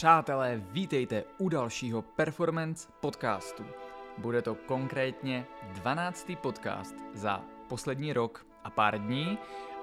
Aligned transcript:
Přátelé, 0.00 0.62
vítejte 0.70 1.24
u 1.38 1.48
dalšího 1.48 2.02
Performance 2.02 2.88
podcastu. 3.00 3.64
Bude 4.18 4.42
to 4.42 4.54
konkrétně 4.54 5.46
12. 5.72 6.32
podcast 6.42 6.94
za 7.14 7.44
poslední 7.68 8.12
rok 8.12 8.46
a 8.64 8.70
pár 8.70 8.98
dní 8.98 9.38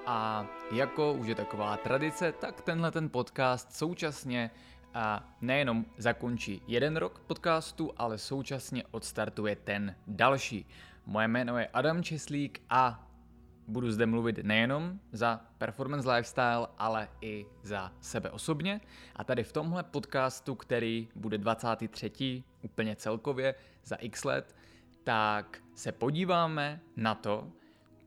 a 0.06 0.46
jako 0.72 1.12
už 1.12 1.26
je 1.26 1.34
taková 1.34 1.76
tradice, 1.76 2.32
tak 2.32 2.60
tenhle 2.60 2.90
ten 2.90 3.08
podcast 3.08 3.72
současně 3.72 4.50
a 4.94 5.24
nejenom 5.40 5.84
zakončí 5.98 6.62
jeden 6.66 6.96
rok 6.96 7.18
podcastu, 7.26 7.92
ale 7.96 8.18
současně 8.18 8.84
odstartuje 8.90 9.56
ten 9.56 9.96
další. 10.06 10.66
Moje 11.06 11.28
jméno 11.28 11.58
je 11.58 11.66
Adam 11.66 12.02
Česlík 12.02 12.60
a 12.70 13.07
budu 13.68 13.90
zde 13.90 14.06
mluvit 14.06 14.38
nejenom 14.42 15.00
za 15.12 15.40
performance 15.58 16.12
lifestyle, 16.12 16.66
ale 16.78 17.08
i 17.20 17.46
za 17.62 17.92
sebe 18.00 18.30
osobně. 18.30 18.80
A 19.16 19.24
tady 19.24 19.44
v 19.44 19.52
tomhle 19.52 19.82
podcastu, 19.82 20.54
který 20.54 21.08
bude 21.14 21.38
23. 21.38 22.44
úplně 22.62 22.96
celkově 22.96 23.54
za 23.84 23.96
x 23.96 24.24
let, 24.24 24.56
tak 25.04 25.58
se 25.74 25.92
podíváme 25.92 26.80
na 26.96 27.14
to, 27.14 27.52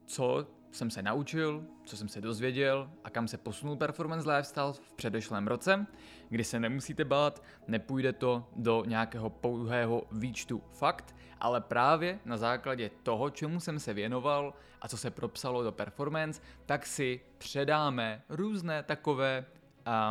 co 0.05 0.47
jsem 0.71 0.89
se 0.89 1.01
naučil, 1.01 1.63
co 1.85 1.97
jsem 1.97 2.07
se 2.07 2.21
dozvěděl 2.21 2.91
a 3.03 3.09
kam 3.09 3.27
se 3.27 3.37
posunul 3.37 3.75
performance 3.75 4.31
lifestyle 4.31 4.73
v 4.73 4.93
předešlém 4.93 5.47
roce, 5.47 5.85
kdy 6.29 6.43
se 6.43 6.59
nemusíte 6.59 7.05
bát, 7.05 7.43
nepůjde 7.67 8.13
to 8.13 8.47
do 8.55 8.83
nějakého 8.85 9.29
pouhého 9.29 10.03
výčtu 10.11 10.63
fakt, 10.71 11.15
ale 11.41 11.61
právě 11.61 12.19
na 12.25 12.37
základě 12.37 12.91
toho, 13.03 13.29
čemu 13.29 13.59
jsem 13.59 13.79
se 13.79 13.93
věnoval 13.93 14.53
a 14.81 14.87
co 14.87 14.97
se 14.97 15.11
propsalo 15.11 15.63
do 15.63 15.71
performance, 15.71 16.41
tak 16.65 16.85
si 16.85 17.21
předáme 17.37 18.21
různé 18.29 18.83
takové, 18.83 19.45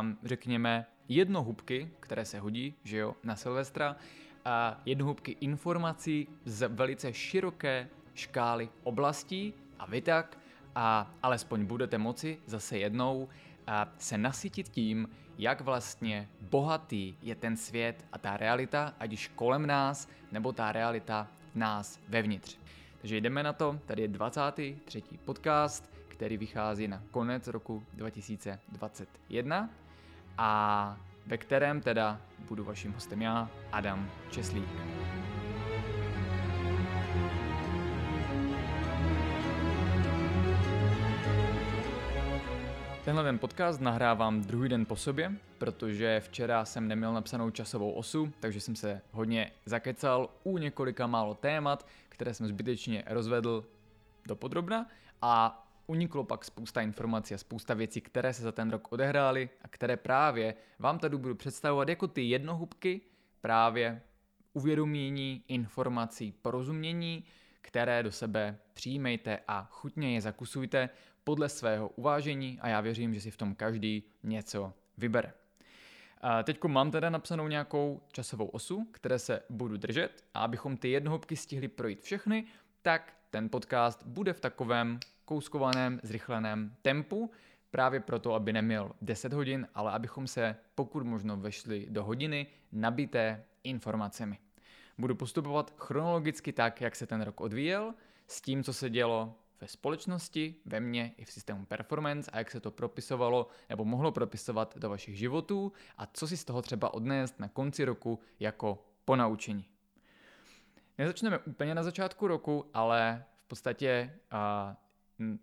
um, 0.01 0.17
řekněme, 0.23 0.85
jednohubky, 1.09 1.91
které 1.99 2.25
se 2.25 2.39
hodí, 2.39 2.73
že 2.83 2.97
jo, 2.97 3.15
na 3.23 3.35
Silvestra, 3.35 3.95
a 4.45 4.81
jednohubky 4.85 5.37
informací 5.39 6.27
z 6.45 6.67
velice 6.67 7.13
široké 7.13 7.89
škály 8.13 8.69
oblastí 8.83 9.53
a 9.79 9.85
vy 9.85 10.01
tak 10.01 10.37
a 10.75 11.13
alespoň 11.23 11.65
budete 11.65 11.97
moci 11.97 12.39
zase 12.45 12.77
jednou 12.77 13.29
a 13.67 13.93
se 13.97 14.17
nasytit 14.17 14.69
tím, 14.69 15.07
jak 15.41 15.61
vlastně 15.61 16.27
bohatý 16.41 17.15
je 17.21 17.35
ten 17.35 17.57
svět 17.57 18.05
a 18.11 18.17
ta 18.17 18.37
realita, 18.37 18.93
ať 18.99 19.13
už 19.13 19.27
kolem 19.35 19.65
nás, 19.65 20.07
nebo 20.31 20.51
ta 20.51 20.71
realita 20.71 21.27
nás 21.55 21.99
vevnitř. 22.07 22.57
Takže 22.97 23.17
jdeme 23.17 23.43
na 23.43 23.53
to, 23.53 23.79
tady 23.85 24.01
je 24.01 24.07
23. 24.07 25.03
podcast, 25.25 25.89
který 26.07 26.37
vychází 26.37 26.87
na 26.87 27.03
konec 27.11 27.47
roku 27.47 27.83
2021 27.93 29.69
a 30.37 30.97
ve 31.25 31.37
kterém 31.37 31.81
teda 31.81 32.21
budu 32.47 32.63
vaším 32.63 32.93
hostem 32.93 33.21
já, 33.21 33.49
Adam 33.71 34.09
Česlík. 34.29 34.69
Tenhle 43.05 43.23
ten 43.23 43.39
podcast 43.39 43.81
nahrávám 43.81 44.41
druhý 44.41 44.69
den 44.69 44.85
po 44.85 44.95
sobě, 44.95 45.31
protože 45.57 46.19
včera 46.19 46.65
jsem 46.65 46.87
neměl 46.87 47.13
napsanou 47.13 47.49
časovou 47.49 47.91
osu, 47.91 48.33
takže 48.39 48.61
jsem 48.61 48.75
se 48.75 49.01
hodně 49.11 49.51
zakecal 49.65 50.29
u 50.43 50.57
několika 50.57 51.07
málo 51.07 51.35
témat, 51.35 51.87
které 52.09 52.33
jsem 52.33 52.47
zbytečně 52.47 53.03
rozvedl 53.07 53.65
do 54.27 54.35
podrobna 54.35 54.87
a 55.21 55.67
uniklo 55.87 56.23
pak 56.23 56.45
spousta 56.45 56.81
informací 56.81 57.33
a 57.33 57.37
spousta 57.37 57.73
věcí, 57.73 58.01
které 58.01 58.33
se 58.33 58.43
za 58.43 58.51
ten 58.51 58.71
rok 58.71 58.91
odehrály 58.91 59.49
a 59.61 59.67
které 59.67 59.97
právě 59.97 60.53
vám 60.79 60.99
tady 60.99 61.17
budu 61.17 61.35
představovat 61.35 61.89
jako 61.89 62.07
ty 62.07 62.21
jednohubky 62.21 63.01
právě 63.41 64.01
uvědomění, 64.53 65.43
informací, 65.47 66.33
porozumění, 66.41 67.23
které 67.61 68.03
do 68.03 68.11
sebe 68.11 68.57
přijmejte 68.73 69.39
a 69.47 69.67
chutně 69.71 70.13
je 70.13 70.21
zakusujte 70.21 70.89
podle 71.23 71.49
svého 71.49 71.89
uvážení 71.89 72.59
a 72.61 72.67
já 72.67 72.81
věřím, 72.81 73.13
že 73.13 73.21
si 73.21 73.31
v 73.31 73.37
tom 73.37 73.55
každý 73.55 74.03
něco 74.23 74.73
vybere. 74.97 75.33
Teď 76.43 76.63
mám 76.63 76.91
teda 76.91 77.09
napsanou 77.09 77.47
nějakou 77.47 78.01
časovou 78.11 78.45
osu, 78.45 78.87
které 78.91 79.19
se 79.19 79.41
budu 79.49 79.77
držet 79.77 80.23
a 80.33 80.39
abychom 80.39 80.77
ty 80.77 80.89
jednohubky 80.89 81.35
stihli 81.35 81.67
projít 81.67 82.01
všechny, 82.01 82.45
tak 82.81 83.13
ten 83.29 83.49
podcast 83.49 84.05
bude 84.05 84.33
v 84.33 84.39
takovém 84.39 84.99
kouskovaném, 85.25 85.99
zrychleném 86.03 86.75
tempu, 86.81 87.31
právě 87.71 87.99
proto, 87.99 88.33
aby 88.33 88.53
neměl 88.53 88.91
10 89.01 89.33
hodin, 89.33 89.67
ale 89.75 89.91
abychom 89.91 90.27
se 90.27 90.55
pokud 90.75 91.03
možno 91.03 91.37
vešli 91.37 91.87
do 91.89 92.03
hodiny 92.03 92.47
nabité 92.71 93.43
informacemi. 93.63 94.37
Budu 94.97 95.15
postupovat 95.15 95.73
chronologicky 95.77 96.53
tak, 96.53 96.81
jak 96.81 96.95
se 96.95 97.07
ten 97.07 97.21
rok 97.21 97.41
odvíjel, 97.41 97.93
s 98.27 98.41
tím, 98.41 98.63
co 98.63 98.73
se 98.73 98.89
dělo 98.89 99.35
ve 99.61 99.67
společnosti, 99.67 100.55
ve 100.65 100.79
mně 100.79 101.13
i 101.17 101.25
v 101.25 101.31
systému 101.31 101.65
performance 101.65 102.31
a 102.31 102.37
jak 102.37 102.51
se 102.51 102.59
to 102.59 102.71
propisovalo 102.71 103.47
nebo 103.69 103.85
mohlo 103.85 104.11
propisovat 104.11 104.77
do 104.77 104.89
vašich 104.89 105.17
životů 105.17 105.71
a 105.97 106.05
co 106.05 106.27
si 106.27 106.37
z 106.37 106.45
toho 106.45 106.61
třeba 106.61 106.93
odnést 106.93 107.39
na 107.39 107.47
konci 107.47 107.85
roku 107.85 108.19
jako 108.39 108.85
ponaučení. 109.05 109.65
Nezačneme 110.97 111.37
úplně 111.39 111.75
na 111.75 111.83
začátku 111.83 112.27
roku, 112.27 112.65
ale 112.73 113.25
v 113.35 113.43
podstatě 113.47 114.19
a, 114.31 114.75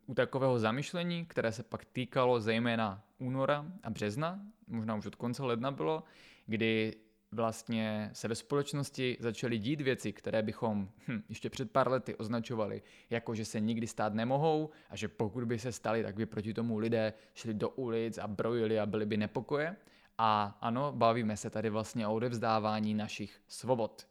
u 0.06 0.14
takového 0.14 0.58
zamyšlení, 0.58 1.26
které 1.26 1.52
se 1.52 1.62
pak 1.62 1.84
týkalo 1.84 2.40
zejména 2.40 3.02
února 3.18 3.66
a 3.82 3.90
března, 3.90 4.40
možná 4.66 4.94
už 4.94 5.06
od 5.06 5.14
konce 5.14 5.42
ledna 5.42 5.70
bylo, 5.70 6.04
kdy 6.46 6.96
vlastně 7.32 8.10
se 8.12 8.28
ve 8.28 8.34
společnosti 8.34 9.16
začaly 9.20 9.58
dít 9.58 9.80
věci, 9.80 10.12
které 10.12 10.42
bychom 10.42 10.88
hm, 11.08 11.22
ještě 11.28 11.50
před 11.50 11.70
pár 11.70 11.88
lety 11.88 12.14
označovali 12.14 12.82
jako, 13.10 13.34
že 13.34 13.44
se 13.44 13.60
nikdy 13.60 13.86
stát 13.86 14.14
nemohou 14.14 14.70
a 14.90 14.96
že 14.96 15.08
pokud 15.08 15.44
by 15.44 15.58
se 15.58 15.72
staly, 15.72 16.02
tak 16.02 16.14
by 16.14 16.26
proti 16.26 16.54
tomu 16.54 16.78
lidé 16.78 17.12
šli 17.34 17.54
do 17.54 17.68
ulic 17.68 18.18
a 18.18 18.26
brojili 18.26 18.80
a 18.80 18.86
byli 18.86 19.06
by 19.06 19.16
nepokoje. 19.16 19.76
A 20.18 20.58
ano, 20.60 20.92
bavíme 20.96 21.36
se 21.36 21.50
tady 21.50 21.70
vlastně 21.70 22.06
o 22.06 22.14
odevzdávání 22.14 22.94
našich 22.94 23.40
svobod. 23.48 24.06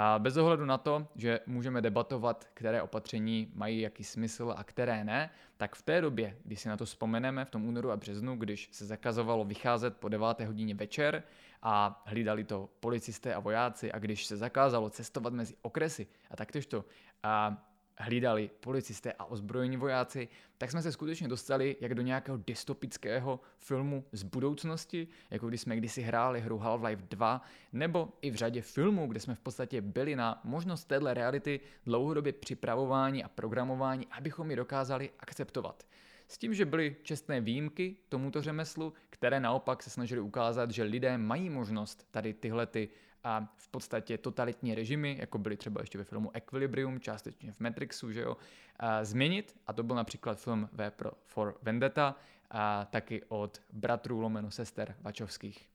A 0.00 0.18
bez 0.18 0.36
ohledu 0.36 0.64
na 0.64 0.78
to, 0.78 1.06
že 1.16 1.40
můžeme 1.46 1.82
debatovat, 1.82 2.48
které 2.54 2.82
opatření 2.82 3.52
mají 3.54 3.80
jaký 3.80 4.04
smysl 4.04 4.54
a 4.56 4.64
které 4.64 5.04
ne, 5.04 5.30
tak 5.56 5.74
v 5.74 5.82
té 5.82 6.00
době, 6.00 6.36
když 6.44 6.60
si 6.60 6.68
na 6.68 6.76
to 6.76 6.84
vzpomeneme 6.84 7.44
v 7.44 7.50
tom 7.50 7.64
únoru 7.68 7.90
a 7.90 7.96
březnu, 7.96 8.36
když 8.36 8.68
se 8.72 8.86
zakazovalo 8.86 9.44
vycházet 9.44 9.96
po 9.96 10.08
9. 10.08 10.40
hodině 10.40 10.74
večer 10.74 11.22
a 11.62 12.02
hlídali 12.06 12.44
to 12.44 12.68
policisté 12.80 13.34
a 13.34 13.40
vojáci 13.40 13.92
a 13.92 13.98
když 13.98 14.26
se 14.26 14.36
zakázalo 14.36 14.90
cestovat 14.90 15.32
mezi 15.32 15.54
okresy 15.62 16.06
a 16.30 16.36
taktéž 16.36 16.66
to 16.66 16.84
a 17.22 17.64
hlídali 17.98 18.50
policisté 18.60 19.12
a 19.12 19.24
ozbrojení 19.24 19.76
vojáci, 19.76 20.28
tak 20.58 20.70
jsme 20.70 20.82
se 20.82 20.92
skutečně 20.92 21.28
dostali 21.28 21.76
jak 21.80 21.94
do 21.94 22.02
nějakého 22.02 22.38
dystopického 22.46 23.40
filmu 23.58 24.04
z 24.12 24.22
budoucnosti, 24.22 25.08
jako 25.30 25.48
když 25.48 25.60
jsme 25.60 25.76
kdysi 25.76 26.02
hráli 26.02 26.40
hru 26.40 26.58
Half-Life 26.58 27.08
2, 27.10 27.42
nebo 27.72 28.08
i 28.22 28.30
v 28.30 28.34
řadě 28.34 28.62
filmů, 28.62 29.06
kde 29.06 29.20
jsme 29.20 29.34
v 29.34 29.40
podstatě 29.40 29.80
byli 29.80 30.16
na 30.16 30.40
možnost 30.44 30.84
téhle 30.84 31.14
reality 31.14 31.60
dlouhodobě 31.86 32.32
připravování 32.32 33.24
a 33.24 33.28
programování, 33.28 34.06
abychom 34.10 34.50
ji 34.50 34.56
dokázali 34.56 35.10
akceptovat. 35.20 35.86
S 36.28 36.38
tím, 36.38 36.54
že 36.54 36.64
byly 36.64 36.96
čestné 37.02 37.40
výjimky 37.40 37.96
tomuto 38.08 38.42
řemeslu, 38.42 38.92
které 39.10 39.40
naopak 39.40 39.82
se 39.82 39.90
snažili 39.90 40.20
ukázat, 40.20 40.70
že 40.70 40.82
lidé 40.82 41.18
mají 41.18 41.50
možnost 41.50 42.08
tady 42.10 42.34
tyhle 42.34 42.66
ty 42.66 42.88
a 43.28 43.48
v 43.56 43.68
podstatě 43.68 44.18
totalitní 44.18 44.74
režimy, 44.74 45.16
jako 45.20 45.38
byly 45.38 45.56
třeba 45.56 45.80
ještě 45.80 45.98
ve 45.98 46.04
filmu 46.04 46.30
Equilibrium, 46.34 47.00
částečně 47.00 47.52
v 47.52 47.60
Matrixu, 47.60 48.12
že 48.12 48.20
jo, 48.20 48.36
a 48.76 49.04
změnit. 49.04 49.56
A 49.66 49.72
to 49.72 49.82
byl 49.82 49.96
například 49.96 50.40
film 50.40 50.68
V 50.72 50.92
for 51.26 51.56
Vendetta, 51.62 52.14
a 52.50 52.84
taky 52.90 53.22
od 53.28 53.62
bratrů 53.72 54.20
lomeno 54.20 54.50
sester 54.50 54.94
Vačovských. 55.00 55.68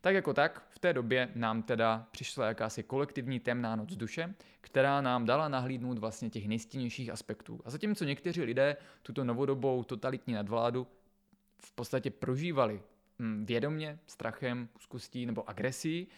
Tak 0.00 0.14
jako 0.14 0.34
tak, 0.34 0.66
v 0.70 0.78
té 0.78 0.92
době 0.92 1.28
nám 1.34 1.62
teda 1.62 2.06
přišla 2.10 2.46
jakási 2.46 2.82
kolektivní 2.82 3.40
temná 3.40 3.76
noc 3.76 3.96
duše, 3.96 4.34
která 4.60 5.00
nám 5.00 5.26
dala 5.26 5.48
nahlídnout 5.48 5.98
vlastně 5.98 6.30
těch 6.30 6.48
nejstěnějších 6.48 7.10
aspektů. 7.10 7.60
A 7.64 7.70
zatímco 7.70 8.04
někteří 8.04 8.42
lidé 8.42 8.76
tuto 9.02 9.24
novodobou 9.24 9.84
totalitní 9.84 10.34
nadvládu 10.34 10.86
v 11.58 11.72
podstatě 11.72 12.10
prožívali 12.10 12.82
hm, 13.18 13.44
vědomě, 13.46 13.98
strachem, 14.06 14.68
úzkostí 14.76 15.26
nebo 15.26 15.50
agresí, 15.50 16.08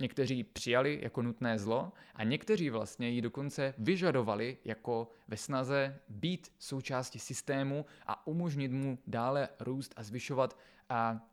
Někteří 0.00 0.44
přijali 0.44 0.98
jako 1.02 1.22
nutné 1.22 1.58
zlo 1.58 1.92
a 2.14 2.24
někteří 2.24 2.70
vlastně 2.70 3.08
ji 3.08 3.22
dokonce 3.22 3.74
vyžadovali 3.78 4.58
jako 4.64 5.10
ve 5.28 5.36
snaze 5.36 5.98
být 6.08 6.52
součástí 6.58 7.18
systému 7.18 7.86
a 8.06 8.26
umožnit 8.26 8.72
mu 8.72 8.98
dále 9.06 9.48
růst 9.60 9.94
a 9.96 10.02
zvyšovat 10.02 10.58
a 10.88 11.28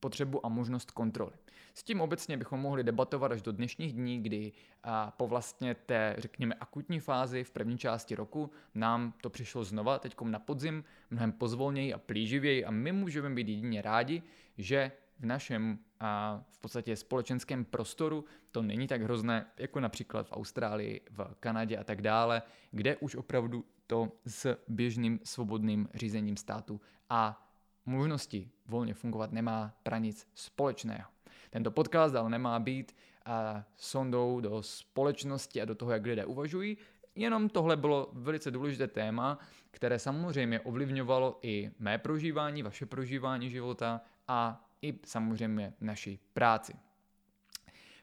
potřebu 0.00 0.46
a 0.46 0.48
možnost 0.48 0.90
kontroly. 0.90 1.32
S 1.74 1.82
tím 1.82 2.00
obecně 2.00 2.36
bychom 2.36 2.60
mohli 2.60 2.84
debatovat 2.84 3.32
až 3.32 3.42
do 3.42 3.52
dnešních 3.52 3.92
dní, 3.92 4.22
kdy 4.22 4.52
a 4.82 5.10
po 5.10 5.26
vlastně 5.26 5.74
té, 5.74 6.14
řekněme, 6.18 6.54
akutní 6.54 7.00
fázi 7.00 7.44
v 7.44 7.50
první 7.50 7.78
části 7.78 8.14
roku 8.14 8.50
nám 8.74 9.14
to 9.20 9.30
přišlo 9.30 9.64
znova, 9.64 9.98
teď 9.98 10.20
na 10.20 10.38
podzim, 10.38 10.84
mnohem 11.10 11.32
pozvolněji 11.32 11.94
a 11.94 11.98
plíživěji 11.98 12.64
a 12.64 12.70
my 12.70 12.92
můžeme 12.92 13.30
být 13.30 13.48
jedině 13.48 13.82
rádi, 13.82 14.22
že 14.58 14.92
v 15.22 15.26
našem 15.26 15.78
a 16.00 16.42
v 16.50 16.58
podstatě 16.58 16.96
společenském 16.96 17.64
prostoru 17.64 18.24
to 18.50 18.62
není 18.62 18.86
tak 18.86 19.02
hrozné, 19.02 19.46
jako 19.58 19.80
například 19.80 20.28
v 20.28 20.32
Austrálii, 20.32 21.00
v 21.10 21.34
Kanadě 21.40 21.76
a 21.76 21.84
tak 21.84 22.02
dále, 22.02 22.42
kde 22.70 22.96
už 22.96 23.16
opravdu 23.16 23.64
to 23.86 24.12
s 24.26 24.56
běžným 24.68 25.20
svobodným 25.24 25.88
řízením 25.94 26.36
státu 26.36 26.80
a 27.10 27.48
možnosti 27.86 28.50
volně 28.66 28.94
fungovat 28.94 29.32
nemá 29.32 29.74
pra 29.82 29.98
nic 29.98 30.28
společného. 30.34 31.10
Tento 31.50 31.70
podcast 31.70 32.14
ale 32.14 32.30
nemá 32.30 32.58
být 32.58 32.96
a 33.24 33.64
sondou 33.76 34.40
do 34.40 34.62
společnosti 34.62 35.62
a 35.62 35.64
do 35.64 35.74
toho, 35.74 35.92
jak 35.92 36.06
lidé 36.06 36.24
uvažují, 36.24 36.76
Jenom 37.14 37.48
tohle 37.48 37.76
bylo 37.76 38.08
velice 38.12 38.50
důležité 38.50 38.86
téma, 38.86 39.38
které 39.70 39.98
samozřejmě 39.98 40.60
ovlivňovalo 40.60 41.38
i 41.42 41.70
mé 41.78 41.98
prožívání, 41.98 42.62
vaše 42.62 42.86
prožívání 42.86 43.50
života 43.50 44.00
a 44.28 44.68
i 44.82 44.98
samozřejmě 45.04 45.74
naší 45.80 46.18
práci. 46.32 46.72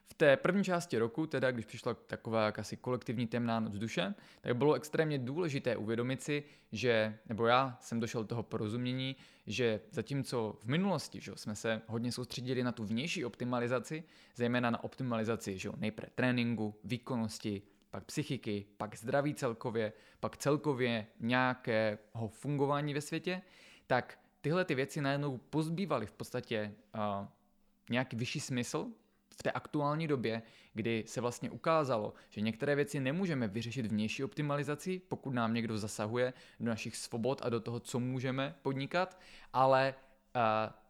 V 0.06 0.14
té 0.14 0.36
první 0.36 0.64
části 0.64 0.98
roku, 0.98 1.26
teda 1.26 1.50
když 1.50 1.64
přišla 1.66 1.94
taková 1.94 2.44
jakási 2.44 2.76
kolektivní 2.76 3.26
temná 3.26 3.60
noc 3.60 3.74
duše, 3.74 4.14
tak 4.40 4.56
bylo 4.56 4.74
extrémně 4.74 5.18
důležité 5.18 5.76
uvědomit 5.76 6.22
si, 6.22 6.44
že, 6.72 7.18
nebo 7.26 7.46
já 7.46 7.78
jsem 7.80 8.00
došel 8.00 8.22
do 8.22 8.28
toho 8.28 8.42
porozumění, 8.42 9.16
že 9.46 9.80
zatímco 9.90 10.56
v 10.60 10.66
minulosti 10.66 11.20
že 11.20 11.32
jsme 11.34 11.54
se 11.54 11.82
hodně 11.86 12.12
soustředili 12.12 12.62
na 12.62 12.72
tu 12.72 12.84
vnější 12.84 13.24
optimalizaci, 13.24 14.04
zejména 14.36 14.70
na 14.70 14.84
optimalizaci 14.84 15.58
že 15.58 15.70
nejprve 15.76 16.08
tréninku, 16.14 16.74
výkonnosti, 16.84 17.62
pak 17.90 18.04
psychiky, 18.04 18.66
pak 18.76 18.96
zdraví 18.96 19.34
celkově, 19.34 19.92
pak 20.20 20.36
celkově 20.36 21.06
nějakého 21.20 22.28
fungování 22.28 22.94
ve 22.94 23.00
světě, 23.00 23.42
tak 23.86 24.18
tyhle 24.40 24.64
ty 24.64 24.74
věci 24.74 25.00
najednou 25.00 25.38
pozbývaly 25.38 26.06
v 26.06 26.12
podstatě 26.12 26.74
uh, 26.94 27.26
nějaký 27.90 28.16
vyšší 28.16 28.40
smysl 28.40 28.86
v 29.34 29.42
té 29.42 29.50
aktuální 29.50 30.08
době, 30.08 30.42
kdy 30.74 31.04
se 31.06 31.20
vlastně 31.20 31.50
ukázalo, 31.50 32.14
že 32.30 32.40
některé 32.40 32.74
věci 32.74 33.00
nemůžeme 33.00 33.48
vyřešit 33.48 33.86
vnější 33.86 34.24
optimalizací, 34.24 34.98
pokud 35.08 35.34
nám 35.34 35.54
někdo 35.54 35.78
zasahuje 35.78 36.32
do 36.60 36.66
našich 36.66 36.96
svobod 36.96 37.42
a 37.44 37.48
do 37.48 37.60
toho, 37.60 37.80
co 37.80 38.00
můžeme 38.00 38.54
podnikat, 38.62 39.20
ale 39.52 39.94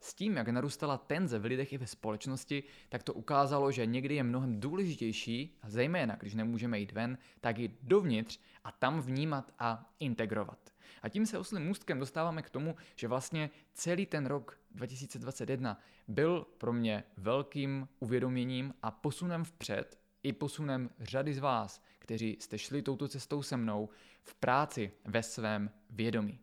s 0.00 0.14
tím, 0.14 0.36
jak 0.36 0.48
narůstala 0.48 0.98
tenze 0.98 1.38
v 1.38 1.44
lidech 1.44 1.72
i 1.72 1.78
ve 1.78 1.86
společnosti, 1.86 2.62
tak 2.88 3.02
to 3.02 3.14
ukázalo, 3.14 3.72
že 3.72 3.86
někdy 3.86 4.14
je 4.14 4.22
mnohem 4.22 4.60
důležitější, 4.60 5.58
zejména 5.66 6.16
když 6.16 6.34
nemůžeme 6.34 6.78
jít 6.78 6.92
ven, 6.92 7.18
tak 7.40 7.58
jít 7.58 7.78
dovnitř 7.82 8.38
a 8.64 8.72
tam 8.72 9.00
vnímat 9.00 9.52
a 9.58 9.90
integrovat. 10.00 10.58
A 11.02 11.08
tím 11.08 11.26
se 11.26 11.38
oslým 11.38 11.62
můstkem 11.62 11.98
dostáváme 11.98 12.42
k 12.42 12.50
tomu, 12.50 12.76
že 12.96 13.08
vlastně 13.08 13.50
celý 13.74 14.06
ten 14.06 14.26
rok 14.26 14.58
2021 14.70 15.80
byl 16.08 16.46
pro 16.58 16.72
mě 16.72 17.04
velkým 17.16 17.88
uvědoměním 17.98 18.74
a 18.82 18.90
posunem 18.90 19.44
vpřed, 19.44 19.98
i 20.22 20.32
posunem 20.32 20.90
řady 21.00 21.34
z 21.34 21.38
vás, 21.38 21.82
kteří 21.98 22.36
jste 22.40 22.58
šli 22.58 22.82
touto 22.82 23.08
cestou 23.08 23.42
se 23.42 23.56
mnou 23.56 23.88
v 24.22 24.34
práci 24.34 24.92
ve 25.04 25.22
svém 25.22 25.70
vědomí. 25.90 26.38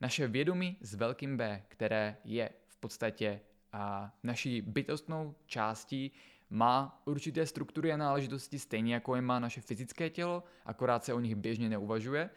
Naše 0.00 0.28
vědomí 0.28 0.76
s 0.80 0.94
velkým 0.94 1.36
B, 1.36 1.62
které 1.68 2.16
je 2.24 2.50
v 2.66 2.76
podstatě 2.76 3.40
a 3.72 4.14
naší 4.22 4.62
bytostnou 4.62 5.34
částí, 5.46 6.12
má 6.50 7.02
určité 7.04 7.46
struktury 7.46 7.92
a 7.92 7.96
náležitosti, 7.96 8.58
stejně 8.58 8.94
jako 8.94 9.14
je 9.14 9.22
má 9.22 9.38
naše 9.38 9.60
fyzické 9.60 10.10
tělo, 10.10 10.44
akorát 10.64 11.04
se 11.04 11.14
o 11.14 11.20
nich 11.20 11.34
běžně 11.34 11.68
neuvažuje, 11.68 12.30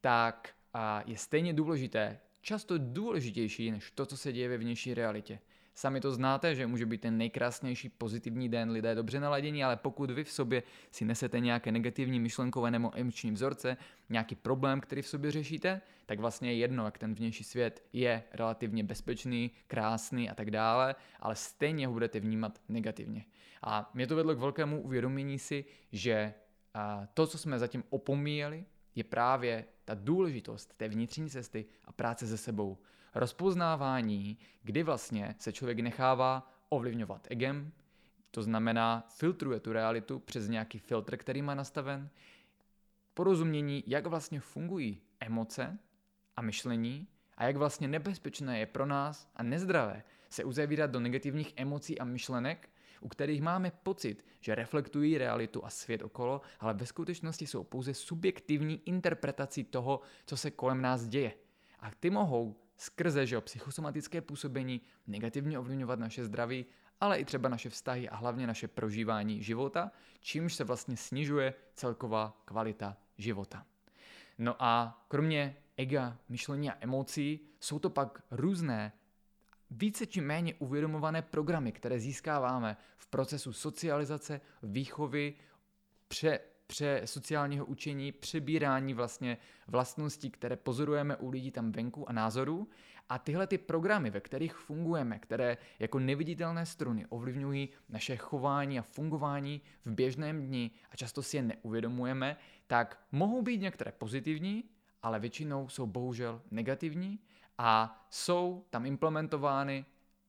tak 0.00 0.54
a 0.74 1.02
je 1.06 1.16
stejně 1.16 1.52
důležité, 1.52 2.20
často 2.40 2.78
důležitější 2.78 3.70
než 3.70 3.90
to, 3.90 4.06
co 4.06 4.16
se 4.16 4.32
děje 4.32 4.48
ve 4.48 4.58
vnější 4.58 4.94
realitě. 4.94 5.38
Sami 5.74 6.00
to 6.00 6.12
znáte, 6.12 6.54
že 6.54 6.66
může 6.66 6.86
být 6.86 7.00
ten 7.00 7.18
nejkrásnější 7.18 7.88
pozitivní 7.88 8.48
den, 8.48 8.70
lidé 8.70 8.94
dobře 8.94 9.20
naladění, 9.20 9.64
ale 9.64 9.76
pokud 9.76 10.10
vy 10.10 10.24
v 10.24 10.32
sobě 10.32 10.62
si 10.90 11.04
nesete 11.04 11.40
nějaké 11.40 11.72
negativní 11.72 12.20
myšlenkové 12.20 12.70
nebo 12.70 12.90
emoční 12.94 13.30
vzorce, 13.30 13.76
nějaký 14.08 14.34
problém, 14.34 14.80
který 14.80 15.02
v 15.02 15.08
sobě 15.08 15.30
řešíte, 15.30 15.80
tak 16.06 16.18
vlastně 16.18 16.52
je 16.52 16.56
jedno, 16.56 16.84
jak 16.84 16.98
ten 16.98 17.14
vnější 17.14 17.44
svět 17.44 17.84
je 17.92 18.22
relativně 18.32 18.84
bezpečný, 18.84 19.50
krásný 19.66 20.30
a 20.30 20.34
tak 20.34 20.50
dále, 20.50 20.94
ale 21.20 21.36
stejně 21.36 21.86
ho 21.86 21.92
budete 21.92 22.20
vnímat 22.20 22.60
negativně. 22.68 23.24
A 23.62 23.90
mě 23.94 24.06
to 24.06 24.16
vedlo 24.16 24.34
k 24.34 24.38
velkému 24.38 24.82
uvědomění 24.82 25.38
si, 25.38 25.64
že 25.92 26.34
to, 27.14 27.26
co 27.26 27.38
jsme 27.38 27.58
zatím 27.58 27.84
opomíjeli, 27.90 28.64
je 28.94 29.04
právě 29.04 29.64
ta 29.84 29.94
důležitost 29.94 30.74
té 30.76 30.88
vnitřní 30.88 31.30
cesty 31.30 31.66
a 31.84 31.92
práce 31.92 32.26
se 32.26 32.36
sebou. 32.36 32.78
Rozpoznávání, 33.14 34.38
kdy 34.62 34.82
vlastně 34.82 35.34
se 35.38 35.52
člověk 35.52 35.78
nechává 35.78 36.52
ovlivňovat 36.68 37.26
egem, 37.30 37.72
to 38.30 38.42
znamená 38.42 39.06
filtruje 39.08 39.60
tu 39.60 39.72
realitu 39.72 40.18
přes 40.18 40.48
nějaký 40.48 40.78
filtr, 40.78 41.16
který 41.16 41.42
má 41.42 41.54
nastaven, 41.54 42.10
porozumění, 43.14 43.84
jak 43.86 44.06
vlastně 44.06 44.40
fungují 44.40 45.00
emoce 45.20 45.78
a 46.36 46.42
myšlení 46.42 47.08
a 47.36 47.44
jak 47.44 47.56
vlastně 47.56 47.88
nebezpečné 47.88 48.58
je 48.58 48.66
pro 48.66 48.86
nás 48.86 49.30
a 49.36 49.42
nezdravé 49.42 50.02
se 50.28 50.44
uzavírat 50.44 50.90
do 50.90 51.00
negativních 51.00 51.52
emocí 51.56 51.98
a 51.98 52.04
myšlenek, 52.04 52.68
u 53.00 53.08
kterých 53.08 53.42
máme 53.42 53.72
pocit, 53.82 54.24
že 54.40 54.54
reflektují 54.54 55.18
realitu 55.18 55.64
a 55.64 55.70
svět 55.70 56.02
okolo, 56.02 56.40
ale 56.60 56.74
ve 56.74 56.86
skutečnosti 56.86 57.46
jsou 57.46 57.64
pouze 57.64 57.94
subjektivní 57.94 58.82
interpretací 58.84 59.64
toho, 59.64 60.00
co 60.26 60.36
se 60.36 60.50
kolem 60.50 60.82
nás 60.82 61.06
děje. 61.06 61.34
A 61.80 61.90
ty 62.00 62.10
mohou 62.10 62.56
skrze 62.76 63.26
že 63.26 63.40
psychosomatické 63.40 64.20
působení 64.20 64.80
negativně 65.06 65.58
ovlivňovat 65.58 65.98
naše 65.98 66.24
zdraví, 66.24 66.66
ale 67.00 67.18
i 67.18 67.24
třeba 67.24 67.48
naše 67.48 67.70
vztahy 67.70 68.08
a 68.08 68.16
hlavně 68.16 68.46
naše 68.46 68.68
prožívání 68.68 69.42
života, 69.42 69.90
čímž 70.20 70.54
se 70.54 70.64
vlastně 70.64 70.96
snižuje 70.96 71.54
celková 71.74 72.42
kvalita 72.44 72.96
života. 73.18 73.66
No 74.38 74.56
a 74.58 75.04
kromě 75.08 75.56
ega, 75.76 76.18
myšlení 76.28 76.70
a 76.70 76.76
emocí 76.80 77.40
jsou 77.60 77.78
to 77.78 77.90
pak 77.90 78.22
různé 78.30 78.92
více 79.70 80.06
či 80.06 80.20
méně 80.20 80.54
uvědomované 80.54 81.22
programy, 81.22 81.72
které 81.72 81.98
získáváme 81.98 82.76
v 82.96 83.06
procesu 83.06 83.52
socializace, 83.52 84.40
výchovy, 84.62 85.34
pře 86.08 86.40
pře 86.70 87.02
sociálního 87.04 87.66
učení, 87.66 88.12
přebírání 88.12 88.94
vlastně 88.94 89.38
vlastností, 89.66 90.30
které 90.30 90.56
pozorujeme 90.56 91.16
u 91.16 91.30
lidí 91.30 91.50
tam 91.50 91.72
venku 91.72 92.08
a 92.08 92.12
názorů. 92.12 92.68
A 93.08 93.18
tyhle 93.18 93.46
ty 93.46 93.58
programy, 93.58 94.10
ve 94.10 94.20
kterých 94.20 94.54
fungujeme, 94.54 95.18
které 95.18 95.56
jako 95.78 95.98
neviditelné 95.98 96.66
struny 96.66 97.06
ovlivňují 97.06 97.68
naše 97.88 98.16
chování 98.16 98.78
a 98.78 98.82
fungování 98.82 99.60
v 99.84 99.90
běžném 99.90 100.46
dni 100.46 100.70
a 100.90 100.96
často 100.96 101.22
si 101.22 101.36
je 101.36 101.42
neuvědomujeme, 101.42 102.36
tak 102.66 103.02
mohou 103.12 103.42
být 103.42 103.60
některé 103.60 103.92
pozitivní, 103.92 104.64
ale 105.02 105.20
většinou 105.20 105.68
jsou 105.68 105.86
bohužel 105.86 106.42
negativní 106.50 107.18
a 107.62 108.06
jsou 108.10 108.64
tam 108.70 108.86
implementovány 108.86 109.84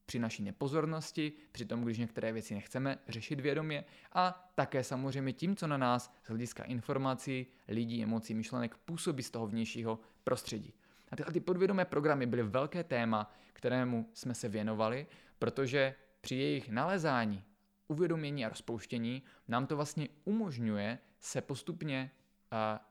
při 0.05 0.19
naší 0.19 0.43
nepozornosti, 0.43 1.33
při 1.51 1.65
tom, 1.65 1.83
když 1.83 1.97
některé 1.97 2.33
věci 2.33 2.53
nechceme 2.53 2.97
řešit 3.07 3.39
vědomě 3.39 3.85
a 4.13 4.51
také 4.55 4.83
samozřejmě 4.83 5.33
tím, 5.33 5.55
co 5.55 5.67
na 5.67 5.77
nás 5.77 6.13
z 6.23 6.27
hlediska 6.27 6.63
informací, 6.63 7.47
lidí, 7.67 8.03
emocí, 8.03 8.33
myšlenek 8.33 8.77
působí 8.77 9.23
z 9.23 9.31
toho 9.31 9.47
vnějšího 9.47 9.99
prostředí. 10.23 10.73
A 11.11 11.15
tyhle 11.15 11.33
ty 11.33 11.39
podvědomé 11.39 11.85
programy 11.85 12.25
byly 12.25 12.43
velké 12.43 12.83
téma, 12.83 13.31
kterému 13.53 14.09
jsme 14.13 14.33
se 14.33 14.49
věnovali, 14.49 15.07
protože 15.39 15.95
při 16.21 16.35
jejich 16.35 16.69
nalezání, 16.69 17.43
uvědomění 17.87 18.45
a 18.45 18.49
rozpouštění 18.49 19.23
nám 19.47 19.67
to 19.67 19.75
vlastně 19.75 20.07
umožňuje 20.23 20.99
se 21.19 21.41
postupně 21.41 22.11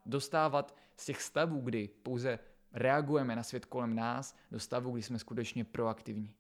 dostávat 0.07 0.77
z 0.97 1.07
těch 1.07 1.23
stavů, 1.23 1.61
kdy 1.61 1.89
pouze 2.03 2.39
reagujeme 2.73 3.37
na 3.37 3.43
svět 3.43 3.65
kolem 3.65 3.95
nás, 3.95 4.37
do 4.51 4.61
stavu, 4.61 4.93
kdy 4.93 5.03
jsme 5.03 5.19
skutečně 5.19 5.65
proaktivní. 5.65 6.35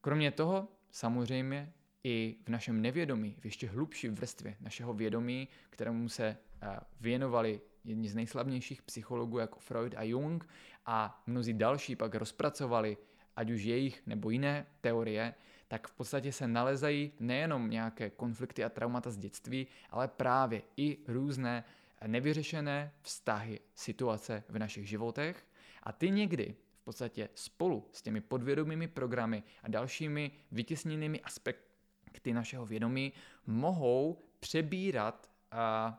Kromě 0.00 0.30
toho, 0.30 0.68
samozřejmě, 0.90 1.72
i 2.04 2.36
v 2.44 2.48
našem 2.48 2.82
nevědomí, 2.82 3.36
v 3.40 3.44
ještě 3.44 3.68
hlubší 3.68 4.08
vrstvě 4.08 4.56
našeho 4.60 4.94
vědomí, 4.94 5.48
kterému 5.70 6.08
se 6.08 6.26
eh, 6.62 6.76
věnovali 7.00 7.60
jedni 7.84 8.08
z 8.08 8.14
nejslavnějších 8.14 8.82
psychologů 8.82 9.38
jako 9.38 9.58
Freud 9.58 9.94
a 9.96 10.02
Jung 10.02 10.48
a 10.86 11.22
mnozí 11.26 11.52
další 11.52 11.96
pak 11.96 12.14
rozpracovali 12.14 12.96
ať 13.36 13.50
už 13.50 13.62
jejich 13.62 14.06
nebo 14.06 14.30
jiné 14.30 14.66
teorie, 14.80 15.34
tak 15.68 15.88
v 15.88 15.92
podstatě 15.92 16.32
se 16.32 16.48
nalezají 16.48 17.12
nejenom 17.20 17.70
nějaké 17.70 18.10
konflikty 18.10 18.64
a 18.64 18.68
traumata 18.68 19.10
z 19.10 19.16
dětství, 19.16 19.66
ale 19.90 20.08
právě 20.08 20.62
i 20.76 20.98
různé 21.08 21.64
nevyřešené 22.06 22.92
vztahy, 23.02 23.60
situace 23.74 24.44
v 24.48 24.58
našich 24.58 24.88
životech. 24.88 25.46
A 25.82 25.92
ty 25.92 26.10
někdy 26.10 26.56
podstatě 26.86 27.28
spolu 27.34 27.88
s 27.92 28.02
těmi 28.02 28.20
podvědomými 28.20 28.88
programy 28.88 29.42
a 29.62 29.68
dalšími 29.68 30.30
vytěsněnými 30.52 31.20
aspekty 31.20 32.32
našeho 32.32 32.66
vědomí 32.66 33.12
mohou 33.46 34.22
přebírat 34.40 35.30
a, 35.50 35.98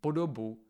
podobu, 0.00 0.64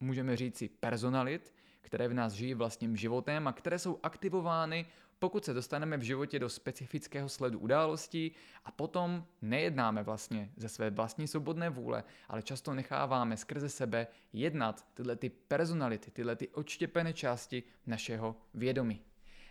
můžeme 0.00 0.36
říci, 0.36 0.68
personalit, 0.68 1.54
které 1.80 2.08
v 2.08 2.14
nás 2.14 2.32
žijí 2.32 2.54
vlastním 2.54 2.96
životem 2.96 3.48
a 3.48 3.52
které 3.52 3.78
jsou 3.78 4.00
aktivovány 4.02 4.86
pokud 5.24 5.44
se 5.44 5.54
dostaneme 5.54 5.96
v 5.96 6.02
životě 6.02 6.38
do 6.38 6.48
specifického 6.48 7.28
sledu 7.28 7.58
událostí 7.58 8.32
a 8.64 8.72
potom 8.72 9.26
nejednáme 9.42 10.02
vlastně 10.02 10.50
ze 10.56 10.68
své 10.68 10.90
vlastní 10.90 11.28
svobodné 11.28 11.70
vůle, 11.70 12.04
ale 12.28 12.42
často 12.42 12.74
necháváme 12.74 13.36
skrze 13.36 13.68
sebe 13.68 14.06
jednat 14.32 14.86
tyhle 14.94 15.16
ty 15.16 15.28
personality, 15.30 16.10
tyhle 16.10 16.36
ty 16.36 16.48
odštěpené 16.48 17.12
části 17.12 17.62
našeho 17.86 18.36
vědomí. 18.54 19.00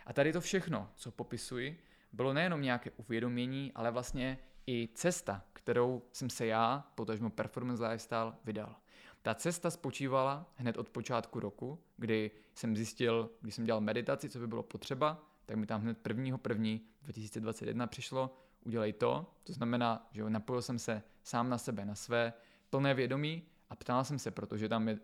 A 0.06 0.12
tady 0.12 0.32
to 0.32 0.40
všechno, 0.40 0.90
co 0.94 1.10
popisuji, 1.10 1.80
bylo 2.12 2.32
nejenom 2.32 2.62
nějaké 2.62 2.90
uvědomění, 2.90 3.72
ale 3.74 3.90
vlastně 3.90 4.38
i 4.66 4.88
cesta, 4.94 5.44
kterou 5.52 6.02
jsem 6.12 6.30
se 6.30 6.46
já, 6.46 6.84
potažmo 6.94 7.30
Performance 7.30 7.86
Lifestyle, 7.86 8.32
vydal. 8.44 8.76
Ta 9.22 9.34
cesta 9.34 9.70
spočívala 9.70 10.52
hned 10.56 10.76
od 10.76 10.88
počátku 10.88 11.40
roku, 11.40 11.78
kdy 11.96 12.30
jsem 12.54 12.76
zjistil, 12.76 13.30
když 13.40 13.54
jsem 13.54 13.64
dělal 13.64 13.80
meditaci, 13.80 14.28
co 14.28 14.38
by 14.38 14.46
bylo 14.46 14.62
potřeba, 14.62 15.33
tak 15.46 15.56
mi 15.56 15.66
tam 15.66 15.80
hned 15.80 16.06
1. 16.08 16.38
1. 16.48 16.78
2021 17.02 17.86
přišlo, 17.86 18.36
udělej 18.64 18.92
to. 18.92 19.34
To 19.44 19.52
znamená, 19.52 20.08
že 20.12 20.30
napojil 20.30 20.62
jsem 20.62 20.78
se 20.78 21.02
sám 21.22 21.48
na 21.48 21.58
sebe, 21.58 21.84
na 21.84 21.94
své 21.94 22.32
plné 22.70 22.94
vědomí 22.94 23.42
a 23.70 23.76
ptal 23.76 24.04
jsem 24.04 24.18
se, 24.18 24.30
protože 24.30 24.68
tam 24.68 24.88
je 24.88 24.98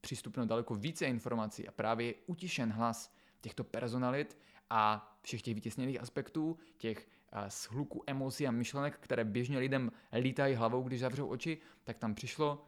přístupno 0.00 0.46
daleko 0.46 0.74
více 0.74 1.06
informací 1.06 1.68
a 1.68 1.72
právě 1.72 2.06
je 2.06 2.14
utišen 2.26 2.72
hlas 2.72 3.14
těchto 3.40 3.64
personalit 3.64 4.38
a 4.70 5.12
všech 5.22 5.42
těch 5.42 5.54
vytěsněných 5.54 6.00
aspektů, 6.00 6.58
těch 6.78 7.08
shluku 7.48 8.02
emocí 8.06 8.46
a 8.46 8.50
myšlenek, 8.50 8.98
které 9.00 9.24
běžně 9.24 9.58
lidem 9.58 9.92
lítají 10.20 10.54
hlavou, 10.54 10.82
když 10.82 11.00
zavřou 11.00 11.28
oči, 11.28 11.58
tak 11.84 11.98
tam 11.98 12.14
přišlo, 12.14 12.64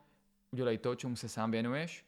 udělej 0.51 0.79
to, 0.79 0.95
čemu 0.95 1.17
se 1.17 1.29
sám 1.29 1.51
věnuješ 1.51 2.07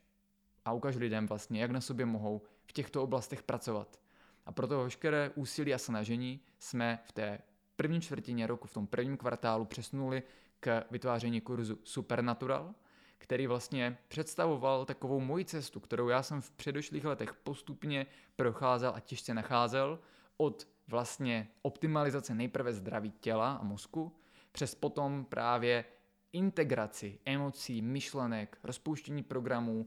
a 0.64 0.72
ukaž 0.72 0.96
lidem 0.96 1.26
vlastně, 1.26 1.62
jak 1.62 1.70
na 1.70 1.80
sobě 1.80 2.06
mohou 2.06 2.42
v 2.64 2.72
těchto 2.72 3.02
oblastech 3.02 3.42
pracovat. 3.42 4.01
A 4.46 4.52
proto 4.52 4.82
veškeré 4.82 5.30
úsilí 5.34 5.74
a 5.74 5.78
snažení 5.78 6.40
jsme 6.58 6.98
v 7.04 7.12
té 7.12 7.38
první 7.76 8.00
čtvrtině 8.00 8.46
roku, 8.46 8.68
v 8.68 8.72
tom 8.72 8.86
prvním 8.86 9.16
kvartálu 9.16 9.64
přesunuli 9.64 10.22
k 10.60 10.84
vytváření 10.90 11.40
kurzu 11.40 11.78
Supernatural, 11.84 12.74
který 13.18 13.46
vlastně 13.46 13.98
představoval 14.08 14.84
takovou 14.84 15.20
moji 15.20 15.44
cestu, 15.44 15.80
kterou 15.80 16.08
já 16.08 16.22
jsem 16.22 16.40
v 16.40 16.50
předošlých 16.50 17.04
letech 17.04 17.34
postupně 17.34 18.06
procházel 18.36 18.92
a 18.94 19.00
těžce 19.00 19.34
nacházel 19.34 19.98
od 20.36 20.68
vlastně 20.88 21.48
optimalizace 21.62 22.34
nejprve 22.34 22.72
zdraví 22.72 23.10
těla 23.10 23.52
a 23.52 23.64
mozku, 23.64 24.16
přes 24.52 24.74
potom 24.74 25.24
právě 25.24 25.84
integraci 26.32 27.18
emocí, 27.24 27.82
myšlenek, 27.82 28.58
rozpouštění 28.64 29.22
programů, 29.22 29.86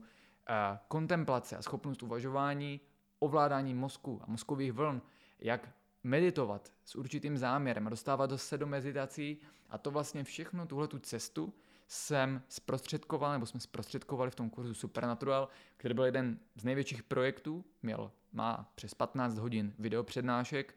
kontemplace 0.88 1.56
a 1.56 1.62
schopnost 1.62 2.02
uvažování, 2.02 2.80
ovládání 3.18 3.74
mozku 3.74 4.20
a 4.22 4.24
mozkových 4.26 4.72
vln, 4.72 5.02
jak 5.38 5.68
meditovat 6.04 6.72
s 6.84 6.96
určitým 6.96 7.38
záměrem, 7.38 7.84
dostávat 7.84 8.30
se 8.36 8.58
do 8.58 8.66
meditací. 8.66 9.38
A 9.70 9.78
to 9.78 9.90
vlastně 9.90 10.24
všechno, 10.24 10.66
tuhle 10.66 10.88
tu 10.88 10.98
cestu 10.98 11.54
jsem 11.88 12.42
zprostředkoval, 12.48 13.32
nebo 13.32 13.46
jsme 13.46 13.60
zprostředkovali 13.60 14.30
v 14.30 14.34
tom 14.34 14.50
kurzu 14.50 14.74
Supernatural, 14.74 15.48
který 15.76 15.94
byl 15.94 16.04
jeden 16.04 16.38
z 16.54 16.64
největších 16.64 17.02
projektů, 17.02 17.64
měl, 17.82 18.12
má 18.32 18.72
přes 18.74 18.94
15 18.94 19.38
hodin 19.38 19.74
videopřednášek 19.78 20.74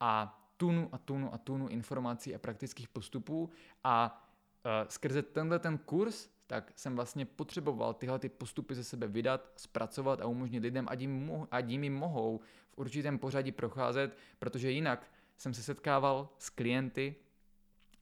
a 0.00 0.42
tunu 0.56 0.88
a 0.92 0.98
tunu 0.98 1.34
a 1.34 1.38
tunu 1.38 1.68
informací 1.68 2.34
a 2.34 2.38
praktických 2.38 2.88
postupů. 2.88 3.50
A 3.84 4.24
uh, 4.64 4.88
skrze 4.88 5.22
tenhle 5.22 5.58
ten 5.58 5.78
kurz 5.78 6.28
tak 6.52 6.72
jsem 6.76 6.96
vlastně 6.96 7.26
potřeboval 7.26 7.94
tyhle 7.94 8.18
ty 8.18 8.28
postupy 8.28 8.74
ze 8.74 8.84
sebe 8.84 9.06
vydat, 9.06 9.52
zpracovat 9.56 10.20
a 10.20 10.26
umožnit 10.26 10.62
lidem, 10.62 10.86
ať 10.88 11.00
jim, 11.00 11.28
mo- 11.28 11.46
jim 11.66 11.94
mohou 11.94 12.40
v 12.70 12.78
určitém 12.78 13.18
pořadí 13.18 13.52
procházet, 13.52 14.16
protože 14.38 14.70
jinak 14.70 15.12
jsem 15.36 15.54
se 15.54 15.62
setkával 15.62 16.28
s 16.38 16.50
klienty, 16.50 17.14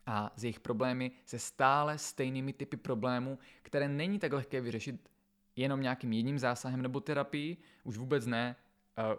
a 0.06 0.32
z 0.36 0.44
jejich 0.44 0.60
problémy 0.60 1.10
se 1.24 1.38
stále 1.38 1.98
stejnými 1.98 2.52
typy 2.52 2.76
problémů, 2.76 3.38
které 3.62 3.88
není 3.88 4.18
tak 4.18 4.32
lehké 4.32 4.60
vyřešit 4.60 5.10
jenom 5.56 5.82
nějakým 5.82 6.12
jedním 6.12 6.38
zásahem 6.38 6.82
nebo 6.82 7.00
terapii, 7.00 7.56
už 7.84 7.96
vůbec 7.96 8.26
ne 8.26 8.56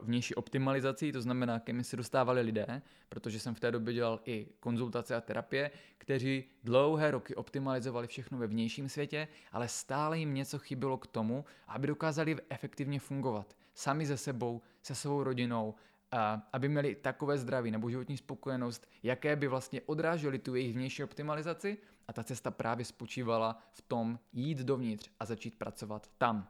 vnější 0.02 0.36
optimalizací, 0.36 1.12
to 1.12 1.22
znamená, 1.22 1.60
ke 1.60 1.74
mi 1.74 1.84
se 1.84 1.98
dostávali 1.98 2.42
lidé, 2.42 2.82
protože 3.10 3.40
jsem 3.40 3.56
v 3.56 3.60
té 3.60 3.72
době 3.72 3.94
dělal 3.94 4.20
i 4.26 4.48
konzultace 4.60 5.16
a 5.16 5.22
terapie, 5.22 5.72
kteří 5.98 6.44
dlouhé 6.64 7.12
roky 7.12 7.36
optimalizovali 7.36 8.08
všechno 8.08 8.38
ve 8.38 8.48
vnějším 8.48 8.90
světě, 8.90 9.28
ale 9.52 9.68
stále 9.68 10.20
jim 10.20 10.34
něco 10.34 10.60
chybilo 10.60 10.98
k 10.98 11.08
tomu, 11.08 11.46
aby 11.68 11.88
dokázali 11.88 12.38
efektivně 12.50 13.00
fungovat. 13.00 13.56
Sami 13.74 14.06
ze 14.06 14.18
sebou, 14.18 14.62
se 14.82 14.96
svou 14.96 15.24
rodinou 15.24 15.76
a 16.12 16.48
aby 16.54 16.70
měli 16.70 16.96
takové 16.96 17.38
zdraví 17.38 17.72
nebo 17.72 17.90
životní 17.90 18.18
spokojenost, 18.18 18.88
jaké 19.04 19.36
by 19.36 19.48
vlastně 19.48 19.82
odrážely 19.86 20.40
tu 20.40 20.56
jejich 20.56 20.74
vnější 20.74 21.04
optimalizaci 21.04 21.78
a 22.08 22.14
ta 22.14 22.24
cesta 22.24 22.52
právě 22.52 22.86
spočívala 22.86 23.58
v 23.72 23.82
tom 23.82 24.20
jít 24.34 24.58
dovnitř 24.58 25.10
a 25.20 25.26
začít 25.26 25.56
pracovat 25.56 26.10
tam. 26.18 26.48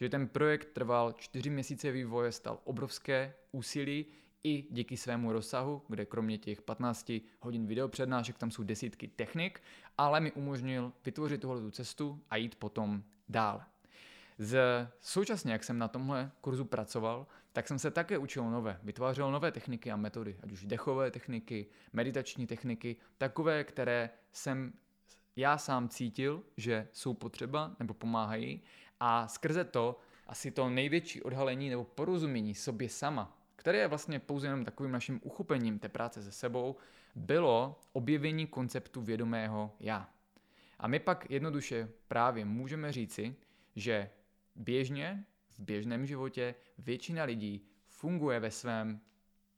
Že 0.00 0.08
ten 0.08 0.28
projekt 0.28 0.68
trval 0.72 1.12
čtyři 1.12 1.50
měsíce 1.50 1.90
vývoje, 1.90 2.32
stal 2.32 2.58
obrovské 2.64 3.34
úsilí 3.52 4.06
i 4.44 4.64
díky 4.70 4.96
svému 4.96 5.32
rozsahu, 5.32 5.82
kde 5.88 6.06
kromě 6.06 6.38
těch 6.38 6.62
15 6.62 7.12
hodin 7.40 7.66
videopřednášek 7.66 8.38
tam 8.38 8.50
jsou 8.50 8.62
desítky 8.62 9.08
technik, 9.08 9.62
ale 9.98 10.20
mi 10.20 10.32
umožnil 10.32 10.92
vytvořit 11.04 11.40
tuhle 11.40 11.70
cestu 11.70 12.20
a 12.30 12.36
jít 12.36 12.54
potom 12.54 13.02
dál. 13.28 13.62
Z, 14.38 14.58
současně, 15.00 15.52
jak 15.52 15.64
jsem 15.64 15.78
na 15.78 15.88
tomhle 15.88 16.30
kurzu 16.40 16.64
pracoval, 16.64 17.26
tak 17.52 17.68
jsem 17.68 17.78
se 17.78 17.90
také 17.90 18.18
učil 18.18 18.50
nové, 18.50 18.80
vytvářel 18.82 19.32
nové 19.32 19.52
techniky 19.52 19.90
a 19.90 19.96
metody, 19.96 20.36
ať 20.42 20.52
už 20.52 20.64
dechové 20.64 21.10
techniky, 21.10 21.66
meditační 21.92 22.46
techniky, 22.46 22.96
takové, 23.18 23.64
které 23.64 24.10
jsem 24.32 24.72
já 25.36 25.58
sám 25.58 25.88
cítil, 25.88 26.42
že 26.56 26.88
jsou 26.92 27.14
potřeba 27.14 27.76
nebo 27.78 27.94
pomáhají 27.94 28.62
a 29.00 29.28
skrze 29.28 29.64
to 29.64 29.98
asi 30.26 30.50
to 30.50 30.70
největší 30.70 31.22
odhalení 31.22 31.70
nebo 31.70 31.84
porozumění 31.84 32.54
sobě 32.54 32.88
sama, 32.88 33.38
které 33.56 33.78
je 33.78 33.88
vlastně 33.88 34.18
pouze 34.18 34.46
jenom 34.46 34.64
takovým 34.64 34.92
naším 34.92 35.20
uchopením 35.22 35.78
té 35.78 35.88
práce 35.88 36.22
se 36.22 36.32
sebou, 36.32 36.76
bylo 37.14 37.80
objevení 37.92 38.46
konceptu 38.46 39.00
vědomého 39.00 39.76
já. 39.80 40.10
A 40.78 40.88
my 40.88 40.98
pak 40.98 41.30
jednoduše 41.30 41.88
právě 42.08 42.44
můžeme 42.44 42.92
říci, 42.92 43.36
že 43.76 44.10
běžně 44.56 45.24
v 45.50 45.60
běžném 45.60 46.06
životě 46.06 46.54
většina 46.78 47.24
lidí 47.24 47.66
funguje 47.86 48.40
ve 48.40 48.50
svém 48.50 49.00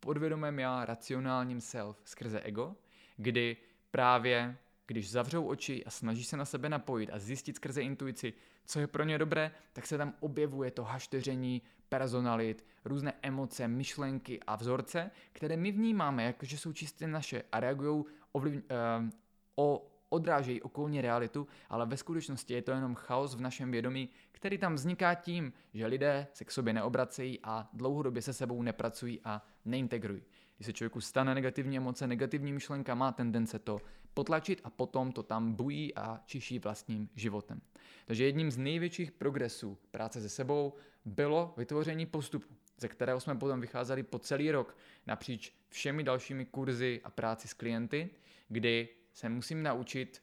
podvědomém 0.00 0.58
já, 0.58 0.84
racionálním 0.84 1.60
self 1.60 2.02
skrze 2.04 2.40
ego, 2.40 2.76
kdy 3.16 3.56
právě 3.90 4.56
když 4.86 5.10
zavřou 5.10 5.46
oči 5.46 5.84
a 5.84 5.90
snaží 5.90 6.24
se 6.24 6.36
na 6.36 6.44
sebe 6.44 6.68
napojit 6.68 7.10
a 7.12 7.18
zjistit 7.18 7.56
skrze 7.56 7.82
intuici, 7.82 8.32
co 8.66 8.80
je 8.80 8.86
pro 8.86 9.04
ně 9.04 9.18
dobré, 9.18 9.50
tak 9.72 9.86
se 9.86 9.98
tam 9.98 10.14
objevuje 10.20 10.70
to 10.70 10.84
hašteření 10.84 11.62
personalit, 11.88 12.66
různé 12.84 13.12
emoce, 13.22 13.68
myšlenky 13.68 14.40
a 14.46 14.56
vzorce, 14.56 15.10
které 15.32 15.56
my 15.56 15.72
vnímáme, 15.72 16.24
jako 16.24 16.46
že 16.46 16.58
jsou 16.58 16.72
čistě 16.72 17.06
naše 17.06 17.42
a 17.52 17.60
reagují 17.60 18.04
ovliv, 18.32 18.54
uh, 18.54 19.10
o 19.56 19.90
odrážejí 20.08 20.62
okolní 20.62 21.00
realitu, 21.00 21.46
ale 21.68 21.86
ve 21.86 21.96
skutečnosti 21.96 22.54
je 22.54 22.62
to 22.62 22.70
jenom 22.70 22.94
chaos 22.94 23.34
v 23.34 23.40
našem 23.40 23.70
vědomí, 23.70 24.08
který 24.32 24.58
tam 24.58 24.74
vzniká 24.74 25.14
tím, 25.14 25.52
že 25.74 25.86
lidé 25.86 26.26
se 26.32 26.44
k 26.44 26.50
sobě 26.50 26.72
neobracejí 26.72 27.38
a 27.42 27.68
dlouhodobě 27.72 28.22
se 28.22 28.32
sebou 28.32 28.62
nepracují 28.62 29.20
a 29.24 29.42
neintegrují. 29.64 30.22
Když 30.56 30.66
se 30.66 30.72
člověku 30.72 31.00
stane 31.00 31.34
negativní 31.34 31.76
emoce, 31.76 32.06
negativní 32.06 32.52
myšlenka, 32.52 32.94
má 32.94 33.12
tendence 33.12 33.58
to 33.58 33.80
potlačit 34.14 34.60
a 34.64 34.70
potom 34.70 35.12
to 35.12 35.22
tam 35.22 35.54
bují 35.54 35.94
a 35.94 36.20
čiší 36.26 36.58
vlastním 36.58 37.08
životem. 37.14 37.60
Takže 38.06 38.24
jedním 38.24 38.50
z 38.50 38.56
největších 38.56 39.12
progresů 39.12 39.78
práce 39.90 40.20
se 40.20 40.28
sebou 40.28 40.74
bylo 41.04 41.54
vytvoření 41.56 42.06
postupu, 42.06 42.54
ze 42.78 42.88
kterého 42.88 43.20
jsme 43.20 43.34
potom 43.34 43.60
vycházeli 43.60 44.02
po 44.02 44.18
celý 44.18 44.50
rok 44.50 44.76
napříč 45.06 45.54
všemi 45.68 46.02
dalšími 46.02 46.46
kurzy 46.46 47.00
a 47.04 47.10
práci 47.10 47.48
s 47.48 47.52
klienty, 47.52 48.10
kdy 48.48 48.88
se 49.12 49.28
musím 49.28 49.62
naučit 49.62 50.22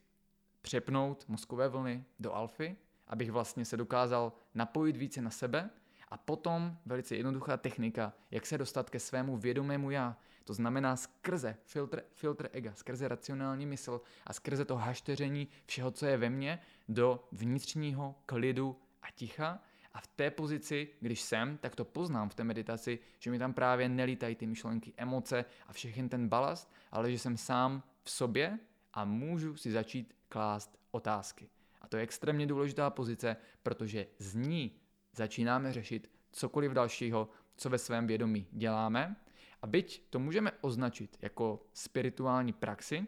přepnout 0.61 1.25
mozkové 1.27 1.67
vlny 1.67 2.05
do 2.19 2.33
alfy, 2.33 2.75
abych 3.07 3.31
vlastně 3.31 3.65
se 3.65 3.77
dokázal 3.77 4.33
napojit 4.55 4.97
více 4.97 5.21
na 5.21 5.29
sebe 5.29 5.69
a 6.11 6.17
potom 6.17 6.77
velice 6.85 7.15
jednoduchá 7.15 7.57
technika, 7.57 8.13
jak 8.31 8.45
se 8.45 8.57
dostat 8.57 8.89
ke 8.89 8.99
svému 8.99 9.37
vědomému 9.37 9.91
já. 9.91 10.17
To 10.43 10.53
znamená 10.53 10.95
skrze 10.95 11.57
filtr, 11.65 12.03
filtr 12.13 12.49
ega, 12.53 12.73
skrze 12.75 13.07
racionální 13.07 13.65
mysl 13.65 14.01
a 14.25 14.33
skrze 14.33 14.65
to 14.65 14.75
hašteření 14.75 15.47
všeho, 15.65 15.91
co 15.91 16.05
je 16.05 16.17
ve 16.17 16.29
mně, 16.29 16.59
do 16.89 17.27
vnitřního 17.31 18.15
klidu 18.25 18.79
a 19.01 19.11
ticha. 19.11 19.59
A 19.93 20.01
v 20.01 20.07
té 20.07 20.31
pozici, 20.31 20.89
když 20.99 21.21
jsem, 21.21 21.57
tak 21.57 21.75
to 21.75 21.85
poznám 21.85 22.29
v 22.29 22.35
té 22.35 22.43
meditaci, 22.43 22.99
že 23.19 23.31
mi 23.31 23.39
tam 23.39 23.53
právě 23.53 23.89
nelítají 23.89 24.35
ty 24.35 24.47
myšlenky, 24.47 24.93
emoce 24.97 25.45
a 25.67 25.73
všechny 25.73 26.09
ten 26.09 26.27
balast, 26.27 26.71
ale 26.91 27.11
že 27.11 27.19
jsem 27.19 27.37
sám 27.37 27.83
v 28.03 28.11
sobě 28.11 28.59
a 28.93 29.05
můžu 29.05 29.55
si 29.55 29.71
začít 29.71 30.15
klást 30.29 30.79
otázky. 30.91 31.49
A 31.81 31.87
to 31.87 31.97
je 31.97 32.03
extrémně 32.03 32.47
důležitá 32.47 32.89
pozice, 32.89 33.37
protože 33.63 34.07
z 34.19 34.35
ní 34.35 34.80
začínáme 35.15 35.73
řešit 35.73 36.11
cokoliv 36.31 36.71
dalšího, 36.71 37.29
co 37.55 37.69
ve 37.69 37.77
svém 37.77 38.07
vědomí 38.07 38.47
děláme. 38.51 39.15
A 39.61 39.67
byť 39.67 40.03
to 40.09 40.19
můžeme 40.19 40.51
označit 40.61 41.17
jako 41.21 41.65
spirituální 41.73 42.53
praxi, 42.53 43.07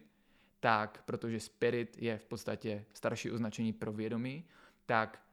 tak 0.60 1.04
protože 1.06 1.40
spirit 1.40 1.98
je 2.00 2.18
v 2.18 2.26
podstatě 2.26 2.86
starší 2.94 3.32
označení 3.32 3.74
pro 3.74 3.94
vědomí, 3.94 4.46
tak 4.86 5.24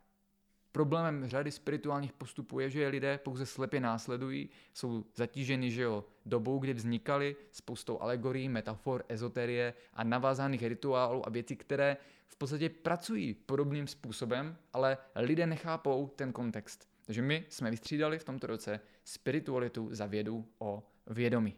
Problémem 0.72 1.28
řady 1.28 1.50
spirituálních 1.50 2.12
postupů 2.12 2.60
je, 2.60 2.70
že 2.70 2.80
je 2.80 2.88
lidé 2.88 3.18
pouze 3.18 3.46
slepě 3.46 3.80
následují, 3.80 4.48
jsou 4.74 5.04
zatíženi 5.14 5.70
že 5.70 5.82
jo, 5.82 6.04
dobou, 6.26 6.58
kdy 6.58 6.74
vznikaly 6.74 7.36
spoustou 7.52 8.00
alegorií, 8.00 8.48
metafor, 8.48 9.04
ezoterie 9.08 9.74
a 9.94 10.04
navázaných 10.04 10.62
rituálů 10.62 11.26
a 11.26 11.30
věcí, 11.30 11.56
které 11.56 11.96
v 12.26 12.36
podstatě 12.36 12.68
pracují 12.68 13.34
podobným 13.34 13.86
způsobem, 13.86 14.56
ale 14.72 14.98
lidé 15.16 15.46
nechápou 15.46 16.08
ten 16.16 16.32
kontext. 16.32 16.88
Takže 17.06 17.22
my 17.22 17.44
jsme 17.48 17.70
vystřídali 17.70 18.18
v 18.18 18.24
tomto 18.24 18.46
roce 18.46 18.80
spiritualitu 19.04 19.88
za 19.90 20.06
vědu 20.06 20.48
o 20.58 20.82
vědomí. 21.06 21.56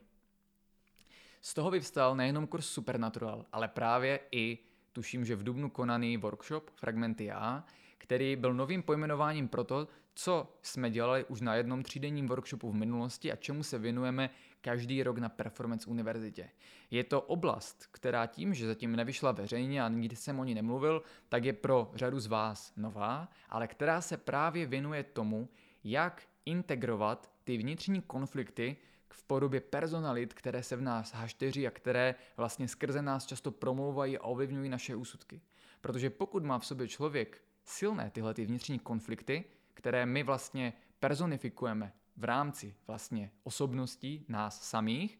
Z 1.41 1.55
toho 1.55 1.71
vyvstal 1.71 2.17
nejenom 2.17 2.47
kurz 2.47 2.67
Supernatural, 2.67 3.47
ale 3.53 3.69
právě 3.69 4.21
i 4.31 4.59
tuším, 4.93 5.25
že 5.25 5.37
v 5.37 5.43
Dubnu 5.43 5.71
konaný 5.71 6.17
workshop 6.17 6.71
Fragmenty 6.71 7.31
A, 7.31 7.65
který 8.03 8.37
byl 8.37 8.55
novým 8.55 8.83
pojmenováním 8.83 9.49
pro 9.49 9.65
to, 9.65 9.89
co 10.15 10.59
jsme 10.63 10.91
dělali 10.91 11.25
už 11.25 11.41
na 11.41 11.55
jednom 11.55 11.83
třídenním 11.83 12.27
workshopu 12.27 12.71
v 12.71 12.75
minulosti 12.75 13.33
a 13.33 13.37
čemu 13.37 13.63
se 13.63 13.79
věnujeme 13.79 14.31
každý 14.61 15.03
rok 15.03 15.19
na 15.19 15.29
Performance 15.29 15.91
univerzitě. 15.91 16.51
Je 16.91 17.05
to 17.05 17.21
oblast, 17.21 17.87
která 17.91 18.27
tím, 18.27 18.55
že 18.55 18.67
zatím 18.67 18.97
nevyšla 18.97 19.33
veřejně 19.33 19.83
a 19.83 19.89
nikdy 19.89 20.17
jsem 20.17 20.41
o 20.41 20.45
ní 20.45 20.55
nemluvil, 20.55 21.03
tak 21.29 21.45
je 21.45 21.53
pro 21.53 21.91
řadu 21.95 22.21
z 22.21 22.27
vás 22.27 22.73
nová, 22.77 23.29
ale 23.49 23.67
která 23.67 24.01
se 24.01 24.17
právě 24.17 24.67
věnuje 24.67 25.03
tomu, 25.03 25.49
jak 25.85 26.23
integrovat 26.47 27.31
ty 27.45 27.57
vnitřní 27.57 28.03
konflikty 28.03 28.77
v 29.09 29.23
podobě 29.23 29.61
personalit, 29.61 30.35
které 30.35 30.63
se 30.63 30.77
v 30.77 30.81
nás 30.81 31.13
hašteří 31.13 31.67
a 31.67 31.71
které 31.71 32.15
vlastně 32.37 32.69
skrze 32.69 33.03
nás 33.03 33.27
často 33.27 33.51
promlouvají 33.51 34.19
a 34.19 34.23
ovlivňují 34.23 34.69
naše 34.69 34.97
úsudky. 34.97 35.41
Protože 35.81 36.11
pokud 36.11 36.45
má 36.45 36.59
v 36.59 36.67
sobě 36.67 36.89
člověk 36.89 37.43
silné 37.65 38.11
tyhle 38.11 38.35
ty 38.35 38.47
vnitřní 38.47 38.79
konflikty, 38.79 39.45
které 39.75 40.07
my 40.07 40.23
vlastně 40.23 40.73
personifikujeme 41.01 41.93
v 42.17 42.25
rámci 42.25 42.75
vlastně 42.87 43.31
osobností 43.45 44.25
nás 44.29 44.63
samých, 44.63 45.19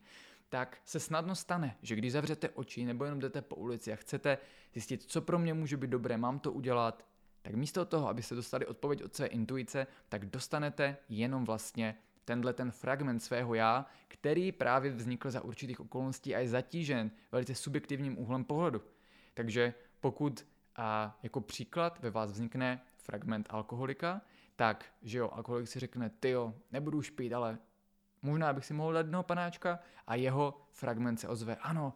tak 0.49 0.79
se 0.85 1.01
snadno 1.01 1.35
stane, 1.35 1.77
že 1.83 1.97
když 1.97 2.13
zavřete 2.13 2.49
oči 2.49 2.85
nebo 2.85 3.05
jenom 3.05 3.21
jdete 3.21 3.43
po 3.43 3.57
ulici 3.57 3.93
a 3.93 3.97
chcete 3.97 4.39
zjistit, 4.73 5.03
co 5.03 5.23
pro 5.23 5.39
mě 5.39 5.55
může 5.55 5.77
být 5.77 5.91
dobré, 5.91 6.17
mám 6.17 6.39
to 6.39 6.53
udělat, 6.53 7.07
tak 7.43 7.55
místo 7.55 7.85
toho, 7.85 8.09
abyste 8.09 8.35
dostali 8.35 8.67
odpověď 8.67 9.03
od 9.03 9.15
své 9.15 9.27
intuice, 9.27 9.87
tak 10.09 10.27
dostanete 10.27 10.97
jenom 11.09 11.45
vlastně 11.45 11.95
tenhle 12.25 12.53
ten 12.53 12.71
fragment 12.71 13.21
svého 13.21 13.55
já, 13.55 13.87
který 14.09 14.53
právě 14.53 14.91
vznikl 14.91 15.31
za 15.31 15.45
určitých 15.45 15.81
okolností 15.81 16.35
a 16.35 16.39
je 16.39 16.49
zatížen 16.49 17.11
velice 17.33 17.55
subjektivním 17.55 18.19
úhlem 18.19 18.45
pohledu. 18.45 18.83
Takže 19.35 19.75
pokud 20.01 20.47
a 20.77 21.19
jako 21.23 21.41
příklad 21.41 21.99
ve 22.03 22.11
vás 22.11 22.33
vznikne 22.33 22.81
fragment 22.97 23.47
alkoholika, 23.51 24.21
tak, 24.57 24.85
že 25.03 25.19
jo, 25.19 25.31
alkoholik 25.33 25.69
si 25.69 25.79
řekne, 25.79 26.11
ty 26.11 26.31
jo, 26.31 26.55
nebudu 26.73 26.99
už 26.99 27.11
pít, 27.11 27.33
ale 27.33 27.59
možná 28.23 28.53
bych 28.53 28.65
si 28.65 28.75
mohl 28.75 28.93
dát 28.93 28.99
jednoho 29.01 29.23
panáčka 29.23 29.79
a 30.07 30.15
jeho 30.15 30.67
fragment 30.71 31.21
se 31.21 31.29
ozve, 31.29 31.57
ano, 31.57 31.95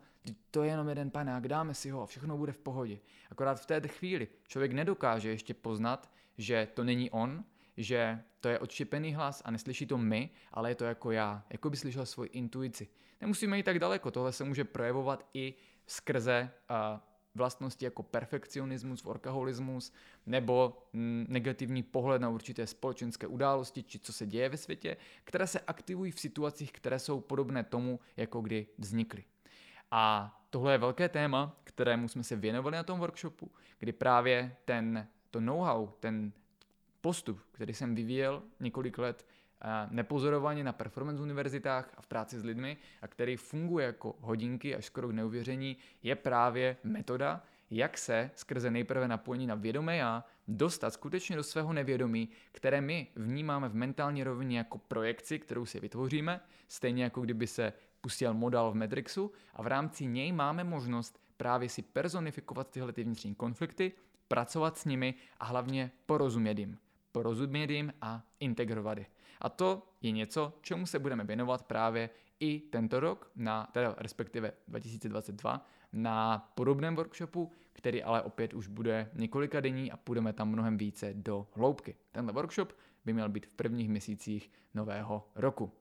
to 0.50 0.62
je 0.62 0.70
jenom 0.70 0.88
jeden 0.88 1.10
panák, 1.10 1.48
dáme 1.48 1.74
si 1.74 1.90
ho 1.90 2.02
a 2.02 2.06
všechno 2.06 2.36
bude 2.36 2.52
v 2.52 2.58
pohodě. 2.58 2.98
Akorát 3.30 3.60
v 3.60 3.66
té 3.66 3.88
chvíli 3.88 4.28
člověk 4.48 4.72
nedokáže 4.72 5.28
ještě 5.28 5.54
poznat, 5.54 6.10
že 6.38 6.68
to 6.74 6.84
není 6.84 7.10
on, 7.10 7.44
že 7.76 8.22
to 8.40 8.48
je 8.48 8.58
odštěpený 8.58 9.14
hlas 9.14 9.42
a 9.44 9.50
neslyší 9.50 9.86
to 9.86 9.98
my, 9.98 10.30
ale 10.52 10.70
je 10.70 10.74
to 10.74 10.84
jako 10.84 11.10
já, 11.10 11.44
jako 11.50 11.70
by 11.70 11.76
slyšel 11.76 12.06
svoji 12.06 12.30
intuici. 12.30 12.88
Nemusíme 13.20 13.56
jít 13.56 13.62
tak 13.62 13.78
daleko, 13.78 14.10
tohle 14.10 14.32
se 14.32 14.44
může 14.44 14.64
projevovat 14.64 15.28
i 15.34 15.54
skrze 15.86 16.50
uh, 16.70 17.00
vlastnosti 17.36 17.84
jako 17.84 18.02
perfekcionismus, 18.02 19.04
workaholismus 19.04 19.92
nebo 20.26 20.82
negativní 21.28 21.82
pohled 21.82 22.22
na 22.22 22.28
určité 22.28 22.66
společenské 22.66 23.26
události 23.26 23.82
či 23.82 23.98
co 23.98 24.12
se 24.12 24.26
děje 24.26 24.48
ve 24.48 24.56
světě, 24.56 24.96
které 25.24 25.46
se 25.46 25.60
aktivují 25.60 26.12
v 26.12 26.20
situacích, 26.20 26.72
které 26.72 26.98
jsou 26.98 27.20
podobné 27.20 27.64
tomu, 27.64 28.00
jako 28.16 28.40
kdy 28.40 28.66
vznikly. 28.78 29.24
A 29.90 30.36
tohle 30.50 30.72
je 30.72 30.78
velké 30.78 31.08
téma, 31.08 31.56
kterému 31.64 32.08
jsme 32.08 32.22
se 32.22 32.36
věnovali 32.36 32.76
na 32.76 32.82
tom 32.82 32.98
workshopu, 32.98 33.50
kdy 33.78 33.92
právě 33.92 34.56
ten, 34.64 35.06
to 35.30 35.40
know-how, 35.40 35.88
ten 36.00 36.32
postup, 37.00 37.40
který 37.52 37.74
jsem 37.74 37.94
vyvíjel 37.94 38.42
několik 38.60 38.98
let, 38.98 39.26
nepozorovaně 39.90 40.64
na 40.64 40.72
performance 40.72 41.22
univerzitách 41.22 41.94
a 41.96 42.02
v 42.02 42.06
práci 42.06 42.40
s 42.40 42.44
lidmi 42.44 42.76
a 43.02 43.08
který 43.08 43.36
funguje 43.36 43.86
jako 43.86 44.16
hodinky 44.20 44.76
až 44.76 44.84
skoro 44.84 45.08
k 45.08 45.12
neuvěření, 45.12 45.76
je 46.02 46.16
právě 46.16 46.76
metoda, 46.84 47.42
jak 47.70 47.98
se 47.98 48.30
skrze 48.34 48.70
nejprve 48.70 49.08
napojení 49.08 49.46
na 49.46 49.54
vědomé 49.54 49.96
já 49.96 50.24
dostat 50.48 50.92
skutečně 50.92 51.36
do 51.36 51.42
svého 51.42 51.72
nevědomí, 51.72 52.28
které 52.52 52.80
my 52.80 53.06
vnímáme 53.16 53.68
v 53.68 53.74
mentální 53.74 54.24
rovině 54.24 54.58
jako 54.58 54.78
projekci, 54.78 55.38
kterou 55.38 55.66
si 55.66 55.80
vytvoříme, 55.80 56.40
stejně 56.68 57.04
jako 57.04 57.20
kdyby 57.20 57.46
se 57.46 57.72
pustil 58.00 58.34
model 58.34 58.70
v 58.70 58.74
Matrixu 58.74 59.32
a 59.54 59.62
v 59.62 59.66
rámci 59.66 60.06
něj 60.06 60.32
máme 60.32 60.64
možnost 60.64 61.20
právě 61.36 61.68
si 61.68 61.82
personifikovat 61.82 62.70
tyhle 62.70 62.92
ty 62.92 63.04
vnitřní 63.04 63.34
konflikty, 63.34 63.92
pracovat 64.28 64.78
s 64.78 64.84
nimi 64.84 65.14
a 65.40 65.44
hlavně 65.44 65.90
porozumět 66.06 66.58
jim. 66.58 66.78
Porozumět 67.12 67.70
jim 67.70 67.92
a 68.00 68.22
integrovat 68.40 68.98
je. 68.98 69.06
A 69.40 69.48
to 69.48 69.82
je 70.02 70.10
něco, 70.10 70.52
čemu 70.60 70.86
se 70.86 70.98
budeme 70.98 71.24
věnovat 71.24 71.62
právě 71.62 72.10
i 72.40 72.60
tento 72.60 73.00
rok, 73.00 73.30
na, 73.36 73.68
teda 73.72 73.94
respektive 73.98 74.52
2022, 74.68 75.66
na 75.92 76.38
podobném 76.54 76.96
workshopu, 76.96 77.52
který 77.72 78.02
ale 78.02 78.22
opět 78.22 78.54
už 78.54 78.68
bude 78.68 79.10
několika 79.14 79.60
denní 79.60 79.92
a 79.92 79.96
půjdeme 79.96 80.32
tam 80.32 80.48
mnohem 80.48 80.76
více 80.76 81.14
do 81.14 81.46
hloubky. 81.52 81.96
Tenhle 82.12 82.32
workshop 82.32 82.72
by 83.04 83.12
měl 83.12 83.28
být 83.28 83.46
v 83.46 83.54
prvních 83.54 83.88
měsících 83.88 84.50
nového 84.74 85.28
roku. 85.34 85.72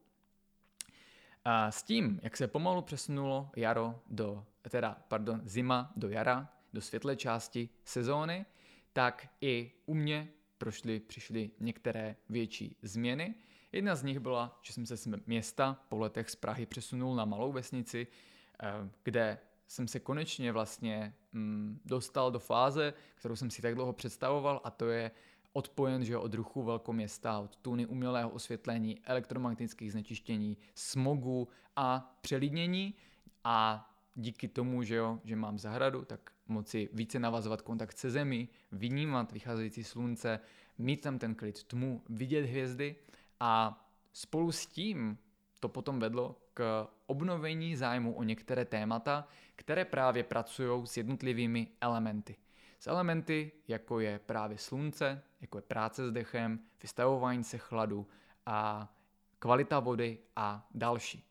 A 1.44 1.70
s 1.70 1.82
tím, 1.82 2.20
jak 2.22 2.36
se 2.36 2.48
pomalu 2.48 2.82
přesunulo 2.82 3.50
jaro 3.56 4.00
do, 4.10 4.44
teda, 4.70 4.98
pardon, 5.08 5.40
zima 5.44 5.92
do 5.96 6.08
jara, 6.08 6.48
do 6.72 6.80
světlé 6.80 7.16
části 7.16 7.68
sezóny, 7.84 8.46
tak 8.92 9.28
i 9.40 9.72
u 9.86 9.94
mě 9.94 10.28
prošly, 10.58 11.00
přišly 11.00 11.50
některé 11.60 12.16
větší 12.28 12.76
změny. 12.82 13.34
Jedna 13.76 13.94
z 13.94 14.02
nich 14.02 14.18
byla, 14.18 14.58
že 14.62 14.72
jsem 14.72 14.86
se 14.86 14.96
z 14.96 15.08
města 15.26 15.80
po 15.88 15.98
letech 15.98 16.30
z 16.30 16.36
Prahy 16.36 16.66
přesunul 16.66 17.14
na 17.14 17.24
malou 17.24 17.52
vesnici, 17.52 18.06
eh, 18.62 18.90
kde 19.02 19.38
jsem 19.66 19.88
se 19.88 20.00
konečně 20.00 20.52
vlastně 20.52 21.14
mm, 21.32 21.80
dostal 21.84 22.30
do 22.30 22.38
fáze, 22.38 22.94
kterou 23.14 23.36
jsem 23.36 23.50
si 23.50 23.62
tak 23.62 23.74
dlouho 23.74 23.92
představoval 23.92 24.60
a 24.64 24.70
to 24.70 24.88
je 24.88 25.10
odpojen 25.52 26.04
že 26.04 26.16
od 26.16 26.34
ruchu 26.34 26.62
velkoměsta, 26.62 27.38
od 27.38 27.56
tuny 27.56 27.86
umělého 27.86 28.30
osvětlení, 28.30 29.00
elektromagnetických 29.04 29.92
znečištění, 29.92 30.56
smogu 30.74 31.48
a 31.76 32.16
přelidnění. 32.20 32.94
A 33.44 33.90
díky 34.14 34.48
tomu, 34.48 34.82
že, 34.82 34.94
jo, 34.94 35.20
že 35.24 35.36
mám 35.36 35.58
zahradu, 35.58 36.04
tak 36.04 36.30
moci 36.48 36.88
více 36.92 37.18
navazovat 37.18 37.62
kontakt 37.62 37.98
se 37.98 38.10
zemí, 38.10 38.48
vnímat 38.72 39.32
vycházející 39.32 39.84
slunce, 39.84 40.40
mít 40.78 41.00
tam 41.00 41.18
ten 41.18 41.34
klid 41.34 41.64
tmu, 41.64 42.02
vidět 42.08 42.46
hvězdy 42.46 42.96
a 43.40 43.84
spolu 44.12 44.52
s 44.52 44.66
tím 44.66 45.18
to 45.60 45.68
potom 45.68 46.00
vedlo 46.00 46.36
k 46.54 46.88
obnovení 47.06 47.76
zájmu 47.76 48.14
o 48.14 48.22
některé 48.22 48.64
témata, 48.64 49.28
které 49.56 49.84
právě 49.84 50.22
pracují 50.22 50.86
s 50.86 50.96
jednotlivými 50.96 51.68
elementy. 51.80 52.36
S 52.78 52.86
elementy, 52.86 53.52
jako 53.68 54.00
je 54.00 54.18
právě 54.18 54.58
slunce, 54.58 55.22
jako 55.40 55.58
je 55.58 55.62
práce 55.62 56.08
s 56.08 56.12
dechem, 56.12 56.60
vystavování 56.82 57.44
se 57.44 57.58
chladu 57.58 58.06
a 58.46 58.92
kvalita 59.38 59.80
vody 59.80 60.18
a 60.36 60.68
další. 60.74 61.24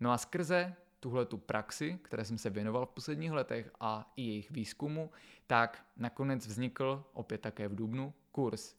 No 0.00 0.12
a 0.12 0.18
skrze 0.18 0.74
tuhle 1.00 1.26
tu 1.26 1.38
praxi, 1.38 1.98
které 2.02 2.24
jsem 2.24 2.38
se 2.38 2.50
věnoval 2.50 2.86
v 2.86 2.90
posledních 2.90 3.32
letech 3.32 3.70
a 3.80 4.12
i 4.16 4.22
jejich 4.22 4.50
výzkumu, 4.50 5.10
tak 5.46 5.84
nakonec 5.96 6.46
vznikl 6.46 7.04
opět 7.12 7.40
také 7.40 7.68
v 7.68 7.74
Dubnu 7.74 8.14
kurz, 8.32 8.76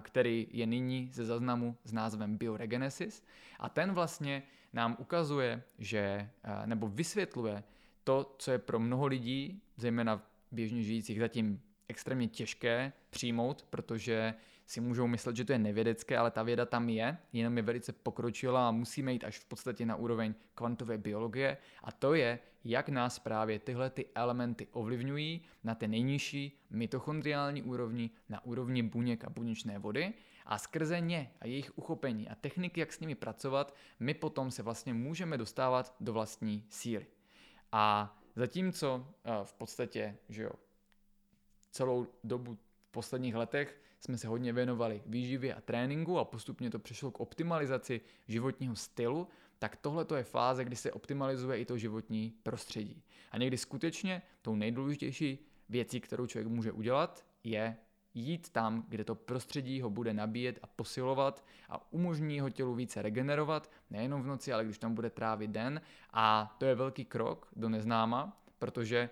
který 0.00 0.46
je 0.50 0.66
nyní 0.66 1.10
ze 1.12 1.24
zaznamu 1.24 1.76
s 1.84 1.92
názvem 1.92 2.36
Bioregenesis. 2.36 3.24
A 3.58 3.68
ten 3.68 3.92
vlastně 3.92 4.42
nám 4.72 4.96
ukazuje, 4.98 5.62
že, 5.78 6.30
nebo 6.66 6.88
vysvětluje 6.88 7.62
to, 8.04 8.34
co 8.38 8.50
je 8.50 8.58
pro 8.58 8.78
mnoho 8.78 9.06
lidí, 9.06 9.62
zejména 9.76 10.22
běžně 10.52 10.82
žijících, 10.82 11.18
zatím 11.18 11.60
extrémně 11.88 12.28
těžké 12.28 12.92
přijmout, 13.10 13.66
protože 13.70 14.34
si 14.66 14.80
můžou 14.80 15.06
myslet, 15.06 15.36
že 15.36 15.44
to 15.44 15.52
je 15.52 15.58
nevědecké, 15.58 16.18
ale 16.18 16.30
ta 16.30 16.42
věda 16.42 16.66
tam 16.66 16.88
je, 16.88 17.18
jenom 17.32 17.56
je 17.56 17.62
velice 17.62 17.92
pokročila 17.92 18.68
a 18.68 18.70
musíme 18.70 19.12
jít 19.12 19.24
až 19.24 19.38
v 19.38 19.44
podstatě 19.44 19.86
na 19.86 19.96
úroveň 19.96 20.34
kvantové 20.54 20.98
biologie. 20.98 21.56
A 21.84 21.92
to 21.92 22.14
je, 22.14 22.38
jak 22.64 22.88
nás 22.88 23.18
právě 23.18 23.58
tyhle 23.58 23.90
ty 23.90 24.06
elementy 24.14 24.66
ovlivňují 24.72 25.40
na 25.64 25.74
té 25.74 25.88
nejnižší 25.88 26.60
mitochondriální 26.70 27.62
úrovni, 27.62 28.10
na 28.28 28.44
úrovni 28.44 28.82
buněk 28.82 29.24
a 29.24 29.30
buněčné 29.30 29.78
vody 29.78 30.12
a 30.46 30.58
skrze 30.58 31.00
ně 31.00 31.30
a 31.40 31.46
jejich 31.46 31.78
uchopení 31.78 32.28
a 32.28 32.34
techniky, 32.34 32.80
jak 32.80 32.92
s 32.92 33.00
nimi 33.00 33.14
pracovat, 33.14 33.74
my 34.00 34.14
potom 34.14 34.50
se 34.50 34.62
vlastně 34.62 34.94
můžeme 34.94 35.38
dostávat 35.38 35.96
do 36.00 36.12
vlastní 36.12 36.64
síly. 36.68 37.06
A 37.72 38.16
zatímco 38.36 39.06
eh, 39.24 39.30
v 39.44 39.52
podstatě, 39.52 40.16
že 40.28 40.42
jo, 40.42 40.52
celou 41.70 42.06
dobu 42.24 42.58
v 42.88 42.90
posledních 42.90 43.34
letech 43.34 43.80
jsme 44.00 44.18
se 44.18 44.28
hodně 44.28 44.52
věnovali 44.52 45.02
výživě 45.06 45.54
a 45.54 45.60
tréninku 45.60 46.18
a 46.18 46.24
postupně 46.24 46.70
to 46.70 46.78
přešlo 46.78 47.10
k 47.10 47.20
optimalizaci 47.20 48.00
životního 48.28 48.76
stylu, 48.76 49.28
tak 49.60 49.76
tohle 49.76 50.06
je 50.16 50.24
fáze, 50.24 50.64
kdy 50.64 50.76
se 50.76 50.92
optimalizuje 50.92 51.58
i 51.58 51.64
to 51.64 51.78
životní 51.78 52.34
prostředí. 52.42 53.02
A 53.30 53.38
někdy 53.38 53.58
skutečně 53.58 54.22
tou 54.42 54.54
nejdůležitější 54.54 55.38
věcí, 55.68 56.00
kterou 56.00 56.26
člověk 56.26 56.48
může 56.48 56.72
udělat, 56.72 57.24
je 57.44 57.76
jít 58.14 58.50
tam, 58.50 58.84
kde 58.88 59.04
to 59.04 59.14
prostředí 59.14 59.80
ho 59.80 59.90
bude 59.90 60.14
nabíjet 60.14 60.58
a 60.62 60.66
posilovat 60.66 61.44
a 61.68 61.92
umožní 61.92 62.36
jeho 62.36 62.50
tělu 62.50 62.74
více 62.74 63.02
regenerovat, 63.02 63.70
nejenom 63.90 64.22
v 64.22 64.26
noci, 64.26 64.52
ale 64.52 64.64
když 64.64 64.78
tam 64.78 64.94
bude 64.94 65.10
trávit 65.10 65.50
den. 65.50 65.80
A 66.12 66.56
to 66.58 66.64
je 66.64 66.74
velký 66.74 67.04
krok 67.04 67.48
do 67.56 67.68
neznáma, 67.68 68.42
protože 68.58 69.10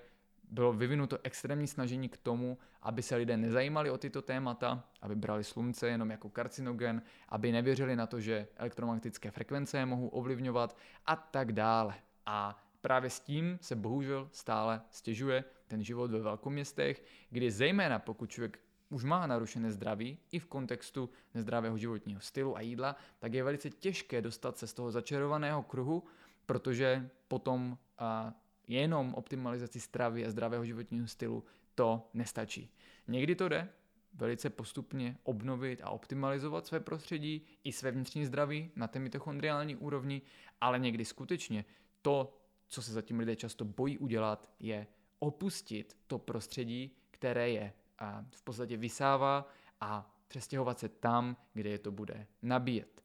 bylo 0.50 0.72
vyvinuto 0.72 1.18
extrémní 1.22 1.66
snažení 1.66 2.08
k 2.08 2.16
tomu, 2.16 2.58
aby 2.82 3.02
se 3.02 3.16
lidé 3.16 3.36
nezajímali 3.36 3.90
o 3.90 3.98
tyto 3.98 4.22
témata, 4.22 4.84
aby 5.02 5.16
brali 5.16 5.44
slunce 5.44 5.88
jenom 5.88 6.10
jako 6.10 6.30
karcinogen, 6.30 7.02
aby 7.28 7.52
nevěřili 7.52 7.96
na 7.96 8.06
to, 8.06 8.20
že 8.20 8.48
elektromagnetické 8.56 9.30
frekvence 9.30 9.78
je 9.78 9.86
mohou 9.86 10.08
ovlivňovat 10.08 10.76
a 11.06 11.16
tak 11.16 11.52
dále. 11.52 11.94
A 12.26 12.62
právě 12.80 13.10
s 13.10 13.20
tím 13.20 13.58
se 13.60 13.76
bohužel 13.76 14.28
stále 14.32 14.82
stěžuje 14.90 15.44
ten 15.68 15.82
život 15.82 16.10
ve 16.10 16.20
velkoměstech, 16.20 17.04
kdy 17.30 17.50
zejména 17.50 17.98
pokud 17.98 18.30
člověk 18.30 18.58
už 18.90 19.04
má 19.04 19.26
narušené 19.26 19.72
zdraví 19.72 20.18
i 20.32 20.38
v 20.38 20.46
kontextu 20.46 21.10
nezdravého 21.34 21.78
životního 21.78 22.20
stylu 22.20 22.56
a 22.56 22.60
jídla, 22.60 22.96
tak 23.18 23.34
je 23.34 23.44
velice 23.44 23.70
těžké 23.70 24.22
dostat 24.22 24.58
se 24.58 24.66
z 24.66 24.72
toho 24.72 24.90
začarovaného 24.90 25.62
kruhu, 25.62 26.04
protože 26.46 27.10
potom 27.28 27.78
a, 27.98 28.34
jenom 28.68 29.14
optimalizaci 29.14 29.80
stravy 29.80 30.26
a 30.26 30.30
zdravého 30.30 30.64
životního 30.64 31.06
stylu 31.06 31.44
to 31.74 32.10
nestačí. 32.14 32.70
Někdy 33.08 33.34
to 33.34 33.48
jde 33.48 33.68
velice 34.14 34.50
postupně 34.50 35.16
obnovit 35.22 35.80
a 35.82 35.90
optimalizovat 35.90 36.66
své 36.66 36.80
prostředí 36.80 37.46
i 37.64 37.72
své 37.72 37.90
vnitřní 37.90 38.26
zdraví 38.26 38.70
na 38.76 38.88
té 38.88 38.98
mitochondriální 38.98 39.76
úrovni, 39.76 40.22
ale 40.60 40.78
někdy 40.78 41.04
skutečně 41.04 41.64
to, 42.02 42.36
co 42.68 42.82
se 42.82 42.92
zatím 42.92 43.18
lidé 43.18 43.36
často 43.36 43.64
bojí 43.64 43.98
udělat, 43.98 44.50
je 44.60 44.86
opustit 45.18 45.96
to 46.06 46.18
prostředí, 46.18 46.96
které 47.10 47.50
je 47.50 47.72
a 47.98 48.24
v 48.30 48.42
podstatě 48.42 48.76
vysává 48.76 49.48
a 49.80 50.14
přestěhovat 50.28 50.78
se 50.78 50.88
tam, 50.88 51.36
kde 51.54 51.70
je 51.70 51.78
to 51.78 51.90
bude 51.92 52.26
nabíjet. 52.42 53.02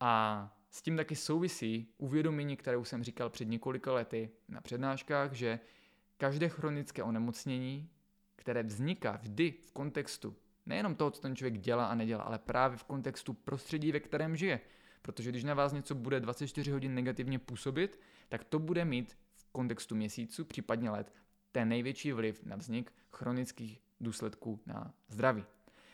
A 0.00 0.56
s 0.70 0.82
tím 0.82 0.96
taky 0.96 1.16
souvisí 1.16 1.88
uvědomění, 1.98 2.56
které 2.56 2.76
už 2.76 2.88
jsem 2.88 3.04
říkal 3.04 3.30
před 3.30 3.48
několika 3.48 3.92
lety 3.92 4.30
na 4.48 4.60
přednáškách, 4.60 5.32
že 5.32 5.60
každé 6.18 6.48
chronické 6.48 7.02
onemocnění, 7.02 7.90
které 8.36 8.62
vzniká 8.62 9.16
vždy 9.16 9.54
v 9.64 9.72
kontextu 9.72 10.36
nejenom 10.66 10.94
toho, 10.94 11.10
co 11.10 11.20
ten 11.20 11.36
člověk 11.36 11.58
dělá 11.58 11.86
a 11.86 11.94
nedělá, 11.94 12.22
ale 12.22 12.38
právě 12.38 12.78
v 12.78 12.84
kontextu 12.84 13.32
prostředí, 13.32 13.92
ve 13.92 14.00
kterém 14.00 14.36
žije. 14.36 14.60
Protože 15.02 15.30
když 15.30 15.44
na 15.44 15.54
vás 15.54 15.72
něco 15.72 15.94
bude 15.94 16.20
24 16.20 16.70
hodin 16.70 16.94
negativně 16.94 17.38
působit, 17.38 18.00
tak 18.28 18.44
to 18.44 18.58
bude 18.58 18.84
mít 18.84 19.16
v 19.34 19.50
kontextu 19.52 19.94
měsíců, 19.94 20.44
případně 20.44 20.90
let, 20.90 21.12
ten 21.52 21.68
největší 21.68 22.12
vliv 22.12 22.44
na 22.44 22.56
vznik 22.56 22.92
chronických 23.12 23.80
důsledků 24.00 24.60
na 24.66 24.94
zdraví. 25.08 25.44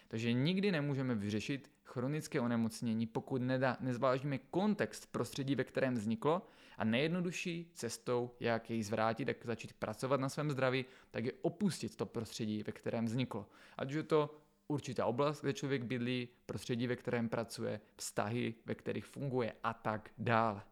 Takže 0.09 0.33
nikdy 0.33 0.73
nemůžeme 0.73 1.15
vyřešit 1.15 1.71
chronické 1.87 2.41
onemocnění, 2.41 3.07
pokud 3.07 3.43
nedá, 3.43 3.77
nezvážíme 3.81 4.39
kontext 4.39 5.13
prostředí, 5.13 5.55
ve 5.55 5.65
kterém 5.65 5.95
vzniklo 5.95 6.43
a 6.79 6.85
nejjednodušší 6.85 7.71
cestou, 7.75 8.31
jak 8.41 8.71
jej 8.71 8.83
zvrátit, 8.83 9.29
jak 9.29 9.47
začít 9.47 9.73
pracovat 9.73 10.21
na 10.21 10.29
svém 10.29 10.51
zdraví, 10.51 10.85
tak 11.11 11.25
je 11.25 11.33
opustit 11.43 11.97
to 11.97 12.07
prostředí, 12.07 12.63
ve 12.63 12.73
kterém 12.73 13.05
vzniklo. 13.05 13.47
Ať 13.77 13.89
už 13.89 13.95
je 13.95 14.03
to 14.03 14.39
určitá 14.69 15.07
oblast, 15.07 15.41
kde 15.41 15.53
člověk 15.53 15.83
bydlí, 15.83 16.29
prostředí, 16.47 16.87
ve 16.87 16.97
kterém 16.97 17.29
pracuje, 17.29 17.81
vztahy, 17.97 18.55
ve 18.67 18.75
kterých 18.75 19.05
funguje 19.05 19.53
a 19.63 19.75
tak 19.75 20.11
dále. 20.19 20.63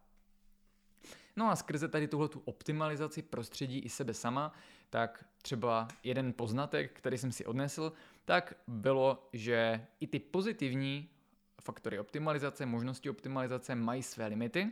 No 1.36 1.50
a 1.50 1.56
skrze 1.56 1.88
tady 1.88 2.08
tuhle 2.08 2.28
tu 2.28 2.42
optimalizaci 2.44 3.22
prostředí 3.22 3.78
i 3.78 3.88
sebe 3.88 4.14
sama, 4.14 4.52
tak 4.90 5.24
třeba 5.42 5.88
jeden 6.02 6.32
poznatek, 6.32 6.92
který 6.92 7.18
jsem 7.18 7.32
si 7.32 7.46
odnesl, 7.46 7.92
tak 8.24 8.54
bylo, 8.66 9.28
že 9.32 9.86
i 10.00 10.06
ty 10.06 10.18
pozitivní 10.18 11.08
faktory 11.60 11.98
optimalizace, 11.98 12.66
možnosti 12.66 13.10
optimalizace 13.10 13.74
mají 13.74 14.02
své 14.02 14.26
limity, 14.26 14.70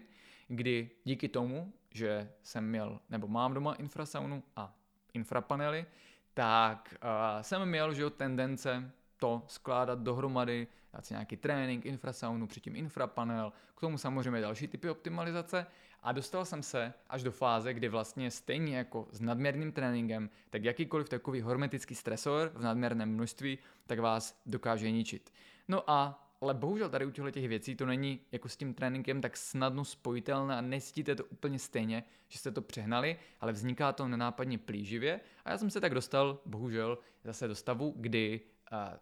kdy 0.48 0.90
díky 1.04 1.28
tomu, 1.28 1.72
že 1.90 2.32
jsem 2.42 2.68
měl 2.68 3.00
nebo 3.10 3.28
mám 3.28 3.54
doma 3.54 3.74
infrasaunu 3.74 4.42
a 4.56 4.78
infrapanely, 5.14 5.86
tak 6.34 6.94
uh, 7.02 7.42
jsem 7.42 7.66
měl 7.66 7.94
že 7.94 8.10
tendence 8.10 8.92
to 9.22 9.42
skládat 9.46 9.98
dohromady, 9.98 10.66
dát 10.92 11.06
si 11.06 11.14
nějaký 11.14 11.36
trénink, 11.36 11.86
infrasaunu, 11.86 12.46
předtím 12.46 12.76
infrapanel, 12.76 13.52
k 13.74 13.80
tomu 13.80 13.98
samozřejmě 13.98 14.40
další 14.40 14.68
typy 14.68 14.90
optimalizace 14.90 15.66
a 16.02 16.12
dostal 16.12 16.44
jsem 16.44 16.62
se 16.62 16.92
až 17.08 17.22
do 17.22 17.32
fáze, 17.32 17.74
kdy 17.74 17.88
vlastně 17.88 18.30
stejně 18.30 18.76
jako 18.76 19.08
s 19.10 19.20
nadměrným 19.20 19.72
tréninkem, 19.72 20.30
tak 20.50 20.64
jakýkoliv 20.64 21.08
takový 21.08 21.40
hormetický 21.40 21.94
stresor 21.94 22.50
v 22.54 22.62
nadměrném 22.62 23.14
množství, 23.14 23.58
tak 23.86 23.98
vás 23.98 24.40
dokáže 24.46 24.90
ničit. 24.90 25.32
No 25.68 25.90
a 25.90 26.28
ale 26.40 26.54
bohužel 26.54 26.88
tady 26.88 27.06
u 27.06 27.10
těch 27.10 27.48
věcí 27.48 27.76
to 27.76 27.86
není 27.86 28.20
jako 28.32 28.48
s 28.48 28.56
tím 28.56 28.74
tréninkem 28.74 29.20
tak 29.20 29.36
snadno 29.36 29.84
spojitelné 29.84 30.56
a 30.56 30.60
necítíte 30.60 31.14
to 31.14 31.24
úplně 31.24 31.58
stejně, 31.58 32.04
že 32.28 32.38
jste 32.38 32.50
to 32.50 32.62
přehnali, 32.62 33.16
ale 33.40 33.52
vzniká 33.52 33.92
to 33.92 34.08
nenápadně 34.08 34.58
plíživě 34.58 35.20
a 35.44 35.50
já 35.50 35.58
jsem 35.58 35.70
se 35.70 35.80
tak 35.80 35.94
dostal, 35.94 36.38
bohužel, 36.46 36.98
zase 37.24 37.48
do 37.48 37.54
stavu, 37.54 37.94
kdy 37.96 38.40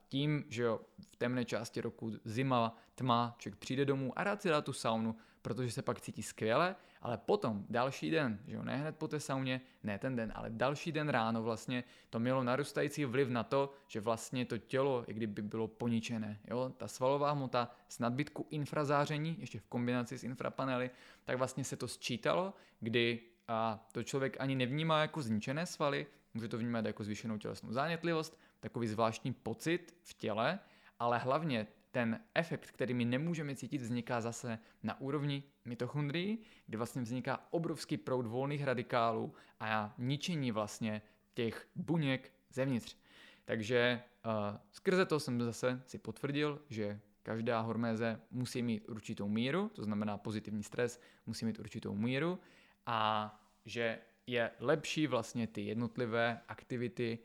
tím, 0.08 0.44
že 0.48 0.62
jo, 0.62 0.80
v 1.12 1.16
temné 1.16 1.44
části 1.44 1.80
roku 1.80 2.12
zima, 2.24 2.76
tma, 2.94 3.34
člověk 3.38 3.58
přijde 3.58 3.84
domů 3.84 4.18
a 4.18 4.24
rád 4.24 4.42
si 4.42 4.48
dá 4.48 4.60
tu 4.60 4.72
saunu, 4.72 5.16
protože 5.42 5.70
se 5.72 5.82
pak 5.82 6.00
cítí 6.00 6.22
skvěle, 6.22 6.76
ale 7.02 7.18
potom, 7.18 7.66
další 7.70 8.10
den, 8.10 8.38
že 8.46 8.54
jo, 8.54 8.62
ne 8.62 8.76
hned 8.76 8.96
po 8.96 9.08
té 9.08 9.20
sauně, 9.20 9.60
ne 9.82 9.98
ten 9.98 10.16
den, 10.16 10.32
ale 10.34 10.50
další 10.50 10.92
den 10.92 11.08
ráno 11.08 11.42
vlastně, 11.42 11.84
to 12.10 12.18
mělo 12.20 12.44
narůstající 12.44 13.04
vliv 13.04 13.28
na 13.28 13.44
to, 13.44 13.72
že 13.86 14.00
vlastně 14.00 14.44
to 14.44 14.58
tělo, 14.58 15.04
i 15.06 15.14
kdyby 15.14 15.42
bylo 15.42 15.68
poničené, 15.68 16.40
jo, 16.50 16.72
ta 16.76 16.88
svalová 16.88 17.32
hmota 17.32 17.70
s 17.88 17.98
nadbytku 17.98 18.46
infrazáření, 18.50 19.36
ještě 19.40 19.58
v 19.58 19.66
kombinaci 19.66 20.18
s 20.18 20.24
infrapanely, 20.24 20.90
tak 21.24 21.38
vlastně 21.38 21.64
se 21.64 21.76
to 21.76 21.88
sčítalo, 21.88 22.54
kdy 22.80 23.20
a 23.48 23.88
to 23.92 24.02
člověk 24.02 24.36
ani 24.40 24.54
nevnímá 24.54 25.00
jako 25.00 25.22
zničené 25.22 25.66
svaly, 25.66 26.06
může 26.34 26.48
to 26.48 26.58
vnímat 26.58 26.84
jako 26.84 27.04
zvýšenou 27.04 27.38
tělesnou 27.38 27.72
zánětlivost, 27.72 28.38
takový 28.60 28.88
zvláštní 28.88 29.32
pocit 29.32 29.96
v 30.02 30.14
těle, 30.14 30.58
ale 30.98 31.18
hlavně 31.18 31.66
ten 31.90 32.20
efekt, 32.34 32.70
který 32.70 32.94
my 32.94 33.04
nemůžeme 33.04 33.56
cítit, 33.56 33.80
vzniká 33.80 34.20
zase 34.20 34.58
na 34.82 35.00
úrovni 35.00 35.42
mitochondrií, 35.64 36.38
kde 36.66 36.78
vlastně 36.78 37.02
vzniká 37.02 37.46
obrovský 37.50 37.96
proud 37.96 38.26
volných 38.26 38.64
radikálů 38.64 39.34
a 39.60 39.94
ničení 39.98 40.52
vlastně 40.52 41.02
těch 41.34 41.68
buněk 41.74 42.32
zevnitř. 42.50 42.96
Takže 43.44 44.02
uh, 44.24 44.56
skrze 44.70 45.06
to 45.06 45.20
jsem 45.20 45.42
zase 45.42 45.82
si 45.86 45.98
potvrdil, 45.98 46.62
že 46.68 47.00
každá 47.22 47.60
horméze 47.60 48.20
musí 48.30 48.62
mít 48.62 48.88
určitou 48.88 49.28
míru, 49.28 49.68
to 49.68 49.84
znamená 49.84 50.18
pozitivní 50.18 50.62
stres 50.62 51.00
musí 51.26 51.44
mít 51.44 51.58
určitou 51.58 51.94
míru 51.94 52.38
a 52.86 53.40
že 53.64 53.98
je 54.26 54.50
lepší 54.58 55.06
vlastně 55.06 55.46
ty 55.46 55.60
jednotlivé 55.60 56.40
aktivity 56.48 57.18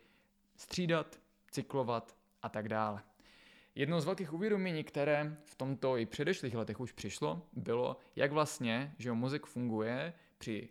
střídat, 0.56 1.20
cyklovat 1.56 2.16
a 2.42 2.50
tak 2.50 2.70
dále. 2.70 3.04
Jedno 3.76 4.02
z 4.02 4.06
velkých 4.06 4.34
uvědomění, 4.34 4.84
které 4.84 5.38
v 5.46 5.56
tomto 5.56 5.98
i 5.98 6.06
předešlých 6.06 6.56
letech 6.56 6.80
už 6.80 6.92
přišlo, 6.92 7.48
bylo, 7.54 7.98
jak 8.16 8.32
vlastně 8.32 8.96
že 8.98 9.12
mozek 9.12 9.46
funguje 9.46 10.14
při 10.38 10.70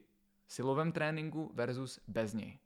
silovém 0.48 0.92
tréninku 0.92 1.50
versus 1.54 2.00
bez 2.08 2.34
něj. 2.34 2.58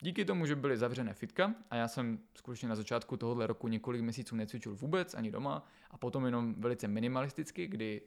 Díky 0.00 0.24
tomu, 0.24 0.46
že 0.46 0.56
byly 0.56 0.76
zavřené 0.76 1.14
fitka 1.14 1.54
a 1.70 1.76
já 1.76 1.88
jsem 1.88 2.18
skutečně 2.34 2.68
na 2.68 2.76
začátku 2.76 3.16
tohohle 3.16 3.46
roku 3.46 3.68
několik 3.68 4.02
měsíců 4.02 4.36
necvičil 4.36 4.74
vůbec 4.74 5.14
ani 5.14 5.30
doma 5.30 5.66
a 5.90 5.98
potom 5.98 6.24
jenom 6.24 6.54
velice 6.54 6.88
minimalisticky, 6.88 7.66
kdy 7.66 8.02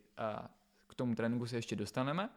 k 0.88 0.96
tomu 0.96 1.16
tréninku 1.16 1.46
se 1.46 1.56
ještě 1.56 1.76
dostaneme, 1.76 2.30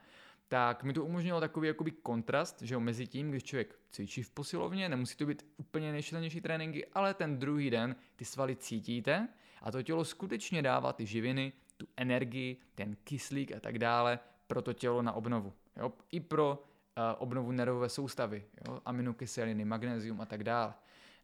tak 0.52 0.84
mi 0.84 0.92
to 0.92 1.04
umožnilo 1.04 1.40
takový 1.40 1.68
jakoby 1.68 1.90
kontrast, 1.90 2.62
že 2.62 2.74
jo, 2.74 2.80
mezi 2.80 3.06
tím, 3.06 3.30
když 3.30 3.44
člověk 3.44 3.78
cvičí 3.90 4.22
v 4.22 4.30
posilovně, 4.30 4.88
nemusí 4.88 5.16
to 5.16 5.26
být 5.26 5.46
úplně 5.56 5.92
nejšilnější 5.92 6.40
tréninky, 6.40 6.86
ale 6.86 7.14
ten 7.14 7.38
druhý 7.38 7.70
den 7.70 7.96
ty 8.16 8.24
svaly 8.24 8.56
cítíte 8.56 9.28
a 9.62 9.70
to 9.70 9.82
tělo 9.82 10.04
skutečně 10.04 10.62
dává 10.62 10.92
ty 10.92 11.06
živiny, 11.06 11.52
tu 11.76 11.86
energii, 11.96 12.56
ten 12.74 12.96
kyslík 13.04 13.52
a 13.52 13.60
tak 13.60 13.78
dále 13.78 14.18
pro 14.46 14.62
to 14.62 14.72
tělo 14.72 15.02
na 15.02 15.12
obnovu. 15.12 15.52
Jo? 15.76 15.92
I 16.10 16.20
pro 16.20 16.64
uh, 16.96 17.02
obnovu 17.18 17.52
nervové 17.52 17.88
soustavy, 17.88 18.44
jo? 18.68 18.80
aminokyseliny, 18.84 19.64
magnézium 19.64 20.20
a 20.20 20.26
tak 20.26 20.44
dále. 20.44 20.74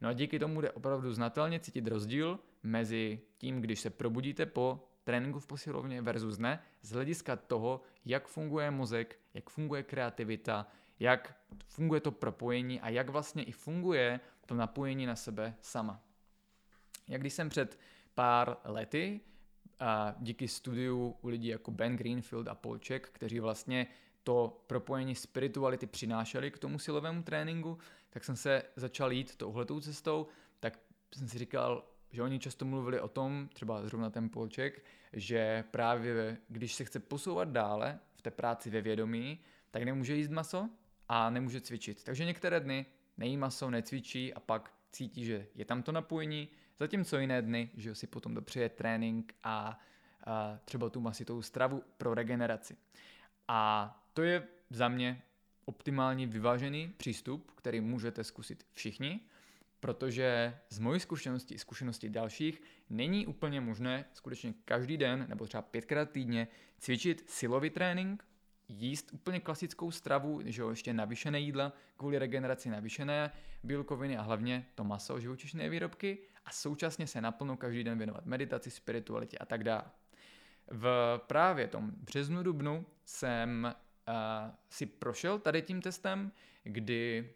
No 0.01 0.09
a 0.09 0.13
díky 0.13 0.39
tomu 0.39 0.61
jde 0.61 0.71
opravdu 0.71 1.13
znatelně 1.13 1.61
cítit 1.61 1.87
rozdíl 1.87 2.39
mezi 2.63 3.21
tím, 3.39 3.61
když 3.61 3.81
se 3.81 3.91
probudíte 3.91 4.47
po 4.47 4.88
tréninku 5.09 5.41
v 5.41 5.47
posilovně 5.47 6.03
versus 6.03 6.39
ne, 6.39 6.63
z 6.83 6.91
hlediska 6.91 7.37
toho, 7.37 7.81
jak 8.05 8.29
funguje 8.29 8.71
mozek, 8.71 9.19
jak 9.35 9.51
funguje 9.51 9.83
kreativita, 9.83 10.67
jak 11.01 11.37
funguje 11.67 12.01
to 12.01 12.13
propojení 12.13 12.81
a 12.81 12.89
jak 12.89 13.09
vlastně 13.09 13.43
i 13.43 13.53
funguje 13.53 14.21
to 14.47 14.55
napojení 14.55 15.07
na 15.07 15.17
sebe 15.17 15.55
sama. 15.61 16.01
Jak 17.09 17.21
když 17.21 17.33
jsem 17.33 17.49
před 17.49 17.79
pár 18.15 18.57
lety 18.65 19.21
a 19.79 20.15
díky 20.19 20.49
studiu 20.49 21.17
u 21.23 21.29
lidí 21.29 21.49
jako 21.49 21.71
Ben 21.71 21.97
Greenfield 21.97 22.49
a 22.49 22.55
Polček, 22.55 23.09
kteří 23.09 23.41
vlastně 23.41 23.87
to 24.23 24.65
propojení 24.67 25.15
spirituality 25.15 25.87
přinášeli 25.87 26.51
k 26.51 26.59
tomu 26.59 26.79
silovému 26.79 27.23
tréninku, 27.23 27.79
tak 28.11 28.25
jsem 28.25 28.37
se 28.37 28.63
začal 28.77 29.13
jít 29.13 29.37
touhletou 29.37 29.81
cestou, 29.81 30.27
tak 30.61 30.79
jsem 31.15 31.29
si 31.29 31.39
říkal, 31.39 31.88
že 32.13 32.23
oni 32.23 32.39
často 32.39 32.65
mluvili 32.65 33.01
o 33.01 33.09
tom, 33.09 33.49
třeba 33.53 33.83
zrovna 33.83 34.11
ten 34.11 34.29
Polček, 34.29 34.85
že 35.13 35.65
právě 35.71 36.37
když 36.49 36.75
se 36.75 36.85
chce 36.85 37.01
posouvat 37.01 37.49
dále 37.49 37.99
v 38.17 38.23
té 38.23 38.31
práci 38.31 38.71
ve 38.71 38.81
vědomí, 38.81 39.41
tak 39.71 39.83
nemůže 39.83 40.15
jíst 40.15 40.31
maso 40.31 40.69
a 41.09 41.31
nemůže 41.31 41.61
cvičit. 41.61 42.05
Takže 42.05 42.25
některé 42.25 42.61
dny 42.61 42.87
nejí 43.17 43.37
maso, 43.37 43.71
necvičí 43.71 44.35
a 44.35 44.41
pak 44.41 44.73
cítí, 44.93 45.25
že 45.25 45.47
je 45.55 45.65
tam 45.65 45.83
to 45.83 45.93
napojení, 45.93 46.49
zatímco 46.79 47.19
jiné 47.19 47.43
dny, 47.43 47.71
že 47.75 47.95
si 47.95 48.07
potom 48.07 48.35
dopřeje 48.35 48.69
trénink 48.69 49.35
a, 49.45 49.81
a 50.25 50.59
třeba 50.65 50.91
tu 50.91 51.01
masitou 51.01 51.43
stravu 51.43 51.83
pro 51.97 52.15
regeneraci. 52.15 52.77
A 53.49 53.95
to 54.15 54.23
je 54.23 54.49
za 54.71 54.89
mě 54.89 55.23
optimální 55.65 56.27
vyvážený 56.27 56.89
přístup, 56.97 57.51
který 57.55 57.81
můžete 57.81 58.25
zkusit 58.25 58.67
všichni, 58.73 59.21
protože 59.81 60.59
z 60.69 60.79
mojí 60.79 61.01
zkušenosti 61.01 61.55
i 61.55 61.59
zkušenosti 61.59 62.11
dalších 62.11 62.63
není 62.91 63.27
úplně 63.27 63.61
možné 63.61 64.05
skutečně 64.13 64.55
každý 64.65 64.97
den 64.97 65.27
nebo 65.29 65.47
třeba 65.47 65.63
pětkrát 65.63 66.11
týdně 66.11 66.49
cvičit 66.79 67.31
silový 67.31 67.71
trénink, 67.71 68.25
jíst 68.69 69.13
úplně 69.13 69.41
klasickou 69.41 69.91
stravu, 69.91 70.41
že 70.45 70.63
jo, 70.63 70.71
ještě 70.71 70.93
navýšené 70.93 71.41
jídla, 71.41 71.73
kvůli 71.97 72.19
regeneraci 72.19 72.71
navýšené 72.71 73.31
bílkoviny 73.63 74.17
a 74.17 74.23
hlavně 74.23 74.67
to 74.75 74.85
maso, 74.85 75.21
živočišné 75.21 75.69
výrobky 75.69 76.19
a 76.45 76.51
současně 76.51 77.07
se 77.07 77.21
naplno 77.21 77.57
každý 77.57 77.85
den 77.85 77.99
věnovat 77.99 78.27
meditaci, 78.27 78.71
spiritualitě 78.71 79.39
a 79.39 79.47
tak 79.47 79.65
dále. 79.65 79.85
V 80.71 81.21
právě 81.27 81.69
tom 81.69 81.91
březnu, 81.91 82.43
dubnu 82.43 82.87
jsem 83.05 83.75
uh, 84.09 84.15
si 84.71 84.87
prošel 84.87 85.39
tady 85.39 85.63
tím 85.63 85.83
testem, 85.83 86.33
kdy 86.63 87.31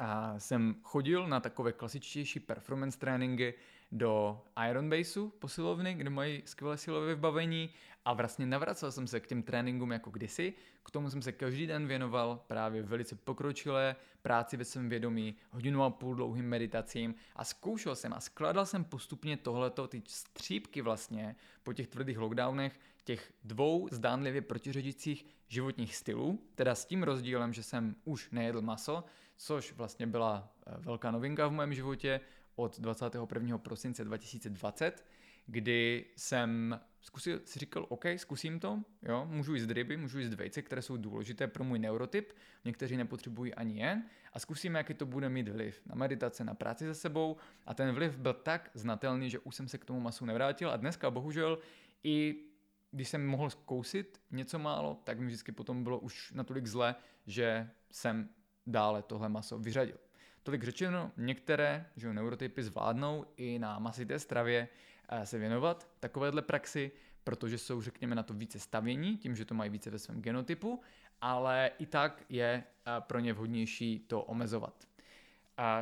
uh, 0.00 0.38
jsem 0.38 0.76
chodil 0.82 1.28
na 1.28 1.40
takové 1.40 1.72
klasičtější 1.72 2.40
performance 2.40 2.98
tréninky, 2.98 3.54
do 3.92 4.42
Iron 4.68 4.90
Baseu 4.90 5.28
posilovny, 5.28 5.94
kde 5.94 6.10
mají 6.10 6.42
skvělé 6.44 6.78
silové 6.78 7.14
vybavení 7.14 7.70
a 8.04 8.12
vlastně 8.12 8.46
navracel 8.46 8.92
jsem 8.92 9.06
se 9.06 9.20
k 9.20 9.26
těm 9.26 9.42
tréninkům 9.42 9.92
jako 9.92 10.10
kdysi. 10.10 10.54
K 10.84 10.90
tomu 10.90 11.10
jsem 11.10 11.22
se 11.22 11.32
každý 11.32 11.66
den 11.66 11.86
věnoval 11.86 12.44
právě 12.46 12.82
velice 12.82 13.14
pokročilé 13.14 13.96
práci 14.22 14.56
ve 14.56 14.64
svém 14.64 14.88
vědomí, 14.88 15.36
hodinu 15.50 15.82
a 15.84 15.90
půl 15.90 16.14
dlouhým 16.14 16.48
meditacím 16.48 17.14
a 17.36 17.44
zkoušel 17.44 17.96
jsem 17.96 18.12
a 18.12 18.20
skladal 18.20 18.66
jsem 18.66 18.84
postupně 18.84 19.36
tohleto, 19.36 19.88
ty 19.88 20.02
střípky 20.06 20.82
vlastně 20.82 21.36
po 21.62 21.72
těch 21.72 21.88
tvrdých 21.88 22.18
lockdownech, 22.18 22.80
těch 23.04 23.32
dvou 23.44 23.88
zdánlivě 23.92 24.42
protiřečících 24.42 25.26
životních 25.48 25.96
stylů, 25.96 26.38
teda 26.54 26.74
s 26.74 26.84
tím 26.84 27.02
rozdílem, 27.02 27.52
že 27.52 27.62
jsem 27.62 27.96
už 28.04 28.30
nejedl 28.30 28.60
maso, 28.60 29.04
což 29.42 29.72
vlastně 29.72 30.06
byla 30.06 30.54
eh, 30.66 30.74
velká 30.78 31.10
novinka 31.10 31.46
v 31.46 31.52
mém 31.52 31.74
životě, 31.74 32.20
od 32.56 32.80
21. 32.80 33.58
prosince 33.58 34.04
2020, 34.04 35.04
kdy 35.46 36.06
jsem 36.16 36.80
zkusil, 37.00 37.40
si 37.44 37.58
říkal, 37.58 37.86
OK, 37.88 38.04
zkusím 38.16 38.60
to, 38.60 38.82
jo, 39.02 39.26
můžu 39.30 39.54
jíst 39.54 39.70
ryby, 39.70 39.96
můžu 39.96 40.18
jíst 40.18 40.34
vejce, 40.34 40.62
které 40.62 40.82
jsou 40.82 40.96
důležité 40.96 41.46
pro 41.46 41.64
můj 41.64 41.78
neurotyp, 41.78 42.32
někteří 42.64 42.96
nepotřebují 42.96 43.54
ani 43.54 43.80
jen 43.80 44.04
a 44.32 44.38
zkusíme, 44.38 44.78
jaký 44.78 44.94
to 44.94 45.06
bude 45.06 45.28
mít 45.28 45.48
vliv 45.48 45.80
na 45.86 45.94
meditace, 45.94 46.44
na 46.44 46.54
práci 46.54 46.84
se 46.84 46.94
sebou 46.94 47.36
a 47.66 47.74
ten 47.74 47.94
vliv 47.94 48.18
byl 48.18 48.32
tak 48.32 48.70
znatelný, 48.74 49.30
že 49.30 49.38
už 49.38 49.54
jsem 49.54 49.68
se 49.68 49.78
k 49.78 49.84
tomu 49.84 50.00
masu 50.00 50.24
nevrátil 50.24 50.70
a 50.70 50.76
dneska 50.76 51.10
bohužel 51.10 51.58
i 52.04 52.44
když 52.90 53.08
jsem 53.08 53.26
mohl 53.26 53.50
zkousit 53.50 54.20
něco 54.30 54.58
málo, 54.58 55.00
tak 55.04 55.18
mi 55.18 55.26
vždycky 55.26 55.52
potom 55.52 55.84
bylo 55.84 55.98
už 55.98 56.32
natolik 56.32 56.66
zle, 56.66 56.94
že 57.26 57.70
jsem 57.90 58.28
dále 58.70 59.02
tohle 59.02 59.28
maso 59.28 59.58
vyřadil. 59.58 59.96
Tolik 60.42 60.64
řečeno, 60.64 61.12
některé 61.16 61.86
že 61.96 62.12
neurotypy 62.12 62.62
zvládnou 62.62 63.26
i 63.36 63.58
na 63.58 63.78
masité 63.78 64.18
stravě 64.18 64.68
eh, 65.08 65.26
se 65.26 65.38
věnovat 65.38 65.88
takovéhle 66.00 66.42
praxi, 66.42 66.92
protože 67.24 67.58
jsou, 67.58 67.82
řekněme, 67.82 68.14
na 68.14 68.22
to 68.22 68.34
více 68.34 68.58
stavění, 68.58 69.16
tím, 69.16 69.36
že 69.36 69.44
to 69.44 69.54
mají 69.54 69.70
více 69.70 69.90
ve 69.90 69.98
svém 69.98 70.22
genotypu, 70.22 70.80
ale 71.20 71.70
i 71.78 71.86
tak 71.86 72.24
je 72.28 72.64
eh, 72.86 72.90
pro 73.00 73.18
ně 73.18 73.32
vhodnější 73.32 73.98
to 73.98 74.22
omezovat. 74.22 74.90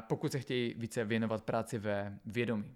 Pokud 0.00 0.32
se 0.32 0.38
chtějí 0.38 0.74
více 0.74 1.04
věnovat 1.04 1.44
práci 1.44 1.78
ve 1.78 2.18
vědomí. 2.24 2.74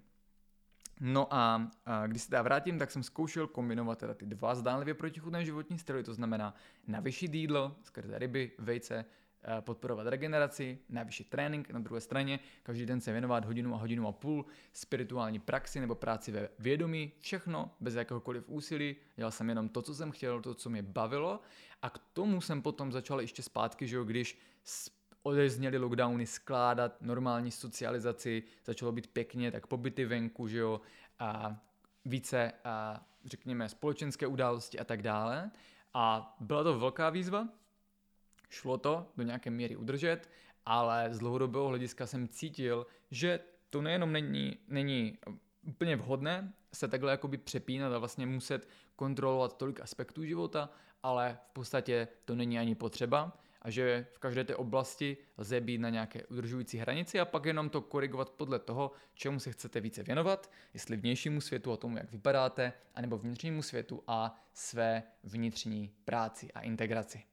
No 0.99 1.33
a, 1.33 1.71
a 1.85 2.07
když 2.07 2.21
se 2.21 2.29
teda 2.29 2.41
vrátím, 2.41 2.79
tak 2.79 2.91
jsem 2.91 3.03
zkoušel 3.03 3.47
kombinovat 3.47 3.99
teda 3.99 4.13
ty 4.13 4.25
dva 4.25 4.55
zdánlivě 4.55 4.93
protichudné 4.93 5.45
životní 5.45 5.79
styly, 5.79 6.03
to 6.03 6.13
znamená 6.13 6.55
navyšit 6.87 7.33
jídlo 7.33 7.75
skrze 7.83 8.19
ryby, 8.19 8.51
vejce, 8.57 9.05
Eh, 9.05 9.22
podporovat 9.61 10.07
regeneraci, 10.07 10.79
navýšit 10.89 11.29
trénink, 11.29 11.69
na 11.69 11.79
druhé 11.79 12.01
straně 12.01 12.39
každý 12.63 12.85
den 12.85 13.01
se 13.01 13.11
věnovat 13.11 13.45
hodinu 13.45 13.75
a 13.75 13.77
hodinu 13.77 14.07
a 14.07 14.11
půl 14.11 14.45
spirituální 14.73 15.39
praxi 15.39 15.79
nebo 15.79 15.95
práci 15.95 16.31
ve 16.31 16.49
vědomí, 16.59 17.11
všechno 17.19 17.71
bez 17.79 17.95
jakéhokoliv 17.95 18.43
úsilí, 18.47 18.95
dělal 19.15 19.31
jsem 19.31 19.49
jenom 19.49 19.69
to, 19.69 19.81
co 19.81 19.95
jsem 19.95 20.11
chtěl, 20.11 20.41
to, 20.41 20.53
co 20.53 20.69
mě 20.69 20.81
bavilo. 20.81 21.39
A 21.81 21.89
k 21.89 21.97
tomu 22.13 22.41
jsem 22.41 22.61
potom 22.61 22.91
začal 22.91 23.21
ještě 23.21 23.43
zpátky, 23.43 23.87
že 23.87 23.95
jo, 23.95 24.03
když 24.03 24.39
odezněly 25.23 25.77
lockdowny 25.77 26.25
skládat 26.25 27.01
normální 27.01 27.51
socializaci, 27.51 28.43
začalo 28.65 28.91
být 28.91 29.07
pěkně, 29.07 29.51
tak 29.51 29.67
pobyty 29.67 30.05
venku, 30.05 30.47
že 30.47 30.57
jo, 30.57 30.81
a 31.19 31.57
více, 32.05 32.51
a 32.63 33.05
řekněme, 33.25 33.69
společenské 33.69 34.27
události 34.27 34.79
a 34.79 34.83
tak 34.83 35.01
dále. 35.01 35.51
A 35.93 36.35
byla 36.39 36.63
to 36.63 36.79
velká 36.79 37.09
výzva, 37.09 37.47
šlo 38.53 38.77
to 38.77 39.07
do 39.17 39.23
nějaké 39.23 39.49
míry 39.49 39.75
udržet, 39.75 40.29
ale 40.65 41.07
z 41.11 41.19
dlouhodobého 41.19 41.67
hlediska 41.67 42.07
jsem 42.07 42.27
cítil, 42.27 42.87
že 43.11 43.39
to 43.69 43.81
nejenom 43.81 44.11
není, 44.11 44.57
není 44.67 45.17
úplně 45.61 45.95
vhodné 45.95 46.53
se 46.73 46.87
takhle 46.87 47.11
jakoby 47.11 47.37
přepínat 47.37 47.93
a 47.93 47.99
vlastně 47.99 48.25
muset 48.25 48.67
kontrolovat 48.95 49.57
tolik 49.57 49.79
aspektů 49.79 50.25
života, 50.25 50.69
ale 51.03 51.37
v 51.49 51.53
podstatě 51.53 52.07
to 52.25 52.35
není 52.35 52.59
ani 52.59 52.75
potřeba 52.75 53.37
a 53.61 53.69
že 53.69 54.07
v 54.13 54.19
každé 54.19 54.43
té 54.43 54.55
oblasti 54.55 55.17
lze 55.37 55.61
být 55.61 55.77
na 55.77 55.89
nějaké 55.89 56.25
udržující 56.25 56.77
hranici 56.77 57.19
a 57.19 57.25
pak 57.25 57.45
jenom 57.45 57.69
to 57.69 57.81
korigovat 57.81 58.29
podle 58.29 58.59
toho, 58.59 58.91
čemu 59.13 59.39
se 59.39 59.51
chcete 59.51 59.81
více 59.81 60.03
věnovat, 60.03 60.51
jestli 60.73 60.97
vnějšímu 60.97 61.41
světu 61.41 61.71
a 61.71 61.77
tomu, 61.77 61.97
jak 61.97 62.11
vypadáte, 62.11 62.73
anebo 62.95 63.17
vnitřnímu 63.17 63.61
světu 63.61 64.03
a 64.07 64.35
své 64.53 65.03
vnitřní 65.23 65.91
práci 66.05 66.51
a 66.51 66.61
integraci. 66.61 67.23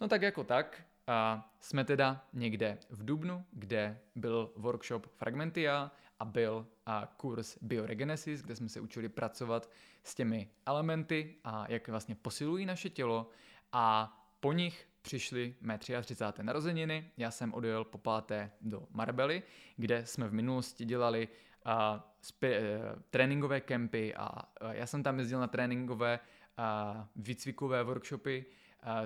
No 0.00 0.08
tak 0.08 0.22
jako 0.22 0.44
tak, 0.44 0.82
a 1.06 1.50
jsme 1.60 1.84
teda 1.84 2.26
někde 2.32 2.78
v 2.90 3.04
Dubnu, 3.04 3.44
kde 3.52 3.98
byl 4.14 4.52
workshop 4.56 5.06
Fragmentia 5.06 5.90
a 6.18 6.24
byl 6.24 6.66
a 6.86 7.14
kurz 7.16 7.58
Bioregenesis, 7.62 8.42
kde 8.42 8.56
jsme 8.56 8.68
se 8.68 8.80
učili 8.80 9.08
pracovat 9.08 9.70
s 10.02 10.14
těmi 10.14 10.48
elementy 10.66 11.36
a 11.44 11.64
jak 11.68 11.88
vlastně 11.88 12.14
posilují 12.14 12.66
naše 12.66 12.90
tělo 12.90 13.30
a 13.72 14.16
po 14.40 14.52
nich 14.52 14.88
přišly 15.02 15.54
mé 15.60 15.78
33. 15.78 16.42
narozeniny, 16.42 17.10
já 17.16 17.30
jsem 17.30 17.54
odjel 17.54 17.84
po 17.84 17.98
páté 17.98 18.50
do 18.60 18.86
Marbely, 18.90 19.42
kde 19.76 20.06
jsme 20.06 20.28
v 20.28 20.32
minulosti 20.32 20.84
dělali 20.84 21.28
a, 21.64 22.08
spi, 22.20 22.56
a, 22.56 22.60
e, 22.60 22.80
tréninkové 23.10 23.60
kempy 23.60 24.14
a, 24.14 24.26
a 24.26 24.72
já 24.72 24.86
jsem 24.86 25.02
tam 25.02 25.18
jezdil 25.18 25.40
na 25.40 25.46
tréninkové 25.46 26.20
a, 26.56 27.08
výcvikové 27.16 27.82
workshopy, 27.82 28.46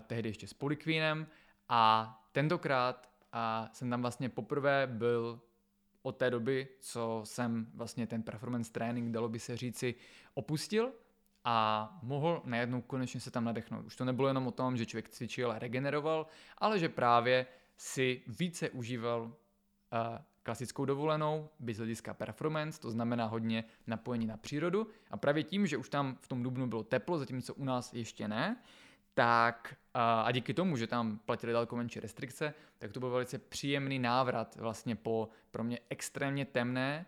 tehdy 0.06 0.28
ještě 0.28 0.46
s 0.46 0.54
Polikvínem 0.54 1.26
a 1.68 2.12
tentokrát 2.32 3.08
a 3.32 3.68
jsem 3.72 3.90
tam 3.90 4.02
vlastně 4.02 4.28
poprvé 4.28 4.86
byl 4.86 5.40
od 6.02 6.16
té 6.16 6.30
doby, 6.30 6.68
co 6.80 7.20
jsem 7.24 7.66
vlastně 7.74 8.06
ten 8.06 8.22
performance 8.22 8.72
training, 8.72 9.14
dalo 9.14 9.28
by 9.28 9.38
se 9.38 9.56
říci, 9.56 9.94
opustil 10.34 10.92
a 11.44 11.98
mohl 12.02 12.42
najednou 12.44 12.82
konečně 12.82 13.20
se 13.20 13.30
tam 13.30 13.44
nadechnout. 13.44 13.86
Už 13.86 13.96
to 13.96 14.04
nebylo 14.04 14.28
jenom 14.28 14.46
o 14.46 14.50
tom, 14.50 14.76
že 14.76 14.86
člověk 14.86 15.08
cvičil 15.08 15.52
a 15.52 15.58
regeneroval, 15.58 16.26
ale 16.58 16.78
že 16.78 16.88
právě 16.88 17.46
si 17.76 18.22
více 18.26 18.70
užíval 18.70 19.22
uh, 19.22 19.32
klasickou 20.42 20.84
dovolenou, 20.84 21.48
bez 21.58 21.76
hlediska 21.76 22.14
performance, 22.14 22.80
to 22.80 22.90
znamená 22.90 23.26
hodně 23.26 23.64
napojení 23.86 24.26
na 24.26 24.36
přírodu. 24.36 24.86
A 25.10 25.16
právě 25.16 25.42
tím, 25.42 25.66
že 25.66 25.76
už 25.76 25.88
tam 25.88 26.16
v 26.20 26.28
tom 26.28 26.42
dubnu 26.42 26.66
bylo 26.66 26.82
teplo, 26.82 27.18
zatímco 27.18 27.54
u 27.54 27.64
nás 27.64 27.92
ještě 27.92 28.28
ne, 28.28 28.62
tak 29.14 29.76
a 29.94 30.32
díky 30.32 30.54
tomu, 30.54 30.76
že 30.76 30.86
tam 30.86 31.18
platily 31.18 31.52
daleko 31.52 31.76
menší 31.76 32.00
restrikce, 32.00 32.54
tak 32.78 32.92
to 32.92 33.00
byl 33.00 33.10
velice 33.10 33.38
příjemný 33.38 33.98
návrat 33.98 34.56
vlastně 34.56 34.96
po 34.96 35.28
pro 35.50 35.64
mě 35.64 35.78
extrémně 35.88 36.44
temné, 36.44 37.06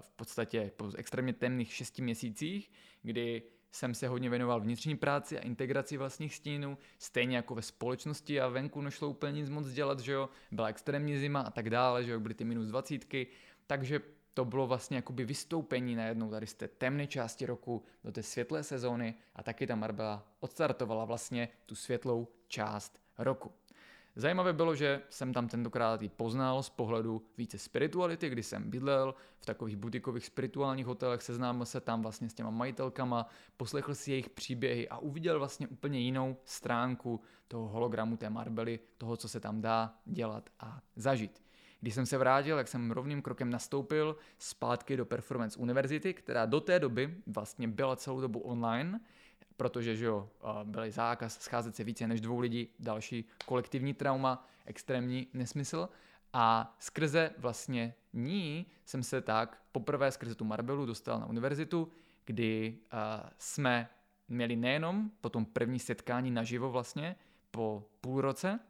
v 0.00 0.10
podstatě 0.10 0.72
po 0.76 0.90
extrémně 0.96 1.32
temných 1.32 1.74
šesti 1.74 2.02
měsících, 2.02 2.70
kdy 3.02 3.42
jsem 3.72 3.94
se 3.94 4.08
hodně 4.08 4.30
věnoval 4.30 4.60
vnitřní 4.60 4.96
práci 4.96 5.38
a 5.38 5.42
integraci 5.42 5.96
vlastních 5.96 6.34
stínů, 6.34 6.78
stejně 6.98 7.36
jako 7.36 7.54
ve 7.54 7.62
společnosti 7.62 8.40
a 8.40 8.48
venku 8.48 8.80
nešlo 8.80 9.08
úplně 9.08 9.32
nic 9.32 9.48
moc 9.48 9.68
dělat, 9.68 10.00
že 10.00 10.12
jo, 10.12 10.28
byla 10.50 10.68
extrémní 10.68 11.18
zima 11.18 11.40
a 11.40 11.50
tak 11.50 11.70
dále, 11.70 12.04
že 12.04 12.12
jo, 12.12 12.20
byly 12.20 12.34
ty 12.34 12.44
minus 12.44 12.68
dvacítky, 12.68 13.26
takže 13.66 14.00
to 14.34 14.44
bylo 14.44 14.66
vlastně 14.66 14.96
jakoby 14.96 15.24
vystoupení 15.24 15.96
najednou 15.96 16.30
tady 16.30 16.46
z 16.46 16.54
té 16.54 16.68
temné 16.68 17.06
části 17.06 17.46
roku 17.46 17.84
do 18.04 18.12
té 18.12 18.22
světlé 18.22 18.62
sezóny 18.62 19.14
a 19.36 19.42
taky 19.42 19.66
ta 19.66 19.74
Marbella 19.74 20.26
odstartovala 20.40 21.04
vlastně 21.04 21.48
tu 21.66 21.74
světlou 21.74 22.28
část 22.48 23.00
roku. 23.18 23.52
Zajímavé 24.16 24.52
bylo, 24.52 24.74
že 24.74 25.02
jsem 25.10 25.32
tam 25.32 25.48
tentokrát 25.48 26.02
i 26.02 26.08
poznal 26.08 26.62
z 26.62 26.70
pohledu 26.70 27.26
více 27.38 27.58
spirituality, 27.58 28.28
kdy 28.28 28.42
jsem 28.42 28.70
bydlel 28.70 29.14
v 29.38 29.46
takových 29.46 29.76
butikových 29.76 30.26
spirituálních 30.26 30.86
hotelech, 30.86 31.22
seznámil 31.22 31.66
se 31.66 31.80
tam 31.80 32.02
vlastně 32.02 32.28
s 32.28 32.34
těma 32.34 32.50
majitelkama, 32.50 33.26
poslechl 33.56 33.94
si 33.94 34.10
jejich 34.10 34.30
příběhy 34.30 34.88
a 34.88 34.98
uviděl 34.98 35.38
vlastně 35.38 35.68
úplně 35.68 36.00
jinou 36.00 36.36
stránku 36.44 37.20
toho 37.48 37.68
hologramu 37.68 38.16
té 38.16 38.30
Marbely, 38.30 38.80
toho, 38.98 39.16
co 39.16 39.28
se 39.28 39.40
tam 39.40 39.60
dá 39.60 39.94
dělat 40.04 40.50
a 40.60 40.80
zažít. 40.96 41.42
Když 41.82 41.94
jsem 41.94 42.06
se 42.06 42.18
vrátil, 42.18 42.58
jak 42.58 42.68
jsem 42.68 42.90
rovným 42.90 43.22
krokem 43.22 43.50
nastoupil 43.50 44.16
zpátky 44.38 44.96
do 44.96 45.06
Performance 45.06 45.58
Univerzity, 45.58 46.14
která 46.14 46.46
do 46.46 46.60
té 46.60 46.78
doby 46.78 47.14
vlastně 47.26 47.68
byla 47.68 47.96
celou 47.96 48.20
dobu 48.20 48.38
online, 48.38 49.00
protože 49.56 49.96
že 49.96 50.04
jo, 50.04 50.28
byl 50.64 50.90
zákaz 50.90 51.40
scházet 51.40 51.76
se 51.76 51.84
více 51.84 52.06
než 52.06 52.20
dvou 52.20 52.38
lidí, 52.38 52.68
další 52.78 53.24
kolektivní 53.46 53.94
trauma, 53.94 54.48
extrémní 54.66 55.26
nesmysl. 55.34 55.88
A 56.32 56.76
skrze 56.78 57.30
vlastně 57.38 57.94
ní 58.12 58.66
jsem 58.84 59.02
se 59.02 59.20
tak 59.20 59.62
poprvé 59.72 60.12
skrze 60.12 60.34
tu 60.34 60.44
Marbelu 60.44 60.86
dostal 60.86 61.20
na 61.20 61.26
univerzitu, 61.26 61.88
kdy 62.24 62.78
jsme 63.38 63.88
měli 64.28 64.56
nejenom 64.56 65.10
po 65.20 65.28
tom 65.28 65.44
první 65.44 65.78
setkání 65.78 66.30
naživo 66.30 66.70
vlastně 66.70 67.16
po 67.50 67.88
půl 68.00 68.20
roce, 68.20 68.60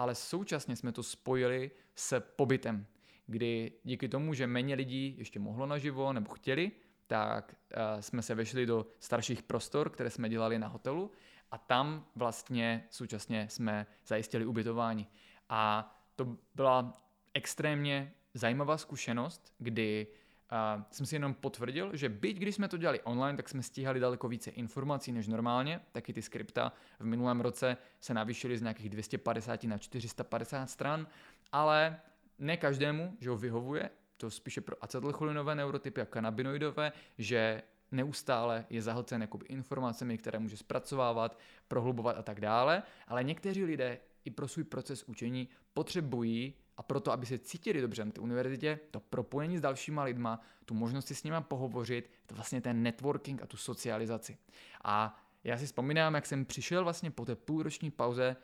ale 0.00 0.14
současně 0.14 0.76
jsme 0.76 0.92
to 0.92 1.02
spojili 1.02 1.70
s 1.94 2.20
pobytem, 2.20 2.86
kdy 3.26 3.72
díky 3.84 4.08
tomu, 4.08 4.34
že 4.34 4.46
méně 4.46 4.74
lidí 4.74 5.14
ještě 5.18 5.38
mohlo 5.38 5.66
naživo 5.66 6.12
nebo 6.12 6.34
chtěli, 6.34 6.72
tak 7.06 7.54
uh, 7.54 8.00
jsme 8.00 8.22
se 8.22 8.34
vešli 8.34 8.66
do 8.66 8.86
starších 9.00 9.42
prostor, 9.42 9.90
které 9.90 10.10
jsme 10.10 10.28
dělali 10.28 10.58
na 10.58 10.68
hotelu 10.68 11.10
a 11.50 11.58
tam 11.58 12.06
vlastně 12.16 12.86
současně 12.90 13.48
jsme 13.50 13.86
zajistili 14.06 14.46
ubytování. 14.46 15.06
A 15.48 15.94
to 16.16 16.36
byla 16.54 17.02
extrémně 17.34 18.14
zajímavá 18.34 18.78
zkušenost, 18.78 19.54
kdy 19.58 20.06
uh, 20.52 20.82
jsem 20.90 21.06
si 21.06 21.14
jenom 21.14 21.34
potvrdil, 21.34 21.96
že 21.96 22.08
byť 22.08 22.36
když 22.36 22.54
jsme 22.54 22.68
to 22.68 22.76
dělali 22.76 23.00
online, 23.00 23.36
tak 23.36 23.48
jsme 23.48 23.62
stíhali 23.62 24.00
daleko 24.00 24.28
více 24.28 24.50
informací 24.50 25.12
než 25.12 25.28
normálně, 25.28 25.80
taky 25.92 26.12
ty 26.12 26.22
skripta 26.22 26.72
v 27.00 27.04
minulém 27.04 27.40
roce 27.40 27.76
se 28.00 28.14
navýšily 28.14 28.58
z 28.58 28.62
nějakých 28.62 28.90
250 28.90 29.64
na 29.64 29.78
450 29.78 30.70
stran, 30.70 31.06
ale 31.52 32.00
ne 32.38 32.56
každému, 32.56 33.16
že 33.20 33.30
ho 33.30 33.36
vyhovuje. 33.36 33.90
To 34.16 34.30
spíše 34.30 34.60
pro 34.60 34.76
acetylcholinové 34.84 35.54
neurotypy 35.54 36.00
a 36.00 36.04
kanabinoidové, 36.04 36.92
že 37.18 37.62
neustále 37.92 38.66
je 38.70 38.82
zahlcen 38.82 39.20
jakoby 39.20 39.46
informacemi, 39.46 40.18
které 40.18 40.38
může 40.38 40.56
zpracovávat, 40.56 41.38
prohlubovat 41.68 42.16
a 42.18 42.22
tak 42.22 42.40
dále, 42.40 42.82
ale 43.08 43.24
někteří 43.24 43.64
lidé 43.64 43.98
i 44.24 44.30
pro 44.30 44.48
svůj 44.48 44.64
proces 44.64 45.04
učení 45.04 45.48
potřebují 45.74 46.54
a 46.80 46.82
proto, 46.82 47.12
aby 47.12 47.26
se 47.26 47.38
cítili 47.38 47.80
dobře 47.80 48.04
na 48.04 48.10
té 48.10 48.20
univerzitě, 48.20 48.80
to 48.90 49.00
propojení 49.00 49.58
s 49.58 49.60
dalšíma 49.60 50.02
lidma, 50.02 50.40
tu 50.64 50.74
možnost 50.74 51.06
si 51.06 51.14
s 51.14 51.24
nimi 51.24 51.36
pohovořit, 51.40 52.10
to 52.26 52.34
vlastně 52.34 52.60
ten 52.60 52.82
networking 52.82 53.42
a 53.42 53.46
tu 53.46 53.56
socializaci. 53.56 54.38
A 54.84 55.22
já 55.44 55.58
si 55.58 55.66
vzpomínám, 55.66 56.14
jak 56.14 56.26
jsem 56.26 56.44
přišel 56.44 56.84
vlastně 56.84 57.10
po 57.10 57.24
té 57.24 57.36
půlroční 57.36 57.90
pauze, 57.90 58.36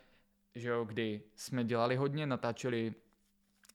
že 0.55 0.69
jo, 0.69 0.85
kdy 0.85 1.23
jsme 1.37 1.65
dělali 1.65 1.97
hodně, 1.97 2.27
natáčeli 2.27 2.95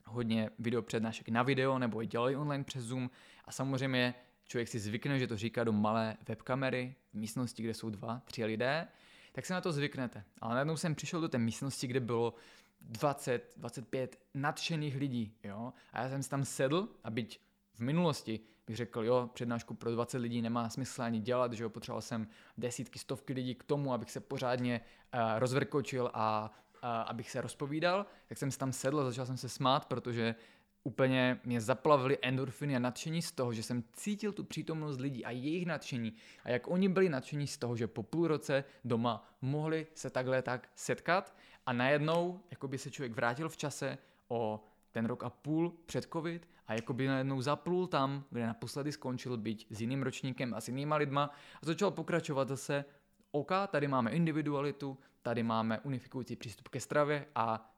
hodně 0.05 0.49
video 0.59 0.81
přednášek 0.81 1.29
na 1.29 1.43
video 1.43 1.79
nebo 1.79 2.03
i 2.03 2.07
dělají 2.07 2.35
online 2.35 2.63
přes 2.63 2.83
Zoom 2.83 3.09
a 3.45 3.51
samozřejmě 3.51 4.13
člověk 4.45 4.67
si 4.67 4.79
zvykne, 4.79 5.19
že 5.19 5.27
to 5.27 5.37
říká 5.37 5.63
do 5.63 5.71
malé 5.71 6.17
webkamery 6.27 6.95
v 7.11 7.13
místnosti, 7.13 7.63
kde 7.63 7.73
jsou 7.73 7.89
dva, 7.89 8.21
tři 8.25 8.45
lidé, 8.45 8.87
tak 9.31 9.45
se 9.45 9.53
na 9.53 9.61
to 9.61 9.71
zvyknete. 9.71 10.23
Ale 10.41 10.53
najednou 10.53 10.77
jsem 10.77 10.95
přišel 10.95 11.21
do 11.21 11.29
té 11.29 11.37
místnosti, 11.37 11.87
kde 11.87 11.99
bylo 11.99 12.33
20, 12.81 13.53
25 13.57 14.19
nadšených 14.33 14.95
lidí, 14.95 15.33
jo, 15.43 15.73
a 15.93 16.01
já 16.01 16.09
jsem 16.09 16.23
si 16.23 16.29
tam 16.29 16.45
sedl 16.45 16.89
a 17.03 17.09
byť 17.09 17.39
v 17.73 17.79
minulosti 17.79 18.39
bych 18.67 18.77
řekl, 18.77 19.03
jo, 19.03 19.29
přednášku 19.33 19.73
pro 19.73 19.91
20 19.91 20.17
lidí 20.17 20.41
nemá 20.41 20.69
smysl 20.69 21.01
ani 21.01 21.19
dělat, 21.19 21.53
že 21.53 21.63
jo, 21.63 21.69
potřeboval 21.69 22.01
jsem 22.01 22.27
desítky, 22.57 22.99
stovky 22.99 23.33
lidí 23.33 23.55
k 23.55 23.63
tomu, 23.63 23.93
abych 23.93 24.11
se 24.11 24.19
pořádně 24.19 24.81
uh, 25.13 25.39
rozvrkočil 25.39 26.11
a 26.13 26.51
abych 26.81 27.31
se 27.31 27.41
rozpovídal, 27.41 28.05
tak 28.27 28.37
jsem 28.37 28.51
si 28.51 28.57
tam 28.57 28.71
sedl 28.71 28.99
a 28.99 29.03
začal 29.03 29.25
jsem 29.25 29.37
se 29.37 29.49
smát, 29.49 29.85
protože 29.85 30.35
úplně 30.83 31.39
mě 31.43 31.61
zaplavily 31.61 32.17
endorfiny 32.21 32.75
a 32.75 32.79
nadšení 32.79 33.21
z 33.21 33.31
toho, 33.31 33.53
že 33.53 33.63
jsem 33.63 33.83
cítil 33.93 34.31
tu 34.31 34.43
přítomnost 34.43 34.99
lidí 34.99 35.25
a 35.25 35.31
jejich 35.31 35.65
nadšení 35.65 36.13
a 36.43 36.49
jak 36.49 36.67
oni 36.67 36.89
byli 36.89 37.09
nadšení 37.09 37.47
z 37.47 37.57
toho, 37.57 37.75
že 37.75 37.87
po 37.87 38.03
půl 38.03 38.27
roce 38.27 38.63
doma 38.85 39.27
mohli 39.41 39.87
se 39.93 40.09
takhle 40.09 40.41
tak 40.41 40.69
setkat 40.75 41.35
a 41.65 41.73
najednou 41.73 42.39
jako 42.51 42.67
by 42.67 42.77
se 42.77 42.91
člověk 42.91 43.11
vrátil 43.11 43.49
v 43.49 43.57
čase 43.57 43.97
o 44.27 44.63
ten 44.91 45.05
rok 45.05 45.23
a 45.23 45.29
půl 45.29 45.73
před 45.85 46.07
covid 46.13 46.49
a 46.67 46.73
jako 46.73 46.93
by 46.93 47.07
najednou 47.07 47.41
zaplul 47.41 47.87
tam, 47.87 48.23
kde 48.29 48.47
naposledy 48.47 48.91
skončil 48.91 49.37
být 49.37 49.65
s 49.69 49.81
jiným 49.81 50.03
ročníkem 50.03 50.53
a 50.53 50.61
s 50.61 50.67
jinýma 50.67 50.95
lidma 50.95 51.23
a 51.61 51.65
začal 51.65 51.91
pokračovat 51.91 52.47
zase. 52.47 52.85
OK, 53.31 53.51
tady 53.67 53.87
máme 53.87 54.11
individualitu, 54.11 54.97
tady 55.21 55.43
máme 55.43 55.79
unifikující 55.79 56.35
přístup 56.35 56.67
ke 56.67 56.79
stravě 56.79 57.25
a 57.35 57.70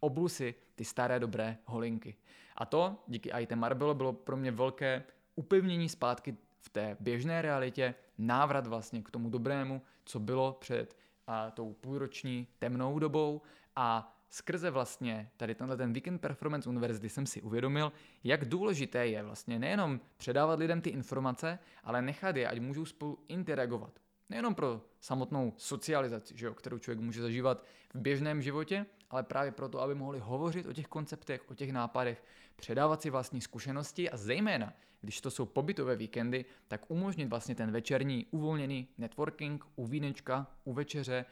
obul 0.00 0.28
si 0.28 0.54
ty 0.74 0.84
staré 0.84 1.20
dobré 1.20 1.58
holinky. 1.64 2.16
A 2.56 2.66
to 2.66 3.04
díky 3.06 3.30
IT 3.40 3.52
Marbelo 3.52 3.94
bylo 3.94 4.12
pro 4.12 4.36
mě 4.36 4.50
velké 4.50 5.02
upevnění 5.34 5.88
zpátky 5.88 6.36
v 6.60 6.68
té 6.68 6.96
běžné 7.00 7.42
realitě, 7.42 7.94
návrat 8.18 8.66
vlastně 8.66 9.02
k 9.02 9.10
tomu 9.10 9.30
dobrému, 9.30 9.82
co 10.04 10.20
bylo 10.20 10.52
před 10.52 10.96
a, 11.26 11.50
tou 11.50 11.72
půlroční 11.72 12.46
temnou 12.58 12.98
dobou 12.98 13.42
a 13.76 14.16
skrze 14.30 14.70
vlastně 14.70 15.30
tady 15.36 15.54
tenhle 15.54 15.76
ten 15.76 15.92
Weekend 15.92 16.20
Performance 16.20 16.68
Univerzity 16.68 17.08
jsem 17.08 17.26
si 17.26 17.42
uvědomil, 17.42 17.92
jak 18.24 18.44
důležité 18.44 19.06
je 19.06 19.22
vlastně 19.22 19.58
nejenom 19.58 20.00
předávat 20.16 20.58
lidem 20.58 20.80
ty 20.80 20.90
informace, 20.90 21.58
ale 21.84 22.02
nechat 22.02 22.36
je, 22.36 22.48
ať 22.48 22.60
můžou 22.60 22.84
spolu 22.84 23.18
interagovat. 23.28 24.00
Nejenom 24.28 24.54
pro 24.54 24.82
samotnou 25.00 25.52
socializaci, 25.56 26.34
že 26.36 26.46
jo, 26.46 26.54
kterou 26.54 26.78
člověk 26.78 27.00
může 27.00 27.22
zažívat 27.22 27.64
v 27.94 28.00
běžném 28.00 28.42
životě, 28.42 28.86
ale 29.10 29.22
právě 29.22 29.52
proto, 29.52 29.80
aby 29.80 29.94
mohli 29.94 30.18
hovořit 30.18 30.66
o 30.66 30.72
těch 30.72 30.86
konceptech, 30.86 31.50
o 31.50 31.54
těch 31.54 31.72
nápadech, 31.72 32.24
předávat 32.56 33.02
si 33.02 33.10
vlastní 33.10 33.40
zkušenosti 33.40 34.10
a 34.10 34.16
zejména, 34.16 34.72
když 35.00 35.20
to 35.20 35.30
jsou 35.30 35.46
pobytové 35.46 35.96
víkendy, 35.96 36.44
tak 36.68 36.90
umožnit 36.90 37.28
vlastně 37.28 37.54
ten 37.54 37.70
večerní 37.70 38.26
uvolněný 38.30 38.88
networking 38.98 39.64
u 39.76 39.86
vínečka, 39.86 40.46
u 40.64 40.72
večeře, 40.72 41.24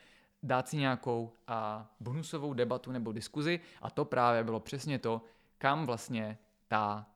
dát 0.42 0.68
si 0.68 0.76
nějakou 0.76 1.32
a 1.46 1.90
bonusovou 2.00 2.54
debatu 2.54 2.92
nebo 2.92 3.12
diskuzi. 3.12 3.60
A 3.82 3.90
to 3.90 4.04
právě 4.04 4.44
bylo 4.44 4.60
přesně 4.60 4.98
to, 4.98 5.22
kam 5.58 5.87
vlastně 5.87 6.38
ta 6.68 7.06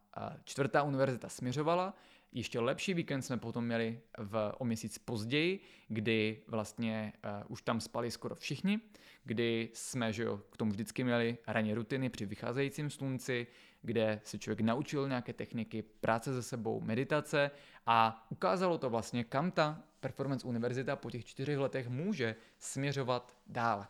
čtvrtá 0.45 0.83
univerzita 0.83 1.29
směřovala 1.29 1.95
ještě 2.33 2.61
lepší 2.61 2.95
víkend 2.95 3.23
jsme 3.23 3.37
potom 3.37 3.65
měli 3.65 4.01
v, 4.19 4.53
o 4.59 4.65
měsíc 4.65 4.99
později, 4.99 5.61
kdy 5.89 6.43
vlastně 6.47 7.13
uh, 7.25 7.53
už 7.53 7.63
tam 7.63 7.81
spali 7.81 8.11
skoro 8.11 8.35
všichni, 8.35 8.81
kdy 9.25 9.71
jsme 9.73 10.13
že 10.13 10.23
jo, 10.23 10.41
k 10.51 10.57
tomu 10.57 10.71
vždycky 10.73 11.05
měli 11.05 11.39
ranní 11.47 11.75
rutiny 11.75 12.11
při 12.11 12.27
vycházejícím 12.27 12.91
slunci, 12.91 13.47
kde 13.83 14.21
se 14.25 14.39
člověk 14.39 14.61
naučil 14.61 15.09
nějaké 15.09 15.33
techniky, 15.33 15.83
práce 15.83 16.35
se 16.35 16.43
sebou, 16.43 16.81
meditace 16.81 17.51
a 17.87 18.27
ukázalo 18.31 18.79
to 18.79 18.91
vlastně, 18.91 19.25
kam 19.25 19.51
ta 19.51 19.83
Performance 20.01 20.47
Univerzita 20.47 20.97
po 20.97 21.11
těch 21.11 21.25
čtyřech 21.25 21.59
letech 21.59 21.89
může 21.89 22.37
směřovat 22.59 23.37
dále. 23.47 23.87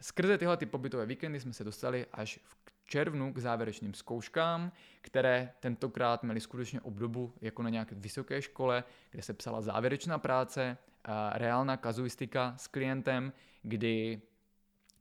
Skrze 0.00 0.38
tyhle 0.38 0.56
ty 0.56 0.66
pobytové 0.66 1.06
víkendy 1.06 1.40
jsme 1.40 1.52
se 1.52 1.64
dostali 1.64 2.06
až 2.12 2.40
v 2.44 2.56
červnu 2.88 3.32
k 3.32 3.38
závěrečným 3.38 3.94
zkouškám, 3.94 4.72
které 5.00 5.52
tentokrát 5.60 6.22
měly 6.22 6.40
skutečně 6.40 6.80
obdobu 6.80 7.34
jako 7.40 7.62
na 7.62 7.70
nějaké 7.70 7.94
vysoké 7.94 8.42
škole, 8.42 8.84
kde 9.10 9.22
se 9.22 9.34
psala 9.34 9.60
závěrečná 9.60 10.18
práce, 10.18 10.78
reálná 11.32 11.76
kazuistika 11.76 12.54
s 12.56 12.66
klientem, 12.66 13.32
kdy 13.62 14.22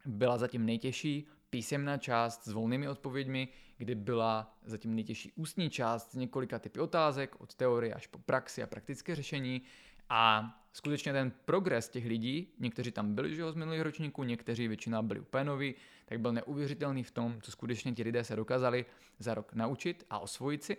byla 0.05 0.37
zatím 0.37 0.65
nejtěžší 0.65 1.27
písemná 1.49 1.97
část 1.97 2.43
s 2.43 2.51
volnými 2.51 2.89
odpověďmi, 2.89 3.47
kdy 3.77 3.95
byla 3.95 4.57
zatím 4.63 4.95
nejtěžší 4.95 5.31
ústní 5.35 5.69
část 5.69 6.11
s 6.11 6.15
několika 6.15 6.59
typy 6.59 6.79
otázek, 6.79 7.41
od 7.41 7.55
teorie 7.55 7.93
až 7.93 8.07
po 8.07 8.19
praxi 8.19 8.63
a 8.63 8.67
praktické 8.67 9.15
řešení. 9.15 9.61
A 10.09 10.53
skutečně 10.73 11.13
ten 11.13 11.31
progres 11.45 11.89
těch 11.89 12.05
lidí, 12.05 12.53
někteří 12.59 12.91
tam 12.91 13.15
byli 13.15 13.35
že 13.35 13.51
z 13.51 13.55
minulých 13.55 13.81
ročníků, 13.81 14.23
někteří 14.23 14.67
většina 14.67 15.01
byli 15.01 15.19
úplně 15.19 15.43
noví, 15.43 15.75
tak 16.05 16.19
byl 16.19 16.33
neuvěřitelný 16.33 17.03
v 17.03 17.11
tom, 17.11 17.41
co 17.41 17.51
skutečně 17.51 17.91
ti 17.91 18.03
lidé 18.03 18.23
se 18.23 18.35
dokázali 18.35 18.85
za 19.19 19.33
rok 19.33 19.53
naučit 19.53 20.05
a 20.09 20.19
osvojit 20.19 20.63
si. 20.63 20.77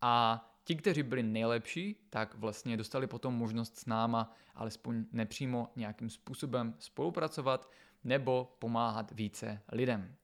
A 0.00 0.46
ti, 0.64 0.76
kteří 0.76 1.02
byli 1.02 1.22
nejlepší, 1.22 2.06
tak 2.10 2.34
vlastně 2.34 2.76
dostali 2.76 3.06
potom 3.06 3.34
možnost 3.34 3.78
s 3.78 3.86
náma 3.86 4.34
alespoň 4.54 5.04
nepřímo 5.12 5.72
nějakým 5.76 6.10
způsobem 6.10 6.74
spolupracovat 6.78 7.70
nebo 8.04 8.56
pomáhat 8.58 9.12
více 9.12 9.62
lidem. 9.72 10.14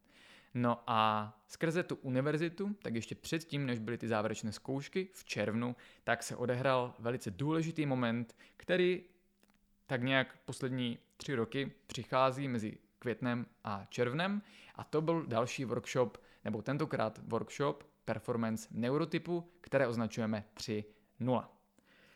No 0.59 0.83
a 0.87 1.33
skrze 1.47 1.83
tu 1.83 1.95
univerzitu, 1.95 2.77
tak 2.83 2.95
ještě 2.95 3.15
předtím, 3.15 3.67
než 3.67 3.79
byly 3.79 3.99
ty 3.99 4.09
závěrečné 4.09 4.53
zkoušky 4.53 5.09
v 5.13 5.25
červnu, 5.25 5.77
tak 6.05 6.23
se 6.23 6.37
odehrál 6.37 6.95
velice 6.99 7.31
důležitý 7.31 7.87
moment, 7.87 8.37
který 8.57 9.03
tak 9.87 10.03
nějak 10.03 10.37
poslední 10.45 10.99
tři 11.17 11.35
roky 11.35 11.73
přichází 11.87 12.49
mezi 12.49 12.79
květnem 12.99 13.47
a 13.65 13.87
červnem 13.89 14.43
a 14.75 14.85
to 14.85 15.01
byl 15.03 15.27
další 15.27 15.65
workshop, 15.65 16.19
nebo 16.45 16.63
tentokrát 16.63 17.21
workshop 17.23 17.85
performance 18.05 18.69
neurotypu, 18.71 19.51
které 19.61 19.87
označujeme 19.87 20.45
3.0. 20.55 21.45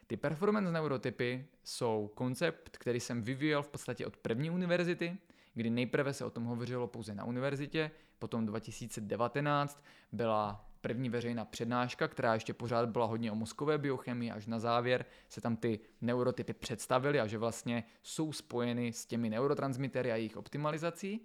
Ty 0.07 0.17
performance 0.17 0.73
neurotypy 0.73 1.47
jsou 1.65 2.11
koncept, 2.15 2.79
který 2.79 3.01
jsem 3.01 3.23
vyvíjel 3.23 3.63
v 3.63 3.69
podstatě 3.69 4.07
od 4.07 4.17
první 4.17 4.51
univerzity, 4.51 5.19
kdy 5.61 5.71
nejprve 5.71 6.13
se 6.13 6.25
o 6.25 6.31
tom 6.31 6.45
hovořilo 6.45 6.87
pouze 6.87 7.15
na 7.15 7.25
univerzitě, 7.25 7.91
potom 8.19 8.47
2019 8.47 9.83
byla 10.13 10.71
první 10.81 11.09
veřejná 11.09 11.45
přednáška, 11.45 12.09
která 12.09 12.35
ještě 12.35 12.55
pořád 12.55 12.89
byla 12.89 13.07
hodně 13.07 13.33
o 13.33 13.35
mozkové 13.35 13.79
biochemii, 13.79 14.31
až 14.31 14.47
na 14.47 14.59
závěr 14.59 15.05
se 15.29 15.41
tam 15.41 15.57
ty 15.57 15.81
neurotypy 16.01 16.53
představily 16.53 17.21
a 17.21 17.27
že 17.27 17.39
vlastně 17.39 17.85
jsou 18.03 18.33
spojeny 18.33 18.93
s 18.93 19.07
těmi 19.07 19.31
neurotransmitery 19.31 20.13
a 20.13 20.17
jejich 20.17 20.37
optimalizací. 20.37 21.21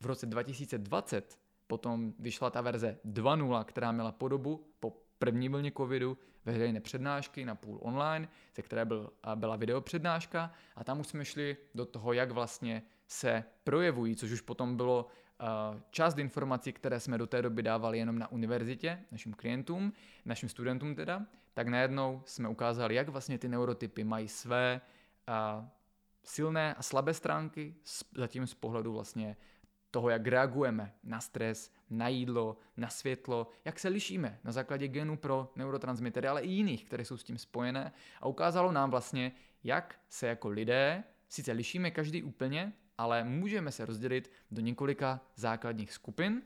V 0.00 0.06
roce 0.06 0.26
2020 0.26 1.38
potom 1.66 2.12
vyšla 2.18 2.50
ta 2.50 2.60
verze 2.60 2.98
2.0, 3.04 3.64
která 3.64 3.92
měla 3.92 4.12
podobu 4.12 4.66
po 4.80 4.96
první 5.18 5.48
vlně 5.48 5.72
covidu 5.76 6.18
veřejné 6.44 6.80
přednášky 6.80 7.44
na 7.44 7.54
půl 7.54 7.78
online, 7.82 8.28
ze 8.56 8.62
které 8.62 8.84
byl, 8.84 9.12
byla 9.34 9.56
videopřednáška 9.56 10.52
a 10.76 10.84
tam 10.84 11.00
už 11.00 11.06
jsme 11.06 11.24
šli 11.24 11.56
do 11.74 11.86
toho, 11.86 12.12
jak 12.12 12.30
vlastně 12.30 12.82
se 13.12 13.44
projevují, 13.64 14.16
což 14.16 14.30
už 14.30 14.40
potom 14.40 14.76
bylo 14.76 15.06
část 15.90 16.18
informací, 16.18 16.72
které 16.72 17.00
jsme 17.00 17.18
do 17.18 17.26
té 17.26 17.42
doby 17.42 17.62
dávali 17.62 17.98
jenom 17.98 18.18
na 18.18 18.32
univerzitě, 18.32 18.98
našim 19.10 19.34
klientům, 19.34 19.92
našim 20.24 20.48
studentům 20.48 20.94
teda, 20.94 21.26
tak 21.54 21.68
najednou 21.68 22.22
jsme 22.26 22.48
ukázali, 22.48 22.94
jak 22.94 23.08
vlastně 23.08 23.38
ty 23.38 23.48
neurotypy 23.48 24.04
mají 24.04 24.28
své 24.28 24.80
silné 26.24 26.74
a 26.74 26.82
slabé 26.82 27.14
stránky, 27.14 27.74
zatím 28.16 28.46
z 28.46 28.54
pohledu 28.54 28.92
vlastně 28.92 29.36
toho, 29.90 30.10
jak 30.10 30.26
reagujeme 30.26 30.94
na 31.04 31.20
stres, 31.20 31.72
na 31.90 32.08
jídlo, 32.08 32.56
na 32.76 32.88
světlo, 32.88 33.48
jak 33.64 33.78
se 33.78 33.88
lišíme 33.88 34.38
na 34.44 34.52
základě 34.52 34.88
genů 34.88 35.16
pro 35.16 35.52
neurotransmitery, 35.56 36.28
ale 36.28 36.42
i 36.42 36.48
jiných, 36.48 36.84
které 36.84 37.04
jsou 37.04 37.16
s 37.16 37.24
tím 37.24 37.38
spojené. 37.38 37.92
A 38.20 38.26
ukázalo 38.26 38.72
nám 38.72 38.90
vlastně, 38.90 39.32
jak 39.64 39.98
se 40.08 40.26
jako 40.26 40.48
lidé 40.48 41.04
sice 41.28 41.52
lišíme 41.52 41.90
každý 41.90 42.22
úplně, 42.22 42.72
ale 43.02 43.24
můžeme 43.24 43.72
se 43.72 43.86
rozdělit 43.86 44.32
do 44.50 44.60
několika 44.60 45.20
základních 45.36 45.92
skupin, 45.92 46.42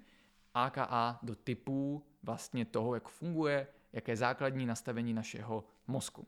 aka 0.55 1.19
do 1.23 1.35
typů 1.35 2.03
vlastně 2.23 2.65
toho, 2.65 2.95
jak 2.95 3.09
funguje, 3.09 3.67
jaké 3.93 4.17
základní 4.17 4.67
nastavení 4.67 5.15
našeho 5.15 5.65
mozku. 5.87 6.27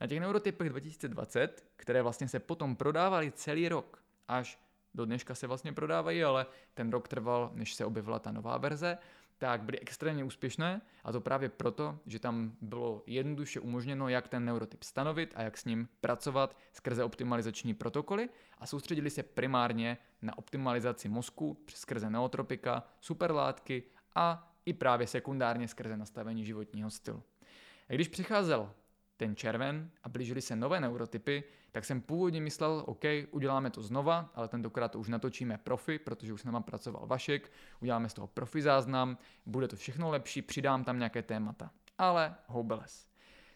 Na 0.00 0.06
těch 0.06 0.20
neurotypech 0.20 0.68
2020, 0.68 1.66
které 1.76 2.02
vlastně 2.02 2.28
se 2.28 2.38
potom 2.38 2.76
prodávaly 2.76 3.32
celý 3.32 3.68
rok, 3.68 4.02
až 4.28 4.58
do 4.94 5.04
dneška 5.04 5.34
se 5.34 5.46
vlastně 5.46 5.72
prodávají, 5.72 6.24
ale 6.24 6.46
ten 6.74 6.90
rok 6.90 7.08
trval, 7.08 7.50
než 7.54 7.74
se 7.74 7.84
objevila 7.84 8.18
ta 8.18 8.32
nová 8.32 8.58
verze, 8.58 8.98
tak 9.38 9.62
byly 9.62 9.80
extrémně 9.80 10.24
úspěšné 10.24 10.80
a 11.04 11.12
to 11.12 11.20
právě 11.20 11.48
proto, 11.48 11.98
že 12.06 12.18
tam 12.18 12.52
bylo 12.60 13.02
jednoduše 13.06 13.60
umožněno, 13.60 14.08
jak 14.08 14.28
ten 14.28 14.44
neurotyp 14.44 14.82
stanovit 14.82 15.32
a 15.36 15.42
jak 15.42 15.58
s 15.58 15.64
ním 15.64 15.88
pracovat 16.00 16.56
skrze 16.72 17.04
optimalizační 17.04 17.74
protokoly 17.74 18.28
a 18.58 18.66
soustředili 18.66 19.10
se 19.10 19.22
primárně 19.22 19.98
na 20.22 20.38
optimalizaci 20.38 21.08
mozku 21.08 21.64
skrze 21.74 22.10
neotropika, 22.10 22.82
superlátky 23.00 23.82
a 24.14 24.54
i 24.66 24.72
právě 24.72 25.06
sekundárně 25.06 25.68
skrze 25.68 25.96
nastavení 25.96 26.44
životního 26.44 26.90
stylu. 26.90 27.22
A 27.88 27.92
když 27.92 28.08
přicházel 28.08 28.74
ten 29.16 29.36
červen 29.36 29.90
a 30.02 30.08
blížily 30.08 30.42
se 30.42 30.56
nové 30.56 30.80
neurotypy, 30.80 31.44
tak 31.72 31.84
jsem 31.84 32.00
původně 32.00 32.40
myslel, 32.40 32.82
OK, 32.86 33.04
uděláme 33.30 33.70
to 33.70 33.82
znova, 33.82 34.30
ale 34.34 34.48
tentokrát 34.48 34.88
to 34.88 34.98
už 34.98 35.08
natočíme 35.08 35.58
profi, 35.58 35.98
protože 35.98 36.32
už 36.32 36.40
s 36.40 36.44
náma 36.44 36.60
pracoval 36.60 37.06
Vašek, 37.06 37.52
uděláme 37.80 38.08
z 38.08 38.14
toho 38.14 38.26
profi 38.26 38.62
záznam, 38.62 39.18
bude 39.46 39.68
to 39.68 39.76
všechno 39.76 40.10
lepší, 40.10 40.42
přidám 40.42 40.84
tam 40.84 40.98
nějaké 40.98 41.22
témata. 41.22 41.70
Ale 41.98 42.34
houbeles. 42.46 43.06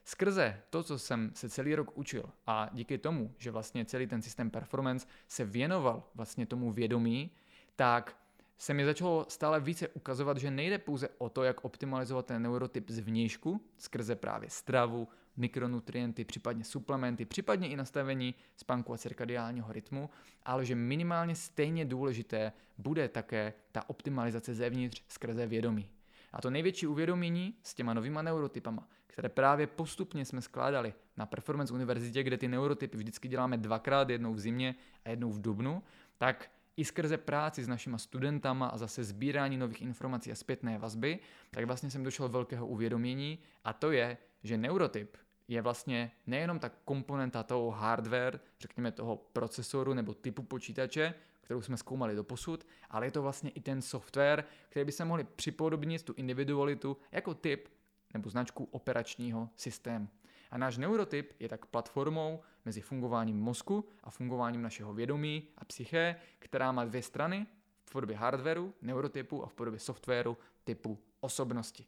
Skrze 0.04 0.62
to, 0.70 0.82
co 0.82 0.98
jsem 0.98 1.30
se 1.34 1.48
celý 1.48 1.74
rok 1.74 1.98
učil 1.98 2.30
a 2.46 2.70
díky 2.72 2.98
tomu, 2.98 3.34
že 3.38 3.50
vlastně 3.50 3.84
celý 3.84 4.06
ten 4.06 4.22
systém 4.22 4.50
performance 4.50 5.06
se 5.28 5.44
věnoval 5.44 6.02
vlastně 6.14 6.46
tomu 6.46 6.72
vědomí, 6.72 7.30
tak 7.76 8.16
se 8.58 8.74
mi 8.74 8.84
začalo 8.84 9.26
stále 9.28 9.60
více 9.60 9.88
ukazovat, 9.88 10.38
že 10.38 10.50
nejde 10.50 10.78
pouze 10.78 11.08
o 11.18 11.28
to, 11.28 11.42
jak 11.42 11.64
optimalizovat 11.64 12.26
ten 12.26 12.42
neurotyp 12.42 12.90
zvnějšku, 12.90 13.60
skrze 13.76 14.16
právě 14.16 14.50
stravu, 14.50 15.08
mikronutrienty, 15.38 16.24
případně 16.24 16.64
suplementy, 16.64 17.24
případně 17.24 17.68
i 17.68 17.76
nastavení 17.76 18.34
spánku 18.56 18.92
a 18.92 18.98
cirkadiálního 18.98 19.72
rytmu, 19.72 20.10
ale 20.42 20.64
že 20.64 20.74
minimálně 20.74 21.34
stejně 21.34 21.84
důležité 21.84 22.52
bude 22.78 23.08
také 23.08 23.52
ta 23.72 23.90
optimalizace 23.90 24.54
zevnitř 24.54 25.02
skrze 25.08 25.46
vědomí. 25.46 25.88
A 26.32 26.42
to 26.42 26.50
největší 26.50 26.86
uvědomění 26.86 27.54
s 27.62 27.74
těma 27.74 27.94
novýma 27.94 28.22
neurotypama, 28.22 28.88
které 29.06 29.28
právě 29.28 29.66
postupně 29.66 30.24
jsme 30.24 30.40
skládali 30.40 30.94
na 31.16 31.26
Performance 31.26 31.74
univerzitě, 31.74 32.22
kde 32.22 32.38
ty 32.38 32.48
neurotypy 32.48 32.96
vždycky 32.96 33.28
děláme 33.28 33.56
dvakrát, 33.56 34.10
jednou 34.10 34.34
v 34.34 34.40
zimě 34.40 34.74
a 35.04 35.10
jednou 35.10 35.30
v 35.30 35.40
dubnu, 35.40 35.82
tak 36.18 36.50
i 36.76 36.84
skrze 36.84 37.16
práci 37.16 37.64
s 37.64 37.68
našima 37.68 37.98
studentama 37.98 38.66
a 38.66 38.78
zase 38.78 39.04
sbírání 39.04 39.56
nových 39.56 39.82
informací 39.82 40.32
a 40.32 40.34
zpětné 40.34 40.78
vazby, 40.78 41.18
tak 41.50 41.64
vlastně 41.64 41.90
jsem 41.90 42.02
došel 42.02 42.28
velkého 42.28 42.66
uvědomění 42.66 43.38
a 43.64 43.72
to 43.72 43.90
je, 43.90 44.16
že 44.42 44.56
neurotyp 44.56 45.16
je 45.48 45.62
vlastně 45.62 46.10
nejenom 46.26 46.58
ta 46.58 46.68
komponenta 46.68 47.42
toho 47.42 47.70
hardware, 47.70 48.40
řekněme 48.60 48.92
toho 48.92 49.16
procesoru 49.16 49.94
nebo 49.94 50.14
typu 50.14 50.42
počítače, 50.42 51.14
kterou 51.40 51.62
jsme 51.62 51.76
zkoumali 51.76 52.14
do 52.14 52.24
posud, 52.24 52.66
ale 52.90 53.06
je 53.06 53.10
to 53.10 53.22
vlastně 53.22 53.50
i 53.50 53.60
ten 53.60 53.82
software, 53.82 54.44
který 54.68 54.84
by 54.84 54.92
se 54.92 55.04
mohli 55.04 55.24
připodobnit 55.24 56.02
tu 56.02 56.14
individualitu 56.16 56.96
jako 57.12 57.34
typ 57.34 57.68
nebo 58.14 58.30
značku 58.30 58.68
operačního 58.70 59.48
systému. 59.56 60.08
A 60.50 60.58
náš 60.58 60.76
neurotyp 60.76 61.32
je 61.40 61.48
tak 61.48 61.66
platformou 61.66 62.42
mezi 62.64 62.80
fungováním 62.80 63.40
mozku 63.40 63.88
a 64.04 64.10
fungováním 64.10 64.62
našeho 64.62 64.94
vědomí 64.94 65.48
a 65.56 65.64
psyché, 65.64 66.16
která 66.38 66.72
má 66.72 66.84
dvě 66.84 67.02
strany 67.02 67.46
v 67.84 67.92
podobě 67.92 68.16
hardwareu, 68.16 68.74
neurotypu 68.82 69.44
a 69.44 69.46
v 69.46 69.54
podobě 69.54 69.80
softwaru 69.80 70.36
typu 70.64 70.98
osobnosti. 71.20 71.86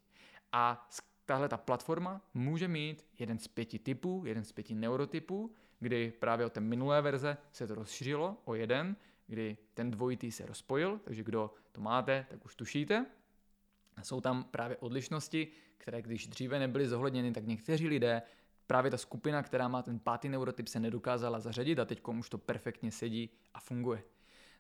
A 0.53 0.89
tahle 1.31 1.49
ta 1.49 1.57
platforma 1.57 2.21
může 2.35 2.69
mít 2.69 3.07
jeden 3.19 3.39
z 3.39 3.49
pěti 3.49 3.79
typů, 3.79 4.23
jeden 4.27 4.45
z 4.45 4.53
pěti 4.53 4.75
neurotypů, 4.75 5.53
kdy 5.81 6.13
právě 6.19 6.47
od 6.47 6.53
té 6.53 6.61
minulé 6.61 7.03
verze 7.03 7.37
se 7.53 7.67
to 7.67 7.75
rozšířilo 7.75 8.37
o 8.45 8.55
jeden, 8.55 8.97
kdy 9.27 9.57
ten 9.75 9.91
dvojitý 9.91 10.33
se 10.33 10.47
rozpojil, 10.47 11.01
takže 11.05 11.23
kdo 11.23 11.55
to 11.73 11.81
máte, 11.81 12.27
tak 12.31 12.45
už 12.45 12.55
tušíte. 12.55 13.07
A 13.97 14.03
jsou 14.03 14.21
tam 14.21 14.45
právě 14.45 14.77
odlišnosti, 14.77 15.49
které 15.79 16.03
když 16.03 16.27
dříve 16.27 16.59
nebyly 16.59 16.89
zohledněny, 16.89 17.33
tak 17.33 17.47
někteří 17.47 17.89
lidé, 17.89 18.23
právě 18.67 18.91
ta 18.91 18.99
skupina, 18.99 19.43
která 19.43 19.69
má 19.69 19.83
ten 19.83 19.99
pátý 19.99 20.29
neurotyp, 20.29 20.69
se 20.69 20.81
nedokázala 20.81 21.41
zařadit 21.41 21.79
a 21.79 21.85
teď 21.85 22.03
už 22.19 22.31
to 22.31 22.39
perfektně 22.39 22.91
sedí 22.91 23.31
a 23.55 23.61
funguje. 23.61 24.03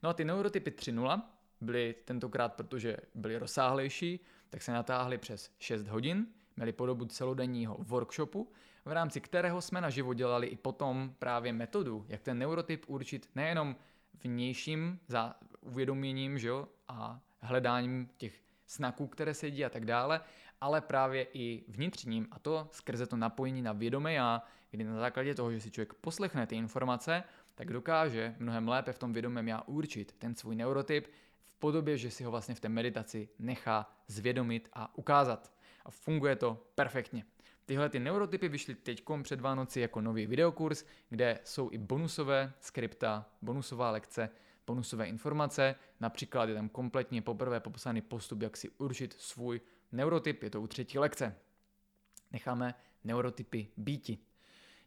No 0.03 0.09
a 0.09 0.12
ty 0.12 0.25
neurotypy 0.25 0.71
3.0 0.71 1.23
byly 1.61 1.95
tentokrát, 2.05 2.55
protože 2.55 2.97
byly 3.14 3.39
rozsáhlejší, 3.39 4.21
tak 4.51 4.62
se 4.62 4.73
natáhly 4.73 5.18
přes 5.18 5.51
6 5.59 5.89
hodin, 5.89 6.27
měli 6.61 6.72
podobu 6.72 7.04
celodenního 7.04 7.76
workshopu, 7.78 8.52
v 8.84 8.92
rámci 8.92 9.20
kterého 9.20 9.61
jsme 9.61 9.80
naživo 9.80 10.14
dělali 10.14 10.46
i 10.46 10.56
potom 10.56 11.14
právě 11.18 11.52
metodu, 11.52 12.04
jak 12.08 12.20
ten 12.22 12.38
neurotyp 12.38 12.84
určit 12.86 13.28
nejenom 13.34 13.76
vnějším, 14.24 14.98
za, 15.08 15.34
uvědoměním 15.61 16.38
že 16.38 16.48
jo, 16.48 16.68
a 16.88 17.20
hledáním 17.40 18.08
těch 18.16 18.42
snaků, 18.66 19.06
které 19.06 19.34
se 19.34 19.46
a 19.46 19.68
tak 19.68 19.84
dále, 19.84 20.20
ale 20.61 20.80
právě 20.80 21.26
i 21.32 21.64
vnitřním 21.68 22.28
a 22.30 22.38
to 22.38 22.68
skrze 22.70 23.06
to 23.06 23.16
napojení 23.16 23.62
na 23.62 23.72
vědomé 23.72 24.12
já, 24.12 24.42
kdy 24.70 24.84
na 24.84 25.00
základě 25.00 25.34
toho, 25.34 25.52
že 25.52 25.61
si 25.61 25.70
člověk 25.70 25.94
poslechne 25.94 26.46
ty 26.46 26.56
informace, 26.56 27.24
tak 27.54 27.72
dokáže 27.72 28.34
mnohem 28.38 28.68
lépe 28.68 28.92
v 28.92 28.98
tom 28.98 29.12
vědomém 29.12 29.48
já 29.48 29.62
určit 29.66 30.12
ten 30.18 30.34
svůj 30.34 30.56
neurotyp 30.56 31.06
v 31.42 31.52
podobě, 31.52 31.98
že 31.98 32.11
si 32.11 32.24
ho 32.24 32.30
vlastně 32.30 32.54
v 32.54 32.61
té 32.61 32.68
meditaci 32.68 33.28
nechá 33.38 33.90
zvědomit 34.06 34.68
a 34.72 34.98
ukázat. 34.98 35.59
A 35.85 35.91
funguje 35.91 36.37
to 36.37 36.66
perfektně. 36.74 37.24
Tyhle 37.64 37.89
ty 37.89 37.99
neurotypy 37.99 38.49
vyšly 38.49 38.74
teď 38.74 39.03
před 39.22 39.41
Vánoci 39.41 39.81
jako 39.81 40.01
nový 40.01 40.26
videokurs, 40.26 40.85
kde 41.09 41.39
jsou 41.45 41.70
i 41.72 41.78
bonusové 41.78 42.53
skripta, 42.61 43.26
bonusová 43.43 43.91
lekce, 43.91 44.31
bonusové 44.66 45.07
informace. 45.07 45.74
Například 46.01 46.49
je 46.49 46.55
tam 46.55 46.68
kompletně 46.68 47.22
poprvé 47.22 47.61
popsaný 47.61 48.01
postup, 48.01 48.43
jak 48.43 48.57
si 48.57 48.68
určit 48.68 49.12
svůj 49.18 49.61
neurotyp, 49.93 50.43
je 50.43 50.51
to 50.51 50.61
u 50.61 50.66
třetí 50.66 50.99
lekce. 50.99 51.37
Necháme 52.33 52.74
neurotypy 53.05 53.68
býti. 53.76 54.18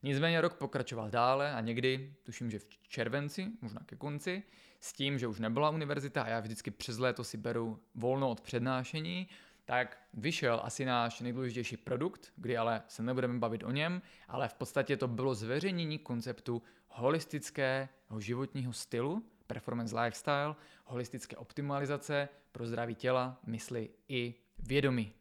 Nicméně 0.03 0.41
rok 0.41 0.53
pokračoval 0.53 1.09
dále 1.09 1.53
a 1.53 1.61
někdy, 1.61 2.13
tuším, 2.23 2.51
že 2.51 2.59
v 2.59 2.67
červenci, 2.87 3.51
možná 3.61 3.81
ke 3.85 3.95
konci, 3.95 4.43
s 4.79 4.93
tím, 4.93 5.19
že 5.19 5.27
už 5.27 5.39
nebyla 5.39 5.69
univerzita 5.69 6.23
a 6.23 6.27
já 6.27 6.39
vždycky 6.39 6.71
přes 6.71 6.97
léto 6.97 7.23
si 7.23 7.37
beru 7.37 7.79
volno 7.95 8.29
od 8.29 8.41
přednášení, 8.41 9.27
tak 9.65 9.97
vyšel 10.13 10.61
asi 10.63 10.85
náš 10.85 11.19
nejdůležitější 11.19 11.77
produkt, 11.77 12.33
kdy 12.35 12.57
ale 12.57 12.83
se 12.87 13.03
nebudeme 13.03 13.39
bavit 13.39 13.63
o 13.63 13.71
něm, 13.71 14.01
ale 14.27 14.47
v 14.47 14.53
podstatě 14.53 14.97
to 14.97 15.07
bylo 15.07 15.35
zveřejnění 15.35 15.99
konceptu 15.99 16.61
holistického 16.87 18.19
životního 18.19 18.73
stylu, 18.73 19.23
performance 19.47 19.99
lifestyle, 19.99 20.55
holistické 20.85 21.35
optimalizace 21.35 22.29
pro 22.51 22.65
zdraví 22.65 22.95
těla, 22.95 23.39
mysli 23.45 23.89
i 24.09 24.35
vědomí. 24.59 25.13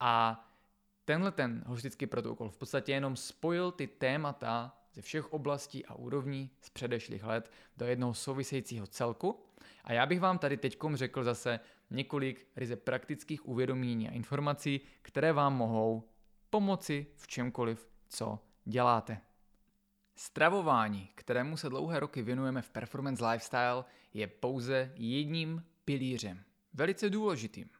A 0.00 0.44
tenhle 1.04 1.32
ten 1.32 1.62
holistický 1.66 2.06
protokol 2.06 2.50
v 2.50 2.56
podstatě 2.56 2.92
jenom 2.92 3.16
spojil 3.16 3.72
ty 3.72 3.86
témata 3.86 4.76
ze 4.94 5.02
všech 5.02 5.32
oblastí 5.32 5.86
a 5.86 5.94
úrovní 5.94 6.50
z 6.60 6.70
předešlých 6.70 7.24
let 7.24 7.52
do 7.76 7.86
jednoho 7.86 8.14
souvisejícího 8.14 8.86
celku. 8.86 9.44
A 9.84 9.92
já 9.92 10.06
bych 10.06 10.20
vám 10.20 10.38
tady 10.38 10.56
teď 10.56 10.78
řekl 10.94 11.24
zase 11.24 11.60
několik 11.94 12.46
ryze 12.56 12.76
praktických 12.76 13.48
uvědomění 13.48 14.08
a 14.08 14.12
informací, 14.12 14.80
které 15.02 15.32
vám 15.32 15.56
mohou 15.56 16.08
pomoci 16.50 17.06
v 17.16 17.26
čemkoliv, 17.26 17.88
co 18.08 18.38
děláte. 18.64 19.20
Stravování, 20.16 21.08
kterému 21.14 21.56
se 21.56 21.68
dlouhé 21.68 22.00
roky 22.00 22.22
věnujeme 22.22 22.62
v 22.62 22.70
Performance 22.70 23.26
Lifestyle, 23.26 23.84
je 24.14 24.26
pouze 24.26 24.92
jedním 24.96 25.64
pilířem. 25.84 26.44
Velice 26.72 27.10
důležitým. 27.10 27.70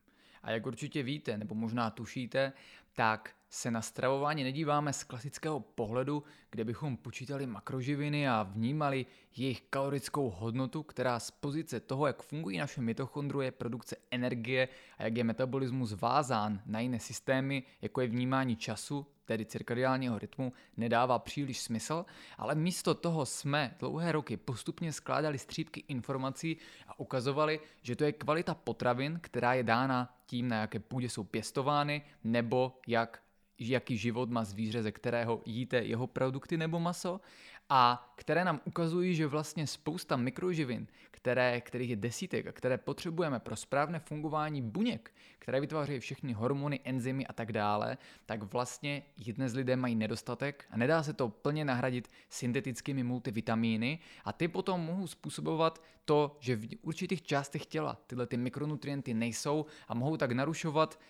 A 0.43 0.51
jak 0.51 0.67
určitě 0.67 1.03
víte, 1.03 1.39
nebo 1.39 1.55
možná 1.55 1.91
tušíte, 1.91 2.53
tak 2.93 3.35
se 3.55 3.71
na 3.71 3.83
stravování 3.83 4.45
nedíváme 4.45 4.93
z 4.93 5.05
klasického 5.05 5.61
pohledu, 5.61 6.23
kde 6.51 6.65
bychom 6.65 6.97
počítali 6.97 7.47
makroživiny 7.47 8.29
a 8.29 8.43
vnímali 8.43 9.07
jejich 9.37 9.63
kalorickou 9.71 10.31
hodnotu, 10.31 10.83
která 10.83 11.21
z 11.21 11.31
pozice 11.31 11.81
toho, 11.81 12.07
jak 12.07 12.23
fungují 12.23 12.59
naše 12.59 12.81
mitochondrie, 12.81 13.51
produkce 13.51 13.97
energie 14.11 14.69
a 14.99 15.03
jak 15.03 15.17
je 15.17 15.25
metabolismus 15.25 15.93
vázán 15.93 16.63
na 16.67 16.81
jiné 16.81 17.01
systémy, 17.01 17.63
jako 17.83 18.01
je 18.01 18.09
vnímání 18.09 18.57
času, 18.57 19.07
tedy 19.25 19.45
cirkadiálního 19.45 20.19
rytmu, 20.19 20.53
nedává 20.77 21.19
příliš 21.19 21.61
smysl, 21.61 22.05
ale 22.39 22.55
místo 22.55 22.95
toho 22.95 23.27
jsme 23.27 23.77
dlouhé 23.79 24.13
roky 24.13 24.37
postupně 24.37 24.93
skládali 24.93 25.39
střípky 25.39 25.85
informací 25.89 26.57
a 26.89 26.99
ukazovali, 27.01 27.61
že 27.83 27.97
to 27.97 28.05
je 28.05 28.13
kvalita 28.13 28.55
potravin, 28.55 29.19
která 29.23 29.55
je 29.55 29.63
dána 29.63 30.17
tím, 30.27 30.49
na 30.49 30.61
jaké 30.61 30.79
půdě 30.79 31.09
jsou 31.09 31.25
pěstovány, 31.25 32.03
nebo 32.25 32.81
jak 32.87 33.24
jaký 33.59 33.97
život 33.97 34.31
má 34.31 34.45
zvíře, 34.45 34.83
ze 34.83 34.93
kterého 34.93 35.43
jíte 35.45 35.77
jeho 35.77 36.07
produkty 36.07 36.57
nebo 36.57 36.81
maso 36.81 37.21
a 37.69 38.13
které 38.17 38.45
nám 38.45 38.61
ukazují, 38.65 39.15
že 39.15 39.27
vlastně 39.27 39.67
spousta 39.67 40.17
mikroživin, 40.17 40.87
které, 41.11 41.61
kterých 41.61 41.91
je 41.91 41.97
desítek 41.97 42.47
a 42.47 42.53
které 42.53 42.79
potřebujeme 42.79 43.41
pro 43.41 43.57
správné 43.57 43.99
fungování 43.99 44.63
buněk, 44.63 45.15
které 45.39 45.61
vytvářejí 45.61 46.01
všechny 46.01 46.33
hormony, 46.33 46.81
enzymy 46.85 47.27
a 47.27 47.33
tak 47.33 47.53
dále, 47.53 47.99
tak 48.27 48.43
vlastně 48.53 49.03
jich 49.17 49.33
dnes 49.33 49.53
lidé 49.53 49.77
mají 49.77 49.95
nedostatek 49.95 50.65
a 50.71 50.77
nedá 50.77 51.03
se 51.03 51.13
to 51.13 51.29
plně 51.29 51.65
nahradit 51.65 52.09
syntetickými 52.29 53.03
multivitamíny 53.03 53.99
a 54.25 54.33
ty 54.33 54.49
potom 54.49 54.81
mohou 54.81 55.07
způsobovat 55.07 55.83
to, 56.05 56.37
že 56.41 56.57
v 56.57 56.69
určitých 56.83 57.23
částech 57.23 57.67
těla 57.67 57.99
tyhle 58.07 58.27
ty 58.27 58.37
mikronutrienty 58.37 59.15
nejsou 59.15 59.67
a 59.89 59.95
mohou 59.95 60.17
tak 60.17 60.33
narušovat 60.33 61.01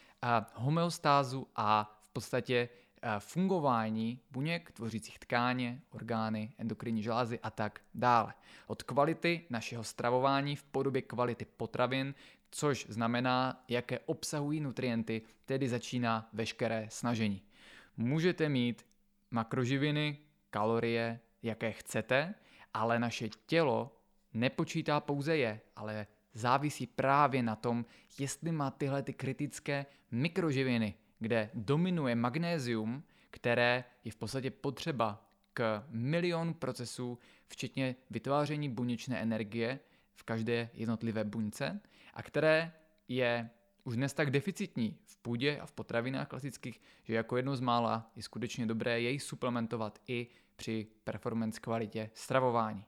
homeostázu 0.54 1.46
a 1.56 2.00
podstatě 2.14 2.68
eh, 3.02 3.08
fungování 3.18 4.20
buněk 4.30 4.72
tvořících 4.72 5.18
tkáně, 5.18 5.80
orgány, 5.90 6.52
endokrinní 6.58 7.02
žlázy 7.02 7.40
a 7.42 7.50
tak 7.50 7.80
dále. 7.94 8.34
Od 8.66 8.82
kvality 8.82 9.46
našeho 9.50 9.84
stravování 9.84 10.56
v 10.56 10.62
podobě 10.62 11.02
kvality 11.02 11.44
potravin, 11.44 12.14
což 12.50 12.86
znamená, 12.88 13.64
jaké 13.68 13.98
obsahují 13.98 14.60
nutrienty, 14.60 15.22
tedy 15.44 15.68
začíná 15.68 16.28
veškeré 16.32 16.86
snažení. 16.90 17.42
Můžete 17.96 18.48
mít 18.48 18.86
makroživiny, 19.30 20.18
kalorie, 20.50 21.20
jaké 21.42 21.72
chcete, 21.72 22.34
ale 22.74 22.98
naše 22.98 23.28
tělo 23.46 23.96
nepočítá 24.34 25.00
pouze 25.00 25.36
je, 25.36 25.60
ale 25.76 26.06
závisí 26.34 26.86
právě 26.86 27.42
na 27.42 27.56
tom, 27.56 27.84
jestli 28.18 28.52
má 28.52 28.70
tyhle 28.70 29.02
ty 29.02 29.12
kritické 29.12 29.86
mikroživiny, 30.10 30.94
kde 31.24 31.50
dominuje 31.54 32.14
magnézium, 32.14 33.02
které 33.30 33.84
je 34.04 34.12
v 34.12 34.16
podstatě 34.16 34.50
potřeba 34.50 35.28
k 35.54 35.84
milionu 35.88 36.54
procesů, 36.54 37.18
včetně 37.48 37.96
vytváření 38.10 38.68
buněčné 38.68 39.22
energie 39.22 39.80
v 40.14 40.22
každé 40.22 40.70
jednotlivé 40.74 41.24
buňce 41.24 41.80
a 42.14 42.22
které 42.22 42.72
je 43.08 43.50
už 43.84 43.96
dnes 43.96 44.12
tak 44.12 44.30
deficitní 44.30 44.98
v 45.04 45.16
půdě 45.16 45.58
a 45.60 45.66
v 45.66 45.72
potravinách 45.72 46.28
klasických, 46.28 46.80
že 47.04 47.14
jako 47.14 47.36
jedno 47.36 47.56
z 47.56 47.60
mála 47.60 48.10
je 48.16 48.22
skutečně 48.22 48.66
dobré 48.66 49.00
jej 49.00 49.20
suplementovat 49.20 49.98
i 50.08 50.26
při 50.56 50.86
performance 51.04 51.60
kvalitě 51.60 52.10
stravování. 52.14 52.84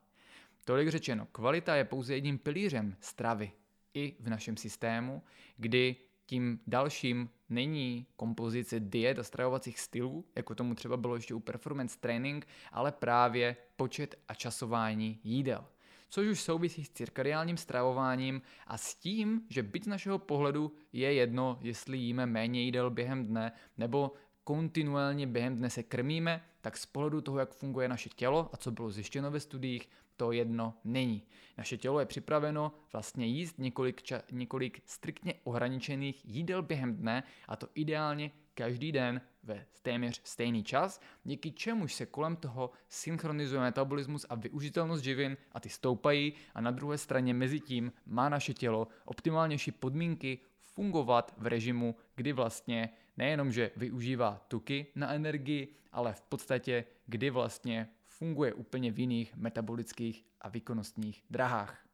Tolik 0.65 0.89
řečeno, 0.89 1.27
kvalita 1.33 1.77
je 1.77 1.85
pouze 1.85 2.15
jedním 2.15 2.39
pilířem 2.39 2.97
stravy 3.01 3.53
i 3.95 4.17
v 4.21 4.29
našem 4.29 4.57
systému, 4.57 5.23
kdy 5.57 5.97
tím 6.27 6.61
dalším 6.67 7.31
není 7.49 8.07
kompozice 8.17 8.81
diet 8.81 9.19
a 9.19 9.23
stravovacích 9.23 9.81
stylů, 9.81 10.25
jako 10.35 10.55
tomu 10.55 10.75
třeba 10.75 10.97
bylo 10.97 11.15
ještě 11.15 11.35
u 11.35 11.41
performance 11.41 11.99
training, 12.01 12.47
ale 12.73 12.93
právě 12.93 13.57
počet 13.77 14.15
a 14.29 14.35
časování 14.35 15.21
jídel. 15.25 15.65
Což 16.09 16.29
už 16.29 16.41
souvisí 16.41 16.85
s 16.85 16.91
cirkadiálním 16.91 17.57
stravováním 17.57 18.43
a 18.67 18.79
s 18.79 18.95
tím, 18.95 19.43
že 19.49 19.63
byť 19.63 19.85
z 19.85 19.87
našeho 19.87 20.19
pohledu 20.19 20.73
je 20.93 21.13
jedno, 21.13 21.59
jestli 21.63 21.99
jíme 21.99 22.27
méně 22.27 22.63
jídel 22.63 22.91
během 22.91 23.27
dne 23.27 23.53
nebo 23.79 24.13
kontinuálně 24.45 25.27
během 25.27 25.57
dne 25.57 25.71
se 25.71 25.83
krmíme, 25.83 26.45
tak 26.67 26.77
z 26.77 26.87
pohledu 26.87 27.21
toho, 27.21 27.39
jak 27.39 27.55
funguje 27.55 27.89
naše 27.89 28.09
tělo 28.09 28.51
a 28.53 28.57
co 28.57 28.71
bylo 28.71 28.91
zjištěno 28.91 29.31
ve 29.31 29.41
studiích, 29.41 29.89
to 30.17 30.33
jedno 30.33 30.75
není. 30.85 31.23
Naše 31.59 31.77
tělo 31.77 32.01
je 32.01 32.07
připraveno 32.07 32.73
vlastně 32.93 33.27
jíst 33.27 33.59
několik, 33.59 34.03
ča- 34.03 34.23
několik 34.33 34.83
striktně 34.85 35.35
ohraničených 35.45 36.25
jídel 36.25 36.63
během 36.63 36.97
dne 36.97 37.23
a 37.49 37.57
to 37.57 37.69
ideálně 37.75 38.31
každý 38.55 38.93
den 38.93 39.21
ve 39.43 39.67
téměř 39.83 40.21
stejný 40.25 40.65
čas, 40.65 41.01
díky 41.25 41.51
čemuž 41.51 41.95
se 41.95 42.07
kolem 42.07 42.37
toho 42.37 42.71
synchronizuje 42.89 43.61
metabolismus 43.61 44.27
a 44.29 44.35
využitelnost 44.35 45.05
živin 45.05 45.37
a 45.53 45.61
ty 45.61 45.69
stoupají 45.69 46.33
a 46.55 46.61
na 46.61 46.71
druhé 46.71 46.99
straně 46.99 47.35
mezi 47.35 47.61
tím 47.61 47.93
má 48.07 48.29
naše 48.29 48.55
tělo 48.55 48.89
optimálnější 49.05 49.73
podmínky 49.73 50.39
fungovat 50.59 51.35
v 51.39 51.47
režimu, 51.47 51.97
kdy 52.15 52.33
vlastně 52.33 52.91
nejenom, 53.17 53.53
že 53.53 53.71
využívá 53.77 54.45
tuky 54.49 54.87
na 54.95 55.13
energii, 55.13 55.69
ale 55.93 56.13
v 56.13 56.21
podstatě, 56.21 56.85
kdy 57.07 57.31
vlastně 57.31 57.89
funguje 58.07 58.55
úplně 58.55 58.93
v 58.93 58.99
jiných 58.99 59.37
metabolických 59.37 60.25
a 60.41 60.49
výkonnostních 60.49 61.25
drahách. 61.31 61.86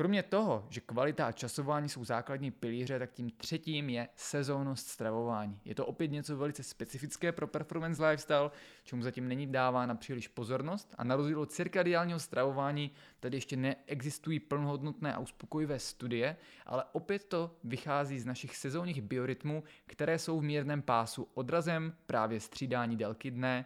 Kromě 0.00 0.22
toho, 0.22 0.66
že 0.70 0.80
kvalita 0.80 1.26
a 1.26 1.32
časování 1.32 1.88
jsou 1.88 2.04
základní 2.04 2.50
pilíře, 2.50 2.98
tak 2.98 3.12
tím 3.12 3.30
třetím 3.30 3.90
je 3.90 4.08
sezónnost 4.14 4.88
stravování. 4.88 5.60
Je 5.64 5.74
to 5.74 5.86
opět 5.86 6.08
něco 6.08 6.36
velice 6.36 6.62
specifické 6.62 7.32
pro 7.32 7.46
performance 7.46 8.06
lifestyle, 8.06 8.50
čemu 8.84 9.02
zatím 9.02 9.28
není 9.28 9.46
dávána 9.46 9.94
příliš 9.94 10.28
pozornost 10.28 10.94
a 10.98 11.04
na 11.04 11.16
rozdíl 11.16 11.40
od 11.40 11.52
cirkadiálního 11.52 12.18
stravování 12.18 12.90
tady 13.20 13.36
ještě 13.36 13.56
neexistují 13.56 14.40
plnohodnotné 14.40 15.14
a 15.14 15.18
uspokojivé 15.18 15.78
studie, 15.78 16.36
ale 16.66 16.84
opět 16.92 17.24
to 17.24 17.56
vychází 17.64 18.18
z 18.18 18.26
našich 18.26 18.56
sezónních 18.56 19.02
biorytmů, 19.02 19.64
které 19.86 20.18
jsou 20.18 20.40
v 20.40 20.44
mírném 20.44 20.82
pásu 20.82 21.28
odrazem 21.34 21.96
právě 22.06 22.40
střídání 22.40 22.96
délky 22.96 23.30
dne, 23.30 23.64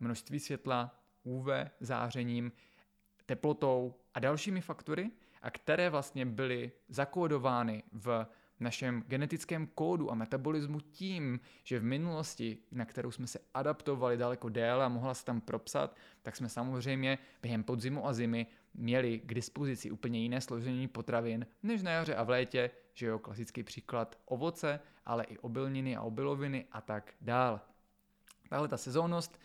množství 0.00 0.40
světla, 0.40 0.94
UV 1.24 1.46
zářením, 1.80 2.52
teplotou 3.26 3.94
a 4.14 4.20
dalšími 4.20 4.60
faktory 4.60 5.10
a 5.42 5.50
které 5.50 5.90
vlastně 5.90 6.26
byly 6.26 6.72
zakódovány 6.88 7.82
v 7.92 8.26
našem 8.60 9.04
genetickém 9.06 9.66
kódu 9.66 10.10
a 10.10 10.14
metabolismu 10.14 10.80
tím, 10.80 11.40
že 11.64 11.78
v 11.78 11.84
minulosti, 11.84 12.58
na 12.72 12.84
kterou 12.84 13.10
jsme 13.10 13.26
se 13.26 13.38
adaptovali 13.54 14.16
daleko 14.16 14.48
déle 14.48 14.84
a 14.84 14.88
mohla 14.88 15.14
se 15.14 15.24
tam 15.24 15.40
propsat, 15.40 15.96
tak 16.22 16.36
jsme 16.36 16.48
samozřejmě 16.48 17.18
během 17.42 17.64
podzimu 17.64 18.06
a 18.06 18.12
zimy 18.12 18.46
měli 18.74 19.18
k 19.18 19.34
dispozici 19.34 19.90
úplně 19.90 20.20
jiné 20.20 20.40
složení 20.40 20.88
potravin 20.88 21.46
než 21.62 21.82
na 21.82 21.90
jaře 21.90 22.14
a 22.14 22.22
v 22.22 22.28
létě, 22.28 22.70
že 22.94 23.06
jo, 23.06 23.18
klasický 23.18 23.62
příklad 23.62 24.18
ovoce, 24.24 24.80
ale 25.06 25.24
i 25.24 25.38
obilniny 25.38 25.96
a 25.96 26.02
obiloviny 26.02 26.66
a 26.72 26.80
tak 26.80 27.14
dále. 27.20 27.60
Tahle 28.48 28.68
ta 28.68 28.76
sezónnost 28.76 29.40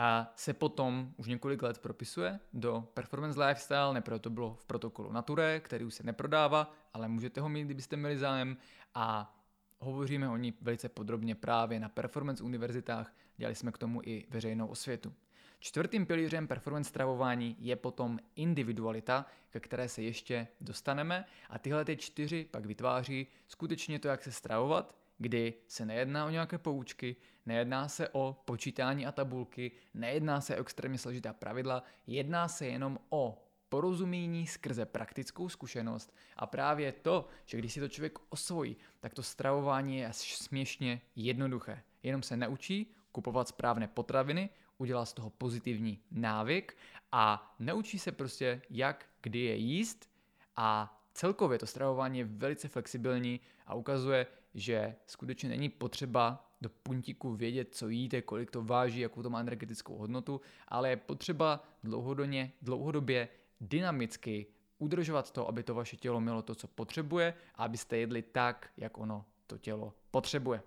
a 0.00 0.32
se 0.36 0.52
potom 0.52 1.14
už 1.16 1.26
několik 1.26 1.62
let 1.62 1.78
propisuje 1.78 2.40
do 2.52 2.88
Performance 2.94 3.44
Lifestyle, 3.44 3.94
neproto 3.94 4.18
to 4.18 4.30
bylo 4.30 4.54
v 4.54 4.64
protokolu 4.64 5.12
Nature, 5.12 5.60
který 5.60 5.84
už 5.84 5.94
se 5.94 6.02
neprodává, 6.02 6.74
ale 6.94 7.08
můžete 7.08 7.40
ho 7.40 7.48
mít, 7.48 7.64
kdybyste 7.64 7.96
měli 7.96 8.18
zájem. 8.18 8.56
A 8.94 9.36
hovoříme 9.78 10.28
o 10.28 10.36
ní 10.36 10.54
velice 10.60 10.88
podrobně 10.88 11.34
právě 11.34 11.80
na 11.80 11.88
Performance 11.88 12.44
univerzitách, 12.44 13.14
dělali 13.36 13.54
jsme 13.54 13.72
k 13.72 13.78
tomu 13.78 14.00
i 14.04 14.26
veřejnou 14.30 14.66
osvětu. 14.66 15.14
Čtvrtým 15.58 16.06
pilířem 16.06 16.48
performance 16.48 16.88
stravování 16.88 17.56
je 17.58 17.76
potom 17.76 18.18
individualita, 18.36 19.26
ke 19.50 19.60
které 19.60 19.88
se 19.88 20.02
ještě 20.02 20.48
dostaneme. 20.60 21.24
A 21.50 21.58
tyhle 21.58 21.84
ty 21.84 21.96
čtyři 21.96 22.48
pak 22.50 22.66
vytváří 22.66 23.26
skutečně 23.48 23.98
to, 23.98 24.08
jak 24.08 24.22
se 24.22 24.32
stravovat, 24.32 24.97
kdy 25.18 25.54
se 25.66 25.86
nejedná 25.86 26.26
o 26.26 26.30
nějaké 26.30 26.58
poučky, 26.58 27.16
nejedná 27.46 27.88
se 27.88 28.08
o 28.08 28.42
počítání 28.44 29.06
a 29.06 29.12
tabulky, 29.12 29.72
nejedná 29.94 30.40
se 30.40 30.56
o 30.56 30.60
extrémně 30.60 30.98
složitá 30.98 31.32
pravidla, 31.32 31.82
jedná 32.06 32.48
se 32.48 32.66
jenom 32.66 32.98
o 33.10 33.44
porozumění 33.68 34.46
skrze 34.46 34.86
praktickou 34.86 35.48
zkušenost 35.48 36.14
a 36.36 36.46
právě 36.46 36.92
to, 36.92 37.28
že 37.46 37.58
když 37.58 37.72
si 37.72 37.80
to 37.80 37.88
člověk 37.88 38.18
osvojí, 38.28 38.76
tak 39.00 39.14
to 39.14 39.22
stravování 39.22 39.98
je 39.98 40.08
směšně 40.12 41.00
jednoduché. 41.16 41.82
Jenom 42.02 42.22
se 42.22 42.36
naučí 42.36 42.92
kupovat 43.12 43.48
správné 43.48 43.88
potraviny, 43.88 44.50
udělá 44.78 45.04
z 45.04 45.12
toho 45.12 45.30
pozitivní 45.30 46.02
návyk 46.10 46.76
a 47.12 47.54
naučí 47.58 47.98
se 47.98 48.12
prostě, 48.12 48.62
jak 48.70 49.06
kdy 49.22 49.38
je 49.38 49.56
jíst 49.56 50.10
a 50.56 50.98
celkově 51.14 51.58
to 51.58 51.66
stravování 51.66 52.18
je 52.18 52.24
velice 52.24 52.68
flexibilní 52.68 53.40
a 53.66 53.74
ukazuje, 53.74 54.26
že 54.58 54.96
skutečně 55.06 55.48
není 55.48 55.68
potřeba 55.68 56.44
do 56.60 56.68
puntíku 56.68 57.36
vědět, 57.36 57.74
co 57.74 57.88
jíte, 57.88 58.22
kolik 58.22 58.50
to 58.50 58.62
váží, 58.62 59.00
jakou 59.00 59.22
to 59.22 59.30
má 59.30 59.40
energetickou 59.40 59.96
hodnotu, 59.96 60.40
ale 60.68 60.90
je 60.90 60.96
potřeba 60.96 61.64
dlouhodobě, 61.84 62.50
dlouhodobě 62.62 63.28
dynamicky 63.60 64.46
udržovat 64.78 65.30
to, 65.30 65.48
aby 65.48 65.62
to 65.62 65.74
vaše 65.74 65.96
tělo 65.96 66.20
mělo 66.20 66.42
to, 66.42 66.54
co 66.54 66.68
potřebuje 66.68 67.34
a 67.54 67.64
abyste 67.64 67.96
jedli 67.96 68.22
tak, 68.22 68.70
jak 68.76 68.98
ono 68.98 69.24
to 69.46 69.58
tělo 69.58 69.94
potřebuje. 70.10 70.62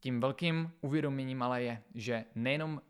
Tím 0.00 0.20
velkým 0.20 0.72
uvědoměním 0.80 1.42
ale 1.42 1.62
je, 1.62 1.82
že 1.94 2.24
nejenom 2.34 2.82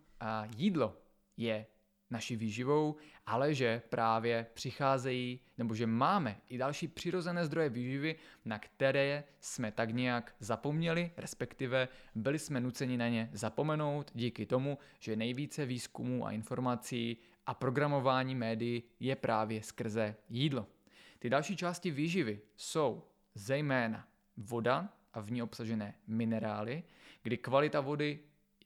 jídlo 0.57 0.97
je 1.37 1.67
naší 2.11 2.37
výživou, 2.37 2.97
ale 3.27 3.55
že 3.55 3.83
právě 3.89 4.47
přicházejí, 4.55 5.41
nebo 5.59 5.75
že 5.75 5.87
máme 5.87 6.37
i 6.49 6.59
další 6.59 6.89
přirozené 6.89 7.47
zdroje 7.47 7.69
výživy, 7.69 8.17
na 8.45 8.59
které 8.59 9.25
jsme 9.41 9.73
tak 9.73 9.91
nějak 9.91 10.35
zapomněli, 10.41 11.11
respektive 11.17 11.89
byli 12.15 12.39
jsme 12.39 12.61
nuceni 12.61 12.97
na 12.97 13.09
ně 13.09 13.31
zapomenout 13.33 14.11
díky 14.15 14.47
tomu, 14.47 14.79
že 14.99 15.17
nejvíce 15.17 15.67
výzkumů 15.67 16.27
a 16.27 16.31
informací 16.31 17.17
a 17.47 17.55
programování 17.55 18.35
médií 18.35 18.83
je 19.01 19.17
právě 19.17 19.63
skrze 19.63 20.17
jídlo. 20.29 20.67
Ty 21.19 21.31
další 21.31 21.57
části 21.57 21.91
výživy 21.91 22.41
jsou 22.57 23.05
zejména 23.35 24.09
voda 24.37 24.89
a 25.13 25.21
v 25.21 25.31
ní 25.31 25.43
obsažené 25.43 25.95
minerály, 26.07 26.83
kdy 27.23 27.37
kvalita 27.37 27.81
vody 27.81 28.19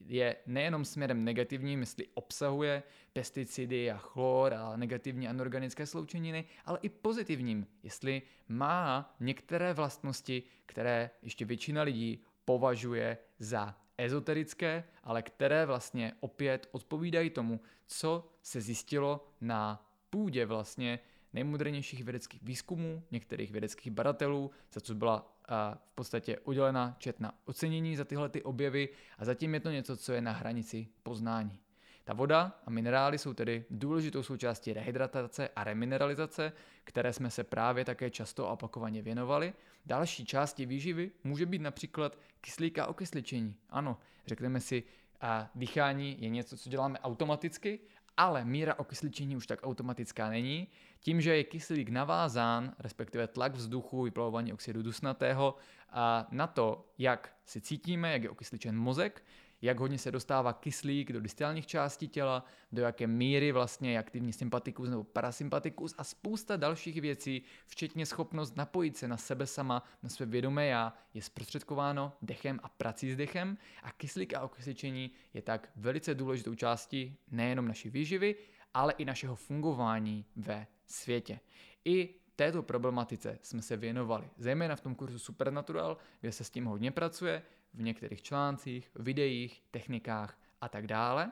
je 0.05 0.35
nejenom 0.45 0.85
směrem 0.85 1.23
negativním, 1.23 1.79
jestli 1.79 2.07
obsahuje 2.13 2.83
pesticidy 3.13 3.91
a 3.91 3.97
chlor 3.97 4.53
a 4.53 4.75
negativní 4.75 5.27
anorganické 5.27 5.85
sloučeniny, 5.85 6.45
ale 6.65 6.79
i 6.81 6.89
pozitivním, 6.89 7.67
jestli 7.83 8.21
má 8.47 9.15
některé 9.19 9.73
vlastnosti, 9.73 10.43
které 10.65 11.09
ještě 11.21 11.45
většina 11.45 11.81
lidí 11.81 12.23
považuje 12.45 13.17
za 13.39 13.77
ezoterické, 13.97 14.83
ale 15.03 15.21
které 15.21 15.65
vlastně 15.65 16.13
opět 16.19 16.69
odpovídají 16.71 17.29
tomu, 17.29 17.59
co 17.87 18.29
se 18.41 18.61
zjistilo 18.61 19.27
na 19.41 19.89
půdě 20.09 20.45
vlastně 20.45 20.99
nejmodernějších 21.33 22.03
vědeckých 22.03 22.43
výzkumů, 22.43 23.03
některých 23.11 23.51
vědeckých 23.51 23.91
badatelů, 23.91 24.51
za 24.73 24.81
co 24.81 24.95
byla 24.95 25.32
v 25.75 25.95
podstatě 25.95 26.39
udělena 26.39 26.95
četná 26.97 27.33
ocenění 27.45 27.95
za 27.95 28.05
tyhle 28.05 28.29
ty 28.29 28.43
objevy 28.43 28.89
a 29.17 29.25
zatím 29.25 29.53
je 29.53 29.59
to 29.59 29.71
něco, 29.71 29.97
co 29.97 30.13
je 30.13 30.21
na 30.21 30.31
hranici 30.31 30.87
poznání. 31.03 31.59
Ta 32.03 32.13
voda 32.13 32.59
a 32.65 32.69
minerály 32.69 33.17
jsou 33.17 33.33
tedy 33.33 33.65
důležitou 33.69 34.23
součástí 34.23 34.73
rehydratace 34.73 35.49
a 35.55 35.63
remineralizace, 35.63 36.53
které 36.83 37.13
jsme 37.13 37.29
se 37.29 37.43
právě 37.43 37.85
také 37.85 38.09
často 38.09 38.49
a 38.49 38.51
opakovaně 38.51 39.01
věnovali. 39.01 39.53
Další 39.85 40.25
části 40.25 40.65
výživy 40.65 41.11
může 41.23 41.45
být 41.45 41.61
například 41.61 42.17
kyslík 42.41 42.79
a 42.79 42.87
okysličení. 42.87 43.55
Ano, 43.69 43.97
řekneme 44.27 44.59
si, 44.59 44.83
a 45.21 45.49
dýchání 45.55 46.17
je 46.19 46.29
něco, 46.29 46.57
co 46.57 46.69
děláme 46.69 46.99
automaticky, 46.99 47.79
ale 48.17 48.45
míra 48.45 48.79
okysličení 48.79 49.35
už 49.35 49.47
tak 49.47 49.59
automatická 49.63 50.29
není. 50.29 50.67
Tím, 50.99 51.21
že 51.21 51.37
je 51.37 51.43
kyslík 51.43 51.89
navázán, 51.89 52.75
respektive 52.79 53.27
tlak 53.27 53.53
vzduchu, 53.53 54.03
vyplavování 54.03 54.53
oxidu 54.53 54.83
dusnatého, 54.83 55.55
a 55.89 56.27
na 56.31 56.47
to, 56.47 56.85
jak 56.97 57.35
si 57.45 57.61
cítíme, 57.61 58.13
jak 58.13 58.23
je 58.23 58.29
okysličen 58.29 58.77
mozek, 58.77 59.23
jak 59.63 59.79
hodně 59.79 59.97
se 59.97 60.11
dostává 60.11 60.53
kyslík 60.53 61.11
do 61.11 61.21
distální 61.21 61.61
části 61.61 62.07
těla, 62.07 62.45
do 62.71 62.81
jaké 62.81 63.07
míry 63.07 63.51
vlastně 63.51 63.91
je 63.91 63.99
aktivní 63.99 64.33
sympatikus 64.33 64.89
nebo 64.89 65.03
parasympatikus 65.03 65.95
a 65.97 66.03
spousta 66.03 66.57
dalších 66.57 67.01
věcí, 67.01 67.43
včetně 67.67 68.05
schopnost 68.05 68.55
napojit 68.55 68.97
se 68.97 69.07
na 69.07 69.17
sebe 69.17 69.47
sama, 69.47 69.83
na 70.03 70.09
své 70.09 70.25
vědomé 70.25 70.67
já, 70.67 70.93
je 71.13 71.21
zprostředkováno 71.21 72.13
dechem 72.21 72.59
a 72.63 72.69
prací 72.69 73.11
s 73.11 73.15
dechem 73.15 73.57
a 73.83 73.91
kyslík 73.91 74.33
a 74.33 74.41
okysličení 74.41 75.11
je 75.33 75.41
tak 75.41 75.69
velice 75.75 76.15
důležitou 76.15 76.55
částí 76.55 77.17
nejenom 77.31 77.67
naší 77.67 77.89
výživy, 77.89 78.35
ale 78.73 78.93
i 78.93 79.05
našeho 79.05 79.35
fungování 79.35 80.25
ve 80.35 80.67
světě. 80.85 81.39
I 81.85 82.15
této 82.35 82.63
problematice 82.63 83.39
jsme 83.41 83.61
se 83.61 83.77
věnovali, 83.77 84.29
zejména 84.37 84.75
v 84.75 84.81
tom 84.81 84.95
kurzu 84.95 85.19
Supernatural, 85.19 85.97
kde 86.21 86.31
se 86.31 86.43
s 86.43 86.49
tím 86.49 86.65
hodně 86.65 86.91
pracuje, 86.91 87.43
v 87.73 87.81
některých 87.81 88.21
článcích, 88.21 88.91
videích, 88.95 89.63
technikách 89.71 90.37
a 90.61 90.69
tak 90.69 90.87
dále. 90.87 91.31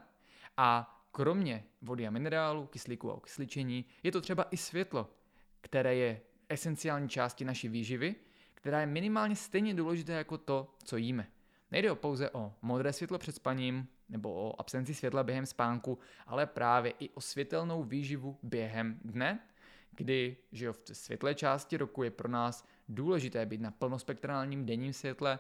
A 0.58 0.98
kromě 1.12 1.64
vody 1.82 2.08
a 2.08 2.12
minerálu, 2.12 2.68
kyslíku 2.68 3.12
a 3.12 3.14
okysličení, 3.14 3.86
je 4.04 4.12
to 4.12 4.22
třeba 4.22 4.46
i 4.52 4.58
světlo, 4.58 5.10
které 5.62 5.96
je 5.96 6.22
esenciální 6.50 7.10
části 7.10 7.46
naší 7.46 7.70
výživy, 7.70 8.16
která 8.54 8.80
je 8.80 8.86
minimálně 8.86 9.36
stejně 9.36 9.74
důležité 9.74 10.14
jako 10.14 10.38
to, 10.38 10.76
co 10.84 10.98
jíme. 10.98 11.28
Nejde 11.72 11.92
o 11.92 11.96
pouze 11.96 12.30
o 12.30 12.54
modré 12.62 12.94
světlo 12.94 13.18
před 13.18 13.36
spaním 13.36 13.88
nebo 14.10 14.34
o 14.34 14.60
absenci 14.60 14.94
světla 14.94 15.24
během 15.24 15.46
spánku, 15.46 16.00
ale 16.28 16.46
právě 16.46 16.94
i 17.00 17.10
o 17.10 17.22
světelnou 17.22 17.84
výživu 17.84 18.40
během 18.44 19.00
dne, 19.04 19.40
kdy 19.96 20.38
že 20.52 20.66
jo, 20.66 20.74
v 20.74 20.80
světlé 20.94 21.36
části 21.36 21.78
roku 21.78 22.04
je 22.04 22.12
pro 22.12 22.30
nás 22.30 22.68
důležité 22.90 23.46
být 23.46 23.62
na 23.62 23.72
plnospektrálním 23.72 24.66
denním 24.66 24.94
světle, 24.94 25.40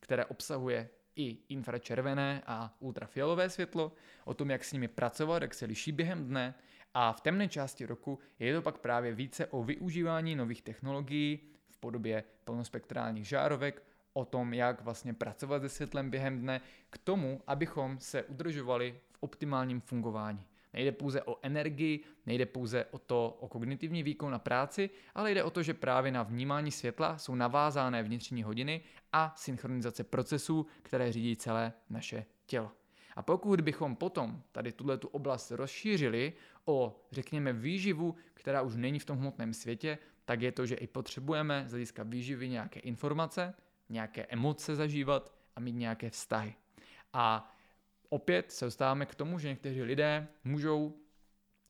které 0.00 0.24
obsahuje 0.24 0.88
i 1.16 1.38
infračervené 1.48 2.42
a 2.46 2.76
ultrafialové 2.80 3.50
světlo, 3.50 3.92
o 4.24 4.34
tom, 4.34 4.50
jak 4.50 4.64
s 4.64 4.72
nimi 4.72 4.88
pracovat, 4.88 5.42
jak 5.42 5.54
se 5.54 5.66
liší 5.66 5.92
během 5.92 6.24
dne. 6.24 6.54
A 6.94 7.12
v 7.12 7.20
temné 7.20 7.48
části 7.48 7.86
roku 7.86 8.18
je 8.38 8.54
to 8.54 8.62
pak 8.62 8.78
právě 8.78 9.14
více 9.14 9.46
o 9.46 9.62
využívání 9.62 10.36
nových 10.36 10.62
technologií 10.62 11.40
v 11.68 11.78
podobě 11.78 12.24
plnospektrálních 12.44 13.28
žárovek, 13.28 13.82
o 14.12 14.24
tom, 14.24 14.54
jak 14.54 14.80
vlastně 14.80 15.14
pracovat 15.14 15.62
se 15.62 15.68
světlem 15.68 16.10
během 16.10 16.40
dne, 16.40 16.60
k 16.90 16.98
tomu, 16.98 17.42
abychom 17.46 17.98
se 18.00 18.22
udržovali 18.22 19.00
v 19.10 19.16
optimálním 19.20 19.80
fungování. 19.80 20.46
Nejde 20.74 20.92
pouze 20.92 21.22
o 21.22 21.38
energii, 21.42 22.04
nejde 22.26 22.46
pouze 22.46 22.84
o 22.90 22.98
to, 22.98 23.36
o 23.40 23.48
kognitivní 23.48 24.02
výkon 24.02 24.32
na 24.32 24.38
práci, 24.38 24.90
ale 25.14 25.32
jde 25.32 25.44
o 25.44 25.50
to, 25.50 25.62
že 25.62 25.74
právě 25.74 26.12
na 26.12 26.22
vnímání 26.22 26.70
světla 26.70 27.18
jsou 27.18 27.34
navázané 27.34 28.02
vnitřní 28.02 28.42
hodiny 28.42 28.80
a 29.12 29.34
synchronizace 29.36 30.04
procesů, 30.04 30.66
které 30.82 31.12
řídí 31.12 31.36
celé 31.36 31.72
naše 31.90 32.24
tělo. 32.46 32.72
A 33.16 33.22
pokud 33.22 33.60
bychom 33.60 33.96
potom 33.96 34.42
tady 34.52 34.72
tuhle 34.72 34.98
tu 34.98 35.08
oblast 35.08 35.50
rozšířili 35.50 36.32
o, 36.64 37.00
řekněme, 37.12 37.52
výživu, 37.52 38.14
která 38.34 38.62
už 38.62 38.76
není 38.76 38.98
v 38.98 39.04
tom 39.04 39.18
hmotném 39.18 39.54
světě, 39.54 39.98
tak 40.24 40.42
je 40.42 40.52
to, 40.52 40.66
že 40.66 40.74
i 40.74 40.86
potřebujeme 40.86 41.64
z 41.66 41.70
hlediska 41.70 42.02
výživy 42.02 42.48
nějaké 42.48 42.80
informace, 42.80 43.54
nějaké 43.88 44.26
emoce 44.26 44.76
zažívat 44.76 45.32
a 45.56 45.60
mít 45.60 45.72
nějaké 45.72 46.10
vztahy. 46.10 46.54
A 47.12 47.54
opět 48.12 48.52
se 48.52 48.64
dostáváme 48.64 49.06
k 49.06 49.14
tomu, 49.14 49.38
že 49.38 49.48
někteří 49.48 49.82
lidé 49.82 50.28
můžou 50.44 50.94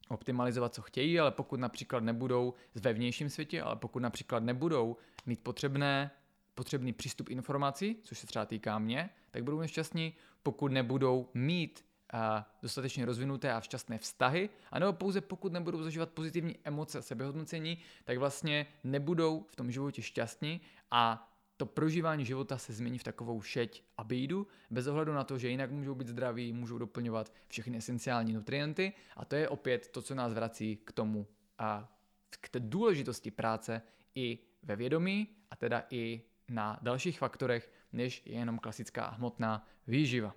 optimalizovat, 0.09 0.73
co 0.73 0.81
chtějí, 0.81 1.19
ale 1.19 1.31
pokud 1.31 1.59
například 1.59 2.03
nebudou 2.03 2.53
ve 2.75 2.93
vnějším 2.93 3.29
světě, 3.29 3.61
ale 3.61 3.75
pokud 3.75 3.99
například 3.99 4.43
nebudou 4.43 4.97
mít 5.25 5.39
potřebné, 5.43 6.11
potřebný 6.55 6.93
přístup 6.93 7.29
informací, 7.29 7.95
což 8.03 8.19
se 8.19 8.27
třeba 8.27 8.45
týká 8.45 8.79
mě, 8.79 9.09
tak 9.31 9.43
budou 9.43 9.59
nešťastní, 9.59 10.13
pokud 10.43 10.71
nebudou 10.71 11.29
mít 11.33 11.85
a 12.13 12.49
dostatečně 12.61 13.05
rozvinuté 13.05 13.53
a 13.53 13.61
šťastné 13.61 13.97
vztahy, 13.97 14.49
anebo 14.71 14.93
pouze 14.93 15.21
pokud 15.21 15.53
nebudou 15.53 15.83
zažívat 15.83 16.09
pozitivní 16.09 16.55
emoce 16.63 16.97
a 16.97 17.01
sebehodnocení, 17.01 17.77
tak 18.03 18.17
vlastně 18.17 18.65
nebudou 18.83 19.45
v 19.49 19.55
tom 19.55 19.71
životě 19.71 20.01
šťastní 20.01 20.61
a 20.91 21.32
to 21.63 21.67
prožívání 21.67 22.25
života 22.25 22.57
se 22.57 22.73
změní 22.73 22.97
v 22.97 23.03
takovou 23.03 23.41
šeť 23.41 23.83
a 23.97 24.03
bídu, 24.03 24.47
bez 24.69 24.87
ohledu 24.87 25.13
na 25.13 25.23
to, 25.23 25.37
že 25.37 25.49
jinak 25.49 25.71
můžou 25.71 25.95
být 25.95 26.07
zdraví, 26.07 26.53
můžou 26.53 26.77
doplňovat 26.77 27.33
všechny 27.47 27.77
esenciální 27.77 28.33
nutrienty 28.33 28.93
a 29.15 29.25
to 29.25 29.35
je 29.35 29.49
opět 29.49 29.87
to, 29.87 30.01
co 30.01 30.15
nás 30.15 30.33
vrací 30.33 30.77
k 30.85 30.91
tomu 30.91 31.27
a 31.57 31.97
k 32.29 32.49
té 32.49 32.59
důležitosti 32.59 33.31
práce 33.31 33.81
i 34.15 34.39
ve 34.63 34.75
vědomí 34.75 35.27
a 35.51 35.55
teda 35.55 35.83
i 35.89 36.21
na 36.49 36.79
dalších 36.81 37.19
faktorech, 37.19 37.71
než 37.93 38.21
je 38.25 38.33
jenom 38.33 38.59
klasická 38.59 39.09
hmotná 39.09 39.67
výživa. 39.87 40.35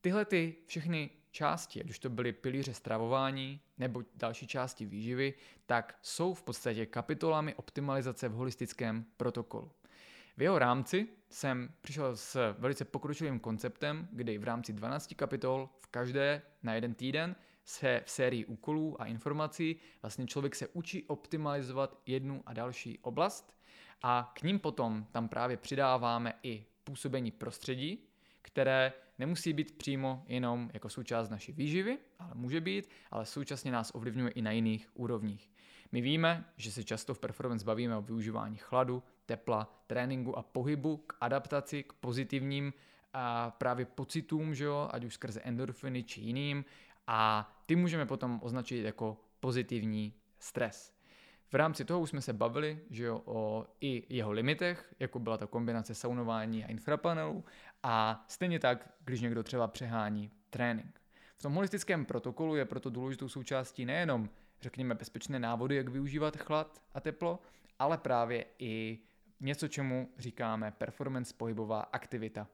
Tyhle 0.00 0.24
ty 0.24 0.54
všechny 0.66 1.10
části, 1.30 1.80
ať 1.80 1.90
už 1.90 1.98
to 1.98 2.10
byly 2.10 2.32
pilíře 2.32 2.74
stravování 2.74 3.60
nebo 3.78 4.02
další 4.14 4.46
části 4.46 4.86
výživy, 4.86 5.34
tak 5.66 5.98
jsou 6.02 6.34
v 6.34 6.42
podstatě 6.42 6.86
kapitolami 6.86 7.54
optimalizace 7.54 8.28
v 8.28 8.32
holistickém 8.32 9.04
protokolu. 9.16 9.70
V 10.36 10.42
jeho 10.42 10.58
rámci 10.58 11.08
jsem 11.30 11.68
přišel 11.80 12.16
s 12.16 12.54
velice 12.58 12.84
pokročilým 12.84 13.40
konceptem, 13.40 14.08
kdy 14.12 14.38
v 14.38 14.44
rámci 14.44 14.72
12 14.72 15.14
kapitol 15.16 15.70
v 15.80 15.86
každé 15.86 16.42
na 16.62 16.74
jeden 16.74 16.94
týden 16.94 17.36
se 17.64 18.02
v 18.04 18.10
sérii 18.10 18.44
úkolů 18.44 19.02
a 19.02 19.06
informací 19.06 19.76
vlastně 20.02 20.26
člověk 20.26 20.54
se 20.54 20.68
učí 20.68 21.04
optimalizovat 21.06 22.00
jednu 22.06 22.42
a 22.46 22.52
další 22.52 22.98
oblast 22.98 23.56
a 24.02 24.32
k 24.34 24.42
ním 24.42 24.58
potom 24.58 25.06
tam 25.10 25.28
právě 25.28 25.56
přidáváme 25.56 26.34
i 26.42 26.66
působení 26.84 27.30
prostředí, 27.30 28.08
které 28.42 28.92
nemusí 29.18 29.52
být 29.52 29.78
přímo 29.78 30.24
jenom 30.28 30.70
jako 30.72 30.88
součást 30.88 31.30
naší 31.30 31.52
výživy, 31.52 31.98
ale 32.18 32.30
může 32.34 32.60
být, 32.60 32.88
ale 33.10 33.26
současně 33.26 33.72
nás 33.72 33.90
ovlivňuje 33.94 34.30
i 34.30 34.42
na 34.42 34.50
jiných 34.50 34.88
úrovních. 34.94 35.50
My 35.92 36.00
víme, 36.00 36.44
že 36.56 36.72
se 36.72 36.84
často 36.84 37.14
v 37.14 37.18
performance 37.18 37.64
bavíme 37.64 37.96
o 37.96 38.02
využívání 38.02 38.56
chladu, 38.56 39.02
tepla, 39.26 39.82
tréninku 39.86 40.38
a 40.38 40.42
pohybu 40.42 40.96
k 40.96 41.16
adaptaci, 41.20 41.82
k 41.82 41.92
pozitivním 41.92 42.72
a 43.12 43.50
právě 43.50 43.86
pocitům, 43.86 44.54
že 44.54 44.64
jo, 44.64 44.88
ať 44.92 45.04
už 45.04 45.14
skrze 45.14 45.40
endorfiny 45.40 46.02
či 46.02 46.20
jiným 46.20 46.64
a 47.06 47.52
ty 47.66 47.76
můžeme 47.76 48.06
potom 48.06 48.40
označit 48.42 48.82
jako 48.82 49.20
pozitivní 49.40 50.14
stres. 50.38 50.94
V 51.50 51.54
rámci 51.54 51.84
toho 51.84 52.00
už 52.00 52.10
jsme 52.10 52.20
se 52.20 52.32
bavili 52.32 52.78
že 52.90 53.04
jo, 53.04 53.22
o 53.24 53.66
i 53.80 54.04
jeho 54.08 54.32
limitech, 54.32 54.94
jako 54.98 55.18
byla 55.18 55.36
ta 55.36 55.46
kombinace 55.46 55.94
saunování 55.94 56.64
a 56.64 56.68
infrapanelu 56.68 57.44
a 57.82 58.24
stejně 58.28 58.58
tak, 58.58 58.94
když 59.04 59.20
někdo 59.20 59.42
třeba 59.42 59.68
přehání 59.68 60.30
trénink. 60.50 61.00
V 61.36 61.42
tom 61.42 61.54
holistickém 61.54 62.04
protokolu 62.04 62.56
je 62.56 62.64
proto 62.64 62.90
důležitou 62.90 63.28
součástí 63.28 63.84
nejenom, 63.84 64.28
řekněme, 64.60 64.94
bezpečné 64.94 65.38
návody, 65.38 65.76
jak 65.76 65.88
využívat 65.88 66.36
chlad 66.36 66.82
a 66.94 67.00
teplo, 67.00 67.38
ale 67.78 67.98
právě 67.98 68.44
i 68.58 68.98
něco, 69.42 69.68
čemu 69.68 70.08
říkáme 70.18 70.70
performance 70.70 71.34
pohybová 71.36 71.80
aktivita. 71.80 72.48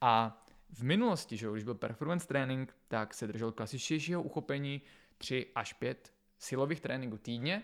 A 0.00 0.42
v 0.70 0.82
minulosti, 0.82 1.36
že 1.36 1.48
když 1.52 1.64
byl 1.64 1.74
performance 1.74 2.26
trénink, 2.26 2.76
tak 2.88 3.14
se 3.14 3.26
držel 3.26 3.52
klasičtějšího 3.52 4.22
uchopení 4.22 4.82
3 5.18 5.46
až 5.54 5.72
5 5.72 6.12
silových 6.38 6.80
tréninků 6.80 7.18
týdně, 7.18 7.62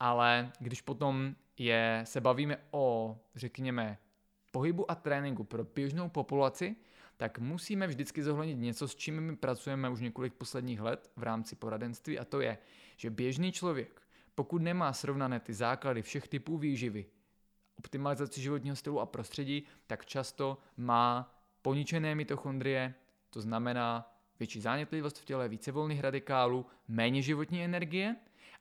ale 0.00 0.52
když 0.58 0.80
potom 0.80 1.34
je, 1.58 2.02
se 2.04 2.20
bavíme 2.20 2.56
o, 2.70 3.18
řekněme, 3.34 3.98
pohybu 4.50 4.90
a 4.90 4.94
tréninku 4.94 5.44
pro 5.44 5.64
běžnou 5.64 6.08
populaci, 6.08 6.76
tak 7.16 7.38
musíme 7.38 7.86
vždycky 7.86 8.22
zohlednit 8.22 8.58
něco, 8.58 8.88
s 8.88 8.96
čím 8.96 9.20
my 9.20 9.36
pracujeme 9.36 9.88
už 9.88 10.00
několik 10.00 10.34
posledních 10.34 10.80
let 10.80 11.10
v 11.16 11.22
rámci 11.22 11.56
poradenství 11.56 12.18
a 12.18 12.24
to 12.24 12.40
je, 12.40 12.58
že 12.96 13.10
běžný 13.10 13.52
člověk, 13.52 14.02
pokud 14.34 14.62
nemá 14.62 14.92
srovnané 14.92 15.40
ty 15.40 15.52
základy 15.52 16.02
všech 16.02 16.28
typů 16.28 16.58
výživy, 16.58 17.06
optimalizaci 17.84 18.40
životního 18.40 18.76
stylu 18.76 19.00
a 19.00 19.06
prostředí, 19.06 19.64
tak 19.86 20.06
často 20.06 20.58
má 20.76 21.34
poničené 21.62 22.14
mitochondrie, 22.14 22.94
to 23.30 23.40
znamená 23.40 24.14
větší 24.38 24.60
zánětlivost 24.60 25.18
v 25.18 25.24
těle, 25.24 25.48
více 25.48 25.72
volných 25.72 26.00
radikálů, 26.00 26.66
méně 26.88 27.22
životní 27.22 27.64
energie. 27.64 28.16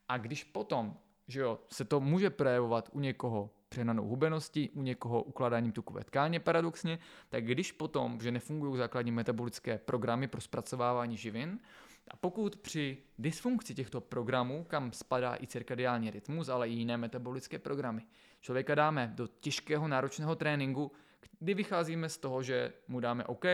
A 0.07 0.17
když 0.17 0.43
potom 0.43 0.97
že 1.27 1.39
jo, 1.39 1.59
se 1.71 1.85
to 1.85 1.99
může 1.99 2.29
projevovat 2.29 2.89
u 2.91 2.99
někoho 2.99 3.49
přehnanou 3.69 4.07
hubeností, 4.07 4.69
u 4.69 4.81
někoho 4.81 5.23
ukládáním 5.23 5.71
tukové 5.71 6.03
tkáně 6.03 6.39
paradoxně, 6.39 6.99
tak 7.29 7.45
když 7.45 7.71
potom, 7.71 8.21
že 8.21 8.31
nefungují 8.31 8.77
základní 8.77 9.11
metabolické 9.11 9.77
programy 9.77 10.27
pro 10.27 10.41
zpracovávání 10.41 11.17
živin, 11.17 11.59
a 12.07 12.17
pokud 12.17 12.55
při 12.55 12.97
dysfunkci 13.17 13.73
těchto 13.73 14.01
programů, 14.01 14.63
kam 14.63 14.91
spadá 14.91 15.35
i 15.41 15.47
cirkadiální 15.47 16.11
rytmus, 16.11 16.49
ale 16.49 16.69
i 16.69 16.73
jiné 16.73 16.97
metabolické 16.97 17.59
programy, 17.59 18.01
člověka 18.41 18.75
dáme 18.75 19.11
do 19.15 19.27
těžkého 19.27 19.87
náročného 19.87 20.35
tréninku, 20.35 20.91
kdy 21.39 21.53
vycházíme 21.53 22.09
z 22.09 22.17
toho, 22.17 22.43
že 22.43 22.73
mu 22.87 22.99
dáme 22.99 23.25
OK, 23.25 23.45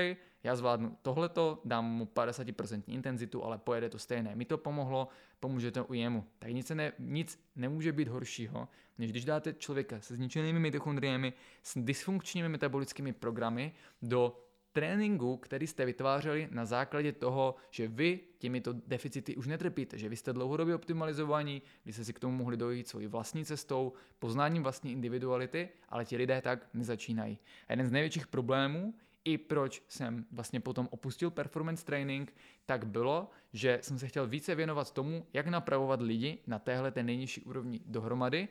já 0.44 0.56
zvládnu 0.56 0.98
tohleto, 1.02 1.62
dám 1.66 1.86
mu 1.86 2.06
50% 2.06 2.84
intenzitu, 2.88 3.44
ale 3.44 3.58
pojede 3.58 3.90
to 3.90 4.00
stejné. 4.00 4.36
Mi 4.36 4.46
to 4.46 4.58
pomohlo, 4.58 5.08
pomůže 5.40 5.72
to 5.72 5.86
u 5.86 5.94
jemu. 5.94 6.26
Tak 6.40 6.52
nic, 6.52 6.70
ne, 6.70 6.92
nic 7.00 7.40
nemůže 7.56 7.92
být 7.92 8.08
horšího, 8.08 8.68
než 8.98 9.12
když 9.12 9.26
dáte 9.26 9.54
člověka 9.54 10.02
se 10.02 10.16
zničenými 10.16 10.60
mitochondriemi, 10.60 11.34
s 11.64 11.78
dysfunkčními 11.78 12.50
metabolickými 12.50 13.14
programy 13.14 13.74
do 14.02 14.49
tréninku, 14.72 15.38
který 15.38 15.68
jste 15.68 15.86
vytvářeli 15.86 16.48
na 16.52 16.66
základě 16.66 17.12
toho, 17.12 17.56
že 17.70 17.88
vy 17.88 18.20
těmito 18.38 18.74
deficity 18.88 19.36
už 19.36 19.48
netrpíte, 19.48 19.98
že 19.98 20.10
vy 20.10 20.16
jste 20.16 20.34
dlouhodobě 20.34 20.76
optimalizovaní, 20.76 21.62
vy 21.86 21.94
jste 21.94 22.06
si 22.06 22.14
k 22.14 22.20
tomu 22.20 22.38
mohli 22.38 22.58
dojít 22.58 22.88
svojí 22.88 23.08
vlastní 23.08 23.46
cestou, 23.46 23.94
poznáním 24.20 24.64
vlastní 24.64 24.92
individuality, 24.92 25.70
ale 25.90 26.06
ti 26.06 26.18
lidé 26.18 26.42
tak 26.42 26.68
nezačínají. 26.74 27.40
A 27.68 27.74
jeden 27.74 27.88
z 27.88 27.92
největších 27.92 28.28
problémů, 28.28 28.94
i 29.26 29.38
proč 29.38 29.84
jsem 29.88 30.26
vlastně 30.32 30.60
potom 30.60 30.88
opustil 30.92 31.32
performance 31.32 31.86
training, 31.86 32.34
tak 32.66 32.88
bylo, 32.88 33.30
že 33.54 33.80
jsem 33.82 34.00
se 34.00 34.08
chtěl 34.08 34.28
více 34.28 34.56
věnovat 34.56 34.92
tomu, 34.92 35.26
jak 35.34 35.48
napravovat 35.48 36.02
lidi 36.02 36.38
na 36.48 36.60
téhle 36.60 36.92
té 36.92 37.04
nejnižší 37.04 37.42
úrovni 37.42 37.82
dohromady 37.86 38.48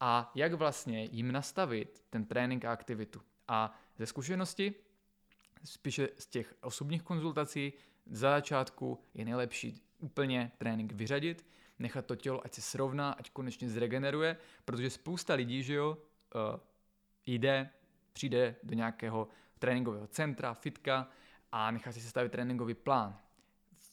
a 0.00 0.32
jak 0.34 0.52
vlastně 0.52 1.08
jim 1.12 1.32
nastavit 1.32 2.02
ten 2.10 2.24
trénink 2.24 2.64
a 2.64 2.72
aktivitu. 2.72 3.20
A 3.48 3.78
ze 3.98 4.06
zkušenosti 4.06 4.74
spíše 5.64 6.08
z 6.18 6.26
těch 6.26 6.54
osobních 6.60 7.02
konzultací 7.02 7.72
za 8.06 8.30
začátku 8.30 8.98
je 9.14 9.24
nejlepší 9.24 9.82
úplně 9.98 10.52
trénink 10.58 10.92
vyřadit, 10.92 11.46
nechat 11.78 12.06
to 12.06 12.16
tělo, 12.16 12.44
ať 12.44 12.54
se 12.54 12.60
srovná, 12.62 13.12
ať 13.12 13.30
konečně 13.30 13.68
zregeneruje, 13.68 14.36
protože 14.64 14.90
spousta 14.90 15.34
lidí, 15.34 15.62
že 15.62 15.74
jo, 15.74 15.98
uh, 16.34 16.60
jde, 17.26 17.70
přijde 18.12 18.56
do 18.62 18.74
nějakého 18.74 19.28
tréninkového 19.58 20.06
centra, 20.06 20.54
fitka 20.54 21.08
a 21.52 21.70
nechá 21.70 21.92
si 21.92 22.00
sestavit 22.00 22.32
tréninkový 22.32 22.74
plán. 22.74 23.18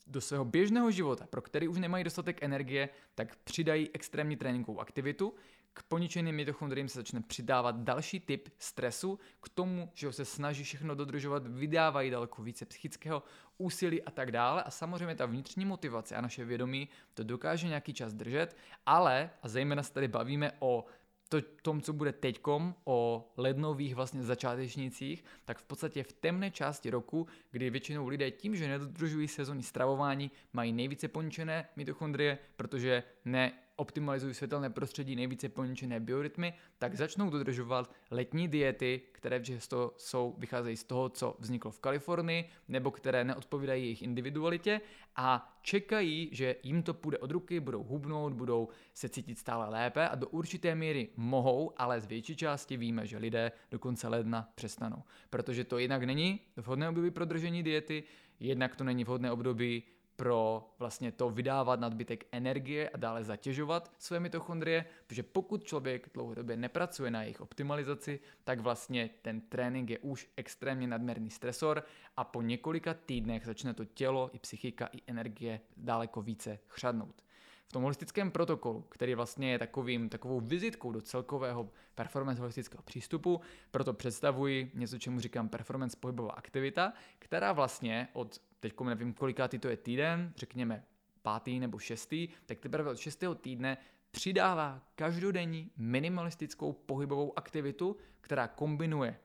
Do 0.08 0.22
svého 0.22 0.46
běžného 0.46 0.92
života, 0.92 1.28
pro 1.28 1.42
který 1.42 1.68
už 1.68 1.78
nemají 1.78 2.04
dostatek 2.04 2.44
energie, 2.44 2.90
tak 3.16 3.36
přidají 3.36 3.90
extrémní 3.94 4.36
tréninkovou 4.36 4.80
aktivitu, 4.80 5.34
k 5.78 5.84
poničeným 5.84 6.36
mitochondriím 6.36 6.90
se 6.90 7.00
začne 7.00 7.22
přidávat 7.22 7.76
další 7.76 8.20
typ 8.20 8.50
stresu, 8.58 9.20
k 9.42 9.50
tomu, 9.50 9.92
že 9.94 10.12
se 10.12 10.26
snaží 10.26 10.64
všechno 10.64 10.96
dodržovat, 10.96 11.48
vydávají 11.48 12.10
daleko 12.10 12.44
více 12.44 12.66
psychického 12.66 13.24
úsilí 13.58 14.04
a 14.04 14.12
tak 14.12 14.32
dále. 14.32 14.64
A 14.64 14.72
samozřejmě 14.72 15.16
ta 15.16 15.26
vnitřní 15.26 15.66
motivace 15.66 16.16
a 16.16 16.22
naše 16.22 16.46
vědomí 16.46 16.90
to 17.14 17.24
dokáže 17.24 17.68
nějaký 17.68 17.94
čas 17.94 18.14
držet, 18.14 18.58
ale, 18.86 19.30
a 19.42 19.48
zejména 19.48 19.84
se 19.84 19.94
tady 19.94 20.08
bavíme 20.08 20.52
o 20.60 20.86
to, 21.30 21.38
tom, 21.62 21.82
co 21.82 21.94
bude 21.94 22.14
teďkom 22.14 22.76
o 22.86 23.32
lednových 23.38 23.96
vlastně 23.96 24.24
začátečnících, 24.24 25.24
tak 25.46 25.58
v 25.58 25.64
podstatě 25.64 26.04
v 26.04 26.14
temné 26.14 26.52
části 26.52 26.90
roku, 26.90 27.28
kdy 27.52 27.70
většinou 27.70 28.08
lidé 28.08 28.32
tím, 28.32 28.56
že 28.56 28.68
nedodržují 28.68 29.28
sezónní 29.28 29.64
stravování, 29.64 30.32
mají 30.54 30.72
nejvíce 30.72 31.08
poničené 31.08 31.70
mitochondrie, 31.76 32.38
protože 32.56 33.04
ne 33.28 33.54
optimalizují 33.76 34.34
světelné 34.34 34.70
prostředí, 34.70 35.16
nejvíce 35.16 35.50
poničené 35.50 36.00
biorytmy, 36.00 36.54
tak 36.78 36.96
začnou 36.96 37.30
dodržovat 37.30 37.94
letní 38.12 38.48
diety, 38.48 39.02
které 39.12 39.40
často 39.40 39.94
jsou, 39.98 40.36
vycházejí 40.38 40.78
z 40.78 40.84
toho, 40.84 41.10
co 41.10 41.36
vzniklo 41.40 41.72
v 41.72 41.80
Kalifornii, 41.80 42.50
nebo 42.68 42.92
které 42.92 43.24
neodpovídají 43.24 43.84
jejich 43.84 44.02
individualitě 44.02 44.82
a 45.16 45.58
čekají, 45.62 46.30
že 46.32 46.56
jim 46.64 46.84
to 46.84 46.94
půjde 46.94 47.18
od 47.18 47.32
ruky, 47.32 47.60
budou 47.60 47.84
hubnout, 47.84 48.34
budou 48.34 48.70
se 48.94 49.10
cítit 49.10 49.40
stále 49.40 49.70
lépe 49.70 50.10
a 50.10 50.16
do 50.16 50.28
určité 50.28 50.76
míry 50.76 51.10
mohou, 51.16 51.74
ale 51.78 52.02
z 52.02 52.06
větší 52.06 52.36
části 52.36 52.78
víme, 52.78 53.08
že 53.08 53.18
lidé 53.18 53.52
do 53.72 53.80
konce 53.80 54.08
ledna 54.08 54.50
přestanou. 54.56 55.04
Protože 55.30 55.64
to 55.64 55.78
jinak 55.78 56.04
není 56.04 56.40
vhodné 56.56 56.90
období 56.90 57.12
pro 57.12 57.26
držení 57.26 57.64
diety, 57.64 58.04
jednak 58.40 58.76
to 58.76 58.84
není 58.84 59.04
vhodné 59.04 59.32
období 59.32 59.84
pro 60.18 60.70
vlastně 60.80 61.12
to 61.12 61.30
vydávat 61.30 61.80
nadbytek 61.80 62.26
energie 62.32 62.90
a 62.90 62.98
dále 62.98 63.24
zatěžovat 63.24 63.92
své 63.98 64.20
mitochondrie, 64.20 64.86
protože 65.08 65.24
pokud 65.24 65.64
člověk 65.64 66.10
dlouhodobě 66.14 66.58
nepracuje 66.58 67.12
na 67.12 67.22
jejich 67.22 67.42
optimalizaci, 67.42 68.20
tak 68.44 68.60
vlastně 68.60 69.10
ten 69.22 69.42
trénink 69.42 69.90
je 69.90 70.00
už 70.00 70.30
extrémně 70.36 70.88
nadměrný 70.88 71.30
stresor 71.30 71.84
a 72.18 72.24
po 72.24 72.42
několika 72.42 72.94
týdnech 72.94 73.46
začne 73.46 73.74
to 73.74 73.86
tělo 73.86 74.30
i 74.34 74.40
psychika 74.40 74.90
i 74.92 75.02
energie 75.08 75.60
daleko 75.78 76.22
více 76.22 76.60
chřadnout. 76.68 77.22
V 77.68 77.72
tom 77.72 77.82
holistickém 77.82 78.32
protokolu, 78.32 78.82
který 78.82 79.16
vlastně 79.16 79.52
je 79.52 79.60
takovým, 79.60 80.10
takovou 80.10 80.40
vizitkou 80.40 80.92
do 80.92 81.02
celkového 81.02 81.70
performance 81.96 82.42
holistického 82.42 82.84
přístupu, 82.84 83.42
proto 83.72 83.94
představuji 83.94 84.72
něco, 84.74 84.98
čemu 84.98 85.20
říkám 85.20 85.50
performance 85.50 85.98
pohybová 86.00 86.32
aktivita, 86.32 86.94
která 87.20 87.54
vlastně 87.54 88.08
od 88.14 88.42
teď 88.60 88.80
nevím, 88.82 89.14
kolikátý 89.14 89.60
to 89.60 89.68
je 89.68 89.78
týden, 89.78 90.34
řekněme 90.38 90.84
pátý 91.22 91.60
nebo 91.60 91.80
šestý, 91.80 92.28
tak 92.46 92.60
teprve 92.60 92.92
od 92.92 92.98
šestého 92.98 93.36
týdne 93.36 93.78
přidává 94.12 94.82
každodenní 94.96 95.72
minimalistickou 95.78 96.74
pohybovou 96.74 97.38
aktivitu, 97.38 97.98
která 98.22 98.48
kombinuje 98.48 99.20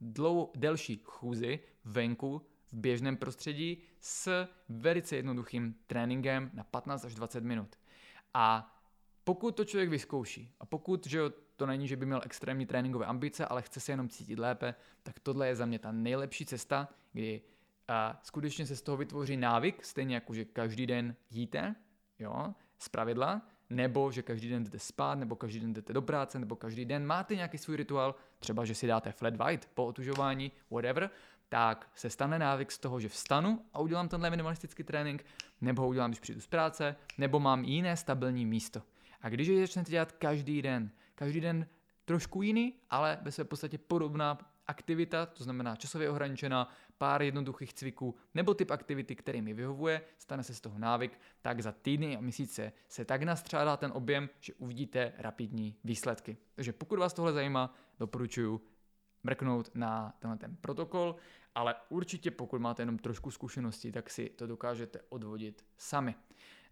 dlou, 0.00 0.52
delší 0.56 1.00
chůzy 1.04 1.60
venku 1.84 2.42
v 2.66 2.74
běžném 2.74 3.16
prostředí 3.16 3.82
s 4.00 4.46
velice 4.68 5.16
jednoduchým 5.16 5.74
tréninkem 5.86 6.50
na 6.54 6.64
15 6.64 7.04
až 7.04 7.14
20 7.14 7.44
minut. 7.44 7.76
A 8.34 8.76
pokud 9.24 9.56
to 9.56 9.64
člověk 9.64 9.90
vyzkouší 9.90 10.50
a 10.60 10.66
pokud 10.66 11.06
že 11.06 11.20
to 11.56 11.66
není, 11.66 11.88
že 11.88 11.96
by 11.96 12.06
měl 12.06 12.20
extrémní 12.24 12.66
tréninkové 12.66 13.06
ambice, 13.06 13.46
ale 13.46 13.62
chce 13.62 13.80
se 13.80 13.92
jenom 13.92 14.08
cítit 14.08 14.38
lépe, 14.38 14.74
tak 15.02 15.18
tohle 15.18 15.48
je 15.48 15.56
za 15.56 15.66
mě 15.66 15.78
ta 15.78 15.92
nejlepší 15.92 16.46
cesta, 16.46 16.88
kdy 17.12 17.42
a 17.88 18.20
skutečně 18.22 18.66
se 18.66 18.76
z 18.76 18.82
toho 18.82 18.96
vytvoří 18.96 19.36
návyk, 19.36 19.84
stejně 19.84 20.14
jako 20.14 20.34
že 20.34 20.44
každý 20.44 20.86
den 20.86 21.14
jíte, 21.30 21.74
jo, 22.18 22.54
z 22.78 22.88
pravidla, 22.88 23.42
nebo 23.70 24.12
že 24.12 24.22
každý 24.22 24.48
den 24.48 24.64
jdete 24.64 24.78
spát, 24.78 25.14
nebo 25.14 25.36
každý 25.36 25.60
den 25.60 25.72
jdete 25.72 25.92
do 25.92 26.02
práce, 26.02 26.38
nebo 26.38 26.56
každý 26.56 26.84
den 26.84 27.06
máte 27.06 27.36
nějaký 27.36 27.58
svůj 27.58 27.76
rituál, 27.76 28.14
třeba 28.38 28.64
že 28.64 28.74
si 28.74 28.86
dáte 28.86 29.12
flat 29.12 29.36
white 29.36 29.68
po 29.74 29.86
otužování, 29.86 30.52
whatever, 30.70 31.10
tak 31.48 31.90
se 31.94 32.10
stane 32.10 32.38
návyk 32.38 32.72
z 32.72 32.78
toho, 32.78 33.00
že 33.00 33.08
vstanu 33.08 33.64
a 33.72 33.80
udělám 33.80 34.08
tenhle 34.08 34.30
minimalistický 34.30 34.82
trénink, 34.82 35.24
nebo 35.60 35.82
ho 35.82 35.88
udělám, 35.88 36.10
když 36.10 36.20
přijdu 36.20 36.40
z 36.40 36.46
práce, 36.46 36.96
nebo 37.18 37.40
mám 37.40 37.64
jiné 37.64 37.96
stabilní 37.96 38.46
místo. 38.46 38.82
A 39.20 39.28
když 39.28 39.48
je 39.48 39.60
začnete 39.60 39.90
dělat 39.90 40.12
každý 40.12 40.62
den, 40.62 40.90
každý 41.14 41.40
den 41.40 41.66
trošku 42.04 42.42
jiný, 42.42 42.74
ale 42.90 43.18
ve 43.22 43.32
své 43.32 43.44
podstatě 43.44 43.78
podobná 43.78 44.38
aktivita, 44.66 45.26
to 45.26 45.44
znamená 45.44 45.76
časově 45.76 46.10
ohraničená, 46.10 46.68
pár 46.98 47.22
jednoduchých 47.22 47.74
cviků 47.74 48.14
nebo 48.34 48.54
typ 48.54 48.70
aktivity, 48.70 49.16
který 49.16 49.42
mi 49.42 49.54
vyhovuje, 49.54 50.02
stane 50.18 50.42
se 50.42 50.54
z 50.54 50.60
toho 50.60 50.78
návyk, 50.78 51.20
tak 51.42 51.60
za 51.60 51.72
týdny 51.72 52.16
a 52.16 52.20
měsíce 52.20 52.72
se 52.88 53.04
tak 53.04 53.22
nastřádá 53.22 53.76
ten 53.76 53.92
objem, 53.94 54.28
že 54.40 54.54
uvidíte 54.54 55.12
rapidní 55.18 55.76
výsledky. 55.84 56.36
Takže 56.54 56.72
pokud 56.72 56.98
vás 56.98 57.12
tohle 57.12 57.32
zajímá, 57.32 57.74
doporučuji 57.98 58.60
mrknout 59.22 59.70
na 59.74 60.14
tenhle 60.18 60.38
ten 60.38 60.56
protokol, 60.60 61.16
ale 61.54 61.74
určitě 61.88 62.30
pokud 62.30 62.60
máte 62.60 62.82
jenom 62.82 62.98
trošku 62.98 63.30
zkušeností, 63.30 63.92
tak 63.92 64.10
si 64.10 64.28
to 64.28 64.46
dokážete 64.46 65.00
odvodit 65.08 65.64
sami. 65.76 66.14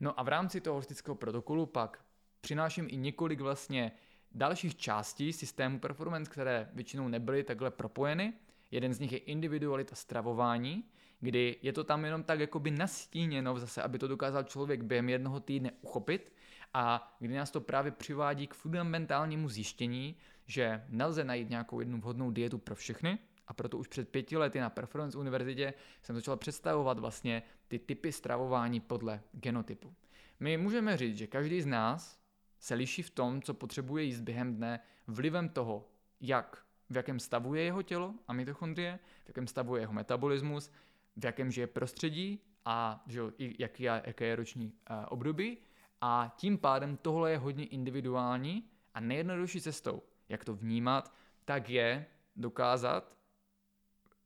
No 0.00 0.20
a 0.20 0.22
v 0.22 0.28
rámci 0.28 0.60
toho 0.60 0.74
holistického 0.74 1.14
protokolu 1.14 1.66
pak 1.66 2.04
přináším 2.40 2.86
i 2.90 2.96
několik 2.96 3.40
vlastně 3.40 3.92
dalších 4.32 4.76
částí 4.76 5.32
systému 5.32 5.78
performance, 5.78 6.30
které 6.30 6.70
většinou 6.72 7.08
nebyly 7.08 7.44
takhle 7.44 7.70
propojeny. 7.70 8.32
Jeden 8.74 8.94
z 8.94 9.00
nich 9.00 9.12
je 9.12 9.18
individualita 9.18 9.94
stravování, 9.94 10.84
kdy 11.20 11.56
je 11.62 11.72
to 11.72 11.84
tam 11.84 12.04
jenom 12.04 12.22
tak 12.22 12.40
jakoby 12.40 12.70
nastíněno 12.70 13.58
zase, 13.58 13.82
aby 13.82 13.98
to 13.98 14.08
dokázal 14.08 14.42
člověk 14.42 14.82
během 14.82 15.08
jednoho 15.08 15.40
týdne 15.40 15.72
uchopit 15.80 16.32
a 16.72 17.16
kdy 17.20 17.34
nás 17.34 17.50
to 17.50 17.60
právě 17.60 17.92
přivádí 17.92 18.46
k 18.46 18.54
fundamentálnímu 18.54 19.48
zjištění, 19.48 20.16
že 20.46 20.84
nelze 20.88 21.24
najít 21.24 21.50
nějakou 21.50 21.80
jednu 21.80 22.00
vhodnou 22.00 22.30
dietu 22.30 22.58
pro 22.58 22.74
všechny, 22.74 23.18
a 23.46 23.54
proto 23.54 23.78
už 23.78 23.88
před 23.88 24.08
pěti 24.08 24.36
lety 24.36 24.60
na 24.60 24.70
Performance 24.70 25.18
univerzitě 25.18 25.74
jsem 26.02 26.16
začal 26.16 26.36
představovat 26.36 26.98
vlastně 26.98 27.42
ty 27.68 27.78
typy 27.78 28.12
stravování 28.12 28.80
podle 28.80 29.22
genotypu. 29.32 29.94
My 30.40 30.56
můžeme 30.56 30.96
říct, 30.96 31.18
že 31.18 31.26
každý 31.26 31.62
z 31.62 31.66
nás 31.66 32.20
se 32.58 32.74
liší 32.74 33.02
v 33.02 33.10
tom, 33.10 33.42
co 33.42 33.54
potřebuje 33.54 34.04
jíst 34.04 34.20
během 34.20 34.54
dne, 34.54 34.80
vlivem 35.06 35.48
toho, 35.48 35.88
jak, 36.20 36.64
v 36.94 36.96
jakém 36.96 37.20
stavu 37.20 37.54
je 37.54 37.62
jeho 37.62 37.82
tělo 37.82 38.14
a 38.28 38.32
mitochondrie, 38.32 38.98
v 39.24 39.28
jakém 39.28 39.46
stavu 39.46 39.76
je 39.76 39.82
jeho 39.82 39.92
metabolismus, 39.92 40.70
v 41.16 41.24
jakém 41.24 41.50
žije 41.50 41.66
prostředí 41.66 42.40
a 42.64 43.04
že, 43.06 43.20
jaký 43.38 43.82
je, 43.82 44.02
jaké 44.06 44.24
je 44.24 44.36
roční 44.36 44.66
uh, 44.66 44.96
období. 45.08 45.58
A 46.00 46.34
tím 46.36 46.58
pádem 46.58 46.96
tohle 46.96 47.30
je 47.30 47.38
hodně 47.38 47.66
individuální 47.66 48.70
a 48.94 49.00
nejjednodušší 49.00 49.60
cestou, 49.60 50.02
jak 50.28 50.44
to 50.44 50.54
vnímat, 50.54 51.14
tak 51.44 51.70
je 51.70 52.06
dokázat 52.36 53.16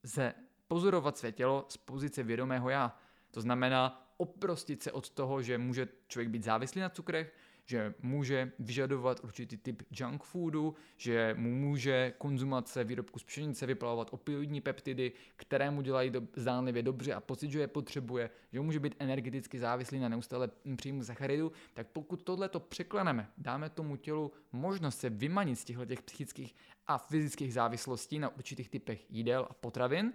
ze 0.02 0.34
pozorovat 0.68 1.18
své 1.18 1.32
tělo 1.32 1.66
z 1.68 1.76
pozice 1.76 2.22
vědomého 2.22 2.70
já. 2.70 2.96
To 3.30 3.40
znamená 3.40 4.12
oprostit 4.16 4.82
se 4.82 4.92
od 4.92 5.10
toho, 5.10 5.42
že 5.42 5.58
může 5.58 5.88
člověk 6.08 6.28
být 6.28 6.44
závislý 6.44 6.80
na 6.80 6.88
cukrech, 6.88 7.34
že 7.70 7.94
může 8.02 8.52
vyžadovat 8.58 9.20
určitý 9.24 9.56
typ 9.56 9.82
junk 9.90 10.22
foodu, 10.22 10.74
že 10.96 11.34
mu 11.38 11.54
může 11.54 12.12
konzumace 12.18 12.84
výrobku 12.84 13.18
z 13.18 13.24
pšenice 13.24 13.66
vyplavovat 13.66 14.08
opioidní 14.10 14.60
peptidy, 14.60 15.12
které 15.36 15.70
mu 15.70 15.82
dělají 15.82 16.10
do, 16.10 16.22
zdánlivě 16.36 16.82
dobře 16.82 17.14
a 17.14 17.20
pocit, 17.20 17.50
že 17.50 17.60
je 17.60 17.66
potřebuje, 17.66 18.30
že 18.52 18.60
může 18.60 18.80
být 18.80 18.94
energeticky 18.98 19.58
závislý 19.58 19.98
na 19.98 20.08
neustále 20.08 20.50
příjmu 20.76 21.04
sacharidu, 21.04 21.52
tak 21.74 21.86
pokud 21.86 22.22
tohle 22.22 22.48
to 22.48 22.60
překleneme, 22.60 23.30
dáme 23.38 23.70
tomu 23.70 23.96
tělu 23.96 24.32
možnost 24.52 24.98
se 24.98 25.10
vymanit 25.10 25.58
z 25.58 25.64
těchto 25.64 25.86
těch 25.86 26.02
psychických 26.02 26.54
a 26.86 26.98
fyzických 26.98 27.54
závislostí 27.54 28.18
na 28.18 28.28
určitých 28.36 28.68
typech 28.68 29.10
jídel 29.10 29.46
a 29.50 29.54
potravin, 29.54 30.12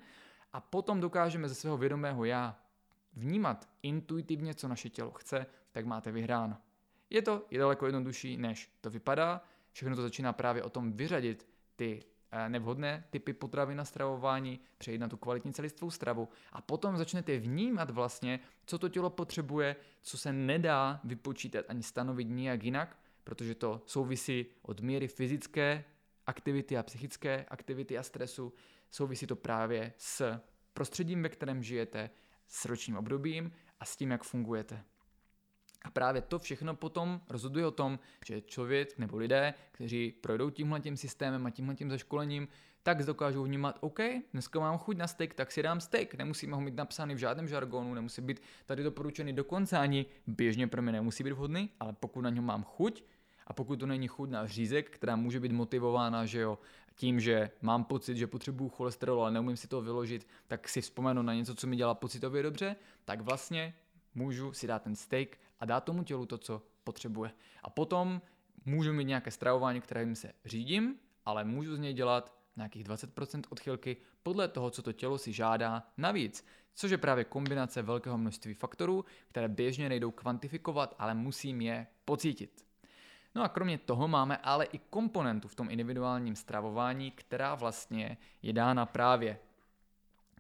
a 0.54 0.62
potom 0.62 1.00
dokážeme 1.00 1.50
ze 1.50 1.56
svého 1.56 1.78
vědomého 1.78 2.26
já 2.26 2.60
vnímat 3.14 3.70
intuitivně, 3.84 4.54
co 4.54 4.68
naše 4.68 4.90
tělo 4.90 5.12
chce, 5.12 5.46
tak 5.72 5.86
máte 5.86 6.12
vyhráno. 6.12 6.58
Je 7.14 7.22
to 7.22 7.46
je 7.52 7.60
daleko 7.60 7.86
jednodušší, 7.86 8.38
než 8.38 8.72
to 8.82 8.90
vypadá. 8.90 9.42
Všechno 9.72 9.96
to 9.96 10.02
začíná 10.02 10.34
právě 10.34 10.64
o 10.64 10.70
tom 10.70 10.94
vyřadit 10.94 11.48
ty 11.76 12.04
eh, 12.32 12.50
nevhodné 12.50 13.04
typy 13.10 13.34
potravy 13.34 13.76
na 13.76 13.86
stravování, 13.86 14.60
přejít 14.78 14.98
na 14.98 15.08
tu 15.08 15.18
kvalitní 15.18 15.54
celistvou 15.54 15.92
stravu 15.92 16.30
a 16.52 16.62
potom 16.62 16.98
začnete 16.98 17.38
vnímat 17.38 17.90
vlastně, 17.90 18.40
co 18.66 18.80
to 18.80 18.90
tělo 18.90 19.10
potřebuje, 19.10 19.76
co 20.02 20.18
se 20.18 20.34
nedá 20.34 21.00
vypočítat 21.04 21.66
ani 21.68 21.84
stanovit 21.84 22.28
nijak 22.30 22.64
jinak, 22.64 23.00
protože 23.24 23.56
to 23.56 23.82
souvisí 23.86 24.46
od 24.62 24.80
míry 24.80 25.08
fyzické 25.08 25.84
aktivity 26.28 26.78
a 26.78 26.84
psychické 26.84 27.46
aktivity 27.50 27.98
a 27.98 28.04
stresu, 28.04 28.54
souvisí 28.92 29.28
to 29.28 29.36
právě 29.36 29.94
s 29.98 30.40
prostředím, 30.74 31.24
ve 31.24 31.30
kterém 31.30 31.64
žijete, 31.64 32.10
s 32.48 32.66
ročním 32.66 32.98
obdobím 32.98 33.52
a 33.80 33.86
s 33.86 33.98
tím, 33.98 34.12
jak 34.12 34.24
fungujete. 34.24 34.84
A 35.84 35.90
právě 35.90 36.22
to 36.22 36.40
všechno 36.40 36.76
potom 36.76 37.22
rozhoduje 37.30 37.66
o 37.66 37.72
tom, 37.72 38.00
že 38.26 38.42
člověk 38.42 38.98
nebo 38.98 39.18
lidé, 39.18 39.54
kteří 39.72 40.12
projdou 40.12 40.50
tímhle 40.50 40.80
tím 40.80 40.98
systémem 40.98 41.46
a 41.46 41.50
tímhle 41.50 41.76
tím 41.76 41.90
zaškolením, 41.90 42.48
tak 42.84 43.04
dokážou 43.04 43.44
vnímat, 43.44 43.78
OK, 43.82 44.00
dneska 44.32 44.60
mám 44.60 44.78
chuť 44.78 44.98
na 44.98 45.08
steak, 45.08 45.34
tak 45.34 45.52
si 45.52 45.64
dám 45.64 45.82
steak. 45.82 46.14
Nemusíme 46.14 46.56
ho 46.56 46.62
mít 46.62 46.76
napsaný 46.76 47.16
v 47.16 47.18
žádném 47.18 47.48
žargonu, 47.48 47.94
nemusí 47.94 48.22
být 48.22 48.42
tady 48.66 48.84
doporučený 48.84 49.34
dokonce 49.34 49.78
ani 49.78 50.06
běžně 50.28 50.68
pro 50.68 50.82
mě 50.82 50.92
nemusí 50.92 51.24
být 51.24 51.32
vhodný, 51.32 51.70
ale 51.80 51.94
pokud 51.94 52.22
na 52.22 52.30
něm 52.30 52.46
mám 52.46 52.64
chuť, 52.64 53.04
a 53.48 53.54
pokud 53.54 53.80
to 53.80 53.86
není 53.86 54.08
chuť 54.08 54.30
na 54.30 54.48
řízek, 54.48 54.90
která 54.90 55.16
může 55.16 55.40
být 55.40 55.52
motivována, 55.52 56.26
že 56.26 56.40
jo, 56.40 56.60
tím, 56.96 57.20
že 57.20 57.52
mám 57.62 57.84
pocit, 57.84 58.18
že 58.18 58.28
potřebuju 58.28 58.70
cholesterol, 58.70 59.22
ale 59.22 59.32
neumím 59.32 59.58
si 59.58 59.68
to 59.68 59.82
vyložit, 59.82 60.28
tak 60.48 60.70
si 60.70 60.82
vzpomenu 60.82 61.22
na 61.22 61.34
něco, 61.34 61.56
co 61.56 61.68
mi 61.68 61.76
dělá 61.76 61.94
pocitově 61.94 62.44
dobře, 62.44 62.76
tak 63.06 63.22
vlastně 63.22 63.74
můžu 64.16 64.54
si 64.54 64.68
dát 64.68 64.82
ten 64.82 64.96
steak 64.96 65.38
a 65.64 65.66
dát 65.66 65.84
tomu 65.84 66.04
tělu 66.04 66.26
to, 66.26 66.38
co 66.38 66.62
potřebuje. 66.84 67.32
A 67.64 67.70
potom 67.70 68.22
můžu 68.66 68.94
mít 68.94 69.06
nějaké 69.06 69.32
stravování, 69.32 69.82
kterým 69.82 70.16
se 70.16 70.34
řídím, 70.46 70.96
ale 71.26 71.44
můžu 71.44 71.76
z 71.76 71.80
něj 71.80 71.94
dělat 71.94 72.36
nějakých 72.56 72.84
20% 72.84 73.42
odchylky 73.50 73.98
podle 74.24 74.48
toho, 74.48 74.70
co 74.70 74.82
to 74.82 74.92
tělo 74.92 75.18
si 75.18 75.34
žádá 75.34 75.84
navíc, 75.98 76.46
což 76.74 76.92
je 76.92 76.98
právě 76.98 77.24
kombinace 77.24 77.82
velkého 77.82 78.18
množství 78.18 78.54
faktorů, 78.54 79.06
které 79.28 79.48
běžně 79.48 79.90
nejdou 79.90 80.12
kvantifikovat, 80.12 80.96
ale 81.00 81.14
musím 81.14 81.62
je 81.62 81.88
pocítit. 82.06 82.66
No 83.36 83.44
a 83.44 83.50
kromě 83.50 83.78
toho 83.78 84.08
máme 84.08 84.38
ale 84.38 84.66
i 84.66 84.78
komponentu 84.78 85.48
v 85.48 85.56
tom 85.56 85.72
individuálním 85.72 86.36
stravování, 86.36 87.12
která 87.12 87.56
vlastně 87.56 88.18
je 88.42 88.54
dána 88.54 88.86
právě 88.86 89.40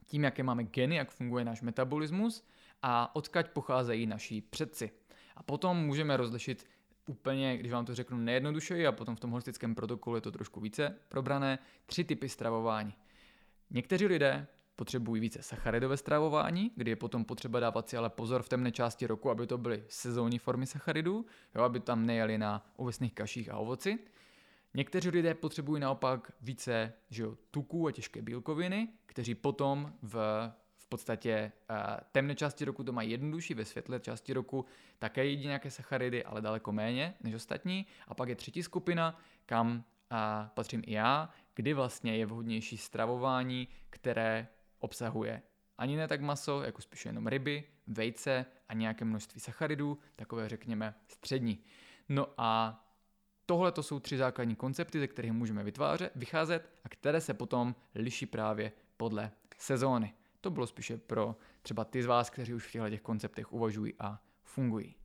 tím, 0.05 0.23
jaké 0.23 0.43
máme 0.43 0.63
geny, 0.63 0.95
jak 0.95 1.11
funguje 1.11 1.45
náš 1.45 1.61
metabolismus 1.61 2.43
a 2.81 3.15
odkaď 3.15 3.51
pocházejí 3.51 4.05
naši 4.05 4.41
předci. 4.41 4.91
A 5.35 5.43
potom 5.43 5.77
můžeme 5.77 6.17
rozlišit 6.17 6.67
úplně, 7.07 7.57
když 7.57 7.71
vám 7.71 7.85
to 7.85 7.95
řeknu 7.95 8.17
nejjednodušeji 8.17 8.87
a 8.87 8.91
potom 8.91 9.15
v 9.15 9.19
tom 9.19 9.31
holistickém 9.31 9.75
protokolu 9.75 10.15
je 10.15 10.21
to 10.21 10.31
trošku 10.31 10.59
více 10.59 10.95
probrané, 11.09 11.59
tři 11.85 12.03
typy 12.03 12.29
stravování. 12.29 12.93
Někteří 13.69 14.05
lidé 14.05 14.47
potřebují 14.75 15.21
více 15.21 15.43
sacharidové 15.43 15.97
stravování, 15.97 16.71
kdy 16.75 16.91
je 16.91 16.95
potom 16.95 17.25
potřeba 17.25 17.59
dávat 17.59 17.89
si 17.89 17.97
ale 17.97 18.09
pozor 18.09 18.43
v 18.43 18.49
temné 18.49 18.71
části 18.71 19.07
roku, 19.07 19.29
aby 19.29 19.47
to 19.47 19.57
byly 19.57 19.83
sezónní 19.87 20.39
formy 20.39 20.65
sacharidů, 20.65 21.25
jo, 21.55 21.61
aby 21.61 21.79
tam 21.79 22.05
nejeli 22.05 22.37
na 22.37 22.65
ovesných 22.75 23.13
kaších 23.13 23.49
a 23.49 23.57
ovoci. 23.57 23.99
Někteří 24.73 25.09
lidé 25.09 25.33
potřebují 25.33 25.81
naopak 25.81 26.31
více 26.41 26.93
že 27.09 27.23
jo, 27.23 27.37
tuků 27.51 27.87
a 27.87 27.91
těžké 27.91 28.21
bílkoviny, 28.21 28.87
kteří 29.05 29.35
potom 29.35 29.93
v, 30.01 30.13
v 30.13 30.51
podstatě 30.93 31.51
uh, 31.69 31.77
temné 32.11 32.35
části 32.35 32.65
roku 32.65 32.83
to 32.83 32.91
mají 32.91 33.11
jednodušší, 33.11 33.53
ve 33.53 33.65
světlé 33.65 33.99
části 33.99 34.33
roku 34.33 34.65
také 34.99 35.25
jedí 35.25 35.45
nějaké 35.45 35.71
sacharidy, 35.71 36.23
ale 36.23 36.41
daleko 36.41 36.71
méně 36.71 37.13
než 37.21 37.35
ostatní. 37.35 37.85
A 38.07 38.13
pak 38.13 38.29
je 38.29 38.35
třetí 38.35 38.63
skupina, 38.63 39.19
kam 39.45 39.71
uh, 39.71 40.17
patřím 40.53 40.83
i 40.85 40.93
já, 40.93 41.29
kdy 41.55 41.73
vlastně 41.73 42.17
je 42.17 42.25
vhodnější 42.25 42.77
stravování, 42.77 43.67
které 43.89 44.47
obsahuje 44.79 45.41
ani 45.77 45.95
ne 45.95 46.07
tak 46.07 46.21
maso, 46.21 46.61
jako 46.61 46.81
spíše 46.81 47.09
jenom 47.09 47.27
ryby, 47.27 47.63
vejce 47.87 48.45
a 48.69 48.73
nějaké 48.73 49.05
množství 49.05 49.39
sacharidů, 49.39 49.97
takové 50.15 50.49
řekněme 50.49 50.95
střední. 51.07 51.63
No 52.09 52.27
a 52.37 52.79
tohle 53.45 53.71
to 53.71 53.83
jsou 53.83 53.99
tři 53.99 54.17
základní 54.17 54.55
koncepty, 54.55 54.99
ze 54.99 55.07
kterých 55.07 55.31
můžeme 55.31 55.63
vytvářet, 55.63 56.11
vycházet 56.15 56.69
a 56.83 56.89
které 56.89 57.21
se 57.21 57.33
potom 57.33 57.75
liší 57.95 58.25
právě 58.25 58.71
podle 58.97 59.31
sezóny. 59.57 60.13
To 60.43 60.51
bylo 60.51 60.67
spíše 60.67 60.97
pro 60.97 61.35
třeba 61.61 61.85
ty 61.85 62.03
z 62.03 62.05
vás, 62.05 62.29
kteří 62.29 62.53
už 62.53 62.67
v 62.67 62.71
těchto 62.71 62.89
těch 62.89 63.01
konceptech 63.01 63.53
uvažují 63.53 63.93
a 63.99 64.19
fungují. 64.43 64.95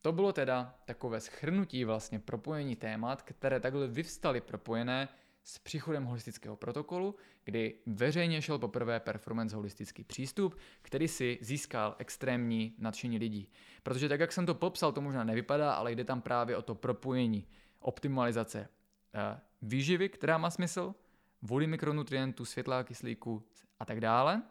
To 0.00 0.12
bylo 0.12 0.32
teda 0.32 0.74
takové 0.84 1.20
schrnutí 1.20 1.84
vlastně 1.84 2.18
propojení 2.18 2.76
témat, 2.76 3.22
které 3.22 3.60
takhle 3.60 3.88
vyvstaly 3.88 4.40
propojené 4.40 5.08
s 5.44 5.58
příchodem 5.58 6.04
holistického 6.04 6.56
protokolu, 6.56 7.14
kdy 7.44 7.74
veřejně 7.86 8.42
šel 8.42 8.58
poprvé 8.58 9.00
performance 9.00 9.56
holistický 9.56 10.04
přístup, 10.04 10.58
který 10.82 11.08
si 11.08 11.38
získal 11.40 11.96
extrémní 11.98 12.74
nadšení 12.78 13.18
lidí. 13.18 13.48
Protože 13.82 14.08
tak, 14.08 14.20
jak 14.20 14.32
jsem 14.32 14.46
to 14.46 14.54
popsal, 14.54 14.92
to 14.92 15.00
možná 15.00 15.24
nevypadá, 15.24 15.72
ale 15.72 15.92
jde 15.92 16.04
tam 16.04 16.22
právě 16.22 16.56
o 16.56 16.62
to 16.62 16.74
propojení, 16.74 17.46
optimalizace 17.80 18.68
eh, 19.14 19.40
výživy, 19.62 20.08
která 20.08 20.38
má 20.38 20.50
smysl, 20.50 20.94
vody 21.42 21.66
mikronutrientů, 21.66 22.44
světla, 22.44 22.84
kyslíku 22.84 23.46
a 23.78 23.84
tak 23.84 24.00
dále, 24.00 24.42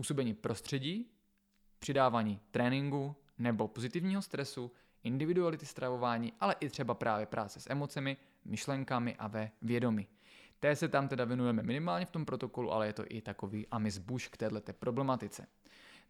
působení 0.00 0.34
prostředí, 0.34 1.10
přidávání 1.78 2.40
tréninku 2.50 3.16
nebo 3.38 3.68
pozitivního 3.68 4.22
stresu, 4.22 4.72
individuality 5.02 5.66
stravování, 5.66 6.32
ale 6.40 6.54
i 6.60 6.68
třeba 6.68 6.94
právě 6.94 7.26
práce 7.26 7.60
s 7.60 7.70
emocemi, 7.70 8.16
myšlenkami 8.44 9.16
a 9.16 9.28
ve 9.28 9.50
vědomí. 9.62 10.06
Té 10.60 10.76
se 10.76 10.88
tam 10.88 11.08
teda 11.08 11.24
věnujeme 11.24 11.62
minimálně 11.62 12.06
v 12.06 12.10
tom 12.10 12.24
protokolu, 12.24 12.72
ale 12.72 12.86
je 12.86 12.92
to 12.92 13.04
i 13.08 13.20
takový 13.20 13.66
amis 13.70 13.98
buš 13.98 14.28
k 14.28 14.36
této 14.36 14.72
problematice. 14.72 15.46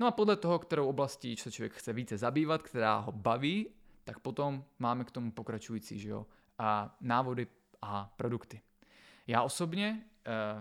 No 0.00 0.06
a 0.06 0.10
podle 0.10 0.36
toho, 0.36 0.58
kterou 0.58 0.88
oblastí 0.88 1.36
se 1.36 1.50
člověk 1.50 1.72
chce 1.72 1.92
více 1.92 2.18
zabývat, 2.18 2.62
která 2.62 2.98
ho 2.98 3.12
baví, 3.12 3.68
tak 4.04 4.18
potom 4.18 4.64
máme 4.78 5.04
k 5.04 5.10
tomu 5.10 5.32
pokračující 5.32 5.98
že 5.98 6.08
jo, 6.08 6.26
a 6.58 6.96
návody 7.00 7.46
a 7.82 8.14
produkty. 8.16 8.60
Já 9.26 9.42
osobně, 9.42 10.04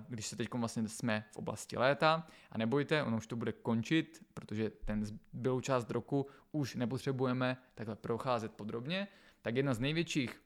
když 0.10 0.28
se 0.28 0.36
teď 0.36 0.53
vlastně 0.53 0.89
jsme 0.89 1.26
v 1.32 1.38
oblasti 1.38 1.78
léta, 1.78 2.28
a 2.51 2.57
nebojte, 2.57 3.03
ono 3.03 3.18
už 3.18 3.28
to 3.28 3.36
bude 3.36 3.51
končit, 3.51 4.26
protože 4.34 4.70
ten 4.70 5.05
zbylou 5.05 5.62
část 5.62 5.91
roku 5.91 6.28
už 6.51 6.76
nepotřebujeme 6.76 7.57
takhle 7.76 7.95
procházet 7.95 8.51
podrobně, 8.51 9.07
tak 9.41 9.55
jedna 9.55 9.74
z 9.74 9.80
největších 9.80 10.41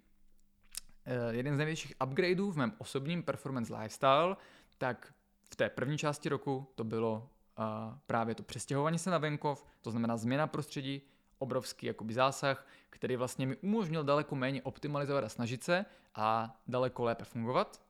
Eh, 1.05 1.35
jeden 1.35 1.55
z 1.55 1.57
největších 1.57 1.93
upgradeů 2.05 2.51
v 2.51 2.57
mém 2.57 2.73
osobním 2.77 3.23
performance 3.23 3.75
lifestyle, 3.75 4.35
tak 4.77 5.13
v 5.49 5.55
té 5.55 5.69
první 5.69 5.97
části 5.97 6.29
roku 6.29 6.67
to 6.75 6.83
bylo 6.83 7.29
uh, 7.59 7.65
právě 8.07 8.35
to 8.35 8.43
přestěhování 8.43 8.99
se 8.99 9.09
na 9.09 9.17
venkov, 9.17 9.65
to 9.81 9.91
znamená 9.91 10.17
změna 10.17 10.47
prostředí, 10.47 11.01
obrovský 11.37 11.85
jakoby 11.85 12.13
zásah, 12.13 12.67
který 12.89 13.15
vlastně 13.15 13.47
mi 13.47 13.55
umožnil 13.57 14.03
daleko 14.03 14.35
méně 14.35 14.61
optimalizovat 14.61 15.23
a 15.23 15.29
snažit 15.29 15.63
se 15.63 15.85
a 16.15 16.59
daleko 16.67 17.03
lépe 17.03 17.23
fungovat, 17.23 17.81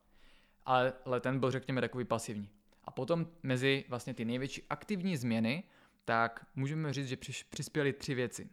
ale, 0.65 0.93
ten 1.19 1.39
byl 1.39 1.51
řekněme 1.51 1.81
takový 1.81 2.05
pasivní. 2.05 2.49
A 2.83 2.91
potom 2.91 3.27
mezi 3.43 3.85
vlastně 3.89 4.13
ty 4.13 4.25
největší 4.25 4.63
aktivní 4.69 5.17
změny, 5.17 5.63
tak 6.05 6.45
můžeme 6.55 6.93
říct, 6.93 7.07
že 7.07 7.17
přispěly 7.49 7.93
tři 7.93 8.15
věci. 8.15 8.49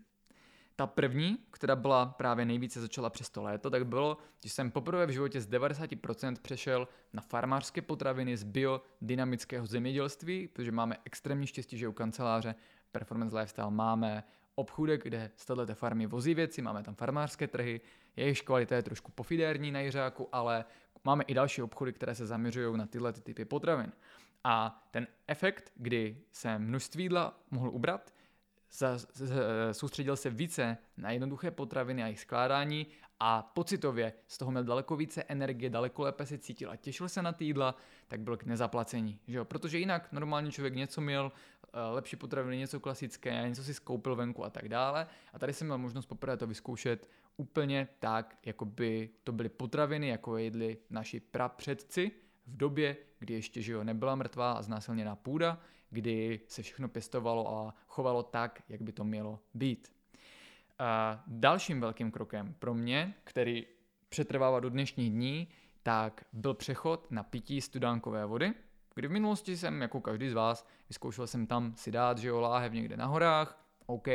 Ta 0.76 0.86
první, 0.86 1.38
která 1.50 1.76
byla 1.76 2.06
právě 2.06 2.44
nejvíce 2.44 2.80
začala 2.80 3.10
přes 3.10 3.30
to 3.30 3.42
léto, 3.42 3.70
tak 3.70 3.86
bylo, 3.86 4.18
že 4.44 4.50
jsem 4.50 4.70
poprvé 4.70 5.06
v 5.06 5.10
životě 5.10 5.40
z 5.40 5.48
90% 5.48 6.36
přešel 6.42 6.88
na 7.12 7.22
farmářské 7.22 7.82
potraviny 7.82 8.36
z 8.36 8.44
biodynamického 8.44 9.66
zemědělství, 9.66 10.48
protože 10.48 10.72
máme 10.72 10.96
extrémní 11.04 11.46
štěstí, 11.46 11.78
že 11.78 11.88
u 11.88 11.92
kanceláře 11.92 12.54
Performance 12.92 13.36
Lifestyle 13.38 13.70
máme 13.70 14.24
obchůdek, 14.54 15.02
kde 15.02 15.30
z 15.36 15.44
této 15.44 15.74
farmy 15.74 16.06
vozí 16.06 16.34
věci, 16.34 16.62
máme 16.62 16.82
tam 16.82 16.94
farmářské 16.94 17.48
trhy, 17.48 17.80
jejich 18.16 18.42
kvalita 18.42 18.76
je 18.76 18.82
trošku 18.82 19.12
pofidérní 19.12 19.72
na 19.72 19.80
Jiřáku, 19.80 20.28
ale 20.32 20.64
máme 21.04 21.24
i 21.24 21.34
další 21.34 21.62
obchody, 21.62 21.92
které 21.92 22.14
se 22.14 22.26
zaměřují 22.26 22.78
na 22.78 22.86
tyhle 22.86 23.12
typy 23.12 23.44
potravin. 23.44 23.92
A 24.44 24.84
ten 24.90 25.06
efekt, 25.26 25.72
kdy 25.74 26.22
se 26.32 26.58
množství 26.58 27.02
jídla 27.02 27.40
mohl 27.50 27.68
ubrat, 27.68 28.14
soustředil 29.72 30.16
se 30.16 30.30
více 30.30 30.78
na 30.96 31.10
jednoduché 31.10 31.50
potraviny 31.50 32.02
a 32.02 32.06
jejich 32.06 32.20
skládání 32.20 32.86
a 33.20 33.42
pocitově 33.54 34.12
z 34.26 34.38
toho 34.38 34.50
měl 34.50 34.64
daleko 34.64 34.96
více 34.96 35.22
energie, 35.22 35.70
daleko 35.70 36.02
lépe 36.02 36.26
se 36.26 36.38
cítil 36.38 36.70
a 36.70 36.76
těšil 36.76 37.08
se 37.08 37.22
na 37.22 37.32
ty 37.32 37.44
jídla, 37.44 37.74
tak 38.08 38.20
byl 38.20 38.36
k 38.36 38.44
nezaplacení. 38.44 39.18
Že 39.28 39.38
jo? 39.38 39.44
Protože 39.44 39.78
jinak 39.78 40.12
normálně 40.12 40.50
člověk 40.52 40.74
něco 40.74 41.00
měl, 41.00 41.32
eh, 41.64 41.68
lepší 41.90 42.16
potraviny, 42.16 42.56
něco 42.56 42.80
klasické, 42.80 43.48
něco 43.48 43.64
si 43.64 43.74
skoupil 43.74 44.16
venku 44.16 44.44
a 44.44 44.50
tak 44.50 44.68
dále. 44.68 45.06
A 45.32 45.38
tady 45.38 45.52
jsem 45.52 45.66
měl 45.66 45.78
možnost 45.78 46.06
poprvé 46.06 46.36
to 46.36 46.46
vyzkoušet 46.46 47.10
úplně 47.36 47.88
tak, 47.98 48.38
jako 48.46 48.64
by 48.64 49.10
to 49.24 49.32
byly 49.32 49.48
potraviny, 49.48 50.08
jako 50.08 50.36
jedli 50.36 50.78
naši 50.90 51.20
prapředci 51.20 52.10
v 52.46 52.56
době, 52.56 52.96
kdy 53.18 53.34
ještě 53.34 53.62
že 53.62 53.72
jo, 53.72 53.84
nebyla 53.84 54.14
mrtvá 54.14 54.52
a 54.52 54.62
znásilněná 54.62 55.16
půda, 55.16 55.60
kdy 55.90 56.40
se 56.46 56.62
všechno 56.62 56.88
pěstovalo 56.88 57.58
a 57.58 57.74
chovalo 57.86 58.22
tak, 58.22 58.62
jak 58.68 58.82
by 58.82 58.92
to 58.92 59.04
mělo 59.04 59.40
být. 59.54 59.99
A 60.80 61.22
dalším 61.26 61.80
velkým 61.80 62.10
krokem 62.10 62.54
pro 62.58 62.74
mě, 62.74 63.14
který 63.24 63.66
přetrvává 64.08 64.60
do 64.60 64.70
dnešních 64.70 65.10
dní, 65.10 65.48
tak 65.82 66.24
byl 66.32 66.54
přechod 66.54 67.10
na 67.10 67.22
pití 67.22 67.60
studánkové 67.60 68.26
vody, 68.26 68.52
kdy 68.94 69.08
v 69.08 69.10
minulosti 69.10 69.56
jsem, 69.56 69.82
jako 69.82 70.00
každý 70.00 70.28
z 70.28 70.32
vás, 70.32 70.66
vyzkoušel 70.88 71.26
jsem 71.26 71.46
tam 71.46 71.74
si 71.76 71.90
dát, 71.90 72.18
že 72.18 72.28
jo, 72.28 72.40
láhev 72.40 72.72
někde 72.72 72.96
na 72.96 73.06
horách, 73.06 73.64
OK, 73.86 74.08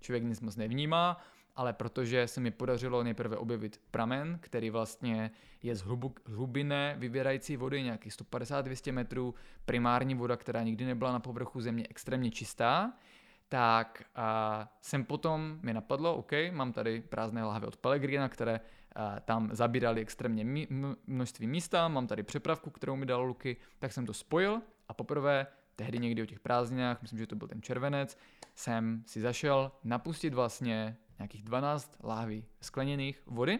člověk 0.00 0.24
nic 0.24 0.40
moc 0.40 0.56
nevnímá, 0.56 1.20
ale 1.56 1.72
protože 1.72 2.28
se 2.28 2.40
mi 2.40 2.50
podařilo 2.50 3.02
nejprve 3.02 3.36
objevit 3.36 3.80
pramen, 3.90 4.38
který 4.40 4.70
vlastně 4.70 5.30
je 5.62 5.76
z 5.76 5.84
hlubinné 6.24 6.94
vybírající 6.98 7.56
vody, 7.56 7.82
nějakých 7.82 8.12
150-200 8.12 8.92
metrů, 8.92 9.34
primární 9.64 10.14
voda, 10.14 10.36
která 10.36 10.62
nikdy 10.62 10.84
nebyla 10.84 11.12
na 11.12 11.20
povrchu 11.20 11.60
země 11.60 11.86
extrémně 11.90 12.30
čistá, 12.30 12.92
tak 13.50 14.04
a 14.14 14.68
jsem 14.80 15.04
potom, 15.04 15.58
mi 15.62 15.74
napadlo, 15.74 16.16
OK, 16.16 16.32
mám 16.50 16.72
tady 16.72 17.00
prázdné 17.00 17.44
lahve 17.44 17.66
od 17.66 17.76
Pellegrina, 17.76 18.28
které 18.28 18.60
a, 18.94 19.20
tam 19.20 19.48
zabírali 19.52 20.00
extrémně 20.00 20.44
mí, 20.44 20.68
množství 21.06 21.46
místa, 21.46 21.88
mám 21.88 22.06
tady 22.06 22.22
přepravku, 22.22 22.70
kterou 22.70 22.96
mi 22.96 23.06
dal 23.06 23.24
Luky, 23.24 23.56
tak 23.78 23.92
jsem 23.92 24.06
to 24.06 24.14
spojil 24.14 24.62
a 24.88 24.94
poprvé 24.94 25.46
tehdy 25.76 25.98
někdy 25.98 26.22
o 26.22 26.26
těch 26.26 26.40
prázdninách, 26.40 27.02
myslím, 27.02 27.18
že 27.18 27.26
to 27.26 27.36
byl 27.36 27.48
ten 27.48 27.62
červenec, 27.62 28.18
jsem 28.54 29.02
si 29.06 29.20
zašel 29.20 29.72
napustit 29.84 30.34
vlastně 30.34 30.96
nějakých 31.18 31.42
12 31.42 31.96
láhví 32.02 32.44
skleněných 32.60 33.22
vody, 33.26 33.58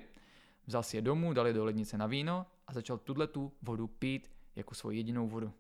vzal 0.66 0.82
si 0.82 0.96
je 0.96 1.02
domů, 1.02 1.32
dal 1.32 1.46
je 1.46 1.52
do 1.52 1.64
lednice 1.64 1.98
na 1.98 2.06
víno 2.06 2.46
a 2.66 2.72
začal 2.72 2.98
tuhle 2.98 3.26
tu 3.26 3.52
vodu 3.62 3.86
pít 3.86 4.30
jako 4.56 4.74
svoji 4.74 4.98
jedinou 4.98 5.28
vodu. 5.28 5.52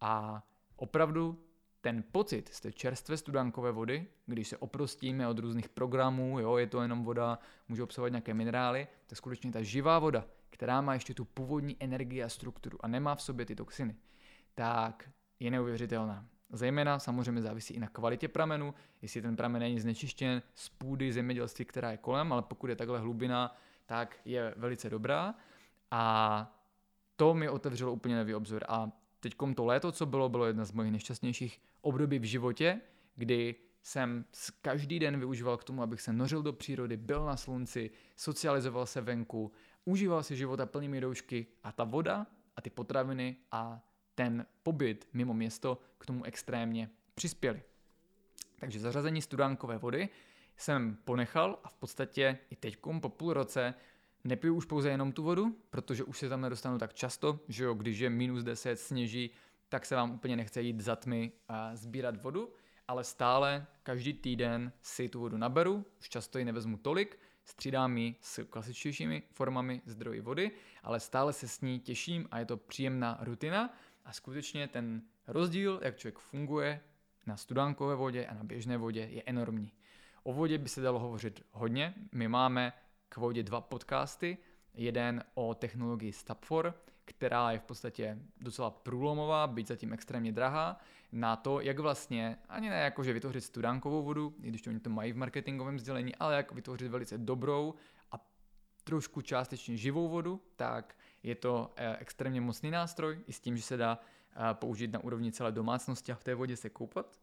A 0.00 0.42
opravdu 0.76 1.47
ten 1.80 2.04
pocit 2.12 2.48
z 2.48 2.60
té 2.60 2.72
čerstvé 2.72 3.16
studánkové 3.16 3.72
vody, 3.72 4.06
když 4.26 4.48
se 4.48 4.56
oprostíme 4.56 5.28
od 5.28 5.38
různých 5.38 5.68
programů, 5.68 6.40
jo, 6.40 6.56
je 6.56 6.66
to 6.66 6.82
jenom 6.82 7.04
voda, 7.04 7.38
může 7.68 7.82
obsahovat 7.82 8.12
nějaké 8.12 8.34
minerály, 8.34 8.88
to 9.06 9.12
je 9.12 9.16
skutečně 9.16 9.52
ta 9.52 9.62
živá 9.62 9.98
voda, 9.98 10.24
která 10.50 10.80
má 10.80 10.94
ještě 10.94 11.14
tu 11.14 11.24
původní 11.24 11.76
energii 11.80 12.22
a 12.22 12.28
strukturu 12.28 12.84
a 12.84 12.88
nemá 12.88 13.14
v 13.14 13.22
sobě 13.22 13.46
ty 13.46 13.54
toxiny, 13.54 13.96
tak 14.54 15.10
je 15.40 15.50
neuvěřitelná. 15.50 16.26
Zejména 16.52 16.98
samozřejmě 16.98 17.42
závisí 17.42 17.74
i 17.74 17.80
na 17.80 17.88
kvalitě 17.88 18.28
pramenu, 18.28 18.74
jestli 19.02 19.22
ten 19.22 19.36
pramen 19.36 19.60
není 19.60 19.80
znečištěn 19.80 20.42
z 20.54 20.68
půdy 20.68 21.12
zemědělství, 21.12 21.64
která 21.64 21.90
je 21.90 21.96
kolem, 21.96 22.32
ale 22.32 22.42
pokud 22.42 22.70
je 22.70 22.76
takhle 22.76 22.98
hlubina, 22.98 23.56
tak 23.86 24.16
je 24.24 24.54
velice 24.56 24.90
dobrá. 24.90 25.34
A 25.90 26.54
to 27.16 27.34
mi 27.34 27.48
otevřelo 27.48 27.92
úplně 27.92 28.16
nový 28.16 28.34
obzor. 28.34 28.64
A 28.68 28.90
teď 29.20 29.34
to 29.54 29.64
léto, 29.64 29.92
co 29.92 30.06
bylo, 30.06 30.28
bylo 30.28 30.46
jedna 30.46 30.64
z 30.64 30.72
mojich 30.72 30.92
nejšťastnějších 30.92 31.60
období 31.80 32.18
v 32.18 32.24
životě, 32.24 32.80
kdy 33.16 33.54
jsem 33.82 34.24
každý 34.62 34.98
den 34.98 35.18
využíval 35.18 35.56
k 35.56 35.64
tomu, 35.64 35.82
abych 35.82 36.00
se 36.00 36.12
nořil 36.12 36.42
do 36.42 36.52
přírody, 36.52 36.96
byl 36.96 37.24
na 37.24 37.36
slunci, 37.36 37.90
socializoval 38.16 38.86
se 38.86 39.00
venku, 39.00 39.52
užíval 39.84 40.22
si 40.22 40.36
života 40.36 40.66
plnými 40.66 41.00
doušky 41.00 41.46
a 41.62 41.72
ta 41.72 41.84
voda 41.84 42.26
a 42.56 42.60
ty 42.60 42.70
potraviny 42.70 43.36
a 43.52 43.84
ten 44.14 44.46
pobyt 44.62 45.08
mimo 45.12 45.34
město 45.34 45.78
k 45.98 46.06
tomu 46.06 46.24
extrémně 46.24 46.90
přispěli. 47.14 47.62
Takže 48.60 48.80
zařazení 48.80 49.22
studánkové 49.22 49.78
vody 49.78 50.08
jsem 50.56 50.98
ponechal 51.04 51.58
a 51.64 51.68
v 51.68 51.74
podstatě 51.74 52.38
i 52.50 52.56
teď 52.56 52.76
po 53.00 53.08
půl 53.08 53.32
roce 53.32 53.74
nepiju 54.24 54.54
už 54.54 54.64
pouze 54.64 54.88
jenom 54.90 55.12
tu 55.12 55.22
vodu, 55.22 55.56
protože 55.70 56.04
už 56.04 56.18
se 56.18 56.28
tam 56.28 56.40
nedostanu 56.40 56.78
tak 56.78 56.94
často, 56.94 57.40
že 57.48 57.64
jo, 57.64 57.74
když 57.74 57.98
je 57.98 58.10
minus 58.10 58.44
10, 58.44 58.80
sněží, 58.80 59.30
tak 59.68 59.86
se 59.86 59.96
vám 59.96 60.10
úplně 60.10 60.36
nechce 60.36 60.62
jít 60.62 60.80
za 60.80 60.96
tmy 60.96 61.32
a 61.48 61.76
sbírat 61.76 62.22
vodu, 62.22 62.52
ale 62.88 63.04
stále 63.04 63.66
každý 63.82 64.12
týden 64.12 64.72
si 64.82 65.08
tu 65.08 65.20
vodu 65.20 65.36
naberu, 65.36 65.84
už 66.00 66.08
často 66.08 66.38
ji 66.38 66.44
nevezmu 66.44 66.76
tolik, 66.76 67.18
střídám 67.44 67.98
ji 67.98 68.14
s 68.20 68.44
klasičtějšími 68.44 69.22
formami 69.32 69.82
zdroji 69.86 70.20
vody, 70.20 70.50
ale 70.82 71.00
stále 71.00 71.32
se 71.32 71.48
s 71.48 71.60
ní 71.60 71.80
těším 71.80 72.28
a 72.30 72.38
je 72.38 72.44
to 72.44 72.56
příjemná 72.56 73.18
rutina 73.20 73.74
a 74.04 74.12
skutečně 74.12 74.68
ten 74.68 75.02
rozdíl, 75.26 75.80
jak 75.82 75.96
člověk 75.96 76.18
funguje 76.18 76.80
na 77.26 77.36
studánkové 77.36 77.94
vodě 77.94 78.26
a 78.26 78.34
na 78.34 78.44
běžné 78.44 78.76
vodě 78.76 79.00
je 79.00 79.22
enormní. 79.26 79.72
O 80.22 80.32
vodě 80.32 80.58
by 80.58 80.68
se 80.68 80.80
dalo 80.80 80.98
hovořit 80.98 81.44
hodně. 81.52 81.94
My 82.12 82.28
máme 82.28 82.72
k 83.08 83.16
vodě 83.16 83.42
dva 83.42 83.60
podcasty. 83.60 84.38
Jeden 84.74 85.24
o 85.34 85.54
technologii 85.54 86.12
Stapfor, 86.12 86.74
která 87.08 87.52
je 87.52 87.58
v 87.58 87.62
podstatě 87.62 88.18
docela 88.40 88.70
průlomová, 88.70 89.46
byť 89.46 89.66
zatím 89.66 89.92
extrémně 89.92 90.32
drahá, 90.32 90.80
na 91.12 91.36
to, 91.36 91.60
jak 91.60 91.78
vlastně, 91.78 92.38
ani 92.48 92.70
ne 92.70 92.80
jako, 92.80 93.04
že 93.04 93.12
vytvořit 93.12 93.40
studánkovou 93.40 94.02
vodu, 94.02 94.34
i 94.42 94.48
když 94.48 94.62
to 94.62 94.70
oni 94.70 94.80
to 94.80 94.90
mají 94.90 95.12
v 95.12 95.16
marketingovém 95.16 95.76
vzdělení, 95.76 96.14
ale 96.14 96.36
jak 96.36 96.52
vytvořit 96.52 96.90
velice 96.90 97.18
dobrou 97.18 97.74
a 98.12 98.26
trošku 98.84 99.20
částečně 99.20 99.76
živou 99.76 100.08
vodu, 100.08 100.42
tak 100.56 100.96
je 101.22 101.34
to 101.34 101.72
eh, 101.76 101.96
extrémně 102.00 102.40
mocný 102.40 102.70
nástroj 102.70 103.20
i 103.26 103.32
s 103.32 103.40
tím, 103.40 103.56
že 103.56 103.62
se 103.62 103.76
dá 103.76 103.98
eh, 104.00 104.54
použít 104.54 104.92
na 104.92 105.04
úrovni 105.04 105.32
celé 105.32 105.52
domácnosti 105.52 106.12
a 106.12 106.14
v 106.14 106.24
té 106.24 106.34
vodě 106.34 106.56
se 106.56 106.70
koupat. 106.70 107.18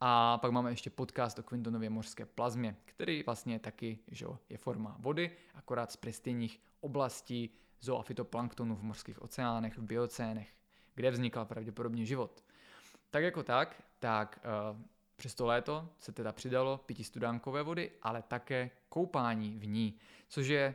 A 0.00 0.38
pak 0.38 0.50
máme 0.50 0.70
ještě 0.70 0.90
podcast 0.90 1.38
o 1.38 1.42
Quintonově 1.42 1.90
mořské 1.90 2.26
plazmě, 2.26 2.76
který 2.84 3.22
vlastně 3.22 3.58
taky 3.58 3.98
že 4.08 4.26
je 4.48 4.58
forma 4.58 4.96
vody, 4.98 5.30
akorát 5.54 5.92
z 5.92 5.96
pristejních 5.96 6.60
oblastí 6.80 7.50
zoofitoplanktonu 7.80 8.76
v 8.76 8.82
mořských 8.82 9.22
oceánech, 9.22 9.78
v 9.78 9.82
biocénech, 9.82 10.48
kde 10.94 11.10
vznikal 11.10 11.44
pravděpodobně 11.44 12.04
život. 12.04 12.44
Tak 13.10 13.22
jako 13.22 13.42
tak, 13.42 13.82
tak 13.98 14.40
uh, 14.72 14.80
přes 15.16 15.34
to 15.34 15.46
léto 15.46 15.88
se 15.98 16.12
teda 16.12 16.32
přidalo 16.32 16.78
pití 16.86 17.04
studánkové 17.04 17.62
vody, 17.62 17.90
ale 18.02 18.22
také 18.22 18.70
koupání 18.88 19.58
v 19.58 19.66
ní, 19.66 19.98
což 20.28 20.46
je 20.46 20.74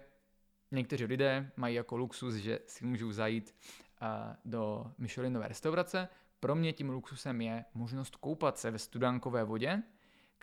někteří 0.72 1.06
lidé 1.06 1.52
mají 1.56 1.76
jako 1.76 1.98
luxus, 1.98 2.36
že 2.36 2.60
si 2.68 2.86
můžou 2.86 3.12
zajít 3.12 3.56
uh, 4.02 4.08
do 4.46 4.92
Michelinové 4.98 5.48
restaurace, 5.48 6.10
pro 6.40 6.56
mě 6.56 6.74
tím 6.74 6.90
luxusem 6.90 7.42
je 7.42 7.66
možnost 7.74 8.16
koupat 8.16 8.58
se 8.58 8.72
ve 8.72 8.80
studánkové 8.80 9.44
vodě, 9.44 9.84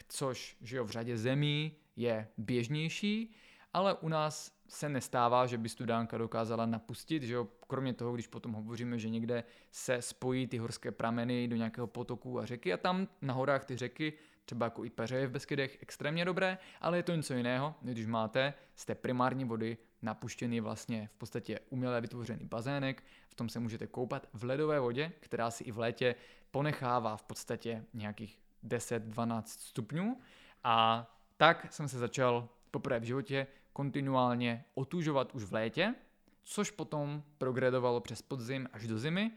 což 0.08 0.56
že 0.60 0.76
jo, 0.76 0.84
v 0.84 0.90
řadě 0.90 1.18
zemí 1.18 1.76
je 1.96 2.28
běžnější, 2.36 3.34
ale 3.72 3.94
u 3.94 4.08
nás 4.08 4.59
se 4.70 4.88
nestává, 4.88 5.46
že 5.46 5.58
by 5.58 5.68
studánka 5.68 6.18
dokázala 6.18 6.66
napustit, 6.66 7.22
že 7.22 7.34
jo, 7.34 7.48
kromě 7.66 7.94
toho, 7.94 8.12
když 8.12 8.26
potom 8.26 8.52
hovoříme, 8.52 8.98
že 8.98 9.08
někde 9.08 9.44
se 9.70 10.02
spojí 10.02 10.46
ty 10.46 10.58
horské 10.58 10.90
prameny 10.92 11.48
do 11.48 11.56
nějakého 11.56 11.86
potoku 11.86 12.40
a 12.40 12.46
řeky 12.46 12.72
a 12.72 12.76
tam 12.76 13.08
na 13.22 13.34
horách 13.34 13.64
ty 13.64 13.76
řeky, 13.76 14.12
třeba 14.44 14.66
jako 14.66 14.84
i 14.84 14.90
peřeje 14.90 15.26
v 15.26 15.30
Beskydech, 15.30 15.78
extrémně 15.82 16.24
dobré, 16.24 16.58
ale 16.80 16.98
je 16.98 17.02
to 17.02 17.14
něco 17.14 17.34
jiného, 17.34 17.74
když 17.82 18.06
máte 18.06 18.54
z 18.74 18.84
té 18.84 18.94
primární 18.94 19.44
vody 19.44 19.76
napuštěný 20.02 20.60
vlastně 20.60 21.08
v 21.12 21.18
podstatě 21.18 21.60
uměle 21.70 22.00
vytvořený 22.00 22.44
bazének, 22.44 23.04
v 23.28 23.34
tom 23.34 23.48
se 23.48 23.60
můžete 23.60 23.86
koupat 23.86 24.28
v 24.32 24.44
ledové 24.44 24.80
vodě, 24.80 25.12
která 25.20 25.50
si 25.50 25.64
i 25.64 25.72
v 25.72 25.78
létě 25.78 26.14
ponechává 26.50 27.16
v 27.16 27.22
podstatě 27.22 27.84
nějakých 27.94 28.38
10-12 28.64 29.42
stupňů. 29.46 30.20
A 30.64 31.06
tak 31.36 31.72
jsem 31.72 31.88
se 31.88 31.98
začal 31.98 32.48
poprvé 32.70 33.00
v 33.00 33.04
životě 33.04 33.46
kontinuálně 33.72 34.64
otužovat 34.74 35.34
už 35.34 35.44
v 35.44 35.52
létě, 35.52 35.94
což 36.42 36.70
potom 36.70 37.22
progredovalo 37.38 38.00
přes 38.00 38.22
podzim 38.22 38.68
až 38.72 38.86
do 38.86 38.98
zimy 38.98 39.30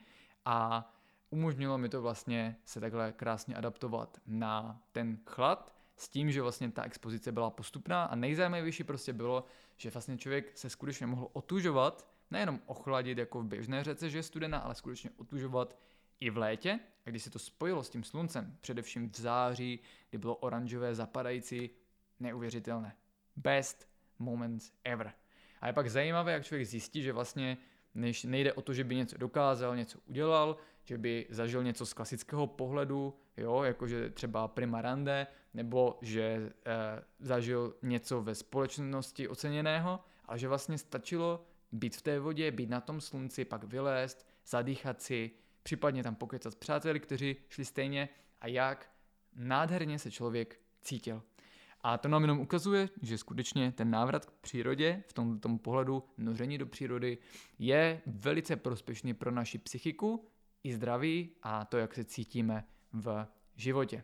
a 0.46 0.90
umožnilo 1.30 1.78
mi 1.78 1.90
to 1.90 2.02
vlastně 2.02 2.56
se 2.66 2.80
takhle 2.80 3.12
krásně 3.12 3.56
adaptovat 3.56 4.22
na 4.28 4.82
ten 4.92 5.20
chlad 5.26 5.76
s 5.98 6.10
tím, 6.10 6.32
že 6.32 6.42
vlastně 6.42 6.72
ta 6.72 6.84
expozice 6.84 7.32
byla 7.32 7.50
postupná 7.50 8.04
a 8.04 8.16
nejzajímavější 8.16 8.84
prostě 8.84 9.14
bylo, 9.14 9.46
že 9.78 9.90
vlastně 9.90 10.18
člověk 10.18 10.58
se 10.58 10.70
skutečně 10.70 11.08
mohl 11.08 11.28
otužovat, 11.34 12.08
nejenom 12.32 12.60
ochladit 12.66 13.18
jako 13.18 13.42
v 13.42 13.46
běžné 13.46 13.84
řece, 13.84 14.10
že 14.10 14.18
je 14.18 14.24
studená, 14.24 14.60
ale 14.60 14.76
skutečně 14.76 15.10
otužovat 15.18 15.78
i 16.20 16.30
v 16.30 16.38
létě. 16.38 16.80
A 17.06 17.10
když 17.10 17.24
se 17.24 17.30
to 17.30 17.40
spojilo 17.40 17.84
s 17.84 17.90
tím 17.90 18.04
sluncem, 18.04 18.58
především 18.62 19.10
v 19.10 19.18
září, 19.18 19.80
kdy 20.10 20.18
bylo 20.18 20.36
oranžové 20.36 20.96
zapadající, 20.96 21.70
neuvěřitelné. 22.20 22.96
Best 23.36 23.93
moments 24.20 24.72
ever. 24.84 25.14
A 25.61 25.68
je 25.68 25.74
pak 25.74 25.89
zajímavé, 25.89 26.32
jak 26.32 26.45
člověk 26.45 26.68
zjistí, 26.68 27.03
že 27.03 27.14
vlastně 27.14 27.57
než 27.95 28.24
nejde 28.24 28.53
o 28.53 28.61
to, 28.61 28.74
že 28.74 28.84
by 28.84 28.95
něco 28.95 29.18
dokázal, 29.18 29.76
něco 29.76 29.99
udělal, 30.05 30.57
že 30.84 30.97
by 30.97 31.28
zažil 31.30 31.64
něco 31.64 31.86
z 31.86 31.93
klasického 31.93 32.47
pohledu, 32.47 33.18
jo, 33.38 33.64
jakože 33.64 34.09
třeba 34.09 34.47
prima 34.47 34.82
rande, 34.82 35.28
nebo 35.53 35.97
že 36.01 36.22
e, 36.22 36.51
zažil 37.20 37.76
něco 37.82 38.22
ve 38.22 38.36
společnosti 38.36 39.28
oceněného, 39.28 39.99
ale 40.26 40.39
že 40.39 40.47
vlastně 40.47 40.78
stačilo 40.78 41.45
být 41.72 41.95
v 41.95 42.01
té 42.01 42.20
vodě, 42.20 42.51
být 42.51 42.70
na 42.70 42.82
tom 42.82 43.01
slunci, 43.01 43.45
pak 43.45 43.64
vylézt, 43.64 44.28
zadýchat 44.47 45.01
si, 45.01 45.32
případně 45.64 46.03
tam 46.03 46.16
pokecat 46.16 46.53
s 46.53 46.55
přáteli, 46.55 46.99
kteří 46.99 47.36
šli 47.49 47.66
stejně 47.66 48.09
a 48.41 48.47
jak 48.47 48.89
nádherně 49.36 49.99
se 49.99 50.11
člověk 50.11 50.59
cítil. 50.82 51.22
A 51.84 51.98
to 51.98 52.08
nám 52.08 52.22
jenom 52.22 52.40
ukazuje, 52.40 52.90
že 53.02 53.18
skutečně 53.18 53.72
ten 53.72 53.92
návrat 53.92 54.26
k 54.26 54.32
přírodě 54.32 55.04
v 55.08 55.14
tom, 55.14 55.40
tom 55.40 55.60
pohledu 55.60 56.04
noření 56.18 56.58
do 56.58 56.66
přírody 56.66 57.18
je 57.60 58.02
velice 58.06 58.56
prospěšný 58.56 59.14
pro 59.14 59.32
naši 59.32 59.58
psychiku 59.58 60.28
i 60.64 60.74
zdraví 60.74 61.30
a 61.44 61.66
to, 61.66 61.78
jak 61.78 61.94
se 61.94 62.04
cítíme 62.04 62.64
v 62.94 63.28
životě. 63.56 64.04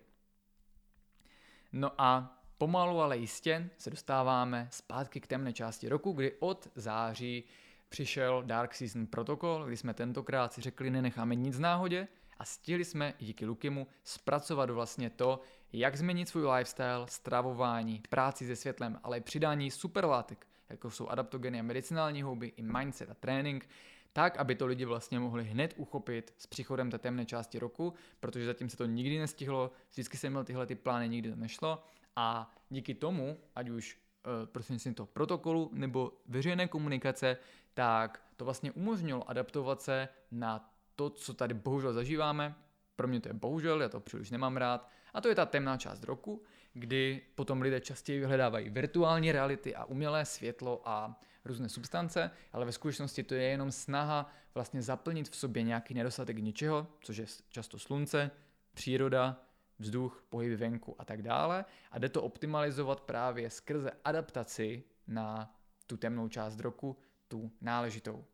No 1.71 1.91
a 1.97 2.39
pomalu, 2.57 3.01
ale 3.01 3.17
jistě 3.17 3.69
se 3.77 3.89
dostáváme 3.89 4.67
zpátky 4.71 5.19
k 5.19 5.27
temné 5.27 5.53
části 5.53 5.89
roku, 5.89 6.11
kdy 6.11 6.33
od 6.39 6.67
září 6.75 7.43
přišel 7.89 8.43
Dark 8.45 8.73
Season 8.75 9.07
protokol, 9.07 9.65
kdy 9.65 9.77
jsme 9.77 9.93
tentokrát 9.93 10.53
si 10.53 10.61
řekli, 10.61 10.89
nenecháme 10.89 11.35
nic 11.35 11.59
náhodě 11.59 12.07
a 12.37 12.45
stihli 12.45 12.85
jsme 12.85 13.13
díky 13.19 13.45
Lukimu 13.45 13.87
zpracovat 14.03 14.69
vlastně 14.69 15.09
to, 15.09 15.41
jak 15.73 15.95
změnit 15.95 16.29
svůj 16.29 16.47
lifestyle, 16.47 17.05
stravování, 17.09 18.01
práci 18.09 18.47
se 18.47 18.55
světlem, 18.55 18.99
ale 19.03 19.17
i 19.17 19.21
přidání 19.21 19.71
superlátek, 19.71 20.47
jako 20.69 20.91
jsou 20.91 21.07
adaptogeny 21.07 21.59
a 21.59 21.63
medicinální 21.63 22.21
houby, 22.21 22.53
i 22.57 22.61
mindset 22.61 23.09
a 23.09 23.13
trénink, 23.13 23.69
tak, 24.13 24.37
aby 24.37 24.55
to 24.55 24.65
lidi 24.65 24.85
vlastně 24.85 25.19
mohli 25.19 25.43
hned 25.43 25.73
uchopit 25.77 26.33
s 26.37 26.47
příchodem 26.47 26.91
té 26.91 26.97
temné 26.97 27.25
části 27.25 27.59
roku, 27.59 27.93
protože 28.19 28.45
zatím 28.45 28.69
se 28.69 28.77
to 28.77 28.85
nikdy 28.85 29.19
nestihlo, 29.19 29.71
vždycky 29.89 30.17
jsem 30.17 30.31
měl 30.31 30.43
tyhle 30.43 30.65
ty 30.65 30.75
plány, 30.75 31.09
nikdy 31.09 31.29
to 31.29 31.35
nešlo 31.35 31.83
a 32.15 32.55
díky 32.69 32.93
tomu, 32.93 33.37
ať 33.55 33.69
už 33.69 33.97
e, 33.97 34.45
prostřednictvím 34.45 34.93
toho 34.93 35.07
protokolu 35.07 35.69
nebo 35.73 36.13
veřejné 36.27 36.67
komunikace, 36.67 37.37
tak 37.73 38.23
to 38.37 38.45
vlastně 38.45 38.71
umožnilo 38.71 39.29
adaptovat 39.29 39.81
se 39.81 40.07
na 40.31 40.73
to, 40.95 41.09
co 41.09 41.33
tady 41.33 41.53
bohužel 41.53 41.93
zažíváme. 41.93 42.55
Pro 42.95 43.07
mě 43.07 43.19
to 43.19 43.29
je 43.29 43.33
bohužel, 43.33 43.81
já 43.81 43.89
to 43.89 43.99
příliš 43.99 44.31
nemám 44.31 44.57
rád. 44.57 44.89
A 45.13 45.21
to 45.21 45.27
je 45.27 45.35
ta 45.35 45.45
temná 45.45 45.77
část 45.77 46.03
roku, 46.03 46.43
kdy 46.73 47.21
potom 47.35 47.61
lidé 47.61 47.79
častěji 47.79 48.19
vyhledávají 48.19 48.69
virtuální 48.69 49.31
reality 49.31 49.75
a 49.75 49.85
umělé 49.85 50.25
světlo 50.25 50.81
a 50.85 51.21
různé 51.45 51.69
substance, 51.69 52.31
ale 52.53 52.65
ve 52.65 52.71
skutečnosti 52.71 53.23
to 53.23 53.35
je 53.35 53.43
jenom 53.43 53.71
snaha 53.71 54.31
vlastně 54.55 54.81
zaplnit 54.81 55.29
v 55.29 55.35
sobě 55.35 55.63
nějaký 55.63 55.93
nedostatek 55.93 56.37
něčeho, 56.37 56.87
což 57.01 57.17
je 57.17 57.25
často 57.49 57.79
slunce, 57.79 58.31
příroda, 58.73 59.41
vzduch, 59.79 60.23
pohyby 60.29 60.55
venku 60.55 60.95
a 60.99 61.05
tak 61.05 61.21
dále. 61.21 61.65
A 61.91 61.99
jde 61.99 62.09
to 62.09 62.23
optimalizovat 62.23 63.01
právě 63.01 63.49
skrze 63.49 63.91
adaptaci 64.05 64.83
na 65.07 65.55
tu 65.87 65.97
temnou 65.97 66.27
část 66.27 66.59
roku, 66.59 66.97
tu 67.27 67.51
náležitou. 67.61 68.25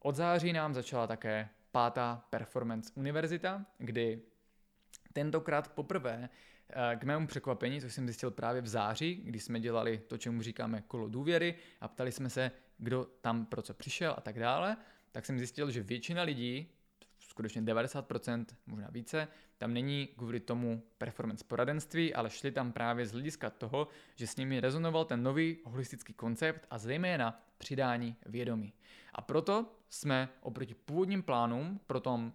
Od 0.00 0.16
září 0.16 0.52
nám 0.52 0.74
začala 0.74 1.06
také 1.06 1.48
pátá 1.70 2.24
Performance 2.30 2.92
univerzita, 2.94 3.66
kdy 3.78 4.22
tentokrát 5.12 5.72
poprvé 5.74 6.28
eh, 6.70 6.96
k 6.96 7.04
mému 7.04 7.26
překvapení, 7.26 7.80
což 7.80 7.94
jsem 7.94 8.06
zjistil 8.06 8.30
právě 8.30 8.62
v 8.62 8.68
září, 8.68 9.14
kdy 9.14 9.40
jsme 9.40 9.60
dělali 9.60 10.00
to, 10.06 10.18
čemu 10.18 10.42
říkáme 10.42 10.82
kolo 10.86 11.08
důvěry 11.08 11.54
a 11.80 11.88
ptali 11.88 12.12
jsme 12.12 12.30
se, 12.30 12.50
kdo 12.78 13.06
tam 13.20 13.46
pro 13.46 13.62
co 13.62 13.74
přišel 13.74 14.14
a 14.16 14.20
tak 14.20 14.38
dále, 14.38 14.76
tak 15.12 15.26
jsem 15.26 15.38
zjistil, 15.38 15.70
že 15.70 15.82
většina 15.82 16.22
lidí, 16.22 16.68
skutečně 17.18 17.62
90%, 17.62 18.44
možná 18.66 18.88
více, 18.90 19.28
tam 19.58 19.74
není 19.74 20.06
kvůli 20.06 20.40
tomu 20.40 20.82
performance 20.98 21.44
poradenství, 21.44 22.14
ale 22.14 22.30
šli 22.30 22.52
tam 22.52 22.72
právě 22.72 23.06
z 23.06 23.12
hlediska 23.12 23.50
toho, 23.50 23.88
že 24.16 24.26
s 24.26 24.36
nimi 24.36 24.60
rezonoval 24.60 25.04
ten 25.04 25.22
nový 25.22 25.58
holistický 25.64 26.12
koncept 26.12 26.66
a 26.70 26.78
zejména 26.78 27.42
přidání 27.58 28.16
vědomí. 28.26 28.72
A 29.12 29.22
proto 29.22 29.66
jsme 29.90 30.28
oproti 30.40 30.74
původním 30.74 31.22
plánům 31.22 31.80
pro 31.86 32.00
tom 32.00 32.32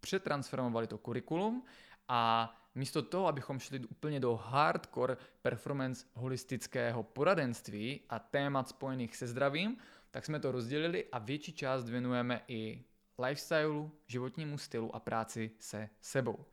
přetransformovali 0.00 0.86
to 0.86 0.98
kurikulum 0.98 1.64
a 2.12 2.54
místo 2.74 3.02
toho, 3.02 3.26
abychom 3.26 3.58
šli 3.58 3.78
úplně 3.78 4.20
do 4.20 4.36
hardcore 4.36 5.16
performance 5.42 6.06
holistického 6.14 7.02
poradenství 7.02 8.00
a 8.08 8.18
témat 8.18 8.68
spojených 8.68 9.16
se 9.16 9.26
zdravím, 9.26 9.76
tak 10.10 10.24
jsme 10.24 10.40
to 10.40 10.52
rozdělili 10.52 11.04
a 11.12 11.18
větší 11.18 11.52
část 11.52 11.88
věnujeme 11.88 12.40
i 12.48 12.84
lifestylu, 13.18 13.92
životnímu 14.06 14.58
stylu 14.58 14.96
a 14.96 15.00
práci 15.00 15.50
se 15.58 15.88
sebou. 16.00 16.44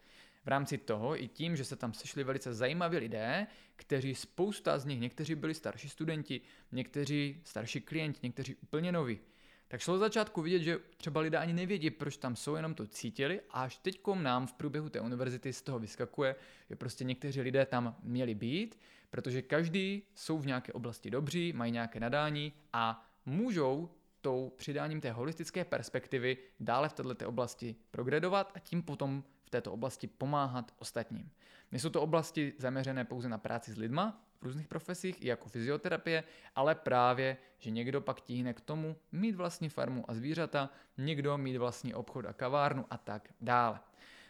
V 0.45 0.47
rámci 0.47 0.77
toho 0.77 1.23
i 1.23 1.27
tím, 1.27 1.55
že 1.55 1.65
se 1.65 1.75
tam 1.75 1.93
sešli 1.93 2.23
velice 2.23 2.53
zajímaví 2.53 2.97
lidé, 2.97 3.47
kteří 3.75 4.15
spousta 4.15 4.79
z 4.79 4.85
nich, 4.85 4.99
někteří 4.99 5.35
byli 5.35 5.53
starší 5.53 5.89
studenti, 5.89 6.41
někteří 6.71 7.41
starší 7.43 7.81
klienti, 7.81 8.19
někteří 8.23 8.55
úplně 8.55 8.91
noví, 8.91 9.19
tak 9.67 9.81
šlo 9.81 9.97
začátku 9.97 10.41
vidět, 10.41 10.59
že 10.59 10.79
třeba 10.97 11.21
lidé 11.21 11.37
ani 11.37 11.53
nevědí, 11.53 11.89
proč 11.89 12.17
tam 12.17 12.35
jsou, 12.35 12.55
jenom 12.55 12.73
to 12.73 12.87
cítili. 12.87 13.41
A 13.49 13.63
až 13.63 13.77
teď 13.77 13.99
nám 14.13 14.47
v 14.47 14.53
průběhu 14.53 14.89
té 14.89 15.01
univerzity 15.01 15.53
z 15.53 15.61
toho 15.61 15.79
vyskakuje, 15.79 16.35
že 16.69 16.75
prostě 16.75 17.03
někteří 17.03 17.41
lidé 17.41 17.65
tam 17.65 17.95
měli 18.03 18.35
být, 18.35 18.79
protože 19.09 19.41
každý 19.41 20.03
jsou 20.15 20.39
v 20.39 20.47
nějaké 20.47 20.73
oblasti 20.73 21.11
dobří, 21.11 21.53
mají 21.53 21.71
nějaké 21.71 21.99
nadání 21.99 22.53
a 22.73 23.09
můžou 23.25 23.89
tou 24.21 24.53
přidáním 24.57 25.01
té 25.01 25.11
holistické 25.11 25.65
perspektivy 25.65 26.37
dále 26.59 26.89
v 26.89 26.93
této 26.93 27.29
oblasti 27.29 27.75
progredovat 27.91 28.51
a 28.55 28.59
tím 28.59 28.83
potom 28.83 29.23
v 29.47 29.49
této 29.49 29.73
oblasti 29.73 30.07
pomáhat 30.07 30.71
ostatním. 30.79 31.31
Nejsou 31.71 31.89
to 31.89 32.01
oblasti 32.01 32.53
zaměřené 32.57 33.05
pouze 33.05 33.29
na 33.29 33.37
práci 33.37 33.73
s 33.73 33.77
lidma 33.77 34.23
v 34.41 34.43
různých 34.43 34.67
profesích, 34.67 35.21
i 35.21 35.27
jako 35.27 35.49
fyzioterapie, 35.49 36.23
ale 36.55 36.75
právě, 36.75 37.37
že 37.59 37.71
někdo 37.71 38.01
pak 38.01 38.21
tíhne 38.21 38.53
k 38.53 38.61
tomu 38.61 38.95
mít 39.11 39.35
vlastní 39.35 39.69
farmu 39.69 40.05
a 40.07 40.13
zvířata, 40.13 40.69
někdo 40.97 41.37
mít 41.37 41.57
vlastní 41.57 41.93
obchod 41.93 42.25
a 42.25 42.33
kavárnu 42.33 42.85
a 42.89 42.97
tak 42.97 43.29
dále. 43.41 43.79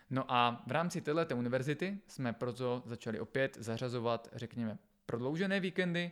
No 0.10 0.26
a 0.28 0.64
v 0.68 0.72
rámci 0.72 1.02
této 1.02 1.38
univerzity 1.38 1.98
jsme 2.08 2.34
proto 2.34 2.84
začali 2.86 3.20
opět 3.20 3.58
zařazovat, 3.60 4.30
řekněme, 4.34 4.78
prodloužené 5.06 5.60
víkendy 5.60 6.12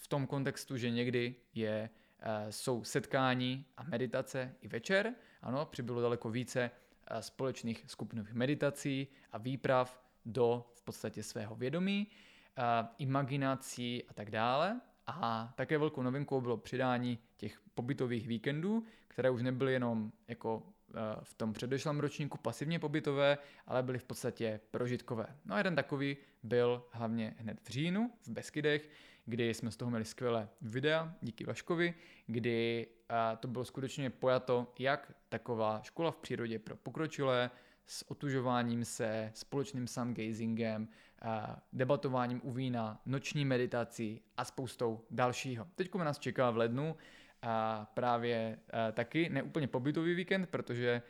v 0.00 0.08
tom 0.08 0.26
kontextu, 0.26 0.76
že 0.76 0.90
někdy 0.90 1.34
je, 1.54 1.90
eh, 2.20 2.52
jsou 2.52 2.84
setkání 2.84 3.64
a 3.76 3.82
meditace 3.82 4.54
i 4.60 4.68
večer. 4.68 5.14
Ano, 5.42 5.66
přibylo 5.66 6.00
daleko 6.02 6.30
více 6.30 6.70
společných 7.20 7.84
skupinových 7.86 8.34
meditací 8.34 9.08
a 9.32 9.38
výprav 9.38 10.02
do 10.24 10.66
v 10.74 10.82
podstatě 10.82 11.22
svého 11.22 11.54
vědomí, 11.54 12.06
imaginací 12.98 14.04
a 14.08 14.14
tak 14.14 14.30
dále. 14.30 14.80
A 15.06 15.52
také 15.56 15.78
velkou 15.78 16.02
novinkou 16.02 16.40
bylo 16.40 16.56
přidání 16.56 17.18
těch 17.36 17.60
pobytových 17.74 18.26
víkendů, 18.26 18.84
které 19.08 19.30
už 19.30 19.42
nebyly 19.42 19.72
jenom 19.72 20.12
jako 20.28 20.62
e, 20.66 20.92
v 21.22 21.34
tom 21.34 21.52
předešlém 21.52 22.00
ročníku 22.00 22.38
pasivně 22.38 22.78
pobytové, 22.78 23.38
ale 23.66 23.82
byly 23.82 23.98
v 23.98 24.04
podstatě 24.04 24.60
prožitkové. 24.70 25.26
No 25.44 25.54
a 25.54 25.58
jeden 25.58 25.76
takový 25.76 26.16
byl 26.42 26.84
hlavně 26.92 27.34
hned 27.38 27.60
v 27.62 27.68
říjnu 27.68 28.12
v 28.22 28.28
Beskydech, 28.28 28.90
kdy 29.28 29.54
jsme 29.54 29.70
z 29.70 29.76
toho 29.76 29.90
měli 29.90 30.04
skvělé 30.04 30.48
videa, 30.60 31.14
díky 31.22 31.44
Vaškovi, 31.44 31.94
kdy 32.26 32.86
to 33.40 33.48
bylo 33.48 33.64
skutečně 33.64 34.10
pojato, 34.10 34.72
jak 34.78 35.12
taková 35.28 35.80
škola 35.82 36.10
v 36.10 36.16
přírodě 36.16 36.58
pro 36.58 36.76
pokročilé 36.76 37.50
s 37.86 38.10
otužováním 38.10 38.84
se, 38.84 39.30
společným 39.34 39.86
sungazingem, 39.86 40.88
debatováním 41.72 42.40
u 42.44 42.52
vína, 42.52 43.00
noční 43.06 43.44
meditací 43.44 44.22
a 44.36 44.44
spoustou 44.44 45.04
dalšího. 45.10 45.66
Teď 45.74 45.94
nás 45.94 46.18
čeká 46.18 46.50
v 46.50 46.56
lednu 46.56 46.96
a 47.42 47.86
právě 47.94 48.58
taky 48.92 49.28
neúplně 49.28 49.68
pobytový 49.68 50.14
víkend, 50.14 50.46
protože 50.46 51.02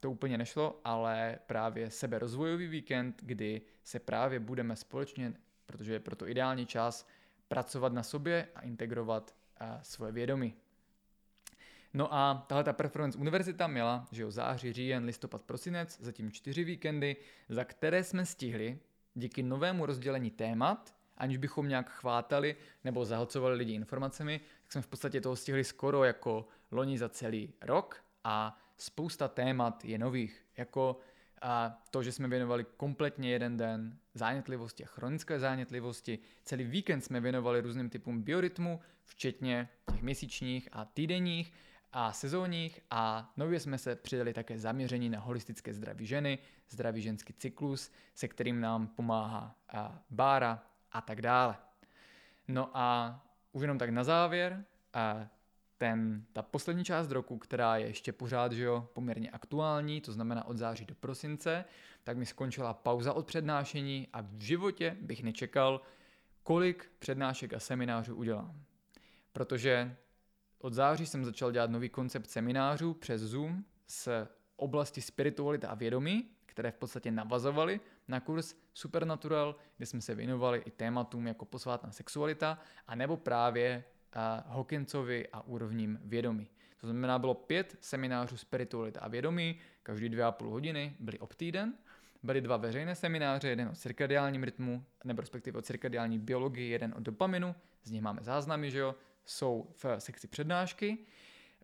to 0.00 0.10
úplně 0.10 0.38
nešlo, 0.38 0.80
ale 0.84 1.38
právě 1.46 1.90
seberozvojový 1.90 2.66
víkend, 2.66 3.20
kdy 3.22 3.62
se 3.84 3.98
právě 3.98 4.40
budeme 4.40 4.76
společně, 4.76 5.32
protože 5.66 5.92
je 5.92 6.00
proto 6.00 6.28
ideální 6.28 6.66
čas, 6.66 7.06
pracovat 7.48 7.92
na 7.92 8.02
sobě 8.02 8.48
a 8.54 8.60
integrovat 8.60 9.34
svoje 9.82 10.12
vědomí. 10.12 10.54
No 11.94 12.14
a 12.14 12.44
tahle 12.48 12.64
ta 12.64 12.72
Performance 12.72 13.18
Univerzita 13.18 13.66
měla, 13.66 14.06
že 14.12 14.22
jo, 14.22 14.30
září, 14.30 14.72
říjen, 14.72 15.04
listopad, 15.04 15.42
prosinec, 15.42 16.00
zatím 16.00 16.32
čtyři 16.32 16.64
víkendy, 16.64 17.16
za 17.48 17.64
které 17.64 18.04
jsme 18.04 18.26
stihli 18.26 18.78
díky 19.14 19.42
novému 19.42 19.86
rozdělení 19.86 20.30
témat, 20.30 20.94
aniž 21.16 21.36
bychom 21.36 21.68
nějak 21.68 21.90
chvátali 21.90 22.56
nebo 22.84 23.04
zahlcovali 23.04 23.56
lidi 23.56 23.72
informacemi, 23.72 24.40
tak 24.62 24.72
jsme 24.72 24.82
v 24.82 24.86
podstatě 24.86 25.20
toho 25.20 25.36
stihli 25.36 25.64
skoro 25.64 26.04
jako 26.04 26.48
loni 26.70 26.98
za 26.98 27.08
celý 27.08 27.52
rok 27.60 28.04
a 28.24 28.58
spousta 28.76 29.28
témat 29.28 29.84
je 29.84 29.98
nových, 29.98 30.42
jako 30.56 31.00
a 31.42 31.82
to, 31.90 32.02
že 32.02 32.12
jsme 32.12 32.28
věnovali 32.28 32.66
kompletně 32.76 33.30
jeden 33.30 33.56
den 33.56 33.98
zánětlivosti 34.14 34.84
a 34.84 34.86
chronické 34.86 35.40
zánětlivosti. 35.40 36.18
Celý 36.44 36.64
víkend 36.64 37.00
jsme 37.00 37.20
věnovali 37.20 37.60
různým 37.60 37.90
typům 37.90 38.22
biorytmu, 38.22 38.80
včetně 39.04 39.68
těch 39.92 40.02
měsíčních 40.02 40.68
a 40.72 40.84
týdenních 40.84 41.52
a 41.92 42.12
sezónních 42.12 42.80
a 42.90 43.32
nově 43.36 43.60
jsme 43.60 43.78
se 43.78 43.96
přidali 43.96 44.34
také 44.34 44.58
zaměření 44.58 45.08
na 45.10 45.20
holistické 45.20 45.74
zdraví 45.74 46.06
ženy, 46.06 46.38
zdravý 46.70 47.02
ženský 47.02 47.32
cyklus, 47.32 47.92
se 48.14 48.28
kterým 48.28 48.60
nám 48.60 48.86
pomáhá 48.86 49.56
Bára 50.10 50.62
a 50.92 51.00
tak 51.00 51.22
dále. 51.22 51.56
No 52.48 52.70
a 52.74 53.20
už 53.52 53.62
jenom 53.62 53.78
tak 53.78 53.90
na 53.90 54.04
závěr, 54.04 54.64
a 54.92 55.28
ten, 55.78 56.24
ta 56.32 56.42
poslední 56.42 56.84
část 56.84 57.10
roku, 57.10 57.38
která 57.38 57.76
je 57.76 57.86
ještě 57.86 58.12
pořád 58.12 58.52
že 58.52 58.64
jo, 58.64 58.88
poměrně 58.92 59.30
aktuální, 59.30 60.00
to 60.00 60.12
znamená 60.12 60.46
od 60.46 60.56
září 60.56 60.84
do 60.84 60.94
prosince, 60.94 61.64
tak 62.04 62.16
mi 62.16 62.26
skončila 62.26 62.74
pauza 62.74 63.12
od 63.12 63.26
přednášení 63.26 64.08
a 64.12 64.20
v 64.20 64.40
životě 64.40 64.96
bych 65.00 65.22
nečekal, 65.22 65.80
kolik 66.42 66.90
přednášek 66.98 67.54
a 67.54 67.60
seminářů 67.60 68.16
udělám. 68.16 68.62
Protože 69.32 69.96
od 70.58 70.72
září 70.72 71.06
jsem 71.06 71.24
začal 71.24 71.52
dělat 71.52 71.70
nový 71.70 71.88
koncept 71.88 72.30
seminářů 72.30 72.94
přes 72.94 73.22
Zoom 73.22 73.64
z 73.86 74.08
oblasti 74.56 75.00
spiritualita 75.00 75.68
a 75.68 75.74
vědomí, 75.74 76.30
které 76.46 76.70
v 76.70 76.74
podstatě 76.74 77.10
navazovaly 77.10 77.80
na 78.08 78.20
kurz 78.20 78.54
Supernatural, 78.74 79.56
kde 79.76 79.86
jsme 79.86 80.00
se 80.00 80.14
věnovali 80.14 80.62
i 80.64 80.70
tématům 80.70 81.26
jako 81.26 81.44
posvátná 81.44 81.92
sexualita, 81.92 82.58
a 82.86 82.94
nebo 82.94 83.16
právě 83.16 83.84
Hawkinsovi 84.46 85.28
a 85.32 85.40
úrovním 85.40 86.00
vědomí. 86.04 86.48
To 86.80 86.86
znamená, 86.86 87.18
bylo 87.18 87.34
pět 87.34 87.76
seminářů 87.80 88.36
spiritualita 88.36 89.00
a 89.00 89.08
vědomí, 89.08 89.58
každý 89.82 90.08
dvě 90.08 90.24
a 90.24 90.32
půl 90.32 90.50
hodiny, 90.50 90.96
byly 91.00 91.18
ob 91.18 91.34
týden. 91.34 91.74
Byly 92.22 92.40
dva 92.40 92.56
veřejné 92.56 92.94
semináře, 92.94 93.48
jeden 93.48 93.68
o 93.68 93.74
cirkadiálním 93.74 94.42
rytmu, 94.42 94.84
nebo 95.04 95.20
respektive 95.20 95.58
o 95.58 95.62
cirkadiální 95.62 96.18
biologii, 96.18 96.70
jeden 96.70 96.94
o 96.96 97.00
dopaminu, 97.00 97.54
z 97.84 97.90
nich 97.90 98.02
máme 98.02 98.22
záznamy, 98.22 98.70
že 98.70 98.78
jo, 98.78 98.94
jsou 99.24 99.70
v 99.76 99.84
sekci 99.98 100.28
přednášky. 100.28 100.98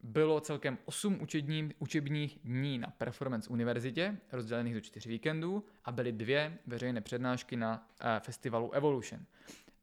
Bylo 0.03 0.41
celkem 0.41 0.79
8 0.85 1.21
učební, 1.21 1.71
učebních 1.79 2.39
dní 2.45 2.79
na 2.79 2.89
Performance 2.99 3.51
univerzitě, 3.51 4.16
rozdělených 4.33 4.75
do 4.75 4.81
čtyř 4.81 5.07
víkendů, 5.07 5.65
a 5.85 5.93
byly 5.93 6.12
dvě 6.12 6.59
veřejné 6.66 7.01
přednášky 7.01 7.57
na 7.57 7.89
uh, 8.01 8.07
festivalu 8.21 8.73
Evolution. 8.73 9.25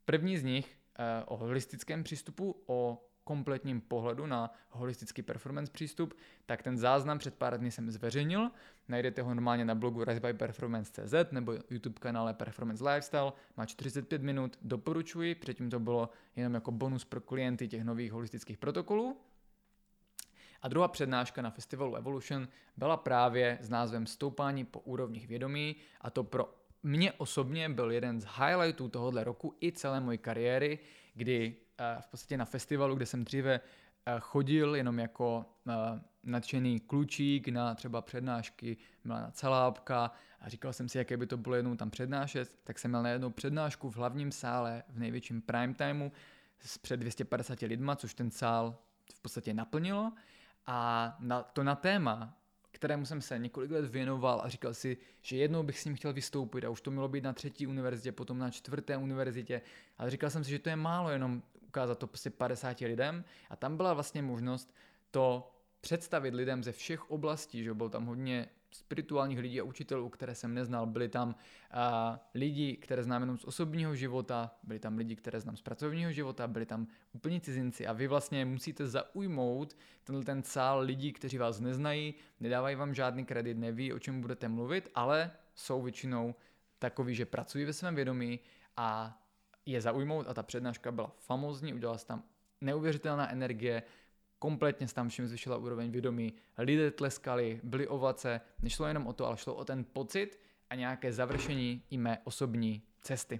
První 0.05 0.37
z 0.37 0.43
nich 0.43 0.77
o 1.25 1.37
holistickém 1.37 2.03
přístupu, 2.03 2.55
o 2.65 3.05
kompletním 3.23 3.81
pohledu 3.81 4.25
na 4.25 4.53
holistický 4.69 5.21
performance 5.21 5.71
přístup, 5.71 6.13
tak 6.45 6.63
ten 6.63 6.77
záznam 6.77 7.19
před 7.19 7.35
pár 7.35 7.59
dny 7.59 7.71
jsem 7.71 7.91
zveřejnil. 7.91 8.51
Najdete 8.87 9.21
ho 9.21 9.33
normálně 9.33 9.65
na 9.65 9.75
blogu 9.75 10.03
risebyperformance.cz 10.03 11.31
nebo 11.31 11.53
YouTube 11.69 11.99
kanále 11.99 12.33
Performance 12.33 12.89
Lifestyle. 12.89 13.33
Má 13.57 13.65
45 13.65 14.21
minut, 14.21 14.57
doporučuji, 14.61 15.35
předtím 15.35 15.69
to 15.69 15.79
bylo 15.79 16.09
jenom 16.35 16.53
jako 16.53 16.71
bonus 16.71 17.05
pro 17.05 17.21
klienty 17.21 17.67
těch 17.67 17.83
nových 17.83 18.11
holistických 18.11 18.57
protokolů. 18.57 19.17
A 20.61 20.67
druhá 20.67 20.87
přednáška 20.87 21.41
na 21.41 21.49
festivalu 21.49 21.95
Evolution 21.95 22.47
byla 22.77 22.97
právě 22.97 23.57
s 23.61 23.69
názvem 23.69 24.07
Stoupání 24.07 24.65
po 24.65 24.79
úrovních 24.79 25.27
vědomí 25.27 25.75
a 26.01 26.09
to 26.09 26.23
pro 26.23 26.60
mě 26.83 27.11
osobně 27.11 27.69
byl 27.69 27.91
jeden 27.91 28.21
z 28.21 28.25
highlightů 28.25 28.89
tohohle 28.89 29.23
roku 29.23 29.55
i 29.61 29.71
celé 29.71 29.99
moje 29.99 30.17
kariéry, 30.17 30.79
kdy 31.13 31.55
v 32.01 32.07
podstatě 32.07 32.37
na 32.37 32.45
festivalu, 32.45 32.95
kde 32.95 33.05
jsem 33.05 33.23
dříve 33.23 33.59
eh, 34.05 34.15
chodil 34.19 34.75
jenom 34.75 34.99
jako 34.99 35.45
eh, 35.69 35.73
nadšený 36.23 36.79
klučík 36.79 37.47
na 37.47 37.75
třeba 37.75 38.01
přednášky 38.01 38.77
na 39.05 39.31
Celápka 39.31 40.11
a 40.39 40.49
říkal 40.49 40.73
jsem 40.73 40.89
si, 40.89 40.97
jaké 40.97 41.17
by 41.17 41.27
to 41.27 41.37
bylo 41.37 41.55
jednou 41.55 41.75
tam 41.75 41.89
přednášet, 41.89 42.59
tak 42.63 42.79
jsem 42.79 42.91
měl 42.91 43.03
na 43.03 43.09
jednu 43.09 43.29
přednášku 43.29 43.89
v 43.89 43.95
hlavním 43.95 44.31
sále 44.31 44.83
v 44.89 44.99
největším 44.99 45.41
prime 45.41 45.73
timeu 45.73 46.11
s 46.59 46.77
před 46.77 46.97
250 46.97 47.61
lidma, 47.61 47.95
což 47.95 48.13
ten 48.13 48.31
sál 48.31 48.77
v 49.15 49.19
podstatě 49.19 49.53
naplnilo. 49.53 50.11
A 50.67 51.15
na, 51.19 51.43
to 51.43 51.63
na 51.63 51.75
téma, 51.75 52.37
kterému 52.71 53.05
jsem 53.05 53.21
se 53.21 53.39
několik 53.39 53.71
let 53.71 53.85
věnoval 53.85 54.41
a 54.43 54.49
říkal 54.49 54.73
si, 54.73 54.97
že 55.21 55.37
jednou 55.37 55.63
bych 55.63 55.79
s 55.79 55.85
ním 55.85 55.95
chtěl 55.95 56.13
vystoupit 56.13 56.65
a 56.65 56.69
už 56.69 56.81
to 56.81 56.91
mělo 56.91 57.07
být 57.07 57.23
na 57.23 57.33
třetí 57.33 57.67
univerzitě, 57.67 58.11
potom 58.11 58.37
na 58.37 58.49
čtvrté 58.49 58.97
univerzitě, 58.97 59.61
ale 59.97 60.11
říkal 60.11 60.29
jsem 60.29 60.43
si, 60.43 60.49
že 60.49 60.59
to 60.59 60.69
je 60.69 60.75
málo 60.75 61.09
jenom 61.09 61.43
ukázat 61.67 61.99
to 61.99 62.07
prostě 62.07 62.29
50 62.29 62.79
lidem. 62.79 63.23
A 63.49 63.55
tam 63.55 63.77
byla 63.77 63.93
vlastně 63.93 64.21
možnost 64.21 64.73
to 65.11 65.51
představit 65.81 66.33
lidem 66.33 66.63
ze 66.63 66.71
všech 66.71 67.11
oblastí, 67.11 67.63
že 67.63 67.73
byl 67.73 67.89
tam 67.89 68.05
hodně 68.05 68.49
spirituálních 68.71 69.39
lidí 69.39 69.61
a 69.61 69.63
učitelů, 69.63 70.09
které 70.09 70.35
jsem 70.35 70.53
neznal. 70.53 70.85
Byli 70.85 71.09
tam 71.09 71.29
uh, 71.29 71.35
lidi, 72.33 72.77
které 72.77 73.03
znám 73.03 73.21
jenom 73.21 73.37
z 73.37 73.45
osobního 73.45 73.95
života, 73.95 74.55
byli 74.63 74.79
tam 74.79 74.97
lidi, 74.97 75.15
které 75.15 75.39
znám 75.39 75.57
z 75.57 75.61
pracovního 75.61 76.11
života, 76.11 76.47
byli 76.47 76.65
tam 76.65 76.87
úplně 77.13 77.39
cizinci 77.39 77.87
a 77.87 77.93
vy 77.93 78.07
vlastně 78.07 78.45
musíte 78.45 78.87
zaujmout 78.87 79.77
tenhle 80.03 80.25
ten 80.25 80.43
sál 80.43 80.79
lidí, 80.79 81.13
kteří 81.13 81.37
vás 81.37 81.59
neznají, 81.59 82.13
nedávají 82.39 82.75
vám 82.75 82.93
žádný 82.93 83.25
kredit, 83.25 83.57
neví, 83.57 83.93
o 83.93 83.99
čem 83.99 84.21
budete 84.21 84.49
mluvit, 84.49 84.89
ale 84.95 85.31
jsou 85.55 85.81
většinou 85.81 86.35
takový, 86.79 87.15
že 87.15 87.25
pracují 87.25 87.65
ve 87.65 87.73
svém 87.73 87.95
vědomí 87.95 88.39
a 88.77 89.17
je 89.65 89.81
zaujmout 89.81 90.27
a 90.27 90.33
ta 90.33 90.43
přednáška 90.43 90.91
byla 90.91 91.11
famózní, 91.17 91.73
udělala 91.73 91.97
se 91.97 92.05
tam 92.05 92.23
neuvěřitelná 92.61 93.31
energie, 93.31 93.83
kompletně 94.41 94.87
se 94.87 94.95
tam 94.95 95.09
všem 95.09 95.27
zvyšila 95.27 95.57
úroveň 95.57 95.91
vědomí, 95.91 96.33
lidé 96.57 96.91
tleskali, 96.91 97.59
byly 97.63 97.87
ovace, 97.87 98.41
nešlo 98.61 98.85
jenom 98.85 99.07
o 99.07 99.13
to, 99.13 99.25
ale 99.25 99.37
šlo 99.37 99.55
o 99.55 99.65
ten 99.65 99.85
pocit 99.93 100.39
a 100.69 100.75
nějaké 100.75 101.13
završení 101.13 101.83
i 101.89 101.97
mé 101.97 102.17
osobní 102.23 102.81
cesty. 103.01 103.39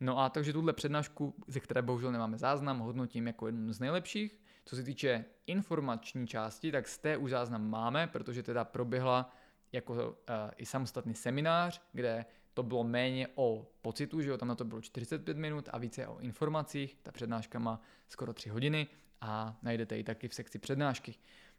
No 0.00 0.18
a 0.18 0.28
takže 0.28 0.52
tuhle 0.52 0.72
přednášku, 0.72 1.34
ze 1.46 1.60
které 1.60 1.82
bohužel 1.82 2.12
nemáme 2.12 2.38
záznam, 2.38 2.78
hodnotím 2.78 3.26
jako 3.26 3.46
jednu 3.46 3.72
z 3.72 3.80
nejlepších. 3.80 4.40
Co 4.64 4.76
se 4.76 4.82
týče 4.82 5.24
informační 5.46 6.26
části, 6.26 6.72
tak 6.72 6.88
z 6.88 6.98
té 6.98 7.16
už 7.16 7.30
záznam 7.30 7.70
máme, 7.70 8.06
protože 8.06 8.42
teda 8.42 8.64
proběhla 8.64 9.30
jako 9.72 9.92
uh, 9.92 10.10
i 10.56 10.66
samostatný 10.66 11.14
seminář, 11.14 11.82
kde 11.92 12.24
to 12.54 12.62
bylo 12.62 12.84
méně 12.84 13.28
o 13.34 13.66
pocitu, 13.82 14.20
že 14.20 14.30
jo, 14.30 14.38
tam 14.38 14.48
na 14.48 14.54
to 14.54 14.64
bylo 14.64 14.80
45 14.80 15.36
minut 15.36 15.68
a 15.72 15.78
více 15.78 16.06
o 16.06 16.18
informacích. 16.18 16.96
Ta 17.02 17.12
přednáška 17.12 17.58
má 17.58 17.80
skoro 18.08 18.32
3 18.32 18.48
hodiny 18.48 18.86
a 19.24 19.56
najdete 19.62 19.96
ji 19.96 20.04
taky 20.04 20.28
v 20.28 20.34
sekci 20.34 20.58
přednášky. 20.58 21.14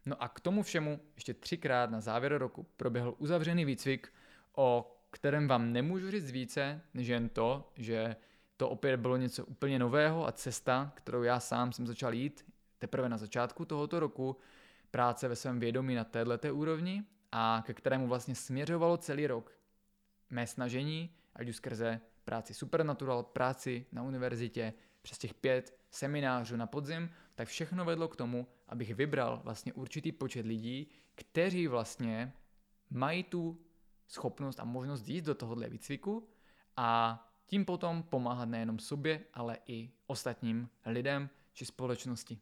No 0.06 0.22
a 0.22 0.28
k 0.28 0.40
tomu 0.40 0.62
všemu 0.62 1.00
ještě 1.14 1.34
třikrát 1.34 1.90
na 1.90 2.00
závěr 2.00 2.38
roku 2.38 2.66
proběhl 2.76 3.14
uzavřený 3.18 3.64
výcvik, 3.64 4.12
o 4.54 4.96
kterém 5.10 5.48
vám 5.48 5.72
nemůžu 5.72 6.10
říct 6.10 6.30
více, 6.30 6.80
než 6.94 7.08
jen 7.08 7.28
to, 7.28 7.72
že 7.76 8.16
to 8.56 8.68
opět 8.68 8.96
bylo 8.96 9.16
něco 9.16 9.44
úplně 9.44 9.78
nového 9.78 10.26
a 10.26 10.32
cesta, 10.32 10.92
kterou 10.94 11.22
já 11.22 11.40
sám 11.40 11.72
jsem 11.72 11.86
začal 11.86 12.14
jít 12.14 12.44
teprve 12.78 13.08
na 13.08 13.16
začátku 13.16 13.64
tohoto 13.64 14.00
roku, 14.00 14.36
práce 14.90 15.28
ve 15.28 15.36
svém 15.36 15.60
vědomí 15.60 15.94
na 15.94 16.04
této 16.04 16.54
úrovni 16.54 17.04
a 17.32 17.62
ke 17.66 17.74
kterému 17.74 18.08
vlastně 18.08 18.34
směřovalo 18.34 18.96
celý 18.96 19.26
rok 19.26 19.52
mé 20.30 20.46
snažení, 20.46 21.10
ať 21.34 21.48
už 21.48 21.56
skrze 21.56 22.00
práci 22.24 22.54
Supernatural, 22.54 23.22
práci 23.22 23.86
na 23.92 24.02
univerzitě, 24.02 24.72
přes 25.02 25.18
těch 25.18 25.34
pět 25.34 25.78
seminářů 25.96 26.56
na 26.56 26.66
podzim, 26.66 27.10
tak 27.34 27.48
všechno 27.48 27.84
vedlo 27.84 28.08
k 28.08 28.16
tomu, 28.16 28.46
abych 28.68 28.94
vybral 28.94 29.40
vlastně 29.44 29.72
určitý 29.72 30.12
počet 30.12 30.46
lidí, 30.46 30.88
kteří 31.14 31.66
vlastně 31.66 32.32
mají 32.90 33.24
tu 33.24 33.60
schopnost 34.06 34.60
a 34.60 34.64
možnost 34.64 35.08
jít 35.08 35.24
do 35.24 35.34
tohohle 35.34 35.68
výcviku 35.68 36.28
a 36.76 37.22
tím 37.46 37.64
potom 37.64 38.02
pomáhat 38.02 38.44
nejenom 38.44 38.78
sobě, 38.78 39.24
ale 39.34 39.58
i 39.66 39.90
ostatním 40.06 40.68
lidem 40.86 41.30
či 41.52 41.64
společnosti. 41.64 42.38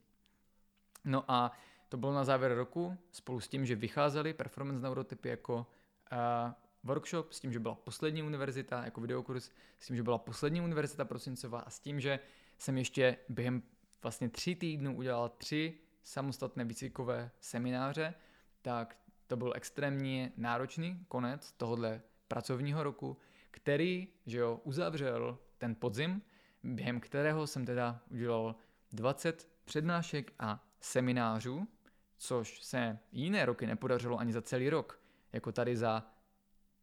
No 1.04 1.24
a 1.28 1.52
to 1.88 1.96
bylo 1.96 2.14
na 2.14 2.24
závěr 2.24 2.54
roku, 2.54 2.98
spolu 3.12 3.40
s 3.40 3.48
tím, 3.48 3.66
že 3.66 3.76
vycházely 3.76 4.34
performance 4.34 4.82
neurotypy 4.82 5.28
jako 5.28 5.56
uh, 5.56 6.52
workshop, 6.84 7.32
s 7.32 7.40
tím, 7.40 7.52
že 7.52 7.60
byla 7.60 7.74
poslední 7.74 8.22
univerzita, 8.22 8.84
jako 8.84 9.00
videokurs, 9.00 9.50
s 9.78 9.86
tím, 9.86 9.96
že 9.96 10.02
byla 10.02 10.18
poslední 10.18 10.60
univerzita 10.60 11.04
prosincová 11.04 11.60
a 11.60 11.70
s 11.70 11.80
tím, 11.80 12.00
že 12.00 12.18
jsem 12.58 12.78
ještě 12.78 13.16
během 13.28 13.62
vlastně 14.02 14.28
tři 14.28 14.54
týdnů 14.54 14.96
udělal 14.96 15.28
tři 15.28 15.78
samostatné 16.02 16.64
výcvikové 16.64 17.30
semináře, 17.40 18.14
tak 18.62 18.96
to 19.26 19.36
byl 19.36 19.52
extrémně 19.56 20.32
náročný 20.36 21.04
konec 21.08 21.52
tohohle 21.52 22.02
pracovního 22.28 22.82
roku, 22.82 23.16
který 23.50 24.08
že 24.26 24.38
jo, 24.38 24.60
uzavřel 24.64 25.38
ten 25.58 25.74
podzim, 25.74 26.22
během 26.62 27.00
kterého 27.00 27.46
jsem 27.46 27.66
teda 27.66 28.00
udělal 28.10 28.54
20 28.92 29.48
přednášek 29.64 30.32
a 30.38 30.66
seminářů, 30.80 31.68
což 32.16 32.62
se 32.62 32.98
jiné 33.12 33.46
roky 33.46 33.66
nepodařilo 33.66 34.18
ani 34.18 34.32
za 34.32 34.42
celý 34.42 34.70
rok, 34.70 35.00
jako 35.32 35.52
tady 35.52 35.76
za 35.76 36.06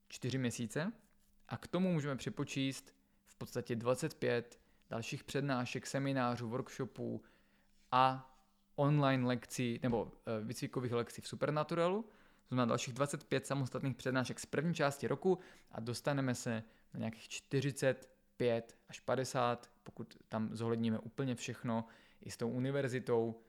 čtyři 0.07 0.37
měsíce. 0.37 0.91
A 1.47 1.57
k 1.57 1.67
tomu 1.67 1.93
můžeme 1.93 2.15
připočíst 2.15 2.95
v 3.27 3.35
podstatě 3.35 3.75
25 3.75 4.60
dalších 4.91 5.23
přednášek, 5.23 5.87
seminářů, 5.87 6.49
workshopů 6.49 7.21
a 7.91 8.35
online 8.75 9.27
lekcí 9.27 9.79
nebo 9.83 10.11
e, 10.25 10.45
výcvikových 10.45 10.91
lekcí 10.91 11.21
v 11.21 11.27
Supernaturalu. 11.27 12.01
To 12.01 12.47
znamená 12.47 12.65
dalších 12.65 12.93
25 12.93 13.47
samostatných 13.47 13.95
přednášek 13.95 14.39
z 14.39 14.45
první 14.45 14.73
části 14.73 15.07
roku 15.07 15.39
a 15.71 15.79
dostaneme 15.79 16.35
se 16.35 16.63
na 16.93 16.97
nějakých 16.99 17.29
45 17.29 18.77
až 18.89 18.99
50, 18.99 19.71
pokud 19.83 20.17
tam 20.29 20.49
zohledníme 20.55 20.99
úplně 20.99 21.35
všechno, 21.35 21.85
i 22.21 22.31
s 22.31 22.37
tou 22.37 22.49
univerzitou, 22.49 23.41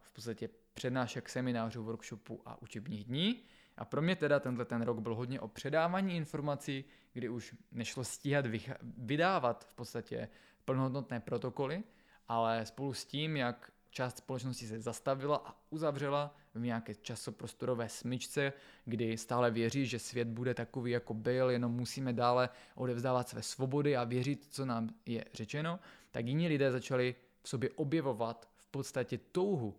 v 0.00 0.12
podstatě 0.12 0.48
přednášek, 0.74 1.28
seminářů, 1.28 1.84
workshopů 1.84 2.42
a 2.44 2.62
učebních 2.62 3.04
dní. 3.04 3.42
A 3.76 3.84
pro 3.84 4.02
mě 4.02 4.16
teda 4.16 4.40
tenhle 4.40 4.64
ten 4.64 4.82
rok 4.82 4.98
byl 4.98 5.14
hodně 5.14 5.40
o 5.40 5.48
předávání 5.48 6.16
informací, 6.16 6.84
kdy 7.12 7.28
už 7.28 7.54
nešlo 7.72 8.04
stíhat 8.04 8.46
vydávat 8.82 9.64
v 9.68 9.74
podstatě 9.74 10.28
plnohodnotné 10.66 11.20
protokoly, 11.20 11.82
ale 12.28 12.66
spolu 12.66 12.94
s 12.94 13.04
tím, 13.04 13.36
jak 13.36 13.72
část 13.90 14.18
společnosti 14.18 14.66
se 14.66 14.80
zastavila 14.80 15.36
a 15.46 15.54
uzavřela 15.70 16.34
v 16.54 16.60
nějaké 16.60 16.94
časoprostorové 16.94 17.88
smyčce, 17.88 18.52
kdy 18.84 19.18
stále 19.18 19.50
věří, 19.50 19.86
že 19.86 19.98
svět 19.98 20.28
bude 20.28 20.54
takový, 20.54 20.90
jako 20.90 21.14
byl, 21.14 21.50
jenom 21.50 21.72
musíme 21.72 22.12
dále 22.12 22.48
odevzdávat 22.74 23.28
své 23.28 23.42
svobody 23.42 23.96
a 23.96 24.04
věřit, 24.04 24.46
co 24.50 24.66
nám 24.66 24.90
je 25.06 25.24
řečeno, 25.34 25.80
tak 26.10 26.26
jiní 26.26 26.48
lidé 26.48 26.72
začali 26.72 27.14
v 27.42 27.48
sobě 27.48 27.70
objevovat 27.70 28.48
v 28.56 28.66
podstatě 28.66 29.18
touhu 29.18 29.74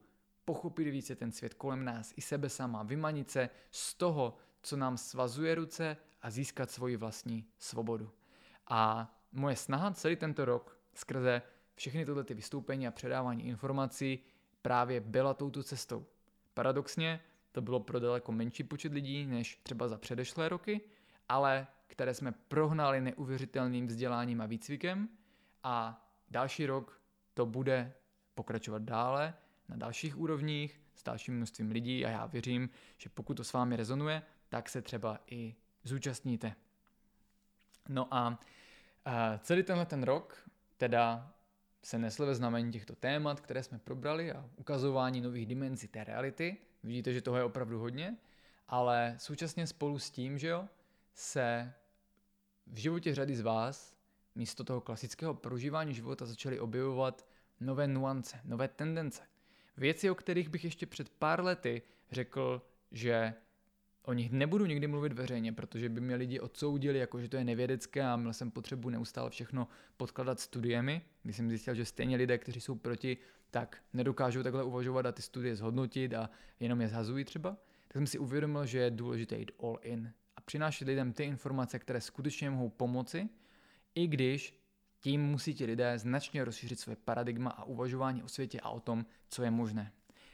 pochopit 0.45 0.91
více 0.91 1.15
ten 1.15 1.31
svět 1.31 1.53
kolem 1.53 1.85
nás 1.85 2.13
i 2.15 2.21
sebe 2.21 2.49
sama, 2.49 2.83
vymanit 2.83 3.31
se 3.31 3.49
z 3.71 3.93
toho, 3.93 4.37
co 4.61 4.77
nám 4.77 4.97
svazuje 4.97 5.55
ruce 5.55 5.97
a 6.21 6.29
získat 6.29 6.71
svoji 6.71 6.97
vlastní 6.97 7.45
svobodu. 7.59 8.11
A 8.67 9.13
moje 9.31 9.55
snaha 9.55 9.91
celý 9.91 10.15
tento 10.15 10.45
rok 10.45 10.76
skrze 10.97 11.41
všechny 11.75 12.05
tyhle 12.05 12.23
ty 12.23 12.33
vystoupení 12.33 12.87
a 12.87 12.91
předávání 12.91 13.47
informací 13.47 14.19
právě 14.61 15.01
byla 15.01 15.33
touto 15.33 15.63
cestou. 15.63 16.05
Paradoxně 16.53 17.19
to 17.51 17.61
bylo 17.61 17.79
pro 17.79 17.99
daleko 17.99 18.31
menší 18.31 18.63
počet 18.63 18.93
lidí 18.93 19.25
než 19.25 19.55
třeba 19.55 19.87
za 19.87 19.97
předešlé 19.97 20.49
roky, 20.49 20.81
ale 21.29 21.67
které 21.87 22.13
jsme 22.13 22.31
prohnali 22.31 23.01
neuvěřitelným 23.01 23.87
vzděláním 23.87 24.41
a 24.41 24.45
výcvikem 24.45 25.09
a 25.63 26.07
další 26.31 26.65
rok 26.65 27.01
to 27.33 27.45
bude 27.45 27.93
pokračovat 28.35 28.81
dále 28.81 29.33
na 29.69 29.75
dalších 29.75 30.17
úrovních 30.17 30.81
s 30.95 31.03
dalším 31.03 31.35
množstvím 31.37 31.71
lidí 31.71 32.05
a 32.05 32.09
já 32.09 32.25
věřím, 32.25 32.69
že 32.97 33.09
pokud 33.09 33.33
to 33.33 33.43
s 33.43 33.53
vámi 33.53 33.75
rezonuje, 33.75 34.21
tak 34.49 34.69
se 34.69 34.81
třeba 34.81 35.19
i 35.27 35.55
zúčastníte. 35.83 36.55
No 37.89 38.07
a 38.13 38.39
celý 39.39 39.63
tenhle 39.63 39.85
ten 39.85 40.03
rok 40.03 40.49
teda 40.77 41.33
se 41.83 41.97
nesl 41.97 42.25
ve 42.25 42.35
znamení 42.35 42.71
těchto 42.71 42.95
témat, 42.95 43.41
které 43.41 43.63
jsme 43.63 43.79
probrali 43.79 44.31
a 44.31 44.49
ukazování 44.55 45.21
nových 45.21 45.45
dimenzí 45.45 45.87
té 45.87 46.03
reality. 46.03 46.57
Vidíte, 46.83 47.13
že 47.13 47.21
toho 47.21 47.37
je 47.37 47.43
opravdu 47.43 47.79
hodně, 47.79 48.17
ale 48.67 49.15
současně 49.19 49.67
spolu 49.67 49.99
s 49.99 50.09
tím, 50.09 50.37
že 50.37 50.47
jo, 50.47 50.67
se 51.13 51.73
v 52.67 52.77
životě 52.77 53.15
řady 53.15 53.35
z 53.35 53.41
vás 53.41 53.97
místo 54.35 54.63
toho 54.63 54.81
klasického 54.81 55.33
prožívání 55.33 55.93
života 55.93 56.25
začaly 56.25 56.59
objevovat 56.59 57.27
nové 57.59 57.87
nuance, 57.87 58.39
nové 58.43 58.67
tendence. 58.67 59.23
Věci, 59.77 60.09
o 60.09 60.15
kterých 60.15 60.49
bych 60.49 60.63
ještě 60.63 60.85
před 60.85 61.09
pár 61.09 61.43
lety 61.43 61.81
řekl, 62.11 62.61
že 62.91 63.33
o 64.07 64.13
nich 64.13 64.31
nebudu 64.31 64.65
nikdy 64.65 64.87
mluvit 64.87 65.13
veřejně, 65.13 65.53
protože 65.53 65.89
by 65.89 66.01
mě 66.01 66.15
lidi 66.15 66.39
odsoudili, 66.39 66.99
jako 66.99 67.21
že 67.21 67.29
to 67.29 67.37
je 67.37 67.43
nevědecké 67.43 68.03
a 68.03 68.15
měl 68.15 68.33
jsem 68.33 68.51
potřebu 68.51 68.89
neustále 68.89 69.29
všechno 69.29 69.67
podkladat 69.97 70.39
studiemi, 70.39 71.01
když 71.23 71.37
jsem 71.37 71.49
zjistil, 71.49 71.75
že 71.75 71.85
stejně 71.85 72.17
lidé, 72.17 72.37
kteří 72.37 72.61
jsou 72.61 72.75
proti, 72.75 73.17
tak 73.51 73.77
nedokážou 73.93 74.43
takhle 74.43 74.63
uvažovat 74.63 75.05
a 75.05 75.11
ty 75.11 75.21
studie 75.21 75.55
zhodnotit 75.55 76.13
a 76.13 76.29
jenom 76.59 76.81
je 76.81 76.87
zhazují 76.87 77.25
třeba, 77.25 77.57
tak 77.87 77.93
jsem 77.93 78.07
si 78.07 78.19
uvědomil, 78.19 78.65
že 78.65 78.79
je 78.79 78.91
důležité 78.91 79.37
jít 79.37 79.51
all 79.63 79.79
in 79.81 80.13
a 80.35 80.41
přinášet 80.41 80.87
lidem 80.87 81.13
ty 81.13 81.23
informace, 81.23 81.79
které 81.79 82.01
skutečně 82.01 82.49
mohou 82.49 82.69
pomoci, 82.69 83.29
i 83.95 84.07
když 84.07 84.61
tím 84.99 85.21
musí 85.21 85.53
ti 85.53 85.65
lidé 85.65 85.99
značně 85.99 86.45
rozšířit 86.45 86.79
své 86.79 86.95
paradigma 86.95 87.49
a 87.49 87.63
uvažování 87.63 88.23
o 88.23 88.27
světě 88.27 88.59
a 88.59 88.69
o 88.69 88.79
tom, 88.79 89.05
co 89.29 89.43
je 89.43 89.51
možné. 89.51 89.91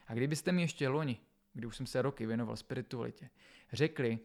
A 0.08 0.14
kdybyste 0.14 0.52
mi 0.52 0.62
ještě 0.62 0.88
loni 0.88 1.20
kdy 1.54 1.68
už 1.68 1.78
jsem 1.78 1.86
se 1.86 2.02
roky 2.02 2.26
věnoval 2.26 2.58
spiritualitě, 2.58 3.30
řekli, 3.74 4.20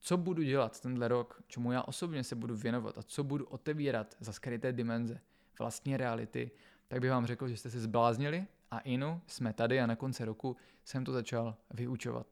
co 0.00 0.16
budu 0.16 0.42
dělat 0.42 0.80
tenhle 0.80 1.08
rok, 1.08 1.42
čemu 1.46 1.72
já 1.72 1.82
osobně 1.82 2.24
se 2.24 2.34
budu 2.34 2.56
věnovat 2.56 2.98
a 2.98 3.02
co 3.02 3.24
budu 3.24 3.44
otevírat 3.46 4.16
za 4.20 4.32
skryté 4.32 4.72
dimenze 4.72 5.20
vlastní 5.58 5.96
reality, 5.96 6.50
tak 6.88 7.00
bych 7.00 7.10
vám 7.10 7.26
řekl, 7.26 7.48
že 7.48 7.56
jste 7.56 7.70
se 7.70 7.80
zbláznili 7.80 8.46
a 8.70 8.78
inu 8.78 9.20
jsme 9.26 9.52
tady 9.52 9.80
a 9.80 9.86
na 9.86 9.96
konci 9.96 10.24
roku 10.24 10.56
jsem 10.84 11.04
to 11.04 11.12
začal 11.12 11.56
vyučovat. 11.74 12.26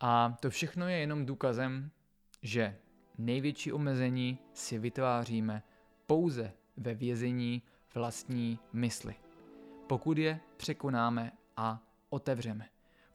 A 0.00 0.36
to 0.40 0.50
všechno 0.50 0.88
je 0.88 0.96
jenom 0.96 1.26
důkazem, 1.26 1.90
že 2.42 2.76
největší 3.18 3.72
omezení 3.72 4.38
si 4.54 4.78
vytváříme 4.78 5.62
pouze 6.06 6.52
ve 6.76 6.94
vězení 6.94 7.62
vlastní 7.94 8.58
mysli. 8.72 9.14
Pokud 9.86 10.18
je 10.18 10.40
překonáme 10.56 11.32
a 11.56 11.82
otevřeme. 12.10 12.71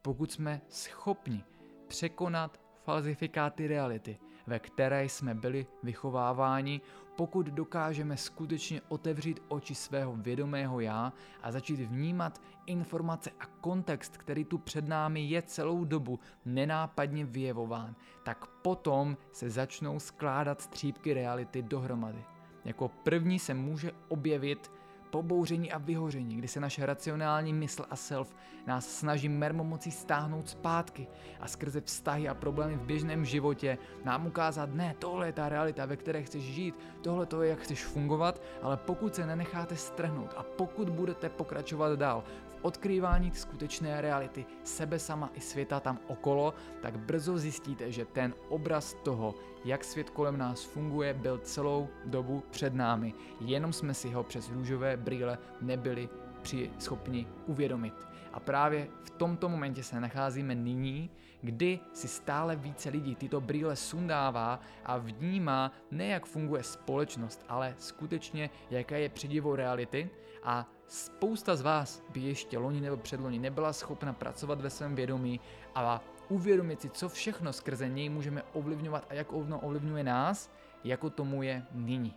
Pokud 0.07 0.31
jsme 0.31 0.61
schopni 0.69 1.43
překonat 1.87 2.59
falzifikáty 2.83 3.67
reality, 3.67 4.17
ve 4.47 4.59
které 4.59 5.05
jsme 5.05 5.35
byli 5.35 5.67
vychováváni, 5.83 6.81
pokud 7.15 7.45
dokážeme 7.45 8.17
skutečně 8.17 8.81
otevřít 8.87 9.39
oči 9.47 9.75
svého 9.75 10.15
vědomého 10.15 10.79
já 10.79 11.13
a 11.43 11.51
začít 11.51 11.79
vnímat 11.79 12.41
informace 12.65 13.31
a 13.39 13.45
kontext, 13.45 14.17
který 14.17 14.45
tu 14.45 14.57
před 14.57 14.87
námi 14.87 15.21
je 15.21 15.41
celou 15.41 15.85
dobu 15.85 16.19
nenápadně 16.45 17.25
vyjevován, 17.25 17.95
tak 18.23 18.45
potom 18.47 19.17
se 19.31 19.49
začnou 19.49 19.99
skládat 19.99 20.61
střípky 20.61 21.13
reality 21.13 21.61
dohromady. 21.61 22.23
Jako 22.65 22.87
první 22.87 23.39
se 23.39 23.53
může 23.53 23.91
objevit 24.07 24.71
pobouření 25.09 25.71
a 25.71 25.77
vyhoření, 25.77 26.35
kdy 26.35 26.47
se 26.47 26.59
naše 26.59 26.85
racionální 26.85 27.53
mysl 27.53 27.85
a 27.89 27.95
self 27.95 28.35
nás 28.67 28.89
snaží 28.99 29.29
mermomocí 29.29 29.91
stáhnout 29.91 30.49
zpátky 30.49 31.07
a 31.39 31.47
skrze 31.47 31.81
vztahy 31.81 32.29
a 32.29 32.33
problémy 32.33 32.75
v 32.75 32.85
běžném 32.85 33.25
životě 33.25 33.77
nám 34.03 34.27
ukázat, 34.27 34.69
ne, 34.73 34.95
tohle 34.99 35.27
je 35.27 35.33
ta 35.33 35.49
realita, 35.49 35.85
ve 35.85 35.97
které 35.97 36.23
chceš 36.23 36.43
žít, 36.43 36.75
tohle 37.01 37.25
to 37.25 37.41
je, 37.41 37.49
jak 37.49 37.59
chceš 37.59 37.85
fungovat, 37.85 38.41
ale 38.61 38.77
pokud 38.77 39.15
se 39.15 39.25
nenecháte 39.25 39.75
strhnout 39.75 40.33
a 40.37 40.43
pokud 40.43 40.89
budete 40.89 41.29
pokračovat 41.29 41.99
dál 41.99 42.23
v 42.47 42.65
odkrývání 42.65 43.31
skutečné 43.31 44.01
reality 44.01 44.45
sebe 44.63 44.99
sama 44.99 45.29
i 45.33 45.41
světa 45.41 45.79
tam 45.79 45.99
okolo, 46.07 46.53
tak 46.81 46.99
brzo 46.99 47.37
zjistíte, 47.37 47.91
že 47.91 48.05
ten 48.05 48.33
obraz 48.49 48.93
toho, 49.03 49.35
jak 49.67 49.83
svět 49.83 50.09
kolem 50.09 50.37
nás 50.37 50.63
funguje, 50.63 51.13
byl 51.13 51.37
celou 51.37 51.89
dobu 52.05 52.43
před 52.51 52.73
námi. 52.73 53.13
Jenom 53.41 53.73
jsme 53.73 53.93
si 53.93 54.09
ho 54.09 54.23
přes 54.23 54.49
růžové 54.49 54.97
brýle 54.97 55.37
nebyli 55.61 56.09
při 56.41 56.71
schopni 56.79 57.27
uvědomit. 57.45 57.93
A 58.33 58.39
právě 58.39 58.87
v 59.03 59.09
tomto 59.09 59.49
momentě 59.49 59.83
se 59.83 60.01
nacházíme 60.01 60.55
nyní, 60.55 61.09
kdy 61.41 61.79
si 61.93 62.07
stále 62.07 62.55
více 62.55 62.89
lidí 62.89 63.15
tyto 63.15 63.41
brýle 63.41 63.75
sundává 63.75 64.59
a 64.85 64.97
vnímá 64.97 65.71
ne 65.91 66.07
jak 66.07 66.25
funguje 66.25 66.63
společnost, 66.63 67.45
ale 67.49 67.75
skutečně 67.77 68.49
jaká 68.69 68.97
je 68.97 69.09
předivo 69.09 69.55
reality 69.55 70.09
a 70.43 70.69
spousta 70.87 71.55
z 71.55 71.61
vás 71.61 72.03
by 72.13 72.19
ještě 72.19 72.57
loni 72.57 72.81
nebo 72.81 72.97
předloni 72.97 73.39
nebyla 73.39 73.73
schopna 73.73 74.13
pracovat 74.13 74.61
ve 74.61 74.69
svém 74.69 74.95
vědomí 74.95 75.39
a 75.75 76.01
uvědomit 76.29 76.81
si, 76.81 76.89
co 76.89 77.09
všechno 77.09 77.53
skrze 77.53 77.89
něj 77.89 78.09
můžeme 78.09 78.43
ovlivňovat 78.53 79.05
a 79.09 79.13
jak 79.13 79.33
ono 79.33 79.59
ovlivňuje 79.59 80.03
nás, 80.03 80.51
jako 80.83 81.09
tomu 81.09 81.43
je 81.43 81.65
nyní. 81.71 82.13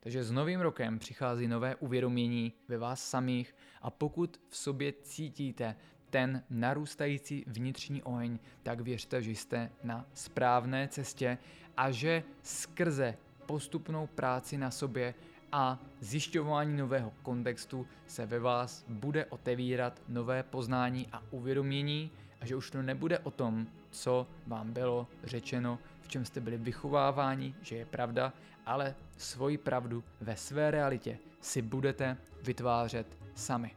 Takže 0.00 0.24
s 0.24 0.30
novým 0.30 0.60
rokem 0.60 0.98
přichází 0.98 1.48
nové 1.48 1.74
uvědomění 1.76 2.52
ve 2.68 2.78
vás 2.78 3.10
samých 3.10 3.54
a 3.82 3.90
pokud 3.90 4.40
v 4.48 4.56
sobě 4.56 4.92
cítíte 5.02 5.76
ten 6.10 6.42
narůstající 6.50 7.44
vnitřní 7.46 8.02
oheň, 8.02 8.38
tak 8.62 8.80
věřte, 8.80 9.22
že 9.22 9.30
jste 9.30 9.70
na 9.84 10.06
správné 10.14 10.88
cestě 10.88 11.38
a 11.76 11.90
že 11.90 12.22
skrze 12.42 13.16
postupnou 13.46 14.06
práci 14.06 14.58
na 14.58 14.70
sobě 14.70 15.14
a 15.52 15.78
zjišťování 16.00 16.76
nového 16.76 17.12
kontextu 17.22 17.86
se 18.06 18.26
ve 18.26 18.38
vás 18.38 18.84
bude 18.88 19.26
otevírat 19.26 20.02
nové 20.08 20.42
poznání 20.42 21.08
a 21.12 21.22
uvědomění 21.30 22.10
a 22.42 22.46
že 22.46 22.56
už 22.56 22.70
to 22.70 22.82
nebude 22.82 23.18
o 23.18 23.30
tom, 23.30 23.66
co 23.90 24.26
vám 24.46 24.72
bylo 24.72 25.06
řečeno, 25.24 25.78
v 26.00 26.08
čem 26.08 26.24
jste 26.24 26.40
byli 26.40 26.58
vychováváni, 26.58 27.54
že 27.62 27.76
je 27.76 27.86
pravda, 27.86 28.32
ale 28.66 28.94
svoji 29.16 29.58
pravdu 29.58 30.04
ve 30.20 30.36
své 30.36 30.70
realitě 30.70 31.18
si 31.40 31.62
budete 31.62 32.16
vytvářet 32.42 33.18
sami. 33.34 33.76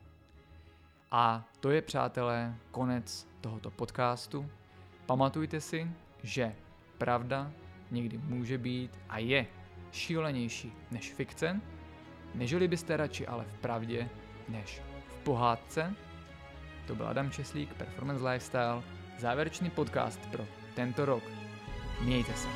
A 1.12 1.50
to 1.60 1.72
je, 1.72 1.82
přátelé, 1.82 2.56
konec 2.72 3.28
tohoto 3.42 3.72
podcastu. 3.72 4.50
Pamatujte 5.06 5.62
si, 5.62 5.92
že 6.24 6.56
pravda 6.98 7.52
někdy 7.92 8.18
může 8.18 8.58
být 8.58 9.00
a 9.10 9.18
je 9.18 9.46
šílenější 9.92 10.74
než 10.92 11.14
fikce, 11.14 11.62
nežili 12.34 12.68
byste 12.68 12.98
radši 12.98 13.28
ale 13.28 13.46
v 13.46 13.58
pravdě 13.58 14.10
než 14.50 14.82
v 15.08 15.24
pohádce. 15.24 15.96
To 16.88 16.95
byl 16.95 17.07
Adam 17.07 17.32
Česlík, 17.32 17.74
Performance 17.74 18.30
Lifestyle, 18.30 18.84
závěrečný 19.20 19.70
podcast 19.70 20.20
pro 20.32 20.45
tento 20.76 21.06
rok. 21.06 21.24
Mějte 22.02 22.34
se. 22.34 22.48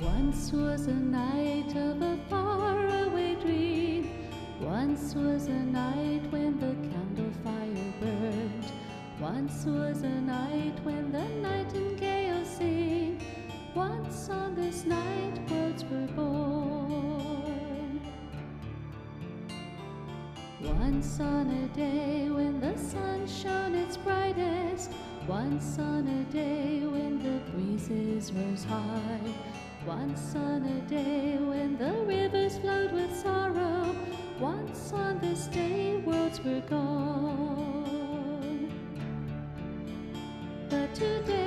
Once 0.00 0.52
was 0.52 0.86
a 0.86 0.92
night 0.92 1.76
of 1.76 2.02
a 2.02 2.16
faraway 2.28 3.36
dream. 3.36 4.10
Once 4.60 5.14
was 5.14 5.48
a 5.48 5.62
night 5.64 6.30
when 6.32 6.58
the 6.58 6.74
candle 6.88 7.30
fire 7.42 7.92
burned. 8.00 8.59
Once 9.20 9.66
was 9.66 10.00
a 10.00 10.20
night 10.22 10.72
when 10.82 11.12
the 11.12 11.22
nightingale 11.46 12.42
sang. 12.42 13.20
Once 13.74 14.30
on 14.30 14.54
this 14.54 14.86
night 14.86 15.38
worlds 15.50 15.84
were 15.84 16.06
born. 16.16 18.00
Once 20.62 21.20
on 21.20 21.50
a 21.50 21.68
day 21.76 22.30
when 22.30 22.60
the 22.60 22.74
sun 22.78 23.26
shone 23.26 23.74
its 23.74 23.98
brightest. 23.98 24.90
Once 25.28 25.78
on 25.78 26.08
a 26.08 26.24
day 26.32 26.86
when 26.86 27.22
the 27.22 27.40
breezes 27.50 28.32
rose 28.32 28.64
high. 28.64 29.34
Once 29.86 30.34
on 30.34 30.64
a 30.64 30.80
day 30.88 31.36
when 31.36 31.76
the 31.76 31.92
rivers 32.06 32.56
flowed 32.56 32.92
with 32.92 33.14
sorrow, 33.14 33.94
once 34.38 34.94
on 34.94 35.18
this 35.20 35.46
day 35.48 35.98
worlds 36.06 36.42
were 36.42 36.62
gone. 36.70 37.79
Today, 41.00 41.39